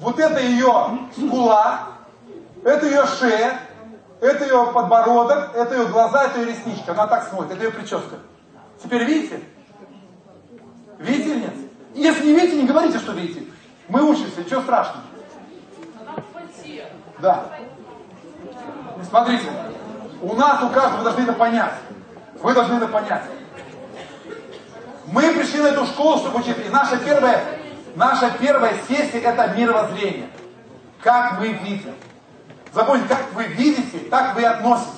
Вот 0.00 0.18
это 0.18 0.40
ее 0.40 0.98
скула, 1.16 1.88
это 2.64 2.86
ее 2.86 3.04
шея, 3.06 3.60
это 4.20 4.44
ее 4.44 4.70
подбородок, 4.72 5.54
это 5.54 5.74
ее 5.74 5.86
глаза, 5.86 6.24
это 6.24 6.40
ее 6.40 6.52
ресничка. 6.52 6.92
Она 6.92 7.06
так 7.06 7.28
смотрит, 7.28 7.52
это 7.52 7.64
ее 7.64 7.70
прическа. 7.70 8.16
Теперь 8.82 9.04
видите? 9.04 9.42
Видите 10.98 11.30
или 11.30 11.40
нет? 11.40 11.54
Если 11.94 12.26
не 12.26 12.34
видите, 12.34 12.62
не 12.62 12.66
говорите, 12.68 12.98
что 12.98 13.12
видите. 13.12 13.44
Мы 13.88 14.08
учимся, 14.08 14.40
ничего 14.40 14.60
страшного. 14.60 15.02
Да. 17.18 17.46
Смотрите, 19.08 19.46
у 20.20 20.34
нас, 20.34 20.62
у 20.62 20.68
каждого, 20.68 20.98
вы 20.98 21.04
должны 21.04 21.22
это 21.22 21.32
понять. 21.32 21.74
Вы 22.40 22.54
должны 22.54 22.74
это 22.74 22.88
понять. 22.88 23.22
Мы 25.10 25.32
пришли 25.32 25.60
на 25.60 25.68
эту 25.68 25.86
школу, 25.86 26.18
чтобы 26.18 26.40
учиться. 26.40 26.62
И 26.62 26.68
наша 26.68 26.98
первая, 26.98 27.42
наша 27.94 28.30
первая 28.38 28.74
сессия 28.88 29.20
это 29.20 29.54
мировоззрение. 29.56 30.28
Как 31.02 31.40
мы 31.40 31.48
видим. 31.48 31.94
Запомните, 32.72 33.08
как 33.08 33.32
вы 33.34 33.44
видите, 33.44 33.98
так 34.10 34.34
вы 34.34 34.44
относитесь. 34.44 34.92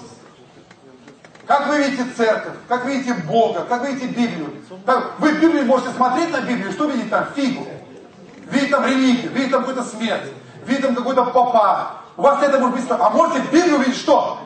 Как 1.46 1.68
вы 1.68 1.78
видите 1.78 2.04
церковь, 2.16 2.54
как 2.68 2.84
вы 2.84 2.96
видите 2.96 3.14
Бога, 3.14 3.64
как 3.68 3.82
вы 3.82 3.92
видите 3.92 4.06
Библию. 4.06 4.54
Как 4.86 5.18
вы 5.18 5.32
в 5.32 5.40
Библии 5.40 5.62
можете 5.62 5.90
смотреть 5.90 6.30
на 6.30 6.40
Библию, 6.40 6.72
что 6.72 6.86
видите 6.86 7.08
там? 7.08 7.26
Фигу. 7.34 7.66
Видите 8.50 8.70
там 8.70 8.84
религию, 8.84 9.30
видите 9.32 9.50
там 9.50 9.64
какую-то 9.64 9.84
смерть, 9.84 10.32
видите 10.64 10.86
там 10.86 10.96
какой-то 10.96 11.24
попа. 11.26 11.92
У 12.16 12.22
вас 12.22 12.42
это 12.42 12.58
может 12.58 12.76
быть... 12.76 12.84
А 12.88 13.11
можете 13.11 13.40
в 13.40 13.52
Библии 13.52 13.74
увидеть 13.74 13.96
что? 13.96 14.38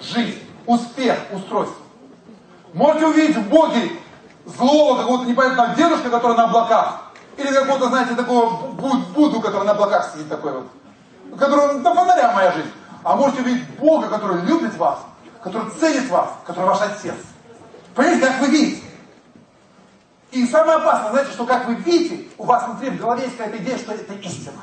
Жизнь, 0.00 0.40
успех, 0.66 1.18
устройство. 1.32 1.76
Можете 2.74 3.06
увидеть 3.06 3.36
в 3.36 3.48
Боге 3.48 3.90
злого 4.44 5.00
какого-то 5.00 5.24
непонятного 5.24 5.74
дедушка, 5.74 6.10
который 6.10 6.36
на 6.36 6.44
облаках. 6.44 7.12
Или 7.36 7.52
какого-то, 7.52 7.88
знаете, 7.88 8.14
такого 8.14 8.72
Будду, 8.72 9.40
который 9.40 9.64
на 9.64 9.72
облаках 9.72 10.12
сидит 10.12 10.28
такой 10.28 10.52
вот. 10.52 10.66
Который 11.38 11.80
до 11.80 11.94
фонаря 11.94 12.32
моя 12.32 12.52
жизнь. 12.52 12.70
А 13.04 13.16
можете 13.16 13.42
увидеть 13.42 13.68
Бога, 13.78 14.08
который 14.08 14.42
любит 14.42 14.76
вас, 14.76 14.98
который 15.42 15.70
ценит 15.72 16.08
вас, 16.08 16.28
который 16.46 16.66
ваш 16.66 16.80
отец. 16.82 17.14
Понимаете, 17.94 18.26
как 18.26 18.40
вы 18.40 18.46
видите? 18.48 18.82
И 20.30 20.46
самое 20.46 20.78
опасное, 20.78 21.10
знаете, 21.10 21.32
что 21.32 21.44
как 21.44 21.66
вы 21.66 21.74
видите, 21.74 22.28
у 22.38 22.44
вас 22.44 22.66
внутри 22.66 22.90
в 22.90 22.98
голове 22.98 23.24
есть 23.24 23.36
какая-то 23.36 23.58
идея, 23.58 23.78
что 23.78 23.92
это 23.92 24.14
истина. 24.14 24.60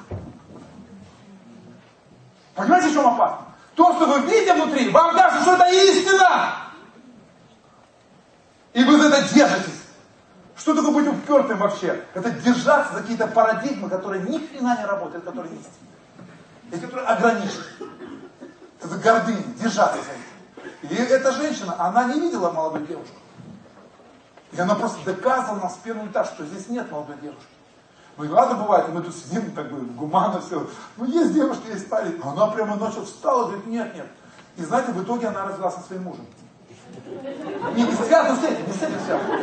Понимаете, 2.55 2.89
в 2.89 2.93
чем 2.93 3.07
опасно? 3.07 3.45
То, 3.75 3.93
что 3.93 4.05
вы 4.05 4.19
видите 4.21 4.53
внутри, 4.53 4.89
вам 4.89 5.15
кажется, 5.15 5.43
что 5.43 5.53
это 5.53 5.69
истина. 5.69 6.68
И 8.73 8.83
вы 8.83 8.97
за 8.97 9.15
это 9.15 9.33
держитесь. 9.33 9.81
Что 10.55 10.75
такое 10.75 10.91
быть 10.91 11.07
упертым 11.07 11.57
вообще? 11.57 12.03
Это 12.13 12.31
держаться 12.31 12.93
за 12.93 13.01
какие-то 13.01 13.27
парадигмы, 13.27 13.89
которые 13.89 14.23
ни 14.23 14.37
хрена 14.37 14.77
не 14.77 14.85
работают, 14.85 15.23
которые 15.23 15.53
истинны. 15.53 16.71
И 16.71 16.79
которые 16.79 17.07
ограничены. 17.07 17.63
Это 18.81 18.97
гордыня, 18.97 19.43
держаться 19.61 19.97
за 19.97 20.11
это. 20.11 20.93
И 20.93 20.95
эта 20.95 21.31
женщина, 21.31 21.75
она 21.79 22.05
не 22.05 22.19
видела 22.19 22.51
молодую 22.51 22.85
девушку. 22.85 23.15
И 24.51 24.59
она 24.59 24.75
просто 24.75 25.03
доказывала 25.05 25.59
нам 25.59 25.69
с 25.69 25.75
первого 25.75 26.07
этажа, 26.07 26.31
что 26.31 26.45
здесь 26.45 26.67
нет 26.69 26.91
молодой 26.91 27.17
девушки. 27.21 27.43
Ну 28.17 28.25
и 28.25 28.27
ладно 28.27 28.55
бывает, 28.61 28.89
мы 28.89 29.01
тут 29.01 29.15
сидим, 29.15 29.51
так 29.51 29.71
бы, 29.71 29.79
гуманно 29.79 30.41
все. 30.41 30.67
Ну 30.97 31.05
есть 31.05 31.33
девушки, 31.33 31.67
есть 31.67 31.89
парень. 31.89 32.19
А 32.21 32.31
она 32.31 32.47
прямо 32.47 32.75
ночью 32.75 33.05
встала 33.05 33.45
говорит, 33.45 33.65
нет, 33.67 33.95
нет. 33.95 34.07
И 34.57 34.63
знаете, 34.63 34.91
в 34.91 35.01
итоге 35.01 35.27
она 35.27 35.45
развелась 35.45 35.75
со 35.75 35.81
своим 35.81 36.03
мужем. 36.03 36.25
Не, 37.75 37.83
не 37.83 37.91
связано 37.91 38.35
с 38.35 38.43
этим, 38.43 38.65
не 38.67 38.73
с 38.73 38.81
этим 38.81 38.99
связано. 39.05 39.35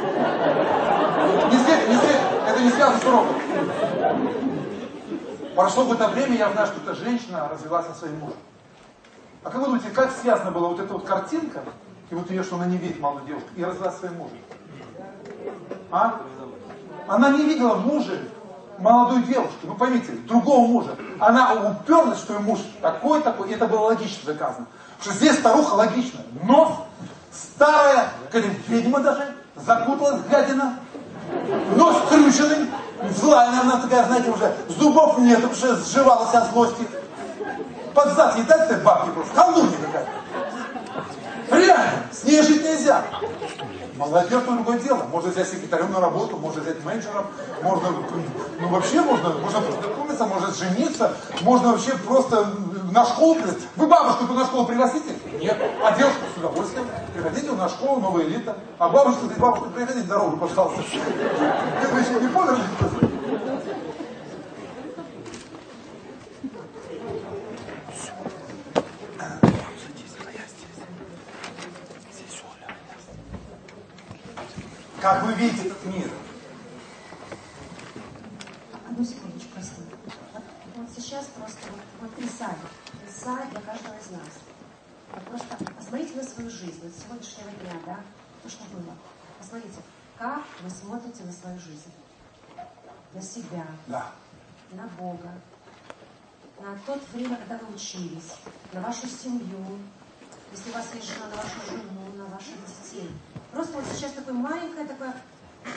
Не 1.51 1.59
с 1.59 1.69
этим, 1.69 1.91
не 1.91 1.97
с 1.97 2.03
этим. 2.03 2.47
Это 2.47 2.61
не 2.63 2.71
связано 2.71 3.01
с 3.01 3.05
уроком. 3.05 3.37
Прошло 5.55 5.83
какое-то 5.85 6.09
время, 6.09 6.37
я 6.37 6.51
знаю, 6.53 6.67
что 6.67 6.81
эта 6.81 6.95
женщина 6.95 7.49
развелась 7.49 7.87
со 7.87 7.95
своим 7.95 8.19
мужем. 8.19 8.37
А 9.43 9.51
как 9.51 9.61
вы 9.61 9.67
думаете, 9.67 9.91
как 9.91 10.11
связана 10.11 10.51
была 10.51 10.69
вот 10.69 10.81
эта 10.81 10.93
вот 10.93 11.05
картинка, 11.05 11.63
и 12.11 12.15
вот 12.15 12.31
ее, 12.31 12.43
что 12.43 12.57
она 12.57 12.67
не 12.67 12.77
видит 12.77 13.01
молодую 13.01 13.27
девушку, 13.27 13.49
и 13.57 13.65
развелась 13.65 13.95
со 13.95 14.01
своим 14.01 14.17
мужем? 14.17 14.39
А? 15.91 16.21
Она 17.09 17.31
не 17.31 17.45
видела 17.45 17.77
мужа 17.77 18.19
молодую 18.79 19.23
девушку, 19.25 19.59
ну 19.65 19.75
поймите, 19.75 20.13
другого 20.13 20.67
мужа. 20.67 20.97
Она 21.19 21.55
уперлась, 21.71 22.19
что 22.19 22.35
ее 22.35 22.41
муж 22.41 22.59
такой-такой, 22.83 23.51
и 23.51 23.55
это 23.55 23.67
было 23.67 23.81
логично 23.81 24.33
доказано. 24.33 24.67
Что 25.01 25.13
здесь 25.13 25.39
старуха 25.39 25.75
логичная. 25.75 26.25
Нос, 26.43 26.73
старая, 27.37 28.11
какая-то 28.25 28.49
ведьма 28.69 29.01
даже, 29.01 29.35
закуталась 29.57 30.23
гадина, 30.31 30.79
нос 31.77 31.97
крюченный, 32.09 32.71
злая, 33.19 33.51
наверное, 33.51 33.81
такая, 33.83 34.05
знаете, 34.07 34.31
уже 34.31 34.57
зубов 34.79 35.19
нет, 35.19 35.41
что 35.55 35.77
сживалась 35.77 36.35
от 36.35 36.51
злости. 36.51 36.87
Под 37.95 38.13
зад 38.15 38.37
едать 38.39 38.71
этой 38.71 38.83
бабки 38.83 39.11
просто, 39.11 39.35
колдунья 39.35 39.77
какая-то. 39.87 41.57
Реально, 41.57 42.03
с 42.13 42.25
ней 42.25 42.43
жить 42.43 42.63
нельзя. 42.63 43.03
Молодежь 43.97 44.43
другое 44.43 44.79
дело. 44.81 45.05
Можно 45.05 45.31
взять 45.31 45.49
секретарем 45.49 45.93
на 45.93 46.01
работу, 46.01 46.37
можно 46.37 46.61
взять 46.61 46.85
менеджером, 46.85 47.27
можно, 47.63 47.89
ну 48.61 48.69
вообще 48.69 49.01
можно, 49.01 49.31
можно 49.31 49.61
познакомиться, 49.63 50.27
можно 50.27 50.53
жениться, 50.53 51.17
можно 51.41 51.73
вообще 51.73 51.97
просто 51.97 52.47
на 52.93 53.05
школу 53.05 53.35
пригласить. 53.35 53.69
Вы 53.77 53.87
бабушку 53.87 54.33
на 54.33 54.45
школу 54.45 54.67
пригласите? 54.67 55.17
Нет. 55.41 55.59
А 55.83 55.97
девушку 55.97 56.21
с 56.35 56.39
удовольствием. 56.39 56.87
Приходите 57.13 57.53
на 57.53 57.69
школу, 57.69 58.01
новая 58.01 58.25
элита. 58.25 58.57
А 58.79 58.89
бабушка 58.89 59.23
говорит, 59.23 59.39
бабушка, 59.39 59.69
приходите 59.71 60.07
дорогу, 60.07 60.37
пожалуйста. 60.37 60.83
Это 60.83 61.99
еще 61.99 62.21
не 62.21 62.29
померли? 62.29 62.63
Как 75.01 75.23
вы 75.25 75.35
видите 75.35 75.69
этот 75.69 75.85
мир? 75.85 76.11
Одну 78.89 79.05
секундочку, 79.05 79.51
прости. 79.55 79.83
Вот, 80.75 80.89
сейчас 80.97 81.27
просто 81.37 81.61
вот, 81.71 81.81
вот 82.01 82.11
Исаия 83.27 83.51
для 83.51 83.61
каждого 83.61 83.95
из 83.95 84.11
нас. 84.13 84.31
Вот 85.13 85.23
просто 85.25 85.75
посмотрите 85.75 86.15
на 86.15 86.23
свою 86.23 86.49
жизнь, 86.49 86.79
вот 86.81 86.93
сегодняшнего 86.95 87.51
дня, 87.59 87.73
да, 87.85 87.99
то, 88.41 88.49
что 88.49 88.63
было. 88.67 88.95
Посмотрите, 89.37 89.79
как 90.17 90.45
вы 90.63 90.71
смотрите 90.71 91.25
на 91.25 91.33
свою 91.33 91.59
жизнь. 91.59 91.91
На 93.13 93.21
себя, 93.21 93.67
Да. 93.89 94.13
на 94.71 94.87
Бога, 94.87 95.33
на 96.61 96.79
то 96.87 97.01
время, 97.13 97.37
когда 97.39 97.59
вы 97.59 97.75
учились, 97.75 98.33
на 98.73 98.81
вашу 98.81 99.09
семью, 99.09 99.77
если 100.53 100.71
у 100.71 100.75
вас 100.75 100.87
есть 100.95 101.13
жена, 101.13 101.27
на 101.27 101.37
вашу 101.37 101.67
жену, 101.69 102.13
на 102.17 102.27
ваших 102.27 102.55
детей. 102.65 103.11
Просто 103.51 103.73
вот 103.73 103.87
сейчас 103.93 104.13
такое 104.13 104.35
маленькое 104.35 104.87
такое, 104.87 105.13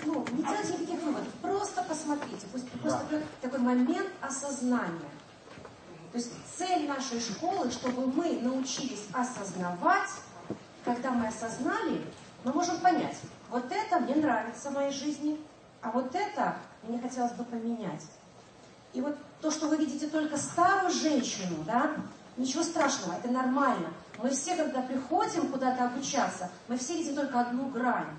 ну, 0.06 0.24
не 0.34 0.44
делайте 0.44 0.74
никаких 0.74 1.02
выводов, 1.02 1.34
просто 1.42 1.82
посмотрите. 1.82 2.46
Пусть 2.52 2.70
просто 2.74 3.00
такой, 3.00 3.24
такой 3.42 3.60
момент 3.60 4.10
осознания. 4.22 5.10
То 6.12 6.18
есть 6.18 6.32
цель 6.58 6.88
нашей 6.88 7.20
школы, 7.20 7.70
чтобы 7.72 8.08
мы 8.08 8.40
научились 8.42 9.06
осознавать, 9.14 10.10
когда 10.84 11.12
мы 11.12 11.28
осознали, 11.28 12.04
мы 12.44 12.54
можем 12.54 12.80
понять, 12.80 13.18
вот 13.50 13.72
это 13.72 14.00
мне 14.00 14.16
нравится 14.16 14.70
в 14.70 14.74
моей 14.74 14.92
жизни, 14.92 15.40
а 15.82 15.92
вот 15.92 16.16
это 16.16 16.58
мне 16.84 17.00
хотелось 17.00 17.34
бы 17.34 17.44
поменять. 17.44 18.04
И 18.94 19.02
вот 19.02 19.16
то, 19.42 19.52
что 19.52 19.68
вы 19.68 19.78
видите 19.78 20.08
только 20.08 20.38
старую 20.38 20.92
женщину, 20.92 21.64
да, 21.66 21.96
ничего 22.38 22.64
страшного, 22.64 23.18
это 23.18 23.30
нормально. 23.30 23.94
Мы 24.18 24.30
все, 24.32 24.56
когда 24.56 24.82
приходим 24.82 25.50
куда-то 25.50 25.86
обучаться, 25.86 26.50
мы 26.68 26.78
все 26.78 26.98
видим 26.98 27.16
только 27.16 27.40
одну 27.40 27.70
грань. 27.70 28.10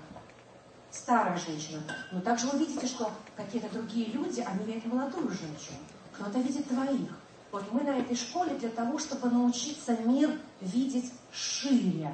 Старая 0.91 1.37
женщина. 1.37 1.81
Но 2.11 2.21
также 2.21 2.47
вы 2.47 2.59
видите, 2.59 2.85
что 2.87 3.11
какие-то 3.35 3.69
другие 3.69 4.07
люди, 4.07 4.41
они 4.41 4.65
видят 4.65 4.85
молодую 4.85 5.29
женщину. 5.29 5.77
Кто-то 6.13 6.39
видит 6.39 6.67
двоих. 6.67 7.09
Вот 7.51 7.63
мы 7.71 7.81
на 7.81 7.97
этой 7.97 8.15
школе 8.15 8.55
для 8.55 8.69
того, 8.69 8.97
чтобы 8.97 9.29
научиться 9.29 9.97
мир 10.05 10.39
видеть 10.61 11.11
шире. 11.31 12.13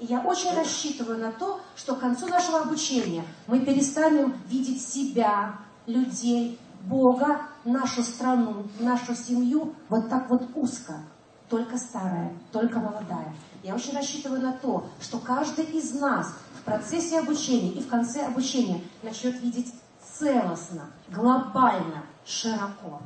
И 0.00 0.06
я 0.06 0.20
очень 0.20 0.54
рассчитываю 0.54 1.18
на 1.18 1.30
то, 1.30 1.60
что 1.76 1.94
к 1.94 2.00
концу 2.00 2.26
нашего 2.26 2.60
обучения 2.60 3.24
мы 3.46 3.60
перестанем 3.60 4.34
видеть 4.48 4.82
себя, 4.84 5.56
людей, 5.86 6.58
Бога, 6.82 7.42
нашу 7.64 8.02
страну, 8.02 8.66
нашу 8.80 9.14
семью 9.14 9.74
вот 9.88 10.08
так 10.08 10.28
вот 10.30 10.48
узко. 10.54 10.94
Только 11.48 11.76
старая, 11.76 12.32
только 12.50 12.80
молодая. 12.80 13.32
Я 13.62 13.74
очень 13.74 13.94
рассчитываю 13.94 14.40
на 14.40 14.52
то, 14.54 14.88
что 15.00 15.18
каждый 15.18 15.66
из 15.66 15.92
нас 15.92 16.34
в 16.58 16.62
процессе 16.62 17.18
обучения 17.20 17.72
и 17.72 17.82
в 17.82 17.88
конце 17.88 18.24
обучения 18.26 18.80
начнет 19.02 19.40
видеть 19.40 19.72
целостно, 20.18 20.86
глобально, 21.10 22.04
широко. 22.24 23.02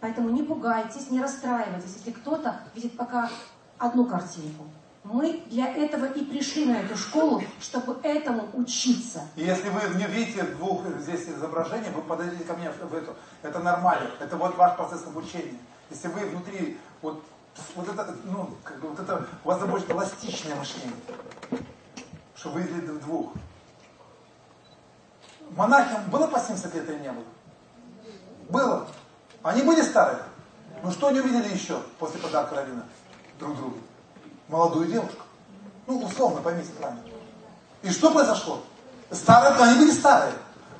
Поэтому 0.00 0.30
не 0.30 0.42
пугайтесь, 0.42 1.10
не 1.10 1.20
расстраивайтесь, 1.20 1.96
если 1.96 2.12
кто-то 2.12 2.60
видит 2.74 2.96
пока 2.96 3.30
одну 3.78 4.06
картинку. 4.06 4.64
Мы 5.02 5.42
для 5.46 5.74
этого 5.74 6.04
и 6.06 6.24
пришли 6.24 6.66
на 6.66 6.78
эту 6.80 6.96
школу, 6.96 7.42
чтобы 7.60 7.98
этому 8.02 8.48
учиться. 8.52 9.22
И 9.34 9.42
если 9.42 9.70
вы 9.70 9.80
не 9.96 10.06
видите 10.06 10.42
двух 10.42 10.86
здесь 10.98 11.28
изображений, 11.28 11.90
вы 11.90 12.02
подойдите 12.02 12.44
ко 12.44 12.54
мне 12.54 12.70
в 12.70 12.94
эту. 12.94 13.14
Это 13.42 13.58
нормально. 13.60 14.10
Это 14.20 14.36
вот 14.36 14.56
ваш 14.56 14.76
процесс 14.76 15.06
обучения. 15.06 15.58
Если 15.88 16.08
вы 16.08 16.26
внутри, 16.26 16.78
вот, 17.00 17.24
вот 17.74 17.88
это, 17.88 18.14
ну, 18.24 18.50
как 18.62 18.78
бы 18.80 18.88
вот 18.88 19.00
это, 19.00 19.26
у 19.42 19.48
вас 19.48 19.60
будет 19.66 19.86
пластичное 19.86 20.54
мышление. 20.54 20.92
Что 22.36 22.50
вы 22.50 22.62
видели 22.62 22.98
двух. 22.98 23.32
Монахам 25.56 26.10
было 26.10 26.26
по 26.26 26.38
70 26.38 26.74
лет 26.74 26.88
или 26.88 26.98
не 26.98 27.10
было? 27.10 27.24
Было. 28.50 28.88
Они 29.42 29.62
были 29.62 29.82
старые. 29.82 30.22
Ну 30.82 30.90
что 30.90 31.08
они 31.08 31.20
увидели 31.20 31.52
еще 31.52 31.80
после 31.98 32.20
подарка 32.20 32.56
Равина 32.56 32.84
друг 33.38 33.56
другу? 33.56 33.78
Молодую 34.48 34.86
девушку. 34.86 35.22
Ну, 35.86 35.98
условно, 35.98 36.40
поймите 36.40 36.70
правильно. 36.72 37.02
И 37.82 37.90
что 37.90 38.10
произошло? 38.10 38.62
Старые, 39.10 39.52
они 39.62 39.78
были 39.78 39.90
старые. 39.90 40.32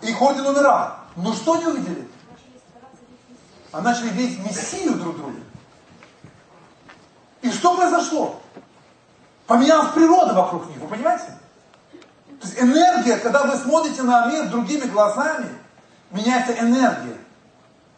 Их 0.03 0.21
орден 0.21 0.47
умирал. 0.47 0.97
Ну 1.17 1.33
что 1.33 1.55
они 1.55 1.67
увидели? 1.67 2.09
А 3.73 3.81
начали 3.81 4.09
видеть 4.09 4.45
Мессию 4.45 4.95
друг 4.95 5.17
друга. 5.17 5.39
И 7.43 7.51
что 7.51 7.77
произошло? 7.77 8.41
Поменялась 9.47 9.93
природа 9.93 10.35
вокруг 10.35 10.69
них, 10.69 10.79
вы 10.79 10.89
понимаете? 10.89 11.37
То 12.41 12.47
есть 12.47 12.61
энергия, 12.61 13.17
когда 13.17 13.45
вы 13.45 13.57
смотрите 13.57 14.03
на 14.03 14.27
мир 14.27 14.49
другими 14.49 14.87
глазами, 14.87 15.49
меняется 16.11 16.53
энергия. 16.59 17.17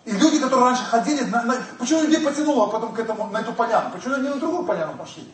И 0.04 0.10
люди, 0.10 0.40
которые 0.40 0.70
раньше 0.70 0.84
ходили, 0.84 1.22
на, 1.24 1.42
на, 1.42 1.56
почему 1.78 2.02
людей 2.02 2.24
потянуло 2.24 2.66
потом 2.66 2.92
к 2.92 2.98
этому, 2.98 3.28
на 3.28 3.38
эту 3.38 3.52
поляну? 3.52 3.90
Почему 3.90 4.14
они 4.14 4.28
на 4.28 4.36
другую 4.36 4.64
поляну 4.64 4.96
пошли? 4.96 5.32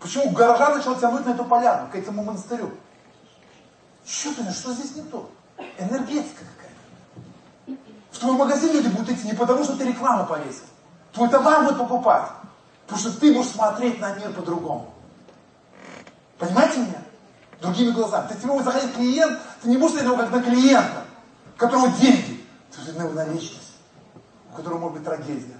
Почему 0.00 0.30
горожан 0.30 0.78
начал 0.78 0.98
тянуть 0.98 1.26
на 1.26 1.30
эту 1.30 1.44
поляну, 1.44 1.88
к 1.90 1.94
этому 1.94 2.24
монастырю? 2.24 2.72
Что 4.06 4.32
ты, 4.34 4.50
что 4.52 4.72
здесь 4.72 4.96
не 4.96 5.02
то? 5.02 5.30
Энергетика 5.78 6.42
какая-то. 6.56 7.78
В 8.10 8.18
твой 8.18 8.36
магазин 8.36 8.72
люди 8.72 8.88
будут 8.88 9.10
идти 9.10 9.26
не 9.26 9.34
потому, 9.34 9.64
что 9.64 9.76
ты 9.76 9.84
рекламу 9.84 10.24
повесил. 10.24 10.64
Твой 11.12 11.28
товар 11.28 11.64
будут 11.64 11.78
покупать. 11.78 12.30
Потому 12.86 13.00
что 13.00 13.20
ты 13.20 13.34
будешь 13.34 13.50
смотреть 13.50 14.00
на 14.00 14.14
мир 14.14 14.32
по-другому. 14.32 14.94
Понимаете 16.38 16.78
меня? 16.78 17.02
Другими 17.60 17.90
глазами. 17.90 18.28
Ты 18.28 18.36
тебе 18.36 18.52
будет 18.52 18.64
заходить 18.64 18.94
клиент, 18.94 19.38
ты 19.60 19.68
не 19.68 19.76
будешь 19.76 19.90
смотреть 19.90 20.08
на 20.08 20.14
него 20.14 20.24
как 20.24 20.32
на 20.32 20.42
клиента, 20.42 21.04
которого 21.58 21.88
деньги. 21.88 22.46
Ты 22.70 22.92
на 22.92 23.02
его 23.02 23.32
личность, 23.32 23.67
которого 24.58 24.78
может 24.78 24.98
быть 24.98 25.04
трагедия. 25.04 25.56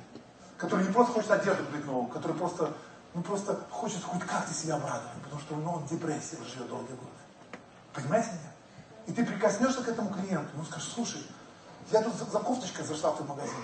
Который 0.57 0.87
не 0.87 0.93
просто 0.93 1.13
хочет 1.13 1.31
одежду 1.31 1.65
купить 1.65 1.87
новую, 1.87 2.09
который 2.09 2.37
просто, 2.37 2.73
ну 3.15 3.23
просто 3.23 3.59
хочет 3.71 4.03
хоть 4.03 4.23
как-то 4.23 4.53
себя 4.53 4.75
обрадовать, 4.75 5.23
потому 5.23 5.41
что 5.41 5.55
ну, 5.55 5.73
он 5.75 5.85
в 5.85 5.89
депрессии 5.89 6.37
живет 6.53 6.69
долгие 6.69 6.95
годы. 6.95 7.11
Понимаете 7.95 8.31
меня? 8.31 8.53
И 9.07 9.13
ты 9.13 9.25
прикоснешься 9.25 9.83
к 9.83 9.89
этому 9.89 10.11
клиенту, 10.11 10.51
ну 10.55 10.65
скажешь, 10.65 10.89
слушай, 10.93 11.25
я 11.93 12.03
тут 12.03 12.15
за, 12.15 12.25
за 12.25 12.41
кофточкой 12.41 12.85
зашла 12.85 13.13
в 13.13 13.17
твой 13.17 13.29
магазин. 13.29 13.55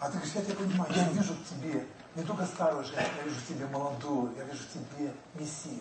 А 0.00 0.06
ты 0.06 0.12
говоришь, 0.12 0.34
я 0.34 0.42
тебя 0.42 0.54
понимаю, 0.54 0.92
я 0.94 1.08
вижу 1.10 1.34
в 1.34 1.44
тебе 1.44 1.86
не 2.14 2.22
только 2.22 2.46
старую 2.46 2.84
женщину, 2.84 3.16
я 3.18 3.24
вижу 3.24 3.40
в 3.40 3.46
тебе 3.46 3.66
молодую, 3.66 4.32
я 4.38 4.44
вижу 4.44 4.64
в 4.64 4.72
тебе 4.72 5.12
мессию. 5.34 5.80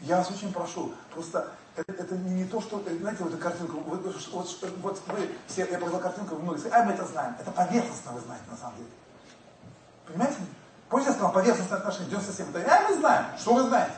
Я 0.00 0.16
вас 0.18 0.30
очень 0.30 0.52
прошу, 0.52 0.94
просто 1.12 1.52
это, 1.86 2.16
не, 2.16 2.44
то, 2.44 2.60
что, 2.60 2.82
знаете, 3.00 3.24
вот 3.24 3.32
эту 3.32 3.42
картинку, 3.42 3.80
вот, 3.86 4.04
вот, 4.04 4.58
вот 4.82 5.02
вы 5.08 5.30
все, 5.46 5.66
я 5.70 5.78
показал 5.78 6.00
картинку, 6.00 6.34
вы 6.34 6.42
многие 6.42 6.58
сказали, 6.60 6.82
а 6.82 6.84
мы 6.84 6.92
это 6.92 7.04
знаем. 7.04 7.36
Это 7.38 7.50
поверхностно 7.50 8.12
вы 8.12 8.20
знаете 8.20 8.44
на 8.50 8.56
самом 8.56 8.76
деле. 8.76 8.88
Понимаете? 10.06 10.36
Помните, 10.88 11.10
я 11.10 11.14
сказал, 11.16 11.32
поверхностное 11.32 11.78
отношение, 11.78 12.10
97, 12.10 12.50
это, 12.50 12.74
а 12.74 12.88
мы 12.88 12.96
знаем. 12.96 13.38
Что 13.38 13.54
вы 13.54 13.62
знаете? 13.62 13.94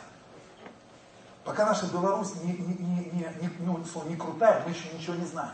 Пока 1.44 1.64
наша 1.66 1.86
Беларусь 1.86 2.34
не, 2.42 2.52
не, 2.52 2.74
не, 2.74 3.28
не, 3.40 3.50
ну, 3.60 3.80
не 4.08 4.16
крутая, 4.16 4.62
мы 4.64 4.72
еще 4.72 4.92
ничего 4.92 5.14
не 5.14 5.26
знаем. 5.26 5.52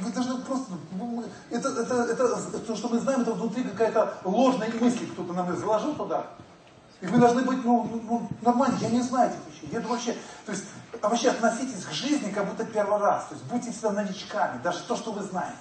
Вы 0.00 0.12
должны 0.12 0.38
просто, 0.42 0.72
ну, 0.92 1.24
это, 1.50 1.68
это, 1.68 1.94
это, 2.04 2.58
то, 2.58 2.76
что 2.76 2.88
мы 2.88 2.98
знаем, 2.98 3.22
это 3.22 3.32
внутри 3.32 3.64
какая-то 3.64 4.18
ложная 4.24 4.70
мысль, 4.80 5.10
кто-то 5.12 5.32
нам 5.32 5.56
заложил 5.56 5.94
туда. 5.94 6.26
И 7.00 7.06
вы 7.06 7.18
должны 7.18 7.42
быть, 7.42 7.64
ну, 7.64 7.84
ну, 7.84 8.02
ну 8.08 8.28
нормально, 8.42 8.76
я 8.80 8.88
не 8.88 9.02
знаю 9.02 9.30
этих 9.30 9.40
вещей. 9.46 9.68
Я 9.72 9.80
вообще, 9.80 10.16
то 10.44 10.52
есть, 10.52 10.64
а 11.00 11.08
вообще 11.08 11.30
относитесь 11.30 11.84
к 11.84 11.92
жизни 11.92 12.30
как 12.30 12.46
будто 12.46 12.64
первый 12.64 12.98
раз. 12.98 13.26
То 13.26 13.34
есть 13.34 13.46
будьте 13.46 13.70
всегда 13.70 13.92
новичками, 13.92 14.60
даже 14.62 14.80
то, 14.80 14.96
что 14.96 15.12
вы 15.12 15.22
знаете. 15.22 15.56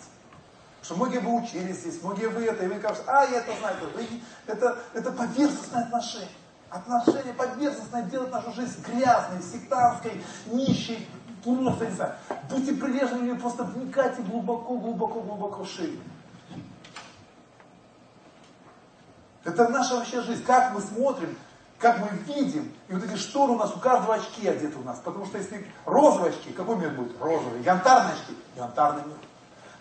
Что 0.82 0.96
многие 0.96 1.20
бы 1.20 1.36
учились 1.36 1.82
здесь, 1.82 2.02
многие 2.02 2.28
вы 2.28 2.46
это, 2.46 2.66
и 2.66 2.68
вы 2.68 2.80
кажете, 2.80 3.04
а, 3.08 3.24
я 3.26 3.40
это 3.40 3.52
знаю. 3.60 3.76
Это, 3.78 4.04
это, 4.48 4.80
это 4.94 5.12
поверхностное 5.12 5.84
отношение. 5.84 6.30
Отношение 6.70 7.34
поверхностное 7.34 8.04
делает 8.04 8.32
нашу 8.32 8.54
жизнь 8.54 8.82
грязной, 8.82 9.42
сектантской, 9.42 10.24
нищей, 10.48 11.08
просто, 11.44 11.86
не 11.86 11.96
знаю. 11.96 12.14
Будьте 12.50 12.74
прилежными, 12.74 13.38
просто 13.38 13.64
вникайте 13.64 14.22
глубоко, 14.24 14.78
глубоко, 14.78 15.22
глубоко 15.22 15.66
шире. 15.66 16.00
Это 19.48 19.70
наша 19.70 19.96
вообще 19.96 20.22
жизнь. 20.22 20.44
Как 20.44 20.74
мы 20.74 20.82
смотрим, 20.82 21.38
как 21.80 22.00
мы 22.00 22.10
видим. 22.34 22.70
И 22.90 22.94
вот 22.94 23.02
эти 23.02 23.16
шторы 23.16 23.54
у 23.54 23.58
нас, 23.58 23.74
у 23.74 23.80
каждого 23.80 24.16
очки 24.16 24.46
одеты 24.46 24.78
у 24.78 24.84
нас. 24.84 25.00
Потому 25.00 25.26
что 25.26 25.38
если 25.38 25.66
розовые 25.86 26.32
очки, 26.32 26.52
какой 26.52 26.76
мир 26.76 26.90
будет? 26.90 27.20
Розовый. 27.22 27.64
Янтарные 27.64 28.14
очки? 28.14 28.38
Янтарный 28.58 29.04
мир. 29.06 29.16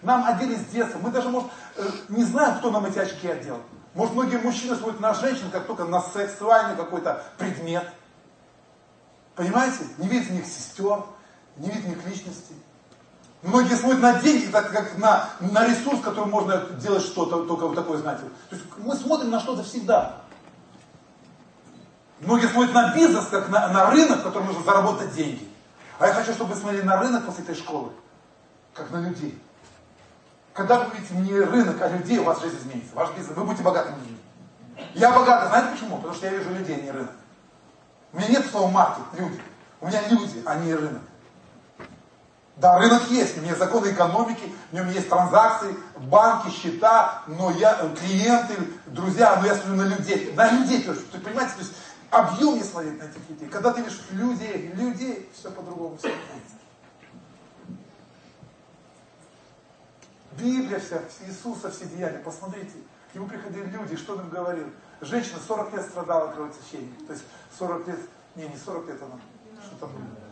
Нам 0.03 0.25
одели 0.25 0.55
с 0.55 0.67
детства. 0.67 1.01
Мы 1.03 1.11
даже, 1.11 1.31
может, 1.31 1.51
э, 1.77 1.83
не 2.11 2.23
знаем, 2.23 2.59
кто 2.59 2.71
нам 2.71 2.87
эти 2.87 3.01
очки 3.01 3.27
одел. 3.27 3.59
Может, 3.95 4.15
многие 4.15 4.37
мужчины 4.37 4.77
смотрят 4.77 5.01
на 5.01 5.15
женщин, 5.15 5.51
как 5.51 5.67
только 5.67 5.83
на 5.83 6.01
сексуальный 6.01 6.77
какой-то 6.77 7.25
предмет. 7.37 7.91
Понимаете? 9.35 9.85
Не 9.99 10.07
видят 10.07 10.29
в 10.29 10.33
них 10.33 10.47
сестер, 10.47 11.03
не 11.57 11.71
видят 11.71 11.87
в 11.87 11.89
них 11.89 12.07
личности. 12.07 12.55
Многие 13.43 13.77
смотрят 13.77 14.03
на 14.03 14.15
деньги, 14.21 14.47
так 14.47 14.71
как 14.71 14.99
на, 14.99 15.29
на 15.41 15.67
ресурс, 15.67 16.01
который 16.01 16.29
можно 16.29 16.59
делать 16.81 17.03
что-то, 17.03 17.45
только 17.45 17.67
вот 17.67 17.77
такое, 17.77 17.99
знаете. 17.99 18.23
То 18.51 18.57
есть 18.57 18.67
мы 18.79 18.95
смотрим 18.97 19.31
на 19.31 19.41
что-то 19.41 19.63
всегда. 19.63 20.23
Многие 22.21 22.49
смотрят 22.49 22.75
на 22.75 22.95
бизнес, 22.95 23.27
как 23.27 23.49
на, 23.51 23.69
на 23.69 23.91
рынок, 23.91 24.21
в 24.21 24.23
котором 24.23 24.47
нужно 24.47 24.65
заработать 24.65 25.15
деньги. 25.15 25.49
А 25.99 26.09
я 26.09 26.15
хочу, 26.15 26.33
чтобы 26.33 26.55
вы 26.55 26.61
смотрели 26.61 26.83
на 26.83 26.99
рынок 26.99 27.27
после 27.27 27.45
этой 27.45 27.55
школы, 27.55 27.91
как 28.75 28.91
на 28.91 29.01
людей. 29.07 29.41
Когда 30.53 30.81
вы 30.81 30.97
видите 30.97 31.15
не 31.15 31.39
рынок, 31.39 31.81
а 31.83 31.89
людей, 31.89 32.19
у 32.19 32.25
вас 32.25 32.41
жизнь 32.41 32.57
изменится. 32.59 32.95
Ваш 32.95 33.11
бизнес, 33.15 33.37
вы 33.37 33.45
будете 33.45 33.63
богатыми 33.63 33.97
людьми. 33.99 34.19
Я 34.95 35.13
богатый, 35.13 35.49
знаете 35.49 35.69
почему? 35.73 35.97
Потому 35.97 36.15
что 36.15 36.27
я 36.27 36.33
вижу 36.33 36.51
людей, 36.51 36.77
а 36.77 36.81
не 36.81 36.91
рынок. 36.91 37.13
У 38.13 38.19
меня 38.19 38.29
нет 38.29 38.47
слова 38.47 38.71
маркет, 38.71 39.05
люди. 39.19 39.41
У 39.81 39.87
меня 39.87 40.09
люди, 40.09 40.43
а 40.47 40.55
не 40.57 40.75
рынок. 40.75 41.03
Да, 42.57 42.79
рынок 42.79 43.11
есть, 43.11 43.37
у 43.37 43.43
меня 43.43 43.55
законы 43.55 43.93
экономики, 43.93 44.51
у 44.73 44.77
меня 44.77 44.91
есть 44.91 45.11
транзакции, 45.11 45.77
банки, 45.99 46.49
счета, 46.49 47.23
но 47.27 47.51
я, 47.51 47.75
клиенты, 47.99 48.55
друзья, 48.87 49.37
но 49.37 49.47
я 49.47 49.55
смотрю 49.55 49.75
на 49.75 49.95
людей, 49.95 50.33
на 50.33 50.51
людей 50.51 50.83
тоже, 50.83 51.01
ты 51.13 51.19
понимаете, 51.19 51.53
то 51.53 51.61
есть 51.61 51.75
объем 52.11 52.55
не 52.55 52.63
смотреть 52.63 52.99
на 52.99 53.05
этих 53.05 53.29
людей. 53.29 53.49
Когда 53.51 53.75
ты 53.75 53.83
видишь 53.83 54.01
людей, 54.11 54.73
людей, 54.75 55.31
все 55.35 55.51
по-другому 55.51 55.99
все 55.99 56.09
меняется. 56.09 56.57
Библия 60.39 60.81
вся, 60.81 61.03
Иисуса 61.27 61.71
все 61.71 61.85
деяния, 61.85 62.21
посмотрите, 62.21 62.73
к 63.13 63.15
нему 63.15 63.27
приходили 63.27 63.67
люди, 63.67 63.97
что 63.97 64.15
он 64.15 64.21
им 64.21 64.31
говорил? 64.31 64.67
Женщина 65.03 65.39
40 65.47 65.75
лет 65.75 65.83
страдала 65.83 66.33
кровотечением, 66.33 66.97
то 67.07 67.13
есть 67.13 67.25
40 67.59 67.87
лет, 67.87 68.01
не, 68.35 68.49
не 68.49 68.57
40 68.57 68.89
лет 68.89 69.03
она, 69.03 69.21
что 69.63 69.77
там 69.77 69.91
было? 69.93 70.26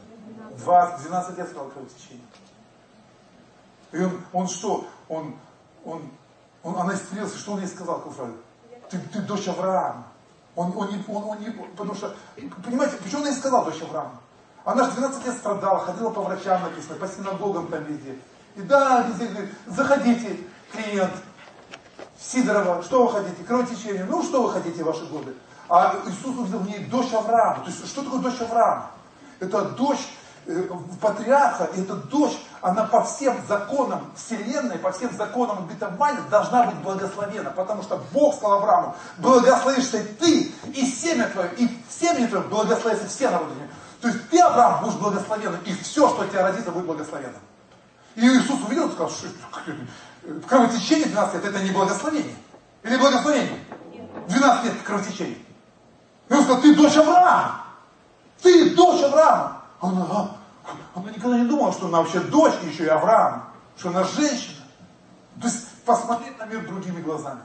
20, 0.51 1.03
12 1.03 1.39
лет 1.39 1.49
стало 1.49 1.71
кровотечение. 1.71 2.27
И 3.93 4.03
он, 4.03 4.21
он 4.33 4.49
что? 4.49 4.87
Он, 5.09 5.37
он, 5.85 6.03
он, 6.63 6.77
она 6.77 6.95
исцелилась, 6.95 7.35
что 7.37 7.53
он 7.53 7.61
ей 7.61 7.69
сказал, 7.69 8.01
Куфраль? 8.01 8.33
Ты, 8.91 8.99
ты 8.99 9.21
дочь 9.21 9.49
Авраама. 9.49 10.07
Он, 10.57 10.77
он, 10.77 10.91
не, 10.91 11.05
он, 11.09 11.25
он 11.25 11.39
не, 11.41 11.51
потому 11.51 11.95
что, 11.95 12.15
понимаете, 12.65 12.97
почему 12.97 13.23
он 13.23 13.29
ей 13.29 13.35
сказал 13.35 13.65
дочь 13.65 13.83
Авраама? 13.83 14.21
Она 14.65 14.85
же 14.85 14.93
12 14.93 15.27
лет 15.27 15.37
страдала, 15.37 15.81
ходила 15.81 16.11
по 16.11 16.23
врачам 16.23 16.63
написано, 16.63 16.97
по 16.97 17.07
синагогам 17.07 17.67
там 17.69 17.85
везде. 17.85 18.19
И 18.57 18.63
да, 18.63 19.03
везде 19.03 19.27
говорит, 19.27 19.51
заходите, 19.67 20.39
клиент, 20.73 21.13
Сидорова, 22.19 22.83
что 22.83 23.07
вы 23.07 23.13
хотите, 23.13 23.45
кровотечение, 23.45 24.05
ну 24.05 24.23
что 24.23 24.43
вы 24.43 24.51
хотите 24.51 24.83
ваши 24.83 25.05
годы? 25.07 25.35
А 25.69 25.97
Иисус 26.07 26.37
увидел 26.39 26.59
в 26.61 26.67
ней 26.67 26.85
дочь 26.87 27.13
Авраама. 27.13 27.65
То 27.65 27.71
есть 27.71 27.87
что 27.87 28.03
такое 28.03 28.21
дочь 28.21 28.41
Авраама? 28.41 28.91
Это 29.41 29.63
дочь 29.71 30.09
патриарха, 31.01 31.65
и 31.75 31.81
эта 31.81 31.95
дочь, 31.95 32.37
она 32.61 32.85
по 32.85 33.03
всем 33.05 33.37
законам 33.49 34.13
Вселенной, 34.15 34.79
по 34.79 34.93
всем 34.93 35.15
законам 35.17 35.59
обетования 35.59 36.21
должна 36.31 36.65
быть 36.65 36.77
благословена, 36.77 37.51
потому 37.51 37.83
что 37.83 38.03
Бог 38.13 38.35
сказал 38.35 38.59
Аврааму, 38.59 38.97
благословишься 39.19 40.05
ты, 40.21 40.53
и 40.73 40.87
семя 40.87 41.29
твое, 41.29 41.51
и 41.57 41.69
семя 41.89 42.29
твое 42.29 42.45
благословятся 42.45 43.09
все 43.09 43.31
народы. 43.31 43.55
То 44.01 44.09
есть 44.09 44.29
ты, 44.29 44.39
Авраам, 44.41 44.85
будешь 44.85 44.97
благословен, 44.97 45.57
и 45.65 45.73
все, 45.75 46.09
что 46.09 46.23
у 46.23 46.27
тебя 46.27 46.43
родится, 46.43 46.71
будет 46.71 46.87
благословено. 46.87 47.39
И 48.17 48.21
Иисус 48.21 48.61
увидел 48.67 48.89
и 48.89 48.93
сказал, 48.93 49.11
что 49.11 49.29
кровотечение 50.47 51.07
12 51.07 51.35
лет, 51.35 51.45
это 51.45 51.61
не 51.61 51.71
благословение. 51.71 52.37
Или 52.83 52.97
благословение? 52.97 53.59
12 54.29 54.65
лет 54.65 54.75
кровотечения. 54.85 55.39
И 56.29 56.33
он 56.33 56.43
сказал, 56.45 56.61
ты 56.61 56.75
дочь 56.75 56.97
Авраама. 56.97 57.65
Ты 58.41 58.75
дочь 58.75 59.03
Авраама. 59.03 59.64
Она, 59.85 60.37
она 60.95 61.11
никогда 61.11 61.39
не 61.39 61.47
думала, 61.47 61.73
что 61.73 61.87
она 61.87 61.99
вообще 61.99 62.21
дочь 62.21 62.55
еще 62.63 62.85
и 62.85 62.89
Авраама, 62.89 63.51
что 63.77 63.91
она 63.91 64.05
женщина. 64.05 64.65
То 65.41 65.47
есть 65.47 65.69
посмотреть 65.85 66.39
на 66.39 66.47
мир 66.47 66.67
другими 66.67 67.03
глазами. 67.03 67.41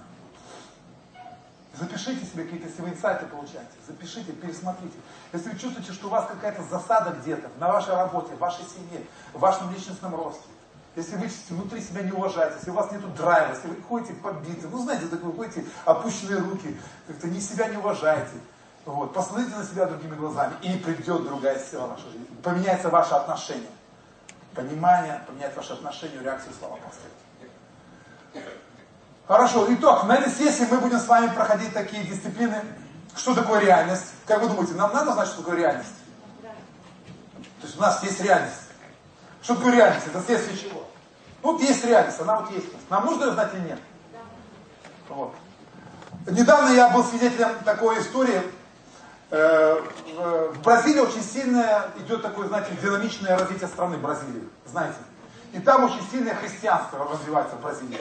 Запишите 1.74 2.26
себе 2.26 2.44
какие-то, 2.44 2.68
если 2.68 2.82
вы 2.82 2.90
инсайты 2.90 3.26
получаете, 3.26 3.72
запишите, 3.88 4.34
пересмотрите. 4.34 4.96
Если 5.32 5.50
вы 5.50 5.58
чувствуете, 5.58 5.94
что 5.94 6.08
у 6.08 6.10
вас 6.10 6.28
какая-то 6.28 6.64
засада 6.64 7.12
где-то, 7.22 7.50
на 7.58 7.70
вашей 7.70 7.94
работе, 7.94 8.36
в 8.36 8.40
вашей 8.40 8.66
семье, 8.66 9.06
в 9.34 9.40
вашем 9.40 9.72
личностном 9.74 10.14
росте, 10.14 10.44
если 10.96 11.16
вы 11.16 11.30
внутри 11.50 11.82
себя 11.82 12.02
не 12.02 12.12
уважаете, 12.12 12.56
если 12.58 12.72
у 12.72 12.74
вас 12.74 12.92
нет 12.92 13.16
драйва, 13.16 13.54
если 13.54 13.70
вы 13.70 13.82
ходите 13.82 14.14
побиты, 14.16 14.68
ну 14.68 14.80
знаете, 14.80 15.06
так 15.08 15.22
вы 15.22 15.32
ходите 15.32 15.64
опущенные 15.86 16.40
руки, 16.40 16.78
как-то 17.08 17.28
не 17.28 17.40
себя 17.40 17.70
не 17.70 17.78
уважаете, 17.78 18.34
вот. 18.86 19.14
Посмотрите 19.14 19.56
на 19.56 19.64
себя 19.64 19.86
другими 19.86 20.16
глазами, 20.16 20.54
и 20.62 20.78
придет 20.78 21.24
другая 21.24 21.60
сила 21.60 21.86
в 21.88 21.90
вашей 21.92 22.12
жизни. 22.12 22.28
Поменяется 22.44 22.90
ваше 22.90 23.14
отношение. 23.14 23.70
Понимание, 24.56 25.22
поменяет 25.28 25.56
ваше 25.56 25.74
отношение, 25.74 26.20
реакцию 26.22 26.54
слова 26.58 26.78
поставить. 26.78 27.14
Хорошо, 29.28 29.72
итог. 29.72 30.06
На 30.06 30.16
этой 30.16 30.32
сессии 30.32 30.68
мы 30.72 30.80
будем 30.80 31.00
с 31.00 31.08
вами 31.08 31.28
проходить 31.28 31.72
такие 31.74 32.04
дисциплины. 32.04 32.64
Что 33.16 33.36
такое 33.36 33.60
реальность? 33.60 34.14
Как 34.26 34.42
вы 34.42 34.48
думаете, 34.50 34.74
нам 34.74 34.92
надо 34.92 35.14
знать, 35.14 35.28
что 35.28 35.38
такое 35.38 35.58
реальность? 35.58 35.94
То 36.42 37.68
есть 37.68 37.78
у 37.78 37.82
нас 37.82 38.02
есть 38.04 38.22
реальность. 38.22 38.62
Что 39.42 39.56
такое 39.56 39.74
реальность? 39.74 40.08
Это 40.08 40.22
следствие 40.22 40.58
чего? 40.58 40.84
Ну, 41.44 41.54
вот 41.54 41.62
есть 41.62 41.86
реальность, 41.86 42.20
она 42.20 42.40
вот 42.40 42.52
есть. 42.52 42.68
Нам 42.90 43.06
нужно 43.06 43.26
ее 43.26 43.32
знать 43.34 43.54
или 43.54 43.62
нет? 43.62 43.80
Вот. 45.10 45.36
Недавно 46.28 46.74
я 46.74 46.90
был 46.90 47.04
свидетелем 47.04 47.50
такой 47.64 48.00
истории, 48.02 48.42
в 49.30 50.62
Бразилии 50.64 51.00
очень 51.00 51.22
сильное 51.22 51.92
идет 51.98 52.22
такое, 52.22 52.48
знаете, 52.48 52.72
динамичное 52.82 53.38
развитие 53.38 53.68
страны 53.68 53.98
Бразилии, 53.98 54.48
знаете. 54.66 54.98
И 55.54 55.60
там 55.60 55.84
очень 55.84 56.02
сильное 56.12 56.36
христианство 56.36 57.08
развивается 57.12 57.56
в 57.56 57.62
Бразилии. 57.62 58.00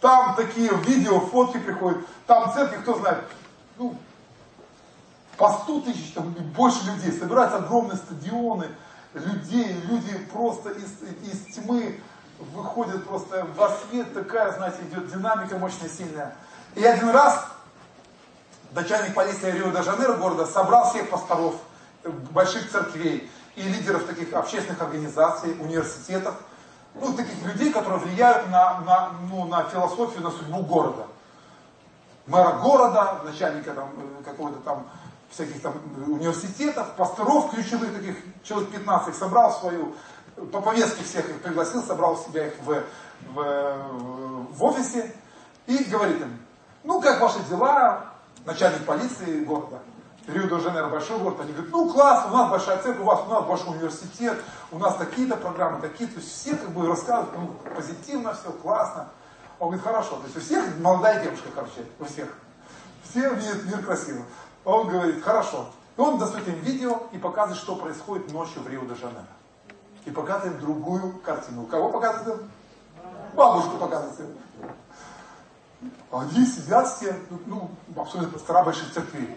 Там 0.00 0.34
такие 0.34 0.70
видео, 0.86 1.20
фотки 1.20 1.58
приходят, 1.58 1.98
там 2.26 2.52
церкви, 2.52 2.76
кто 2.82 2.94
знает, 2.98 3.24
ну, 3.78 3.96
по 5.36 5.52
100 5.52 5.80
тысяч, 5.80 6.12
там 6.12 6.30
больше 6.30 6.84
людей, 6.86 7.12
собираются 7.12 7.58
огромные 7.58 7.96
стадионы, 7.96 8.68
людей, 9.14 9.72
люди 9.84 10.16
просто 10.32 10.70
из, 10.70 10.92
из 11.22 11.54
тьмы 11.54 12.00
выходят 12.38 13.06
просто 13.06 13.46
во 13.56 13.70
свет, 13.70 14.12
такая, 14.12 14.52
знаете, 14.52 14.78
идет 14.90 15.10
динамика 15.10 15.56
мощная, 15.58 15.88
сильная. 15.88 16.34
И 16.74 16.84
один 16.84 17.08
раз 17.10 17.48
начальник 18.76 19.14
полиции 19.14 19.50
Рио-де-Жанейро 19.50 20.14
города 20.14 20.46
собрал 20.46 20.90
всех 20.90 21.08
пасторов 21.08 21.56
больших 22.30 22.70
церквей 22.70 23.28
и 23.56 23.62
лидеров 23.62 24.04
таких 24.04 24.32
общественных 24.34 24.80
организаций, 24.82 25.56
университетов, 25.58 26.34
ну, 26.94 27.12
таких 27.14 27.42
людей, 27.42 27.72
которые 27.72 28.00
влияют 28.00 28.48
на, 28.50 28.80
на, 28.80 29.10
ну, 29.30 29.46
на 29.46 29.64
философию, 29.64 30.22
на 30.22 30.30
судьбу 30.30 30.62
города. 30.62 31.06
Мэра 32.26 32.52
города, 32.62 33.20
начальника 33.24 33.72
там, 33.72 33.90
э, 33.96 34.24
какого-то 34.24 34.58
там 34.60 34.86
всяких 35.30 35.60
там 35.62 35.74
университетов, 36.06 36.92
пасторов 36.96 37.50
ключевых 37.50 37.94
таких, 37.94 38.16
человек 38.44 38.70
15 38.70 39.14
собрал 39.14 39.52
свою, 39.58 39.94
по 40.52 40.60
повестке 40.60 41.02
всех 41.02 41.28
их 41.28 41.40
пригласил, 41.40 41.82
собрал 41.82 42.16
себя 42.16 42.48
их 42.48 42.54
в, 42.62 42.82
в, 43.32 43.76
в 44.50 44.64
офисе 44.64 45.14
и 45.66 45.84
говорит 45.84 46.20
им, 46.20 46.38
ну 46.84 47.00
как 47.00 47.20
ваши 47.20 47.40
дела, 47.48 48.15
начальник 48.46 48.86
полиции 48.86 49.44
города, 49.44 49.80
Рио-де-Жанейро 50.26 50.88
большой 50.88 51.18
город, 51.18 51.40
они 51.40 51.52
говорят, 51.52 51.70
ну 51.72 51.92
класс, 51.92 52.26
у 52.30 52.34
нас 52.34 52.50
большая 52.50 52.82
церковь, 52.82 53.02
у 53.02 53.04
вас 53.04 53.20
у 53.26 53.30
нас 53.30 53.44
большой 53.44 53.76
университет, 53.76 54.38
у 54.72 54.78
нас 54.78 54.96
такие-то 54.96 55.36
программы, 55.36 55.80
такие, 55.80 56.08
то 56.08 56.18
есть 56.18 56.32
все 56.32 56.56
как 56.56 56.70
бы 56.70 56.86
рассказывают, 56.86 57.30
ну, 57.36 57.70
позитивно 57.74 58.34
все, 58.34 58.50
классно. 58.50 59.08
Он 59.58 59.68
говорит, 59.68 59.84
хорошо, 59.84 60.16
то 60.16 60.24
есть 60.24 60.36
у 60.36 60.40
всех 60.40 60.64
молодая 60.80 61.22
девушка, 61.22 61.48
короче, 61.54 61.84
у 62.00 62.04
всех. 62.04 62.28
Все 63.08 63.32
видят 63.34 63.64
мир 63.64 63.84
красиво. 63.84 64.24
Он 64.64 64.88
говорит, 64.88 65.22
хорошо. 65.22 65.68
И 65.96 66.00
он 66.00 66.18
достает 66.18 66.46
им 66.48 66.60
видео 66.60 67.04
и 67.12 67.18
показывает, 67.18 67.62
что 67.62 67.76
происходит 67.76 68.32
ночью 68.32 68.62
в 68.62 68.68
Рио-де-Жанейро. 68.68 69.24
И 70.04 70.10
показывает 70.10 70.58
другую 70.60 71.18
картину. 71.20 71.64
Кого 71.66 71.88
показывает? 71.90 72.42
Бабушку 73.34 73.78
показывает. 73.78 74.30
Они 76.10 76.46
сидят 76.46 76.88
все, 76.88 77.18
ну, 77.46 77.70
абсолютно 77.96 78.32
пастора 78.32 78.64
больших 78.64 78.92
церквей. 78.92 79.36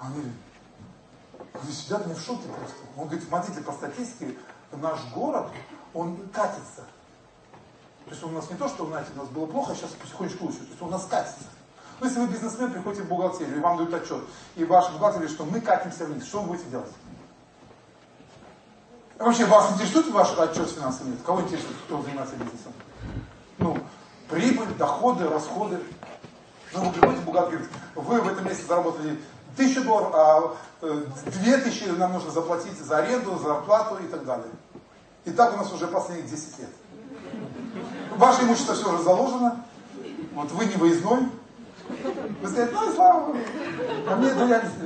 Они, 0.00 0.32
они 1.54 1.72
сидят, 1.72 2.04
они 2.04 2.14
в 2.14 2.20
шоке 2.20 2.48
просто. 2.48 2.76
Он 2.96 3.04
говорит, 3.06 3.26
смотрите, 3.26 3.60
по 3.62 3.72
статистике, 3.72 4.36
наш 4.72 5.00
город, 5.12 5.48
он 5.94 6.16
катится. 6.28 6.84
То 8.04 8.10
есть 8.10 8.22
у 8.22 8.28
нас 8.28 8.48
не 8.50 8.56
то, 8.56 8.68
что, 8.68 8.86
знаете, 8.86 9.10
у 9.16 9.18
нас 9.18 9.28
было 9.28 9.46
плохо, 9.46 9.74
сейчас 9.74 9.90
потихонечку 9.90 10.44
лучше. 10.44 10.58
То 10.58 10.66
есть 10.66 10.82
у 10.82 10.86
нас 10.86 11.04
катится. 11.06 11.44
Ну, 11.98 12.06
если 12.06 12.20
вы 12.20 12.28
бизнесмен, 12.28 12.72
приходите 12.72 13.02
в 13.02 13.08
бухгалтерию, 13.08 13.56
и 13.56 13.60
вам 13.60 13.78
дают 13.78 13.94
отчет, 13.94 14.22
и 14.54 14.64
ваш 14.64 14.90
бухгалтер 14.92 15.20
говорит, 15.20 15.34
что 15.34 15.44
мы 15.46 15.60
катимся 15.60 16.04
вниз, 16.04 16.26
что 16.26 16.42
вы 16.42 16.48
будете 16.48 16.68
делать? 16.68 16.92
Вообще, 19.18 19.46
вас 19.46 19.72
интересует 19.72 20.08
ваш 20.10 20.38
отчет 20.38 20.68
финансовый? 20.70 21.16
Кого 21.24 21.40
интересует, 21.40 21.76
кто 21.86 22.02
занимается 22.02 22.36
бизнесом? 22.36 22.72
Ну, 23.66 23.76
прибыль, 24.28 24.72
доходы, 24.78 25.28
расходы. 25.28 25.80
Ну, 26.72 26.84
вы 26.84 26.92
приходите, 26.92 27.22
бухгалтер 27.22 27.58
говорит, 27.58 27.70
вы 27.96 28.20
в 28.20 28.28
этом 28.28 28.44
месяце 28.44 28.66
заработали 28.68 29.20
тысячу 29.56 29.82
долларов, 29.82 30.10
а 30.14 30.56
э, 30.82 31.04
две 31.32 31.56
тысячи 31.58 31.84
нам 31.84 32.12
нужно 32.12 32.30
заплатить 32.30 32.78
за 32.78 32.98
аренду, 32.98 33.36
за 33.38 33.48
зарплату 33.48 33.96
и 34.04 34.06
так 34.06 34.24
далее. 34.24 34.46
И 35.24 35.32
так 35.32 35.54
у 35.54 35.56
нас 35.56 35.72
уже 35.72 35.88
последние 35.88 36.28
10 36.28 36.58
лет. 36.60 36.68
Ваше 38.16 38.42
имущество 38.42 38.74
все 38.74 38.88
уже 38.88 39.02
заложено, 39.02 39.64
вот 40.34 40.52
вы 40.52 40.66
не 40.66 40.76
выездной. 40.76 41.28
Вы 42.42 42.48
скажете, 42.48 42.72
ну 42.72 42.90
и 42.90 42.94
слава 42.94 43.26
Богу. 43.26 43.38
А 44.08 44.14
мне 44.14 44.28
это 44.28 44.46
реальность. 44.46 44.78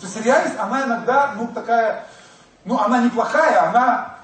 То 0.00 0.06
есть 0.06 0.24
реальность, 0.24 0.56
она 0.60 0.84
иногда, 0.84 1.34
ну 1.36 1.48
такая, 1.48 2.06
ну 2.64 2.78
она 2.78 3.02
неплохая, 3.02 3.68
она, 3.68 4.18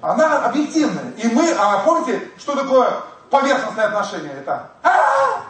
она 0.00 0.44
объективная. 0.44 1.12
И 1.18 1.28
мы, 1.28 1.52
а 1.52 1.84
помните, 1.84 2.30
что 2.36 2.56
такое 2.56 2.88
поверхностное 3.30 3.86
отношение? 3.86 4.32
Это 4.32 4.70
а, 4.82 5.44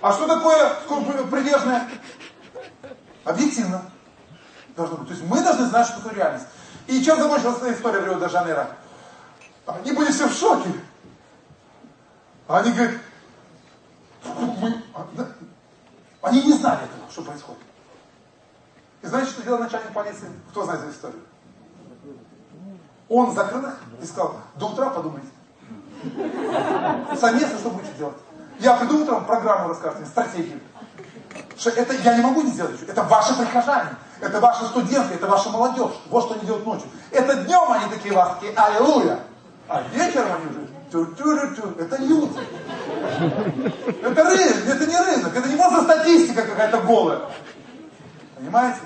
а 0.00 0.12
что 0.12 0.26
такое 0.26 0.74
прилежное? 1.30 1.88
Объективно. 3.24 3.82
Должно 4.76 4.96
быть. 4.96 5.08
То 5.08 5.14
есть 5.14 5.26
мы 5.26 5.42
должны 5.42 5.66
знать, 5.66 5.86
что 5.86 5.96
такое 5.98 6.14
реальность. 6.14 6.46
И 6.86 7.02
чем 7.04 7.18
закончилась 7.18 7.58
эта 7.58 7.72
история 7.72 8.00
в 8.00 8.06
Рио-де-Жанейро? 8.06 8.68
Они 9.66 9.92
были 9.92 10.10
все 10.10 10.28
в 10.28 10.32
шоке. 10.32 10.70
Они 12.48 12.72
говорят, 12.72 12.96
мы, 14.24 14.82
они 16.22 16.42
не 16.42 16.52
знали 16.54 16.84
этого, 16.84 17.10
что 17.10 17.22
происходит. 17.22 17.62
И 19.02 19.06
знаете, 19.06 19.30
что 19.30 19.42
делал 19.42 19.58
начальник 19.58 19.92
полиции? 19.92 20.28
Кто 20.50 20.64
знает 20.64 20.80
эту 20.80 20.90
историю? 20.90 21.20
Он 23.08 23.34
закрыл 23.34 23.66
их 23.66 23.78
и 24.00 24.06
сказал, 24.06 24.36
до 24.56 24.66
утра 24.66 24.90
подумайте. 24.90 25.28
Совместно 27.18 27.58
что 27.58 27.70
будете 27.70 27.92
делать? 27.98 28.16
Я 28.58 28.76
приду 28.76 29.02
утром, 29.02 29.24
программу 29.24 29.68
расскажете, 29.68 30.06
стратегию. 30.06 30.60
Что 31.56 31.70
это 31.70 31.94
я 31.94 32.16
не 32.16 32.22
могу 32.22 32.42
не 32.42 32.50
сделать. 32.50 32.80
Это 32.86 33.02
ваши 33.02 33.34
прихожане, 33.34 33.90
это 34.20 34.40
ваши 34.40 34.64
студенты, 34.66 35.14
это 35.14 35.26
ваша 35.26 35.50
молодежь. 35.50 35.92
Вот 36.10 36.24
что 36.24 36.34
они 36.34 36.46
делают 36.46 36.66
ночью. 36.66 36.88
Это 37.10 37.34
днем 37.44 37.70
они 37.70 37.84
такие 37.90 38.14
вас, 38.14 38.34
такие, 38.34 38.52
аллилуйя. 38.54 39.20
А 39.68 39.82
вечером 39.92 40.32
они 40.36 40.46
уже 40.46 40.66
тю 40.90 41.04
-тю 41.04 41.36
-тю 41.36 41.54
-тю. 41.54 41.80
Это 41.80 41.96
люди. 42.02 42.38
Это 44.02 44.24
рынок, 44.24 44.68
это 44.68 44.86
не 44.86 44.98
рынок, 44.98 45.36
это 45.36 45.48
не 45.48 45.56
просто 45.56 45.82
статистика 45.82 46.42
какая-то 46.42 46.78
голая. 46.80 47.20
Понимаете? 48.36 48.80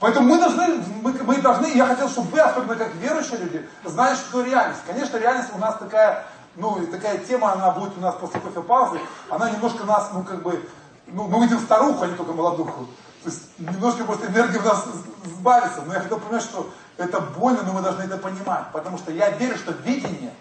Поэтому 0.00 0.28
мы 0.28 0.38
должны, 0.38 0.84
мы, 1.02 1.12
мы 1.12 1.36
должны, 1.42 1.66
я 1.74 1.86
хотел, 1.86 2.08
чтобы 2.08 2.30
вы, 2.30 2.40
особенно 2.40 2.76
как 2.76 2.94
верующие 2.94 3.38
люди, 3.38 3.68
знали, 3.84 4.14
что 4.14 4.42
реальность. 4.42 4.80
Конечно, 4.86 5.16
реальность 5.16 5.48
у 5.54 5.58
нас 5.58 5.76
такая, 5.76 6.24
ну, 6.54 6.86
такая 6.86 7.18
тема, 7.18 7.52
она 7.52 7.70
будет 7.72 7.96
у 7.98 8.00
нас 8.00 8.14
после 8.14 8.40
кофе-паузы, 8.40 9.00
она 9.28 9.50
немножко 9.50 9.84
нас, 9.84 10.10
ну, 10.12 10.22
как 10.22 10.42
бы, 10.42 10.68
ну, 11.08 11.26
мы 11.26 11.44
видим 11.44 11.58
старуху, 11.58 12.04
а 12.04 12.06
не 12.06 12.14
только 12.14 12.32
молодуху. 12.32 12.86
То 13.24 13.30
есть 13.30 13.42
немножко 13.58 14.04
просто 14.04 14.26
энергия 14.28 14.60
в 14.60 14.64
нас 14.64 14.84
сбавится. 15.24 15.82
Но 15.84 15.92
я 15.92 16.00
хотел 16.00 16.20
понять, 16.20 16.42
что 16.42 16.70
это 16.96 17.20
больно, 17.20 17.62
но 17.62 17.72
мы 17.72 17.82
должны 17.82 18.02
это 18.02 18.16
понимать. 18.16 18.66
Потому 18.72 18.96
что 18.98 19.10
я 19.10 19.30
верю, 19.30 19.56
что 19.56 19.72
видение 19.72 20.32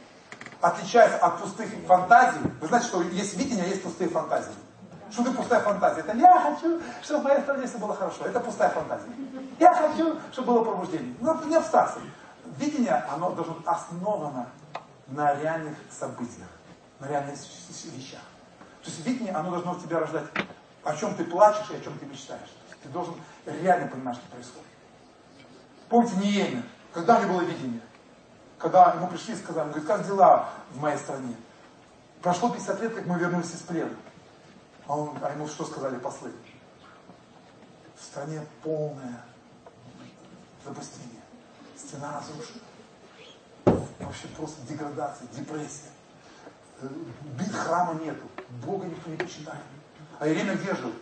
отличается 0.62 1.18
от 1.18 1.42
пустых 1.42 1.70
фантазий. 1.88 2.40
Вы 2.62 2.68
знаете, 2.68 2.88
что 2.88 3.02
есть 3.02 3.36
видение, 3.38 3.66
а 3.66 3.68
есть 3.68 3.84
пустые 3.84 4.10
фантазии. 4.10 4.52
Что 5.12 5.22
это 5.22 5.32
пустая 5.32 5.62
фантазия? 5.62 6.02
Это 6.02 6.18
я 6.18 6.40
хочу, 6.40 6.82
чтобы 7.02 7.24
моя 7.24 7.42
стране 7.42 7.68
все 7.68 7.78
было 7.78 7.96
хорошо. 7.96 8.26
Это 8.26 8.40
пустая 8.40 8.70
фантазия. 8.70 9.10
Я 9.60 9.74
хочу, 9.74 10.20
чтобы 10.32 10.54
было 10.54 10.64
пробуждение. 10.64 11.16
Ну, 11.22 11.46
не 11.46 11.56
абстракция. 11.56 12.04
Видение, 12.58 13.06
оно 13.12 13.32
должно 13.32 13.56
быть 13.56 13.68
основано 13.68 14.48
на 15.08 15.36
реальных 15.36 15.76
событиях, 15.90 16.48
на 17.00 17.08
реальных 17.08 17.36
вещах. 17.36 18.22
То 18.82 18.90
есть 18.90 19.06
видение, 19.06 19.34
оно 19.34 19.52
должно 19.52 19.74
в 19.74 19.84
тебя 19.84 20.00
рождать, 20.00 20.26
о 20.84 20.96
чем 20.96 21.16
ты 21.16 21.26
плачешь 21.26 21.70
и 21.72 21.76
о 21.76 21.80
чем 21.80 21.98
ты 22.00 22.06
мечтаешь. 22.06 22.56
Ты 22.84 22.90
должен 22.90 23.16
реально 23.46 23.88
понимать, 23.88 24.16
что 24.16 24.28
происходит. 24.28 24.68
Помните 25.90 26.16
Ниемия, 26.18 26.64
когда 26.94 27.18
у 27.18 27.24
него 27.24 27.34
было 27.34 27.42
видение? 27.42 27.82
Когда 28.58 28.94
ему 28.94 29.08
пришли 29.08 29.34
и 29.34 29.38
сказали, 29.38 29.66
он 29.66 29.70
говорит, 29.70 29.88
как 29.88 30.06
дела 30.06 30.50
в 30.72 30.82
моей 30.82 30.98
стране? 30.98 31.36
Прошло 32.22 32.50
50 32.50 32.82
лет, 32.82 32.96
как 32.96 33.06
мы 33.06 33.20
вернулись 33.20 33.54
из 33.54 33.62
плена. 33.62 33.92
А, 34.88 34.96
он, 34.96 35.18
а 35.22 35.32
ему 35.32 35.48
что 35.48 35.66
сказали 35.66 35.98
послы? 35.98 36.32
В 37.96 38.04
стране 38.04 38.46
полное 38.64 39.24
запустение. 40.64 41.22
Стена 41.76 42.20
разрушена. 42.20 42.62
Вообще 44.00 44.28
просто 44.30 44.62
деградация, 44.68 45.28
депрессия. 45.30 45.90
Бит 47.38 47.52
храма 47.52 48.00
нету. 48.02 48.24
Бога 48.66 48.86
никто 48.86 49.10
не 49.10 49.18
почитает. 49.18 49.62
А 50.20 50.28
Иеремия 50.28 50.56
где 50.56 50.76
жил? 50.76 50.94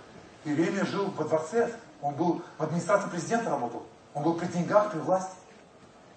Иеремия 0.46 0.86
жил 0.86 1.12
во 1.12 1.26
дворце. 1.26 1.76
Он 2.02 2.16
был 2.16 2.42
в 2.58 2.64
администрации 2.64 3.10
президента 3.10 3.50
работал. 3.50 3.86
Он 4.14 4.24
был 4.24 4.36
при 4.36 4.48
деньгах, 4.48 4.92
при 4.92 5.00
власти. 5.00 5.36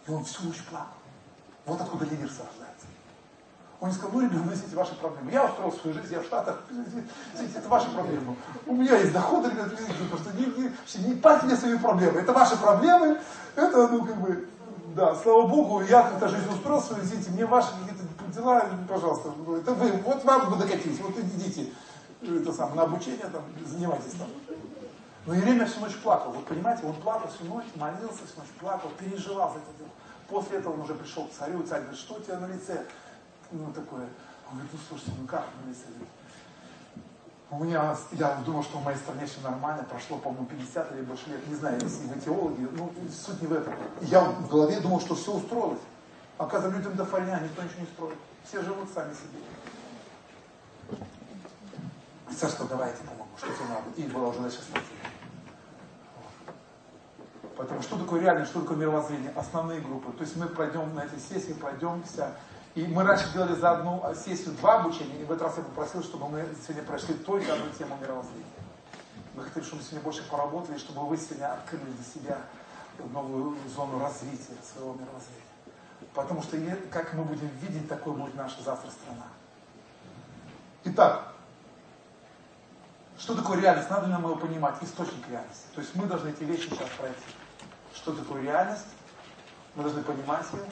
И 0.06 0.10
он 0.10 0.24
всю 0.24 0.44
ночь 0.44 0.62
плакал. 0.64 0.94
Вот 1.66 1.80
откуда 1.80 2.04
лидерство 2.06 2.46
рождается. 2.46 2.77
Он 3.80 3.92
сказал, 3.92 4.10
ну, 4.14 4.20
ребята, 4.22 4.42
извините, 4.52 4.76
ваши 4.76 4.94
проблемы. 4.96 5.30
Я 5.30 5.44
устроил 5.44 5.72
свою 5.72 5.94
жизнь, 5.94 6.12
я 6.12 6.20
в 6.20 6.24
Штатах, 6.24 6.62
извините, 6.70 7.58
это 7.58 7.68
ваши 7.68 7.90
проблемы. 7.90 8.36
У 8.66 8.74
меня 8.74 8.96
есть 8.96 9.12
доходы, 9.12 9.50
ребята, 9.50 9.74
извините, 9.74 10.04
просто 10.10 10.32
не, 10.34 10.46
не, 10.46 11.08
не 11.08 11.14
пальте 11.14 11.46
мне 11.46 11.56
свои 11.56 11.78
проблемы. 11.78 12.20
Это 12.20 12.32
ваши 12.32 12.56
проблемы, 12.56 13.18
это, 13.54 13.88
ну, 13.88 14.04
как 14.04 14.16
бы, 14.20 14.48
да, 14.96 15.14
слава 15.14 15.46
Богу, 15.46 15.82
я 15.82 16.02
как-то 16.02 16.28
жизнь 16.28 16.48
устроил 16.50 16.82
свою, 16.82 17.04
извините, 17.04 17.30
мне 17.30 17.46
ваши 17.46 17.68
какие-то 17.68 18.32
дела, 18.34 18.64
пожалуйста, 18.88 19.32
это 19.60 19.72
вы, 19.74 19.92
вот 20.04 20.24
вам 20.24 20.50
вы 20.50 20.56
докатились, 20.56 20.98
вот 21.00 21.16
идите 21.16 21.70
это 22.22 22.52
самое, 22.52 22.76
на 22.76 22.82
обучение, 22.82 23.26
там, 23.32 23.42
занимайтесь 23.64 24.14
там. 24.18 24.28
Но 25.26 25.34
Еремия 25.34 25.66
всю 25.66 25.80
ночь 25.80 25.96
плакал. 25.96 26.32
Вот 26.32 26.46
понимаете, 26.46 26.86
он 26.86 26.94
плакал 26.94 27.28
всю 27.28 27.44
ночь, 27.44 27.66
молился 27.74 28.26
всю 28.26 28.40
ночь, 28.40 28.48
плакал, 28.58 28.90
переживал 28.98 29.52
за 29.52 29.58
это 29.58 29.78
дело. 29.78 29.90
После 30.28 30.58
этого 30.58 30.74
он 30.74 30.80
уже 30.80 30.94
пришел 30.94 31.26
к 31.26 31.32
царю, 31.32 31.62
и 31.62 31.66
царь 31.66 31.80
говорит, 31.80 32.00
что 32.00 32.14
у 32.14 32.20
тебя 32.20 32.38
на 32.38 32.46
лице? 32.46 32.86
Ну, 33.50 33.72
такое. 33.72 34.08
Он 34.50 34.54
говорит, 34.54 34.70
ну, 34.72 34.78
слушайте, 34.88 35.12
ну 35.18 35.26
как 35.26 35.46
на 35.64 35.68
лице? 35.68 35.84
У 37.50 37.64
меня, 37.64 37.96
я 38.12 38.34
думал, 38.44 38.62
что 38.62 38.78
в 38.78 38.84
моей 38.84 38.98
стране 38.98 39.24
все 39.24 39.40
нормально, 39.40 39.82
прошло, 39.84 40.18
по-моему, 40.18 40.46
50 40.46 40.92
или 40.92 41.00
больше 41.00 41.30
лет, 41.30 41.46
не 41.48 41.54
знаю, 41.54 41.80
если 41.80 42.06
вы 42.06 42.20
теологи, 42.20 42.68
ну, 42.72 42.92
суть 43.10 43.40
не 43.40 43.48
в 43.48 43.54
этом. 43.54 43.72
Я 44.02 44.20
в 44.20 44.48
голове 44.48 44.80
думал, 44.80 45.00
что 45.00 45.14
все 45.14 45.32
устроилось. 45.32 45.80
Оказывается, 46.36 46.78
людям 46.78 46.96
до 46.96 47.06
фольня, 47.06 47.40
никто 47.40 47.62
ничего 47.62 47.80
не 47.80 47.86
строит. 47.86 48.18
Все 48.44 48.62
живут 48.62 48.88
сами 48.94 49.12
себе. 49.14 49.40
Царство, 52.38 52.66
давайте 52.68 53.02
помогу, 53.02 53.30
что 53.38 53.46
тебе 53.46 53.68
надо. 53.68 53.90
И 53.96 54.02
была 54.04 54.28
уже 54.28 54.40
дальше 54.40 54.58
статья. 54.60 54.82
Поэтому 57.56 57.82
что 57.82 57.98
такое 57.98 58.20
реальность, 58.20 58.50
что 58.50 58.60
такое 58.60 58.76
мировоззрение? 58.76 59.32
Основные 59.34 59.80
группы. 59.80 60.12
То 60.12 60.22
есть 60.22 60.36
мы 60.36 60.46
пройдем 60.46 60.94
на 60.94 61.00
этой 61.00 61.18
сессии, 61.18 61.54
пройдемся. 61.54 62.32
И 62.78 62.86
мы 62.86 63.02
раньше 63.02 63.28
делали 63.32 63.56
за 63.56 63.72
одну 63.72 64.04
сессию 64.14 64.54
два 64.54 64.82
обучения, 64.82 65.20
и 65.20 65.24
в 65.24 65.32
этот 65.32 65.48
раз 65.48 65.56
я 65.56 65.64
попросил, 65.64 66.00
чтобы 66.00 66.28
мы 66.28 66.46
сегодня 66.62 66.84
прошли 66.84 67.14
только 67.14 67.52
одну 67.52 67.68
тему 67.70 67.98
мировоззрения. 68.00 68.46
Мы 69.34 69.42
хотели, 69.42 69.64
чтобы 69.64 69.82
мы 69.82 69.82
сегодня 69.82 70.04
больше 70.04 70.30
поработали, 70.30 70.78
чтобы 70.78 71.04
вы 71.08 71.16
сегодня 71.16 71.54
открыли 71.54 71.90
для 71.90 72.04
себя 72.04 72.38
новую 73.12 73.56
зону 73.74 73.98
развития 73.98 74.54
своего 74.62 74.94
мировоззрения. 74.94 75.42
Потому 76.14 76.40
что 76.40 76.56
как 76.92 77.14
мы 77.14 77.24
будем 77.24 77.48
видеть, 77.62 77.88
такой 77.88 78.12
будет 78.12 78.36
наша 78.36 78.62
завтра 78.62 78.88
страна. 78.92 79.26
Итак, 80.84 81.32
что 83.18 83.34
такое 83.34 83.60
реальность? 83.60 83.90
Надо 83.90 84.06
нам 84.06 84.22
его 84.22 84.36
понимать, 84.36 84.76
источник 84.82 85.28
реальности. 85.28 85.66
То 85.74 85.80
есть 85.80 85.96
мы 85.96 86.06
должны 86.06 86.28
эти 86.28 86.44
вещи 86.44 86.68
сейчас 86.68 86.90
пройти 86.96 87.24
что 87.92 88.12
такое 88.12 88.42
реальность, 88.42 88.86
мы 89.74 89.82
должны 89.82 90.02
понимать 90.02 90.46
ее. 90.52 90.62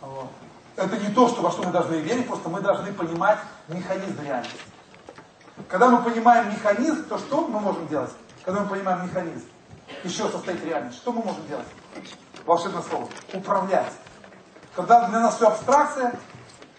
Вот. 0.00 0.30
Это 0.76 0.96
не 0.98 1.08
то, 1.08 1.28
что, 1.28 1.42
во 1.42 1.50
что 1.50 1.62
мы 1.62 1.72
должны 1.72 1.96
верить, 1.96 2.26
просто 2.26 2.48
мы 2.48 2.60
должны 2.60 2.92
понимать 2.92 3.38
механизм 3.68 4.22
реальности. 4.22 4.60
Когда 5.68 5.88
мы 5.88 6.02
понимаем 6.02 6.52
механизм, 6.52 7.04
то 7.08 7.18
что 7.18 7.46
мы 7.46 7.60
можем 7.60 7.88
делать? 7.88 8.10
Когда 8.44 8.60
мы 8.60 8.68
понимаем 8.68 9.06
механизм, 9.06 9.46
еще 10.04 10.28
состоит 10.28 10.62
реальность, 10.64 10.98
что 10.98 11.12
мы 11.12 11.22
можем 11.22 11.46
делать? 11.48 11.66
Волшебное 12.44 12.82
слово. 12.82 13.08
Управлять. 13.32 13.92
Когда 14.74 15.08
для 15.08 15.20
нас 15.20 15.36
все 15.36 15.48
абстракция, 15.48 16.14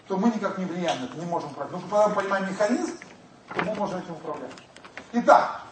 то 0.06 0.16
мы 0.16 0.28
никак 0.28 0.56
не 0.58 0.64
влияем 0.64 1.00
на 1.00 1.04
это, 1.06 1.16
не 1.18 1.26
можем 1.26 1.50
управлять. 1.50 1.72
Но 1.72 1.88
когда 1.88 2.08
мы 2.08 2.14
понимаем 2.14 2.48
механизм, 2.48 2.96
то 3.54 3.64
мы 3.64 3.74
можем 3.74 3.98
этим 3.98 4.12
управлять. 4.12 4.52
Итак, 5.12 5.62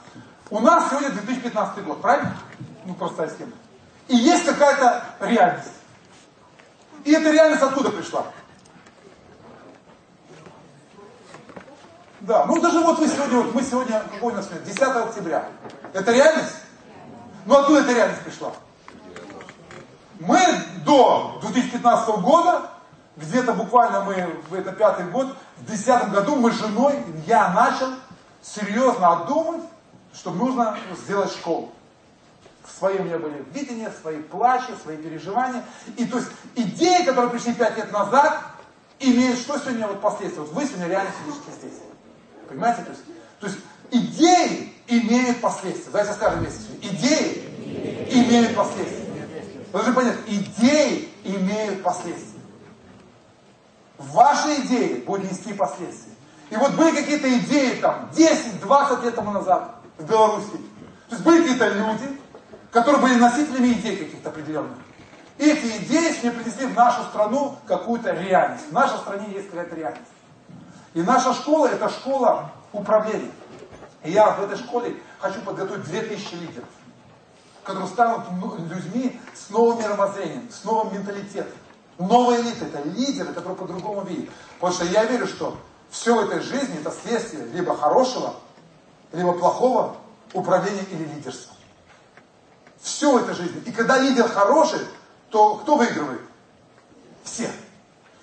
у 0.51 0.59
нас 0.59 0.91
сегодня 0.91 1.11
2015 1.11 1.85
год, 1.85 2.03
правильно? 2.03 2.37
ну, 2.87 2.95
простая 2.95 3.29
схема. 3.29 3.53
И 4.09 4.17
есть 4.17 4.45
какая-то 4.45 5.05
реальность. 5.21 5.73
И 7.07 7.13
эта 7.13 7.31
реальность 7.31 7.63
откуда 7.63 7.91
пришла? 7.91 8.27
Да, 12.19 12.47
ну 12.47 12.61
даже 12.61 12.81
вот 12.81 12.99
вы 12.99 13.07
сегодня, 13.07 13.37
вот 13.43 13.55
мы 13.55 13.63
сегодня, 13.63 14.03
какой 14.13 14.33
у 14.33 14.37
нас 14.37 14.49
10 14.49 14.83
октября. 14.83 15.49
Это 15.93 16.11
реальность? 16.11 16.57
Ну 17.45 17.57
откуда 17.57 17.83
эта 17.83 17.93
реальность 17.93 18.23
пришла? 18.23 18.53
Мы 20.19 20.41
до 20.85 21.39
2015 21.43 22.09
года, 22.17 22.71
где-то 23.17 23.53
буквально 23.53 24.01
мы, 24.01 24.15
это 24.51 24.73
пятый 24.73 25.07
год, 25.07 25.29
в 25.59 25.65
2010 25.65 26.11
году 26.11 26.35
мы 26.35 26.51
с 26.51 26.57
женой, 26.57 27.05
я 27.29 27.51
начал 27.51 27.91
серьезно 28.43 29.13
обдумать, 29.13 29.63
что 30.13 30.33
нужно 30.33 30.77
сделать 31.05 31.31
школу. 31.31 31.71
Свои 32.79 32.99
у 32.99 33.05
меня 33.05 33.19
были 33.19 33.45
видения, 33.53 33.93
свои 34.01 34.19
плачи, 34.19 34.73
свои 34.83 34.97
переживания. 34.97 35.65
И 35.97 36.05
то 36.07 36.19
есть 36.19 36.31
идеи, 36.55 37.05
которые 37.05 37.31
пришли 37.31 37.55
пять 37.55 37.77
лет 37.77 37.93
назад, 37.93 38.43
имеют 38.99 39.39
что 39.39 39.59
сегодня 39.59 39.87
вот 39.87 40.01
последствия? 40.01 40.43
Вот 40.43 40.53
вы 40.53 40.65
сегодня 40.65 40.89
реально 40.89 41.11
сидите 41.25 41.59
здесь. 41.59 41.81
Понимаете? 42.49 42.83
То 42.83 42.91
есть, 42.91 43.03
то 43.41 43.47
есть 43.47 43.59
идеи 43.91 44.75
имеют 44.89 45.41
последствия. 45.41 45.91
Давайте 45.91 46.13
скажем 46.15 46.41
вместе. 46.41 46.65
Идеи 46.83 48.09
имеют 48.11 48.57
последствия. 48.57 49.07
Вы 49.73 49.83
должны 49.83 49.95
понять, 49.95 50.17
идеи 50.27 51.09
имеют 51.25 51.83
последствия. 51.83 52.41
Ваши 53.99 54.61
идеи 54.63 55.03
будут 55.07 55.31
нести 55.31 55.53
последствия. 55.53 56.13
И 56.51 56.57
вот 56.57 56.73
были 56.75 56.95
какие-то 56.95 57.29
идеи 57.39 57.81
там 57.81 58.11
10-20 58.15 59.05
лет 59.05 59.15
тому 59.15 59.33
назад 59.33 59.77
в 59.99 60.05
Беларуси. 60.05 60.53
То 61.09 61.15
есть 61.15 61.23
были 61.25 61.43
какие-то 61.43 61.69
люди, 61.69 62.21
которые 62.77 63.01
были 63.01 63.15
носителями 63.15 63.69
идей 63.69 63.97
каких-то 63.97 64.29
определенных. 64.29 64.77
Эти 65.39 65.79
идеи 65.79 66.15
мне 66.21 66.31
принесли 66.31 66.67
в 66.67 66.75
нашу 66.75 67.05
страну 67.05 67.57
какую-то 67.67 68.11
реальность. 68.13 68.69
В 68.69 68.73
нашей 68.75 68.99
стране 68.99 69.33
есть 69.33 69.49
какая-то 69.49 69.75
реальность. 69.75 70.11
И 70.93 71.01
наша 71.01 71.33
школа 71.33 71.69
это 71.69 71.89
школа 71.89 72.53
управления. 72.75 73.31
И 74.05 74.11
я 74.11 74.31
в 74.33 74.45
этой 74.45 74.59
школе 74.59 74.95
хочу 75.19 75.41
подготовить 75.41 75.85
2000 75.85 76.35
лидеров, 76.35 76.69
которые 77.65 77.89
станут 77.89 78.25
людьми 78.71 79.19
с 79.35 79.49
новым 79.49 79.79
мировоззрением, 79.79 80.51
с 80.51 80.63
новым 80.63 80.93
менталитетом. 80.93 81.57
Новая 81.97 82.43
элита 82.43 82.67
это 82.67 82.87
лидеры, 82.87 83.33
которые 83.33 83.57
по-другому 83.57 84.03
видят. 84.03 84.29
Потому 84.61 84.75
что 84.75 84.85
я 84.85 85.07
верю, 85.07 85.27
что 85.27 85.57
все 85.89 86.15
в 86.15 86.31
этой 86.31 86.41
жизни 86.41 86.79
это 86.79 86.93
следствие 86.93 87.47
либо 87.47 87.75
хорошего, 87.75 88.35
либо 89.13 89.33
плохого 89.33 89.97
управления 90.35 90.85
или 90.91 91.05
лидерства. 91.05 91.56
Все 92.87 93.11
в 93.11 93.17
этой 93.17 93.35
жизни. 93.35 93.61
И 93.67 93.73
когда 93.73 93.99
лидер 93.99 94.29
хороший, 94.29 94.79
то 95.31 95.57
кто 95.57 95.75
выигрывает? 95.75 96.21
Все. 97.25 97.51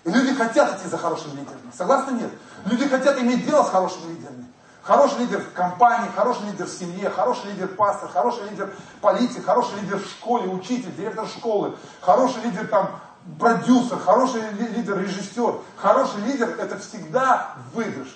И 0.06 0.10
люди 0.10 0.34
хотят 0.34 0.80
идти 0.80 0.88
за 0.88 0.98
хорошим 0.98 1.31
лидером. 1.31 1.60
Согласны? 1.77 2.11
Нет. 2.14 2.31
Люди 2.64 2.88
хотят 2.88 3.19
иметь 3.19 3.45
дело 3.45 3.64
с 3.65 3.69
хорошими 3.69 4.14
лидерами. 4.14 4.45
Хороший 4.81 5.19
лидер 5.19 5.41
в 5.41 5.52
компании, 5.52 6.10
хороший 6.15 6.45
лидер 6.45 6.65
в 6.65 6.69
семье, 6.69 7.10
хороший 7.10 7.52
лидер 7.52 7.68
пастор, 7.68 8.10
хороший 8.10 8.49
лидер 8.49 8.73
политик, 9.02 9.44
хороший 9.44 9.81
лидер 9.81 9.98
в 9.98 10.06
школе, 10.06 10.48
учитель, 10.48 10.95
директор 10.95 11.27
школы, 11.27 11.76
хороший 11.99 12.41
лидер 12.44 12.65
там 12.68 13.02
продюсер, 13.38 13.99
хороший 13.99 14.49
лидер, 14.52 14.98
режиссер. 14.98 15.56
Хороший 15.76 16.22
лидер 16.22 16.57
это 16.57 16.80
всегда 16.80 17.56
выигрыш. 17.73 18.15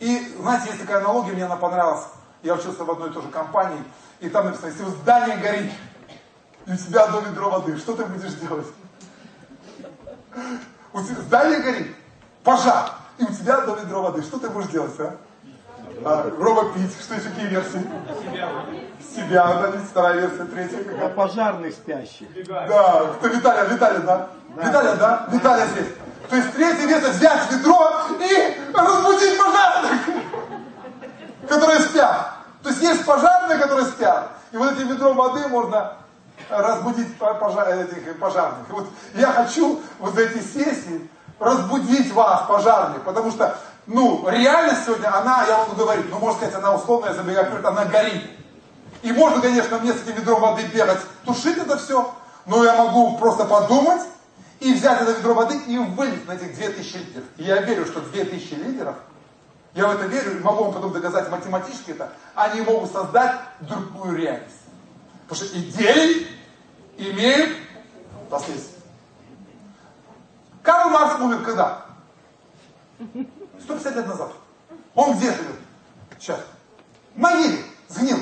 И 0.00 0.34
знаете, 0.40 0.66
есть 0.70 0.80
такая 0.80 0.98
аналогия, 0.98 1.30
мне 1.30 1.44
она 1.44 1.56
понравилась. 1.56 2.06
Я 2.42 2.54
учился 2.54 2.82
в 2.82 2.90
одной 2.90 3.10
и 3.10 3.12
той 3.12 3.22
же 3.22 3.28
компании, 3.28 3.84
и 4.20 4.28
там 4.28 4.46
написано, 4.46 4.68
если 4.68 4.82
у 4.82 4.90
здания 4.90 5.36
горит, 5.36 5.72
и 6.66 6.72
у 6.72 6.76
тебя 6.76 7.04
одно 7.04 7.20
ведро 7.20 7.50
воды, 7.50 7.76
что 7.78 7.94
ты 7.96 8.04
будешь 8.04 8.34
делать? 8.34 8.66
У 10.92 11.02
тебя 11.02 11.20
здание 11.22 11.60
горит, 11.60 11.96
пожар, 12.44 12.92
и 13.18 13.24
у 13.24 13.32
тебя 13.32 13.58
одно 13.58 13.76
ведро 13.76 14.02
воды. 14.02 14.22
Что 14.22 14.38
ты 14.38 14.50
будешь 14.50 14.68
делать, 14.68 14.92
а? 14.98 15.16
а 16.04 16.30
Рома 16.38 16.72
пить, 16.72 16.92
что 17.00 17.14
еще 17.14 17.30
какие 17.30 17.46
версии? 17.46 17.86
Себя, 19.14 19.46
да, 19.46 19.72
вторая 19.90 20.20
версия, 20.20 20.44
третья 20.44 20.84
какая? 20.84 21.06
А 21.06 21.08
пожарный 21.08 21.72
спящий. 21.72 22.28
Да, 22.46 23.14
кто 23.18 23.28
Виталия, 23.28 23.64
Виталия, 23.64 24.00
да? 24.00 24.28
да. 24.54 24.68
Виталия, 24.68 24.94
да? 24.96 25.28
Виталия 25.32 25.66
здесь. 25.68 25.88
То 26.28 26.36
есть 26.36 26.52
третья 26.52 26.86
версия 26.86 27.10
взять 27.10 27.52
ведро 27.52 27.92
и 28.20 28.60
разбудить 28.72 29.38
пожарных, 29.38 30.00
которые 31.48 31.80
спят. 31.80 32.34
То 32.62 32.68
есть 32.68 32.82
есть 32.82 33.04
пожарные, 33.04 33.58
которые 33.58 33.86
спят. 33.86 34.30
И 34.52 34.56
вот 34.56 34.72
этим 34.72 34.88
ведром 34.88 35.09
воды 35.20 35.48
можно 35.48 35.96
разбудить 36.48 37.08
этих 37.08 38.18
пожарных. 38.18 38.68
Вот 38.70 38.88
я 39.14 39.32
хочу 39.32 39.80
вот 39.98 40.14
за 40.14 40.22
эти 40.22 40.42
сессии 40.42 41.08
разбудить 41.38 42.12
вас, 42.12 42.46
пожарных, 42.48 43.02
потому 43.02 43.30
что, 43.30 43.58
ну, 43.86 44.26
реальность 44.28 44.84
сегодня, 44.86 45.14
она, 45.14 45.44
я 45.46 45.58
могу 45.58 45.76
говорить, 45.76 46.06
ну, 46.10 46.18
можно 46.18 46.38
сказать, 46.38 46.54
она 46.54 46.74
условная, 46.74 47.14
забегая 47.14 47.44
вперед, 47.44 47.64
она 47.64 47.84
горит. 47.84 48.30
И 49.02 49.12
можно, 49.12 49.40
конечно, 49.40 49.78
мне 49.78 49.92
с 49.92 50.02
этим 50.02 50.16
ведром 50.16 50.40
воды 50.40 50.62
бегать, 50.72 51.00
тушить 51.24 51.56
это 51.56 51.78
все, 51.78 52.12
но 52.46 52.64
я 52.64 52.74
могу 52.74 53.16
просто 53.16 53.44
подумать 53.44 54.02
и 54.60 54.74
взять 54.74 55.00
это 55.00 55.12
ведро 55.12 55.34
воды 55.34 55.56
и 55.66 55.78
вылить 55.78 56.26
на 56.26 56.32
этих 56.32 56.54
2000 56.54 56.96
литров. 56.96 57.24
И 57.38 57.44
я 57.44 57.62
верю, 57.62 57.86
что 57.86 58.00
2000 58.00 58.54
литров, 58.54 58.96
я 59.72 59.86
в 59.86 59.94
это 59.94 60.04
верю, 60.06 60.42
могу 60.42 60.64
вам 60.64 60.74
потом 60.74 60.92
доказать 60.92 61.30
математически 61.30 61.92
это, 61.92 62.12
они 62.34 62.60
могут 62.60 62.92
создать 62.92 63.36
другую 63.60 64.16
реальность. 64.16 64.59
Потому 65.30 65.46
что 65.46 65.60
идеи 65.60 66.26
имеют 66.98 67.56
последствия. 68.28 68.82
Карл 70.60 70.90
Маркс 70.90 71.20
умер 71.20 71.44
когда? 71.44 71.86
150 73.60 73.94
лет 73.94 74.08
назад. 74.08 74.32
Он 74.96 75.16
где 75.16 75.30
живет? 75.30 75.54
Сейчас. 76.18 76.40
В 77.14 77.18
могиле. 77.20 77.62
Сгнил. 77.86 78.18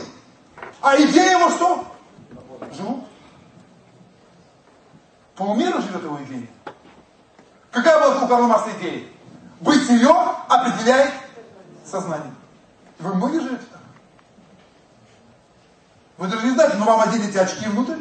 А 0.83 1.01
идея 1.01 1.39
его 1.39 1.49
что? 1.49 1.87
Живут. 2.77 3.05
По 5.35 5.45
умеру 5.45 5.81
живет 5.81 6.03
его 6.03 6.23
идея. 6.25 6.47
Какая 7.71 7.99
была 8.01 8.23
у 8.23 8.29
Карла 8.29 8.49
Маркса 8.49 8.71
идея? 8.79 9.09
Бытие 9.61 10.11
определяет 10.47 11.15
сознание. 11.87 12.35
Вы 12.99 13.15
многие 13.15 13.41
живете? 13.41 13.65
Вы 16.19 16.27
даже 16.27 16.47
не 16.47 16.53
знаете, 16.53 16.77
но 16.77 16.85
вам 16.85 17.09
оденете 17.09 17.40
очки 17.40 17.66
внутрь, 17.66 17.95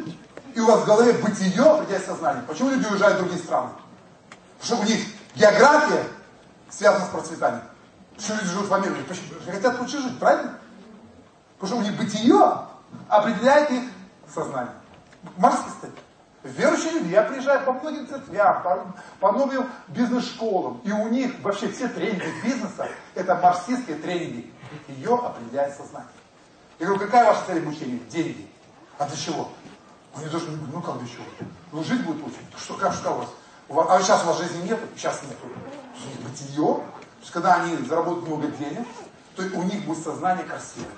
и 0.52 0.60
у 0.60 0.66
вас 0.66 0.80
в 0.80 0.86
голове 0.86 1.12
бытие 1.12 1.62
определяет 1.62 2.04
сознание. 2.04 2.42
Почему 2.48 2.70
люди 2.70 2.84
уезжают 2.86 3.16
в 3.16 3.20
другие 3.20 3.40
страны? 3.40 3.70
Потому 4.58 4.82
что 4.82 4.84
у 4.84 4.88
них 4.88 5.06
география 5.36 6.04
связана 6.68 7.06
с 7.06 7.08
процветанием. 7.10 7.62
Что 8.18 8.34
люди 8.34 8.46
живут 8.46 8.68
в 8.68 8.74
Америке? 8.74 9.04
Почему? 9.08 9.26
Хотят 9.46 9.78
лучше 9.78 10.02
жить, 10.02 10.18
правильно? 10.18 10.58
Потому 11.58 11.68
что 11.68 11.76
у 11.76 11.88
них 11.88 11.96
бытие 11.96 12.58
определяет 13.08 13.70
их 13.70 13.84
сознание. 14.34 14.74
Марксский 15.36 15.70
стать. 15.78 15.90
Верующие 16.42 16.92
люди, 16.92 17.08
я 17.12 17.22
приезжаю 17.22 17.64
по 17.64 17.72
многим 17.72 18.08
церквям, 18.08 18.62
по, 18.62 18.94
по 19.20 19.32
многим 19.32 19.68
бизнес-школам, 19.88 20.80
и 20.84 20.90
у 20.90 21.08
них 21.08 21.34
вообще 21.42 21.68
все 21.68 21.88
тренинги 21.88 22.32
бизнеса, 22.42 22.88
это 23.14 23.34
марксистские 23.36 23.96
тренинги. 23.96 24.52
Ее 24.88 25.14
определяет 25.14 25.76
сознание. 25.76 26.10
Я 26.78 26.86
говорю, 26.86 27.04
какая 27.04 27.24
ваша 27.24 27.44
цель 27.46 27.62
обучения? 27.62 27.98
Деньги. 28.10 28.48
А 28.98 29.06
для 29.06 29.16
чего? 29.16 29.48
Они 30.14 30.26
должны, 30.26 30.56
ну 30.72 30.80
как 30.80 30.98
для 30.98 31.08
чего? 31.08 31.24
Ну 31.72 31.82
жить 31.84 32.04
будет 32.04 32.22
лучше. 32.22 32.38
Что, 32.56 32.74
как, 32.74 32.92
что 32.92 33.12
у 33.14 33.18
вас? 33.18 33.28
а 33.90 34.00
сейчас 34.00 34.24
у 34.24 34.26
вас 34.28 34.38
жизни 34.38 34.62
нет, 34.62 34.80
сейчас 34.96 35.22
нету. 35.22 35.46
Бытие. 36.22 36.56
То 36.56 36.84
есть, 37.20 37.32
когда 37.32 37.56
они 37.56 37.76
заработают 37.76 38.26
много 38.26 38.46
денег, 38.48 38.86
то 39.34 39.42
у 39.42 39.62
них 39.64 39.84
будет 39.84 40.02
сознание 40.02 40.44
красивое. 40.44 40.88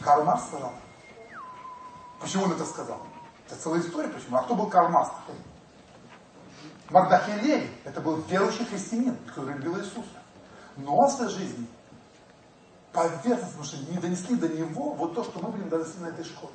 Карл 0.00 0.24
Маркс 0.24 0.46
сказал. 0.46 0.72
Почему 2.20 2.44
он 2.44 2.52
это 2.52 2.64
сказал? 2.64 3.00
Это 3.46 3.60
целая 3.60 3.80
история, 3.80 4.08
почему. 4.08 4.38
А 4.38 4.42
кто 4.42 4.54
был 4.54 4.66
Карл 4.66 4.88
Маркс? 4.88 5.12
Мардахи 6.88 7.30
Леви, 7.42 7.70
это 7.84 8.00
был 8.00 8.16
верующий 8.28 8.64
христианин, 8.64 9.16
который 9.26 9.54
любил 9.54 9.78
Иисуса. 9.78 10.08
Но 10.76 10.96
он 10.96 11.08
в 11.08 11.12
своей 11.12 11.30
жизни 11.30 11.66
поверхностно, 12.92 13.46
потому 13.46 13.64
что 13.64 13.76
не 13.92 13.98
донесли 13.98 14.36
до 14.36 14.48
него 14.48 14.92
вот 14.92 15.14
то, 15.14 15.24
что 15.24 15.38
мы 15.40 15.50
будем 15.50 15.68
донести 15.68 15.98
на 16.00 16.06
этой 16.06 16.24
школе. 16.24 16.52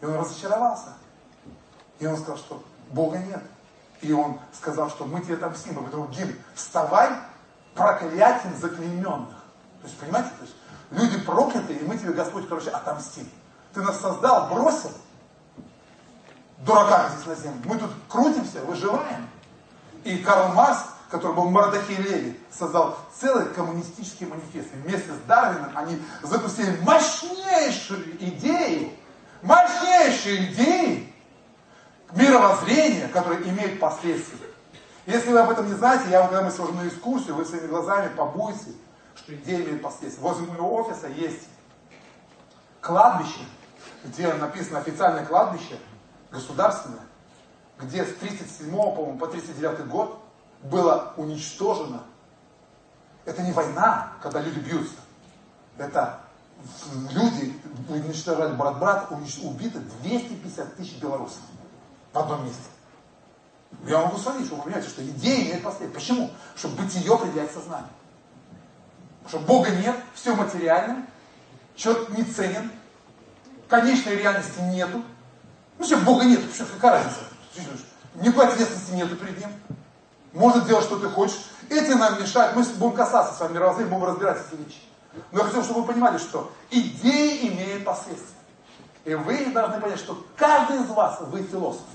И 0.00 0.04
он 0.04 0.14
разочаровался. 0.14 0.94
И 1.98 2.06
он 2.06 2.16
сказал, 2.16 2.36
что 2.36 2.62
Бога 2.90 3.18
нет. 3.18 3.42
И 4.02 4.12
он 4.12 4.38
сказал, 4.52 4.90
что 4.90 5.04
мы 5.04 5.20
тебе 5.20 5.34
отомстим. 5.34 5.78
И 5.78 5.84
потом 5.84 6.10
гимн, 6.10 6.34
вставай, 6.54 7.10
проклятием 7.74 8.56
заклейменных. 8.56 9.36
То 9.80 9.86
есть, 9.86 9.98
понимаете, 9.98 10.30
то 10.38 10.44
есть, 10.44 10.56
люди 10.90 11.18
проклятые, 11.24 11.78
и 11.78 11.84
мы 11.84 11.96
тебе, 11.96 12.12
Господь, 12.12 12.48
короче, 12.48 12.70
отомстим. 12.70 13.28
Ты 13.72 13.82
нас 13.82 14.00
создал, 14.00 14.48
бросил, 14.48 14.90
дураками 16.58 17.10
здесь 17.14 17.26
на 17.26 17.34
земле. 17.34 17.60
Мы 17.64 17.78
тут 17.78 17.90
крутимся, 18.08 18.60
выживаем. 18.62 19.28
И 20.04 20.18
Карл 20.18 20.52
Марс, 20.54 20.78
который 21.10 21.34
был 21.34 21.48
Мардахей 21.50 21.96
Леви, 21.96 22.40
создал 22.50 22.98
целый 23.14 23.46
коммунистический 23.46 24.26
манифест. 24.26 24.68
И 24.74 24.76
вместе 24.78 25.12
с 25.12 25.26
Дарвином 25.26 25.70
они 25.74 26.00
запустили 26.22 26.78
мощнейшую 26.82 28.16
идею, 28.18 28.90
мощнейшую 29.42 30.52
идею 30.52 31.06
мировоззрение, 32.12 33.08
которое 33.08 33.42
имеет 33.42 33.78
последствия. 33.78 34.48
Если 35.06 35.30
вы 35.30 35.38
об 35.38 35.50
этом 35.50 35.66
не 35.66 35.74
знаете, 35.74 36.10
я, 36.10 36.22
когда 36.22 36.42
мы 36.42 36.50
сложим 36.50 36.76
на 36.76 36.88
экскурсию, 36.88 37.36
вы 37.36 37.44
своими 37.44 37.66
глазами 37.66 38.12
побудете, 38.16 38.72
что 39.14 39.34
идея 39.34 39.64
имеет 39.64 39.82
последствия. 39.82 40.22
Возле 40.22 40.46
моего 40.46 40.74
офиса 40.74 41.06
есть 41.06 41.48
кладбище, 42.80 43.40
где 44.04 44.32
написано 44.34 44.80
официальное 44.80 45.24
кладбище, 45.24 45.78
государственное, 46.32 47.06
где 47.80 48.04
с 48.04 48.14
37 48.14 48.70
по-моему, 48.70 49.18
по 49.18 49.28
39 49.28 49.86
год 49.86 50.25
было 50.70 51.12
уничтожено. 51.16 52.02
Это 53.24 53.42
не 53.42 53.52
война, 53.52 54.12
когда 54.22 54.40
люди 54.40 54.58
бьются. 54.58 54.94
Это 55.78 56.20
люди 57.10 57.60
уничтожали 57.88 58.54
брат 58.54 58.78
брат, 58.78 59.08
убито 59.10 59.80
250 60.02 60.76
тысяч 60.76 61.00
белорусов 61.00 61.38
в 62.12 62.18
одном 62.18 62.44
месте. 62.44 62.62
Я 63.86 64.00
могу 64.00 64.16
что 64.16 64.32
вы 64.32 64.62
понимаете, 64.62 64.88
что 64.88 65.04
идея 65.04 65.42
имеет 65.42 65.62
последствия. 65.62 65.88
Почему? 65.88 66.30
Чтобы 66.54 66.82
бытие 66.82 67.12
определяет 67.12 67.50
сознание. 67.52 67.90
Потому 69.22 69.44
что 69.44 69.52
Бога 69.52 69.70
нет, 69.70 69.96
все 70.14 70.34
материально, 70.34 71.04
человек 71.74 72.08
не 72.10 72.24
ценен, 72.24 72.70
конечной 73.68 74.16
реальности 74.16 74.60
нету. 74.60 75.02
Ну 75.78 75.84
что, 75.84 75.98
Бога 75.98 76.24
нет, 76.24 76.40
что, 76.54 76.64
какая 76.64 77.04
разница? 77.04 77.20
Никакой 78.14 78.48
ответственности 78.48 78.92
нету 78.92 79.16
перед 79.16 79.38
ним. 79.38 79.50
Может 80.36 80.66
делать, 80.66 80.84
что 80.84 80.98
ты 80.98 81.08
хочешь. 81.08 81.38
Эти 81.70 81.92
нам 81.92 82.20
мешают. 82.20 82.54
Мы 82.54 82.62
будем 82.62 82.94
касаться 82.94 83.34
с 83.34 83.40
вами 83.40 83.54
мировоззрения, 83.54 83.90
будем 83.90 84.04
разбирать 84.04 84.38
эти 84.46 84.60
вещи. 84.60 84.82
Но 85.32 85.38
я 85.38 85.44
хотел, 85.46 85.64
чтобы 85.64 85.80
вы 85.80 85.86
понимали, 85.86 86.18
что 86.18 86.52
идеи 86.70 87.48
имеют 87.48 87.86
последствия. 87.86 88.36
И 89.06 89.14
вы 89.14 89.46
должны 89.46 89.80
понять, 89.80 89.98
что 89.98 90.22
каждый 90.36 90.82
из 90.82 90.88
вас, 90.90 91.20
вы 91.20 91.42
философ. 91.42 91.86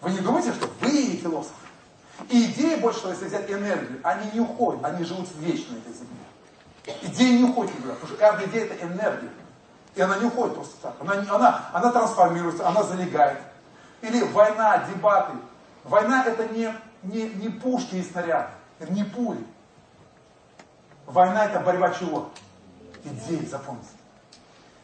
Вы 0.00 0.12
не 0.12 0.20
думаете, 0.20 0.52
что 0.52 0.68
вы 0.80 0.92
не 0.92 1.16
философ? 1.16 1.52
И 2.28 2.44
идеи, 2.52 2.76
больше 2.76 3.08
если 3.08 3.24
взять 3.24 3.50
энергию, 3.50 3.98
они 4.04 4.30
не 4.32 4.40
уходят, 4.40 4.84
они 4.84 5.04
живут 5.04 5.26
вечно 5.38 5.74
этой 5.76 5.92
земле. 5.92 6.98
Идеи 7.02 7.38
не 7.38 7.44
уходят 7.50 7.74
никуда, 7.76 7.94
потому 7.94 8.08
что 8.08 8.16
каждая 8.16 8.46
идея 8.46 8.66
это 8.66 8.86
энергия. 8.86 9.30
И 9.96 10.00
она 10.00 10.18
не 10.18 10.26
уходит 10.26 10.54
просто 10.54 10.74
так. 10.80 10.94
Она, 11.00 11.14
она, 11.14 11.70
она 11.72 11.90
трансформируется, 11.90 12.68
она 12.68 12.84
залегает. 12.84 13.40
Или 14.02 14.22
война, 14.22 14.86
дебаты. 14.88 15.32
Война 15.84 16.24
это 16.24 16.46
не, 16.48 16.72
не, 17.02 17.28
не 17.28 17.48
пушки 17.48 17.96
и 17.96 18.02
снаряды, 18.02 18.50
не 18.88 19.04
пули. 19.04 19.44
Война 21.06 21.46
это 21.46 21.60
борьба 21.60 21.90
чего? 21.90 22.30
Идеи, 23.04 23.44
запомните. 23.44 23.88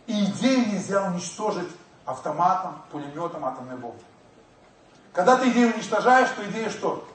И 0.06 0.24
идеи 0.24 0.64
нельзя 0.72 1.06
уничтожить 1.06 1.68
автоматом, 2.04 2.82
пулеметом, 2.90 3.44
атомной 3.44 3.76
бомбой. 3.76 4.00
Когда 5.12 5.36
ты 5.36 5.50
идею 5.50 5.74
уничтожаешь, 5.74 6.30
то 6.30 6.48
идея 6.48 6.70
что? 6.70 7.06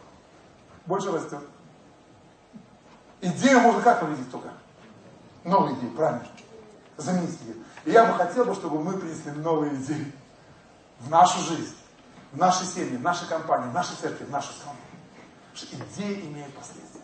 Больше 0.86 1.12
растет. 1.12 1.40
Идею 3.22 3.62
можно 3.62 3.82
как 3.82 4.02
победить 4.02 4.30
только? 4.32 4.50
Новые 5.44 5.76
идеи, 5.78 5.90
правильно? 5.90 6.26
Заменить 6.98 7.40
ее. 7.42 7.56
И 7.86 7.92
я 7.92 8.06
бы 8.06 8.14
хотел, 8.14 8.46
бы, 8.46 8.54
чтобы 8.54 8.82
мы 8.82 8.98
принесли 8.98 9.32
новые 9.32 9.74
идеи 9.76 10.12
в 11.00 11.10
нашу 11.10 11.40
жизнь, 11.40 11.76
в 12.32 12.38
наши 12.38 12.66
семьи, 12.66 12.98
в 12.98 13.02
наши 13.02 13.28
компании, 13.28 13.70
в 13.70 13.74
наши 13.74 13.96
церкви, 13.96 14.26
в 14.26 14.30
нашу 14.30 14.52
страну. 14.54 14.78
Что 15.54 15.68
идеи 15.76 16.26
имеют 16.26 16.54
последствия. 16.54 17.02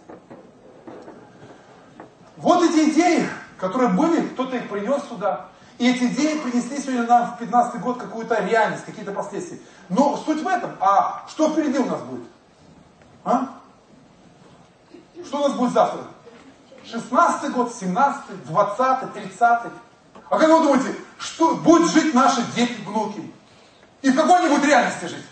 Вот 2.38 2.64
эти 2.64 2.92
идеи, 2.92 3.30
которые 3.58 3.90
были, 3.90 4.28
кто-то 4.30 4.56
их 4.56 4.70
принес 4.70 5.04
сюда. 5.08 5.48
И 5.78 5.90
эти 5.90 6.06
идеи 6.06 6.40
принесли 6.40 6.78
сегодня 6.80 7.04
нам 7.04 7.36
в 7.36 7.40
15 7.40 7.80
год 7.82 7.98
какую-то 8.00 8.44
реальность, 8.44 8.86
какие-то 8.86 9.12
последствия. 9.12 9.60
Но 9.88 10.18
суть 10.18 10.42
в 10.42 10.48
этом. 10.48 10.76
А 10.80 11.26
что 11.30 11.50
впереди 11.50 11.78
у 11.78 11.86
нас 11.86 12.02
будет? 12.02 12.28
А? 13.24 13.50
Что 15.24 15.38
у 15.38 15.48
нас 15.48 15.58
будет 15.58 15.74
завтра? 15.74 16.02
16 16.86 17.52
год, 17.52 17.74
17 17.74 18.46
20 18.46 19.14
30 19.14 19.42
А 19.42 19.70
как 20.30 20.42
вы 20.42 20.48
думаете, 20.48 20.96
что 21.20 21.56
будут 21.56 21.92
жить 21.92 22.14
наши 22.14 22.42
дети, 22.56 22.82
внуки? 22.86 23.32
И 24.02 24.10
в 24.10 24.16
какой 24.16 24.40
они 24.40 24.50
будут 24.50 24.66
реальности 24.66 25.06
жить? 25.06 25.26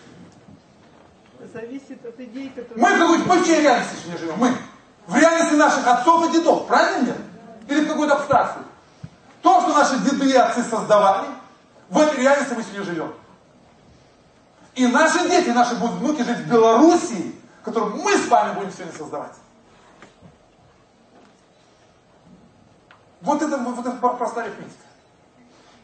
Зависит 1.60 2.06
от 2.06 2.20
идей, 2.20 2.52
которые... 2.52 2.78
Мы 2.78 3.18
в 3.18 3.18
какой-то 3.18 3.44
чьей 3.44 3.62
реальности 3.62 3.96
сегодня 3.96 4.20
живем? 4.20 4.38
Мы. 4.38 4.56
В 5.08 5.18
реальности 5.18 5.56
наших 5.56 5.88
отцов 5.88 6.30
и 6.30 6.34
дедов, 6.34 6.68
правильно 6.68 7.08
нет? 7.08 7.18
Или 7.68 7.84
в 7.84 7.88
какой-то 7.88 8.14
абстракции? 8.14 8.62
То, 9.42 9.62
что 9.62 9.74
наши 9.74 9.98
деды 10.02 10.30
и 10.30 10.36
отцы 10.36 10.62
создавали, 10.62 11.28
в 11.90 11.98
этой 11.98 12.20
реальности 12.20 12.54
мы 12.54 12.62
сегодня 12.62 12.84
живем. 12.84 13.14
И 14.76 14.86
наши 14.86 15.28
дети, 15.28 15.50
наши 15.50 15.74
будут 15.78 15.96
внуки 15.96 16.22
жить 16.22 16.38
в 16.38 16.48
Белоруссии, 16.48 17.34
которую 17.64 17.96
мы 17.96 18.16
с 18.16 18.28
вами 18.28 18.54
будем 18.54 18.72
сегодня 18.72 18.94
создавать. 18.94 19.34
Вот 23.22 23.42
это, 23.42 23.58
вот 23.58 23.84
это 23.84 23.98
простая 23.98 24.46
арифметика. 24.46 24.86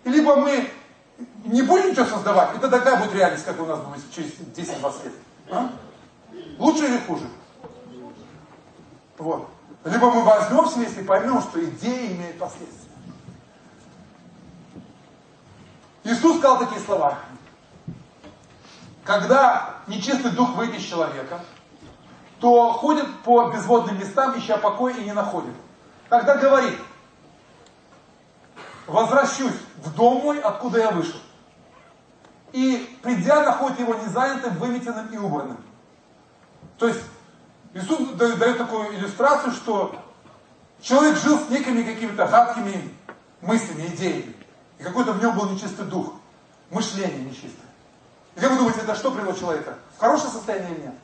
Либо 0.04 0.36
мы 0.36 0.70
не 1.46 1.64
будем 1.64 1.90
ничего 1.90 2.06
создавать, 2.06 2.56
и 2.56 2.60
тогда 2.60 2.78
какая 2.78 3.04
будет 3.04 3.16
реальность, 3.16 3.44
как 3.44 3.60
у 3.60 3.66
нас 3.66 3.80
будет 3.80 4.12
через 4.12 4.34
10-20 4.56 5.06
лет? 5.06 5.14
А? 5.50 5.70
Лучше 6.58 6.86
или 6.86 6.98
хуже? 7.00 7.28
Вот. 9.18 9.50
Либо 9.86 10.12
мы 10.12 10.24
возьмем 10.24 10.66
вместе 10.66 11.02
и 11.02 11.06
поймем, 11.06 11.42
что 11.42 11.64
идея 11.64 12.16
имеет 12.16 12.40
последствия. 12.40 12.90
Иисус 16.06 16.38
сказал 16.38 16.60
такие 16.60 16.82
слова. 16.82 17.20
Когда 19.04 19.76
нечистый 19.88 20.32
дух 20.32 20.56
выйдет 20.56 20.80
из 20.80 20.86
человека, 20.86 21.42
то 22.40 22.74
ходит 22.74 23.08
по 23.22 23.50
безводным 23.50 24.00
местам, 24.00 24.38
ища 24.38 24.58
покой 24.58 24.94
и 24.98 25.04
не 25.04 25.14
находит. 25.14 25.54
Когда 26.10 26.36
говорит, 26.36 26.78
возвращусь 28.88 29.54
в 29.78 29.94
дом 29.96 30.22
мой, 30.22 30.40
откуда 30.40 30.80
я 30.80 30.92
вышел. 30.92 31.20
И 32.54 32.98
придя, 33.02 33.44
находит 33.44 33.80
его 33.80 33.96
незанятым, 33.96 34.56
выметенным 34.58 35.08
и 35.08 35.18
убранным. 35.18 35.58
То 36.78 36.88
есть 36.88 37.02
Иисус 37.74 38.10
дает, 38.12 38.60
такую 38.60 38.96
иллюстрацию, 38.96 39.52
что 39.52 39.96
человек 40.80 41.18
жил 41.18 41.40
с 41.40 41.50
некими 41.50 41.82
какими-то 41.82 42.28
гадкими 42.28 42.94
мыслями, 43.42 43.88
идеями. 43.88 44.36
И 44.78 44.84
какой-то 44.84 45.14
в 45.14 45.22
нем 45.22 45.36
был 45.36 45.50
нечистый 45.50 45.86
дух. 45.86 46.14
Мышление 46.70 47.26
нечистое. 47.26 47.66
И 48.36 48.40
как 48.40 48.52
вы 48.52 48.58
думаете, 48.58 48.82
это 48.82 48.96
что 48.96 49.10
привело 49.10 49.34
человека? 49.34 49.78
В 49.98 50.00
хорошее 50.00 50.32
состояние 50.32 50.76
или 50.76 50.82
нет? 50.82 50.96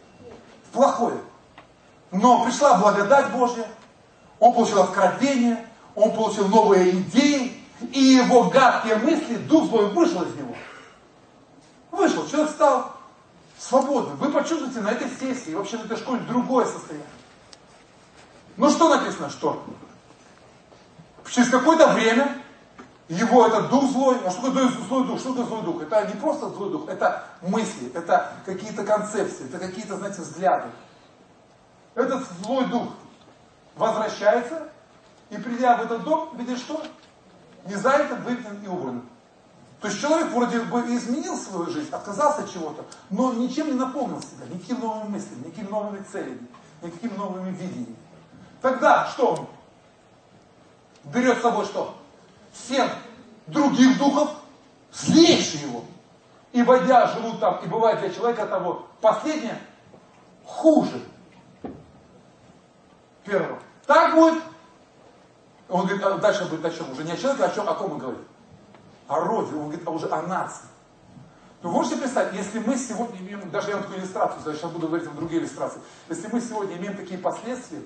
В 0.69 0.73
плохое. 0.73 1.17
Но 2.11 2.45
пришла 2.45 2.75
благодать 2.77 3.31
Божья, 3.31 3.65
он 4.39 4.53
получил 4.53 4.81
откровение, 4.81 5.65
он 5.95 6.11
получил 6.11 6.47
новые 6.47 6.91
идеи, 6.91 7.59
и 7.91 7.99
его 7.99 8.45
гадкие 8.45 8.97
мысли, 8.97 9.37
Дух 9.37 9.69
Божий 9.69 9.89
вышел 9.89 10.21
из 10.23 10.35
него. 10.35 10.55
Вышел, 11.99 12.25
человек 12.29 12.51
стал 12.51 12.93
свободным. 13.57 14.15
Вы 14.15 14.31
почувствуете 14.31 14.79
на 14.79 14.91
этой 14.91 15.09
сессии, 15.09 15.53
вообще 15.53 15.77
на 15.77 15.81
этой 15.81 15.97
школе 15.97 16.21
другое 16.21 16.65
состояние. 16.65 17.05
Ну 18.55 18.69
что 18.69 18.95
написано, 18.95 19.29
что? 19.29 19.61
Через 21.29 21.49
какое-то 21.49 21.89
время 21.89 22.41
его 23.09 23.45
этот 23.45 23.69
дух 23.69 23.91
злой, 23.91 24.17
а 24.25 24.31
что 24.31 24.43
такое 24.43 24.69
злой 24.69 25.07
дух? 25.07 25.19
Что 25.19 25.31
такое 25.31 25.45
злой 25.47 25.61
дух? 25.63 25.81
Это 25.81 26.07
не 26.07 26.13
просто 26.13 26.47
злой 26.47 26.71
дух, 26.71 26.87
это 26.87 27.25
мысли, 27.41 27.91
это 27.93 28.31
какие-то 28.45 28.85
концепции, 28.85 29.49
это 29.49 29.59
какие-то, 29.59 29.97
знаете, 29.97 30.21
взгляды. 30.21 30.69
Этот 31.95 32.25
злой 32.41 32.65
дух 32.67 32.87
возвращается 33.75 34.69
и 35.31 35.37
придя 35.37 35.75
в 35.75 35.81
этот 35.81 36.05
дом, 36.05 36.29
видит 36.37 36.59
что? 36.59 36.81
Не 37.65 37.75
занят, 37.75 38.17
выпьян 38.21 38.63
и 38.63 38.67
убран. 38.69 39.01
То 39.81 39.87
есть 39.87 40.01
человек 40.01 40.31
вроде 40.31 40.59
бы 40.59 40.81
изменил 40.93 41.37
свою 41.37 41.69
жизнь, 41.69 41.89
отказался 41.91 42.41
от 42.41 42.51
чего-то, 42.51 42.83
но 43.09 43.31
ничем 43.33 43.67
не 43.67 43.73
наполнил 43.73 44.21
себя, 44.21 44.45
никакими 44.51 44.79
новыми 44.79 45.09
мыслями, 45.09 45.45
никакими 45.45 45.69
новыми 45.69 46.03
целями, 46.11 46.47
никакими 46.81 47.13
новыми 47.13 47.51
видениями. 47.51 47.95
Тогда 48.61 49.07
что 49.07 49.33
он? 49.33 49.47
Берет 51.05 51.37
с 51.37 51.41
собой 51.41 51.65
что? 51.65 51.95
Всех 52.51 52.91
других 53.47 53.97
духов, 53.97 54.31
злейшие 54.91 55.63
его. 55.63 55.85
И 56.51 56.61
войдя, 56.61 57.07
живут 57.07 57.39
там, 57.39 57.59
и 57.63 57.67
бывает 57.67 57.99
для 57.99 58.09
человека 58.09 58.47
того 58.47 58.87
последнее 58.99 59.61
хуже 60.43 61.01
первого. 63.23 63.59
Так 63.85 64.13
будет. 64.15 64.43
Он 65.69 65.85
говорит, 65.85 66.03
а 66.03 66.17
дальше 66.17 66.45
будет 66.45 66.65
о 66.65 66.71
чем? 66.71 66.91
Уже 66.91 67.03
не 67.03 67.11
о 67.11 67.17
человеке, 67.17 67.43
а 67.43 67.47
о 67.47 67.55
чем, 67.55 67.69
о 67.69 67.75
ком 67.75 67.93
он 67.93 67.99
говорит? 67.99 68.27
О 69.09 69.19
роде, 69.19 69.53
он 69.53 69.63
говорит 69.63 69.81
а 69.85 69.91
уже 69.91 70.07
о 70.07 70.21
нации. 70.21 70.65
Вы 71.61 71.71
можете 71.71 71.97
представить, 71.97 72.33
если 72.33 72.59
мы 72.59 72.77
сегодня 72.77 73.19
имеем, 73.19 73.49
даже 73.51 73.69
я 73.69 73.75
вам 73.75 73.83
такую 73.83 73.99
иллюстрацию, 73.99 74.41
я 74.45 74.53
сейчас 74.53 74.71
буду 74.71 74.87
говорить 74.87 75.07
вам 75.07 75.17
другие 75.17 75.41
иллюстрации, 75.41 75.81
если 76.07 76.27
мы 76.27 76.39
сегодня 76.39 76.77
имеем 76.77 76.95
такие 76.95 77.19
последствия, 77.19 77.81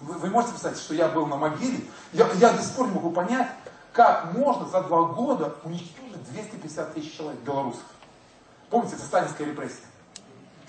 вы, 0.00 0.14
вы 0.14 0.28
можете 0.28 0.54
представить, 0.54 0.78
что 0.78 0.94
я 0.94 1.08
был 1.08 1.26
на 1.26 1.36
могиле, 1.36 1.84
я, 2.12 2.28
я 2.32 2.52
до 2.52 2.62
сих 2.62 2.74
пор 2.74 2.88
не 2.88 2.94
могу 2.94 3.10
понять, 3.10 3.48
как 3.92 4.32
можно 4.34 4.68
за 4.68 4.82
два 4.82 5.04
года 5.04 5.54
уничтожить 5.62 6.30
250 6.32 6.94
тысяч 6.94 7.16
человек, 7.16 7.40
белорусов. 7.42 7.84
Помните, 8.70 8.96
это 8.96 9.04
сталинская 9.04 9.46
репрессия. 9.46 9.86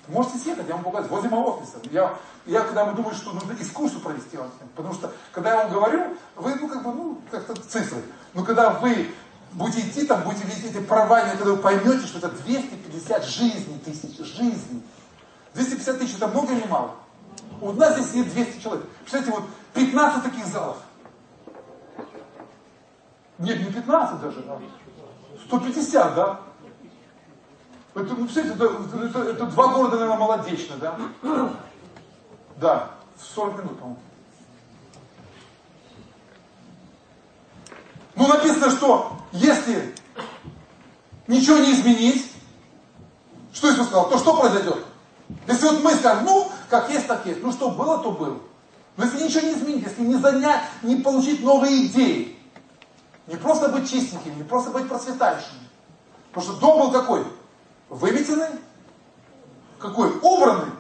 Можете 0.08 0.38
съехать, 0.38 0.68
я 0.68 0.76
вам 0.76 0.84
покажу, 0.84 1.10
возле 1.10 1.30
моего 1.30 1.58
офиса. 1.58 1.80
Я, 1.92 2.18
я 2.46 2.62
когда 2.62 2.86
мы 2.86 2.94
думаем, 2.94 3.16
что 3.16 3.34
нужно 3.34 3.52
экскурсию 3.54 4.00
провести, 4.00 4.38
потому 4.76 4.94
что, 4.94 5.12
когда 5.34 5.52
я 5.52 5.58
вам 5.64 5.72
говорю, 5.72 6.18
вы, 6.36 6.56
ну, 6.56 6.70
как 6.70 6.84
бы, 6.84 6.94
ну, 6.94 7.22
как-то 7.30 7.56
цифры. 7.56 8.02
Но 8.34 8.44
когда 8.46 8.70
вы 8.70 9.12
будете 9.54 9.88
идти 9.88 10.06
там, 10.06 10.24
будете 10.24 10.46
видеть 10.46 10.76
эти 10.76 10.84
провальные, 10.84 11.38
когда 11.38 11.54
вы 11.54 11.58
поймете, 11.58 12.06
что 12.06 12.20
это 12.20 12.30
250 12.30 13.26
жизней 13.26 13.80
тысяч, 13.84 14.18
жизней. 14.18 14.84
250 15.54 16.00
тысяч, 16.00 16.16
это 16.16 16.28
много 16.28 16.54
или 16.54 16.66
мало? 16.68 16.96
У 17.62 17.72
нас 17.74 17.94
здесь 17.94 18.12
сидит 18.12 18.34
200 18.34 18.62
человек. 18.62 18.86
Представляете, 19.02 19.40
вот 19.40 19.50
15 19.74 20.24
таких 20.24 20.46
залов. 20.46 20.78
Нет, 23.40 23.60
не 23.60 23.72
15 23.72 24.22
даже, 24.22 24.44
а 24.48 24.60
150, 25.48 26.16
да? 26.16 26.40
Это, 27.94 28.14
ну, 28.14 28.26
представляете, 28.26 28.64
это, 28.64 29.06
это, 29.06 29.20
это 29.32 29.46
два 29.48 29.74
города, 29.74 29.98
наверное, 29.98 30.20
молодечно, 30.20 30.76
да? 30.78 30.98
Да, 32.58 32.92
40 33.20 33.64
минут, 33.64 33.80
по-моему. 33.80 34.00
Ну, 38.16 38.28
написано, 38.28 38.72
что 38.72 39.17
если 39.38 39.94
ничего 41.28 41.58
не 41.58 41.74
изменить, 41.74 42.32
что 43.54 43.72
Иисус 43.72 43.88
сказал, 43.88 44.10
то 44.10 44.18
что 44.18 44.38
произойдет? 44.38 44.84
Если 45.48 45.68
вот 45.68 45.84
мы 45.84 45.94
скажем, 45.96 46.26
ну, 46.26 46.52
как 46.70 46.90
есть, 46.90 47.08
так 47.08 47.26
есть. 47.26 47.42
Ну, 47.44 47.52
что 47.52 47.70
было, 47.70 48.00
то 48.00 48.12
было. 48.12 48.38
Но 48.96 49.06
если 49.06 49.24
ничего 49.24 49.42
не 49.42 49.54
изменить, 49.54 49.86
если 49.86 50.02
не 50.02 50.16
занять, 50.16 50.64
не 50.82 50.96
получить 50.98 51.44
новые 51.44 51.86
идеи, 51.88 52.38
не 53.28 53.36
просто 53.36 53.70
быть 53.70 53.90
чистенькими, 53.90 54.36
не 54.36 54.44
просто 54.44 54.72
быть 54.72 54.88
процветающими. 54.88 55.68
Потому 56.32 56.54
что 56.54 56.60
дом 56.60 56.80
был 56.80 56.92
какой? 56.92 57.26
Выметенный, 57.90 58.50
какой? 59.80 60.12
Убранный, 60.22 60.72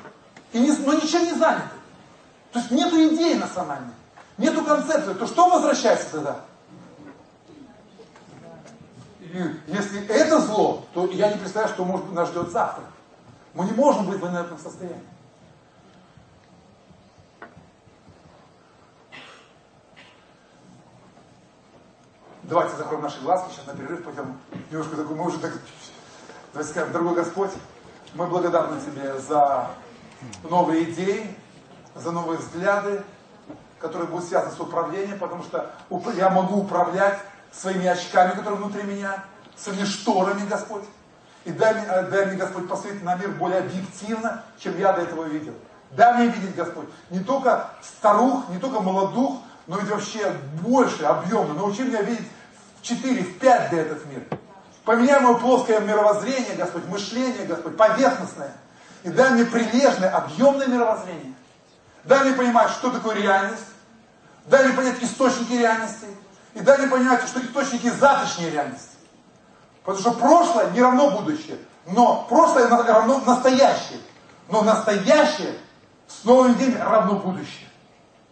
и 0.53 0.59
не, 0.59 0.71
но 0.71 0.93
ничем 0.93 1.23
не 1.25 1.33
занятый. 1.33 1.77
То 2.51 2.59
есть 2.59 2.71
нету 2.71 2.95
идеи 2.95 3.35
национальной, 3.35 3.93
нету 4.37 4.63
концепции. 4.63 5.13
То 5.13 5.27
что 5.27 5.49
возвращается 5.49 6.11
тогда? 6.11 6.41
Если 9.67 10.07
это 10.07 10.39
зло, 10.39 10.85
то 10.93 11.05
я 11.07 11.31
не 11.31 11.37
представляю, 11.37 11.73
что 11.73 11.85
может 11.85 12.11
нас 12.11 12.29
ждет 12.29 12.51
завтра. 12.51 12.83
Мы 13.53 13.65
не 13.65 13.71
можем 13.71 14.05
быть 14.05 14.19
в 14.19 14.27
инертном 14.27 14.59
состоянии. 14.59 15.03
Давайте 22.43 22.77
закроем 22.77 23.03
наши 23.03 23.19
глазки, 23.19 23.51
сейчас 23.51 23.67
на 23.67 23.73
перерыв 23.73 24.05
пойдем. 24.05 24.37
Немножко 24.71 24.95
такой, 24.95 25.17
мы 25.17 25.25
уже 25.27 25.37
так, 25.37 25.51
давайте 26.53 26.71
скажем, 26.71 26.93
дорогой 26.93 27.15
Господь, 27.15 27.51
мы 28.13 28.25
благодарны 28.27 28.79
Тебе 28.79 29.19
за 29.19 29.67
новые 30.49 30.89
идеи, 30.91 31.35
за 31.93 32.11
новые 32.11 32.37
взгляды, 32.37 33.03
которые 33.79 34.07
будут 34.07 34.29
связаны 34.29 34.55
с 34.55 34.59
управлением, 34.61 35.19
потому 35.19 35.43
что 35.43 35.71
я 36.15 36.29
могу 36.29 36.61
управлять 36.61 37.19
своими 37.51 37.87
очками, 37.87 38.31
которые 38.31 38.55
внутри 38.55 38.83
меня, 38.83 39.23
своими 39.55 39.85
шторами, 39.85 40.47
Господь. 40.47 40.83
И 41.45 41.51
дай 41.51 41.73
э, 41.73 42.07
дай 42.09 42.25
мне, 42.25 42.35
Господь, 42.35 42.67
посмотреть 42.67 43.03
на 43.03 43.15
мир 43.15 43.29
более 43.29 43.59
объективно, 43.59 44.43
чем 44.59 44.77
я 44.77 44.93
до 44.93 45.01
этого 45.01 45.23
видел. 45.23 45.53
Дай 45.91 46.13
мне 46.13 46.27
видеть, 46.27 46.55
Господь, 46.55 46.87
не 47.09 47.19
только 47.19 47.69
старух, 47.81 48.49
не 48.49 48.59
только 48.59 48.81
молодух, 48.81 49.39
но 49.67 49.79
и 49.79 49.85
вообще 49.85 50.31
больше, 50.61 51.03
объемно. 51.03 51.53
Научи 51.53 51.83
меня 51.83 52.01
видеть 52.01 52.27
в 52.79 52.83
4, 52.83 53.23
в 53.23 53.39
5 53.39 53.69
для 53.69 53.81
этот 53.81 54.05
мир. 54.07 54.23
Поменяй 54.83 55.19
мое 55.19 55.35
плоское 55.35 55.79
мировоззрение, 55.79 56.55
Господь, 56.55 56.85
мышление, 56.87 57.45
Господь, 57.45 57.75
поверхностное. 57.75 58.53
И 59.03 59.09
дай 59.09 59.31
мне 59.31 59.45
прилежное, 59.45 60.09
объемное 60.09 60.67
мировоззрение. 60.67 61.33
Дай 62.03 62.23
мне 62.23 62.33
понимать, 62.33 62.69
что 62.71 62.89
такое 62.89 63.15
реальность. 63.15 63.65
Дай 64.45 64.65
мне 64.65 64.73
понять 64.73 65.03
источники 65.03 65.53
реальности. 65.53 66.07
И 66.57 66.61
мне 66.79 66.87
понимать, 66.87 67.27
что 67.27 67.39
источники 67.39 67.87
завтрашней 67.87 68.49
реальности. 68.49 68.97
Потому 69.83 69.99
что 69.99 70.11
прошлое 70.19 70.71
не 70.71 70.81
равно 70.81 71.11
будущее. 71.11 71.59
Но 71.85 72.25
прошлое 72.27 72.67
равно 72.67 73.19
настоящее. 73.19 73.99
Но 74.49 74.63
настоящее 74.63 75.55
с 76.07 76.23
новым 76.23 76.55
днем 76.55 76.81
равно 76.81 77.19
будущее. 77.19 77.69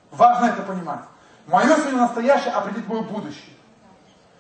Важно 0.10 0.46
это 0.48 0.64
понимать. 0.64 1.02
Мое 1.46 1.76
сегодня 1.76 2.00
настоящее 2.00 2.54
определит 2.54 2.88
мое 2.88 3.04
будущее. 3.04 3.54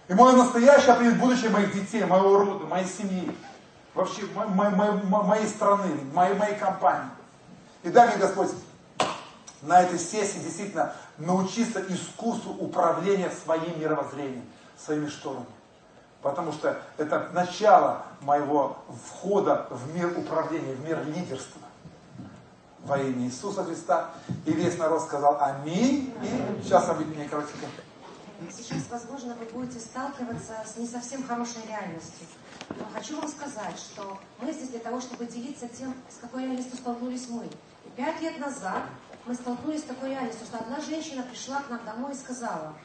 И 0.08 0.16
мое 0.16 0.36
настоящее 0.36 0.94
определит 0.94 1.20
будущее 1.20 1.52
моих 1.52 1.72
детей, 1.72 2.04
моего 2.06 2.40
рода, 2.40 2.66
моей 2.66 2.88
семьи. 2.88 3.38
Вообще 3.94 4.24
моей, 4.34 4.72
моей, 4.72 5.04
моей 5.04 5.48
страны, 5.48 5.92
моей, 6.12 6.34
моей 6.34 6.56
компании. 6.56 7.12
И 7.84 7.90
дай 7.90 8.08
мне, 8.08 8.18
Господь, 8.18 8.50
на 9.62 9.82
этой 9.82 10.00
сессии 10.00 10.40
действительно 10.40 10.96
научиться 11.18 11.82
искусству 11.88 12.54
управления 12.54 13.32
своим 13.32 13.80
мировоззрением, 13.80 14.46
своими 14.78 15.08
шторами. 15.08 15.46
Потому 16.22 16.52
что 16.52 16.82
это 16.98 17.30
начало 17.34 18.04
моего 18.22 18.78
входа 19.06 19.68
в 19.70 19.96
мир 19.96 20.18
управления, 20.18 20.74
в 20.74 20.84
мир 20.84 21.04
лидерства. 21.06 21.62
Во 22.84 22.98
имя 22.98 23.26
Иисуса 23.26 23.64
Христа. 23.64 24.12
И 24.46 24.52
весь 24.52 24.78
народ 24.78 25.02
сказал 25.04 25.38
Аминь. 25.40 26.14
И 26.24 26.64
сейчас 26.64 26.90
объединение 26.90 27.30
коротенько. 27.30 27.68
Сейчас, 28.52 28.84
возможно, 28.90 29.36
вы 29.36 29.46
будете 29.46 29.80
сталкиваться 29.80 30.54
с 30.66 30.78
не 30.78 30.88
совсем 30.88 31.24
хорошей 31.24 31.66
реальностью. 31.68 32.28
Но 32.70 32.86
хочу 32.94 33.16
вам 33.20 33.28
сказать, 33.28 33.78
что 33.78 34.18
мы 34.42 34.52
здесь 34.52 34.70
для 34.70 34.80
того, 34.80 35.00
чтобы 35.00 35.26
делиться 35.26 35.68
тем, 35.68 35.94
с 36.10 36.18
какой 36.20 36.44
реальностью 36.44 36.78
столкнулись 36.78 37.28
мы. 37.30 37.46
И 37.46 37.90
пять 37.96 38.22
лет 38.22 38.40
назад 38.40 38.84
мы 39.26 39.34
столкнулись 39.34 39.82
с 39.82 39.86
такой 39.86 40.10
реальностью, 40.10 40.46
что 40.46 40.58
одна 40.58 40.80
женщина 40.80 41.24
пришла 41.24 41.62
к 41.62 41.70
нам 41.70 41.84
домой 41.84 42.14
и 42.14 42.16
сказала, 42.16 42.76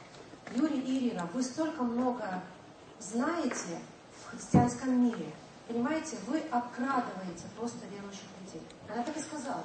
Юрий 0.55 0.79
и 0.79 0.97
Ирина, 0.97 1.29
вы 1.33 1.43
столько 1.43 1.83
много 1.83 2.41
знаете 2.99 3.79
в 4.19 4.31
христианском 4.31 5.03
мире, 5.03 5.31
понимаете, 5.67 6.17
вы 6.27 6.39
обкрадываете 6.51 7.43
просто 7.57 7.85
верующих 7.87 8.25
людей. 8.41 8.61
Она 8.91 9.03
так 9.03 9.15
и 9.15 9.21
сказала. 9.21 9.63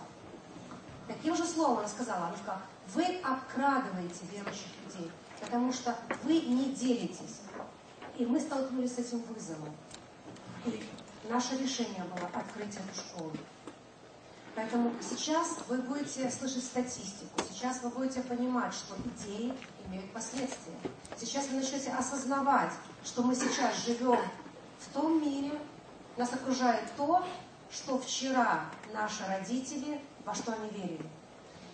Таким 1.08 1.36
же 1.36 1.44
словом 1.44 1.78
она 1.78 1.88
сказала, 1.88 2.26
она 2.26 2.36
сказала, 2.36 2.62
вы 2.94 3.04
обкрадываете 3.22 4.26
верующих 4.30 4.68
людей, 4.84 5.10
потому 5.40 5.72
что 5.72 5.96
вы 6.24 6.40
не 6.40 6.74
делитесь. 6.74 7.40
И 8.18 8.26
мы 8.26 8.40
столкнулись 8.40 8.94
с 8.94 8.98
этим 8.98 9.22
вызовом. 9.22 9.74
И 10.64 10.82
наше 11.28 11.56
решение 11.56 12.04
было 12.04 12.28
открыть 12.34 12.74
эту 12.74 12.94
школу. 12.94 13.32
Поэтому 14.56 14.90
сейчас 15.02 15.58
вы 15.68 15.76
будете 15.82 16.30
слышать 16.30 16.64
статистику, 16.64 17.42
сейчас 17.52 17.82
вы 17.82 17.90
будете 17.90 18.22
понимать, 18.22 18.72
что 18.72 18.94
идеи 19.04 19.52
имеют 19.86 20.10
последствия. 20.12 20.74
Сейчас 21.18 21.48
вы 21.48 21.56
начнете 21.58 21.92
осознавать, 21.92 22.72
что 23.04 23.22
мы 23.22 23.34
сейчас 23.34 23.84
живем 23.84 24.18
в 24.80 24.94
том 24.94 25.20
мире, 25.20 25.60
нас 26.16 26.32
окружает 26.32 26.90
то, 26.96 27.22
что 27.70 27.98
вчера 27.98 28.64
наши 28.94 29.26
родители, 29.26 30.00
во 30.24 30.34
что 30.34 30.54
они 30.54 30.70
верили. 30.70 31.06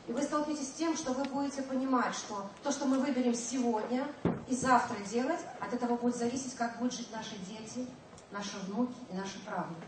И 0.09 0.13
вы 0.13 0.21
столкнетесь 0.21 0.67
с 0.67 0.73
тем, 0.73 0.97
что 0.97 1.13
вы 1.13 1.23
будете 1.23 1.63
понимать, 1.63 2.17
что 2.17 2.51
то, 2.65 2.73
что 2.73 2.87
мы 2.87 2.99
выберем 2.99 3.37
сегодня 3.37 4.09
и 4.49 4.57
завтра 4.57 4.97
делать, 5.09 5.41
от 5.61 5.73
этого 5.73 5.97
будет 5.97 6.17
зависеть, 6.17 6.57
как 6.57 6.79
будут 6.79 6.95
жить 6.95 7.13
наши 7.13 7.37
дети, 7.47 7.87
наши 8.33 8.59
внуки 8.67 8.97
и 9.13 9.15
наши 9.15 9.39
правнуки. 9.45 9.87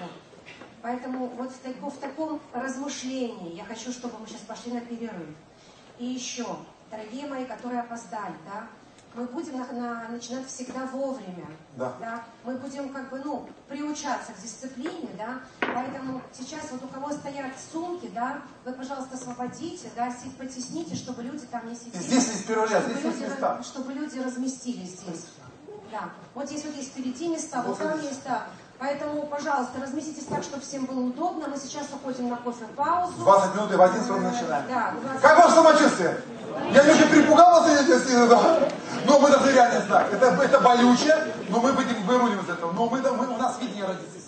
Вот. 0.00 0.29
Поэтому 0.82 1.26
вот 1.26 1.52
в, 1.52 1.98
таком, 1.98 2.40
размышлении 2.52 3.54
я 3.54 3.64
хочу, 3.64 3.92
чтобы 3.92 4.18
мы 4.18 4.26
сейчас 4.26 4.40
пошли 4.40 4.72
на 4.72 4.80
перерыв. 4.80 5.28
И 5.98 6.06
еще, 6.06 6.46
дорогие 6.90 7.26
мои, 7.26 7.44
которые 7.44 7.80
опоздали, 7.80 8.34
да, 8.46 8.66
мы 9.14 9.24
будем 9.24 9.58
на, 9.58 9.66
на, 9.72 10.08
начинать 10.08 10.46
всегда 10.46 10.86
вовремя. 10.86 11.46
Да. 11.76 11.94
да. 11.98 12.24
Мы 12.44 12.54
будем 12.54 12.90
как 12.90 13.10
бы, 13.10 13.20
ну, 13.24 13.48
приучаться 13.68 14.32
к 14.32 14.40
дисциплине, 14.40 15.08
да. 15.18 15.40
Поэтому 15.60 16.22
сейчас 16.32 16.70
вот 16.70 16.84
у 16.84 16.86
кого 16.86 17.10
стоят 17.10 17.52
сумки, 17.72 18.08
да, 18.14 18.42
вы, 18.64 18.72
пожалуйста, 18.72 19.16
освободите, 19.16 19.90
да, 19.96 20.14
потесните, 20.38 20.94
чтобы 20.94 21.22
люди 21.22 21.44
там 21.46 21.68
не 21.68 21.74
сидели. 21.74 22.02
Здесь 22.02 22.28
есть 22.28 22.46
первый 22.46 22.68
ряд, 22.68 22.84
здесь 22.84 23.04
есть 23.04 23.20
места. 23.20 23.60
Чтобы 23.62 23.92
люди 23.92 24.18
разместились 24.18 25.00
здесь. 25.00 25.26
Да. 25.90 26.10
Вот 26.34 26.46
здесь 26.46 26.64
вот 26.64 26.76
есть 26.76 26.90
впереди 26.90 27.28
места, 27.28 27.62
вот 27.62 27.78
там 27.78 28.00
места. 28.00 28.46
Поэтому, 28.80 29.26
пожалуйста, 29.26 29.78
разместитесь 29.78 30.24
так, 30.24 30.42
чтобы 30.42 30.62
всем 30.62 30.86
было 30.86 31.00
удобно. 31.00 31.48
Мы 31.48 31.58
сейчас 31.58 31.86
уходим 31.92 32.30
на 32.30 32.36
кофе-паузу. 32.36 33.12
20 33.18 33.54
минут 33.54 33.72
и 33.72 33.76
в 33.76 33.82
11 33.82 34.08
ровно 34.08 34.30
начинаем. 34.30 34.64
Да, 34.68 34.94
20... 35.02 35.20
Как 35.20 35.38
ваше 35.38 35.54
самочувствие? 35.54 36.16
Я 36.72 36.82
немножко 36.82 37.08
перепугал 37.08 37.60
вас, 37.60 37.68
если 37.68 38.26
да. 38.26 38.68
Но 39.04 39.18
мы 39.18 39.30
должны 39.30 39.50
реально 39.50 39.80
знать. 39.82 40.06
Это, 40.12 40.26
это 40.28 40.60
болючее, 40.60 41.26
но 41.50 41.60
мы 41.60 41.74
будем 41.74 42.02
вырулим 42.06 42.40
из 42.40 42.48
этого. 42.48 42.72
Но 42.72 42.88
мы, 42.88 43.02
мы, 43.02 43.28
у 43.28 43.36
нас 43.36 43.58
видение 43.60 43.84
сегодня. 43.84 44.19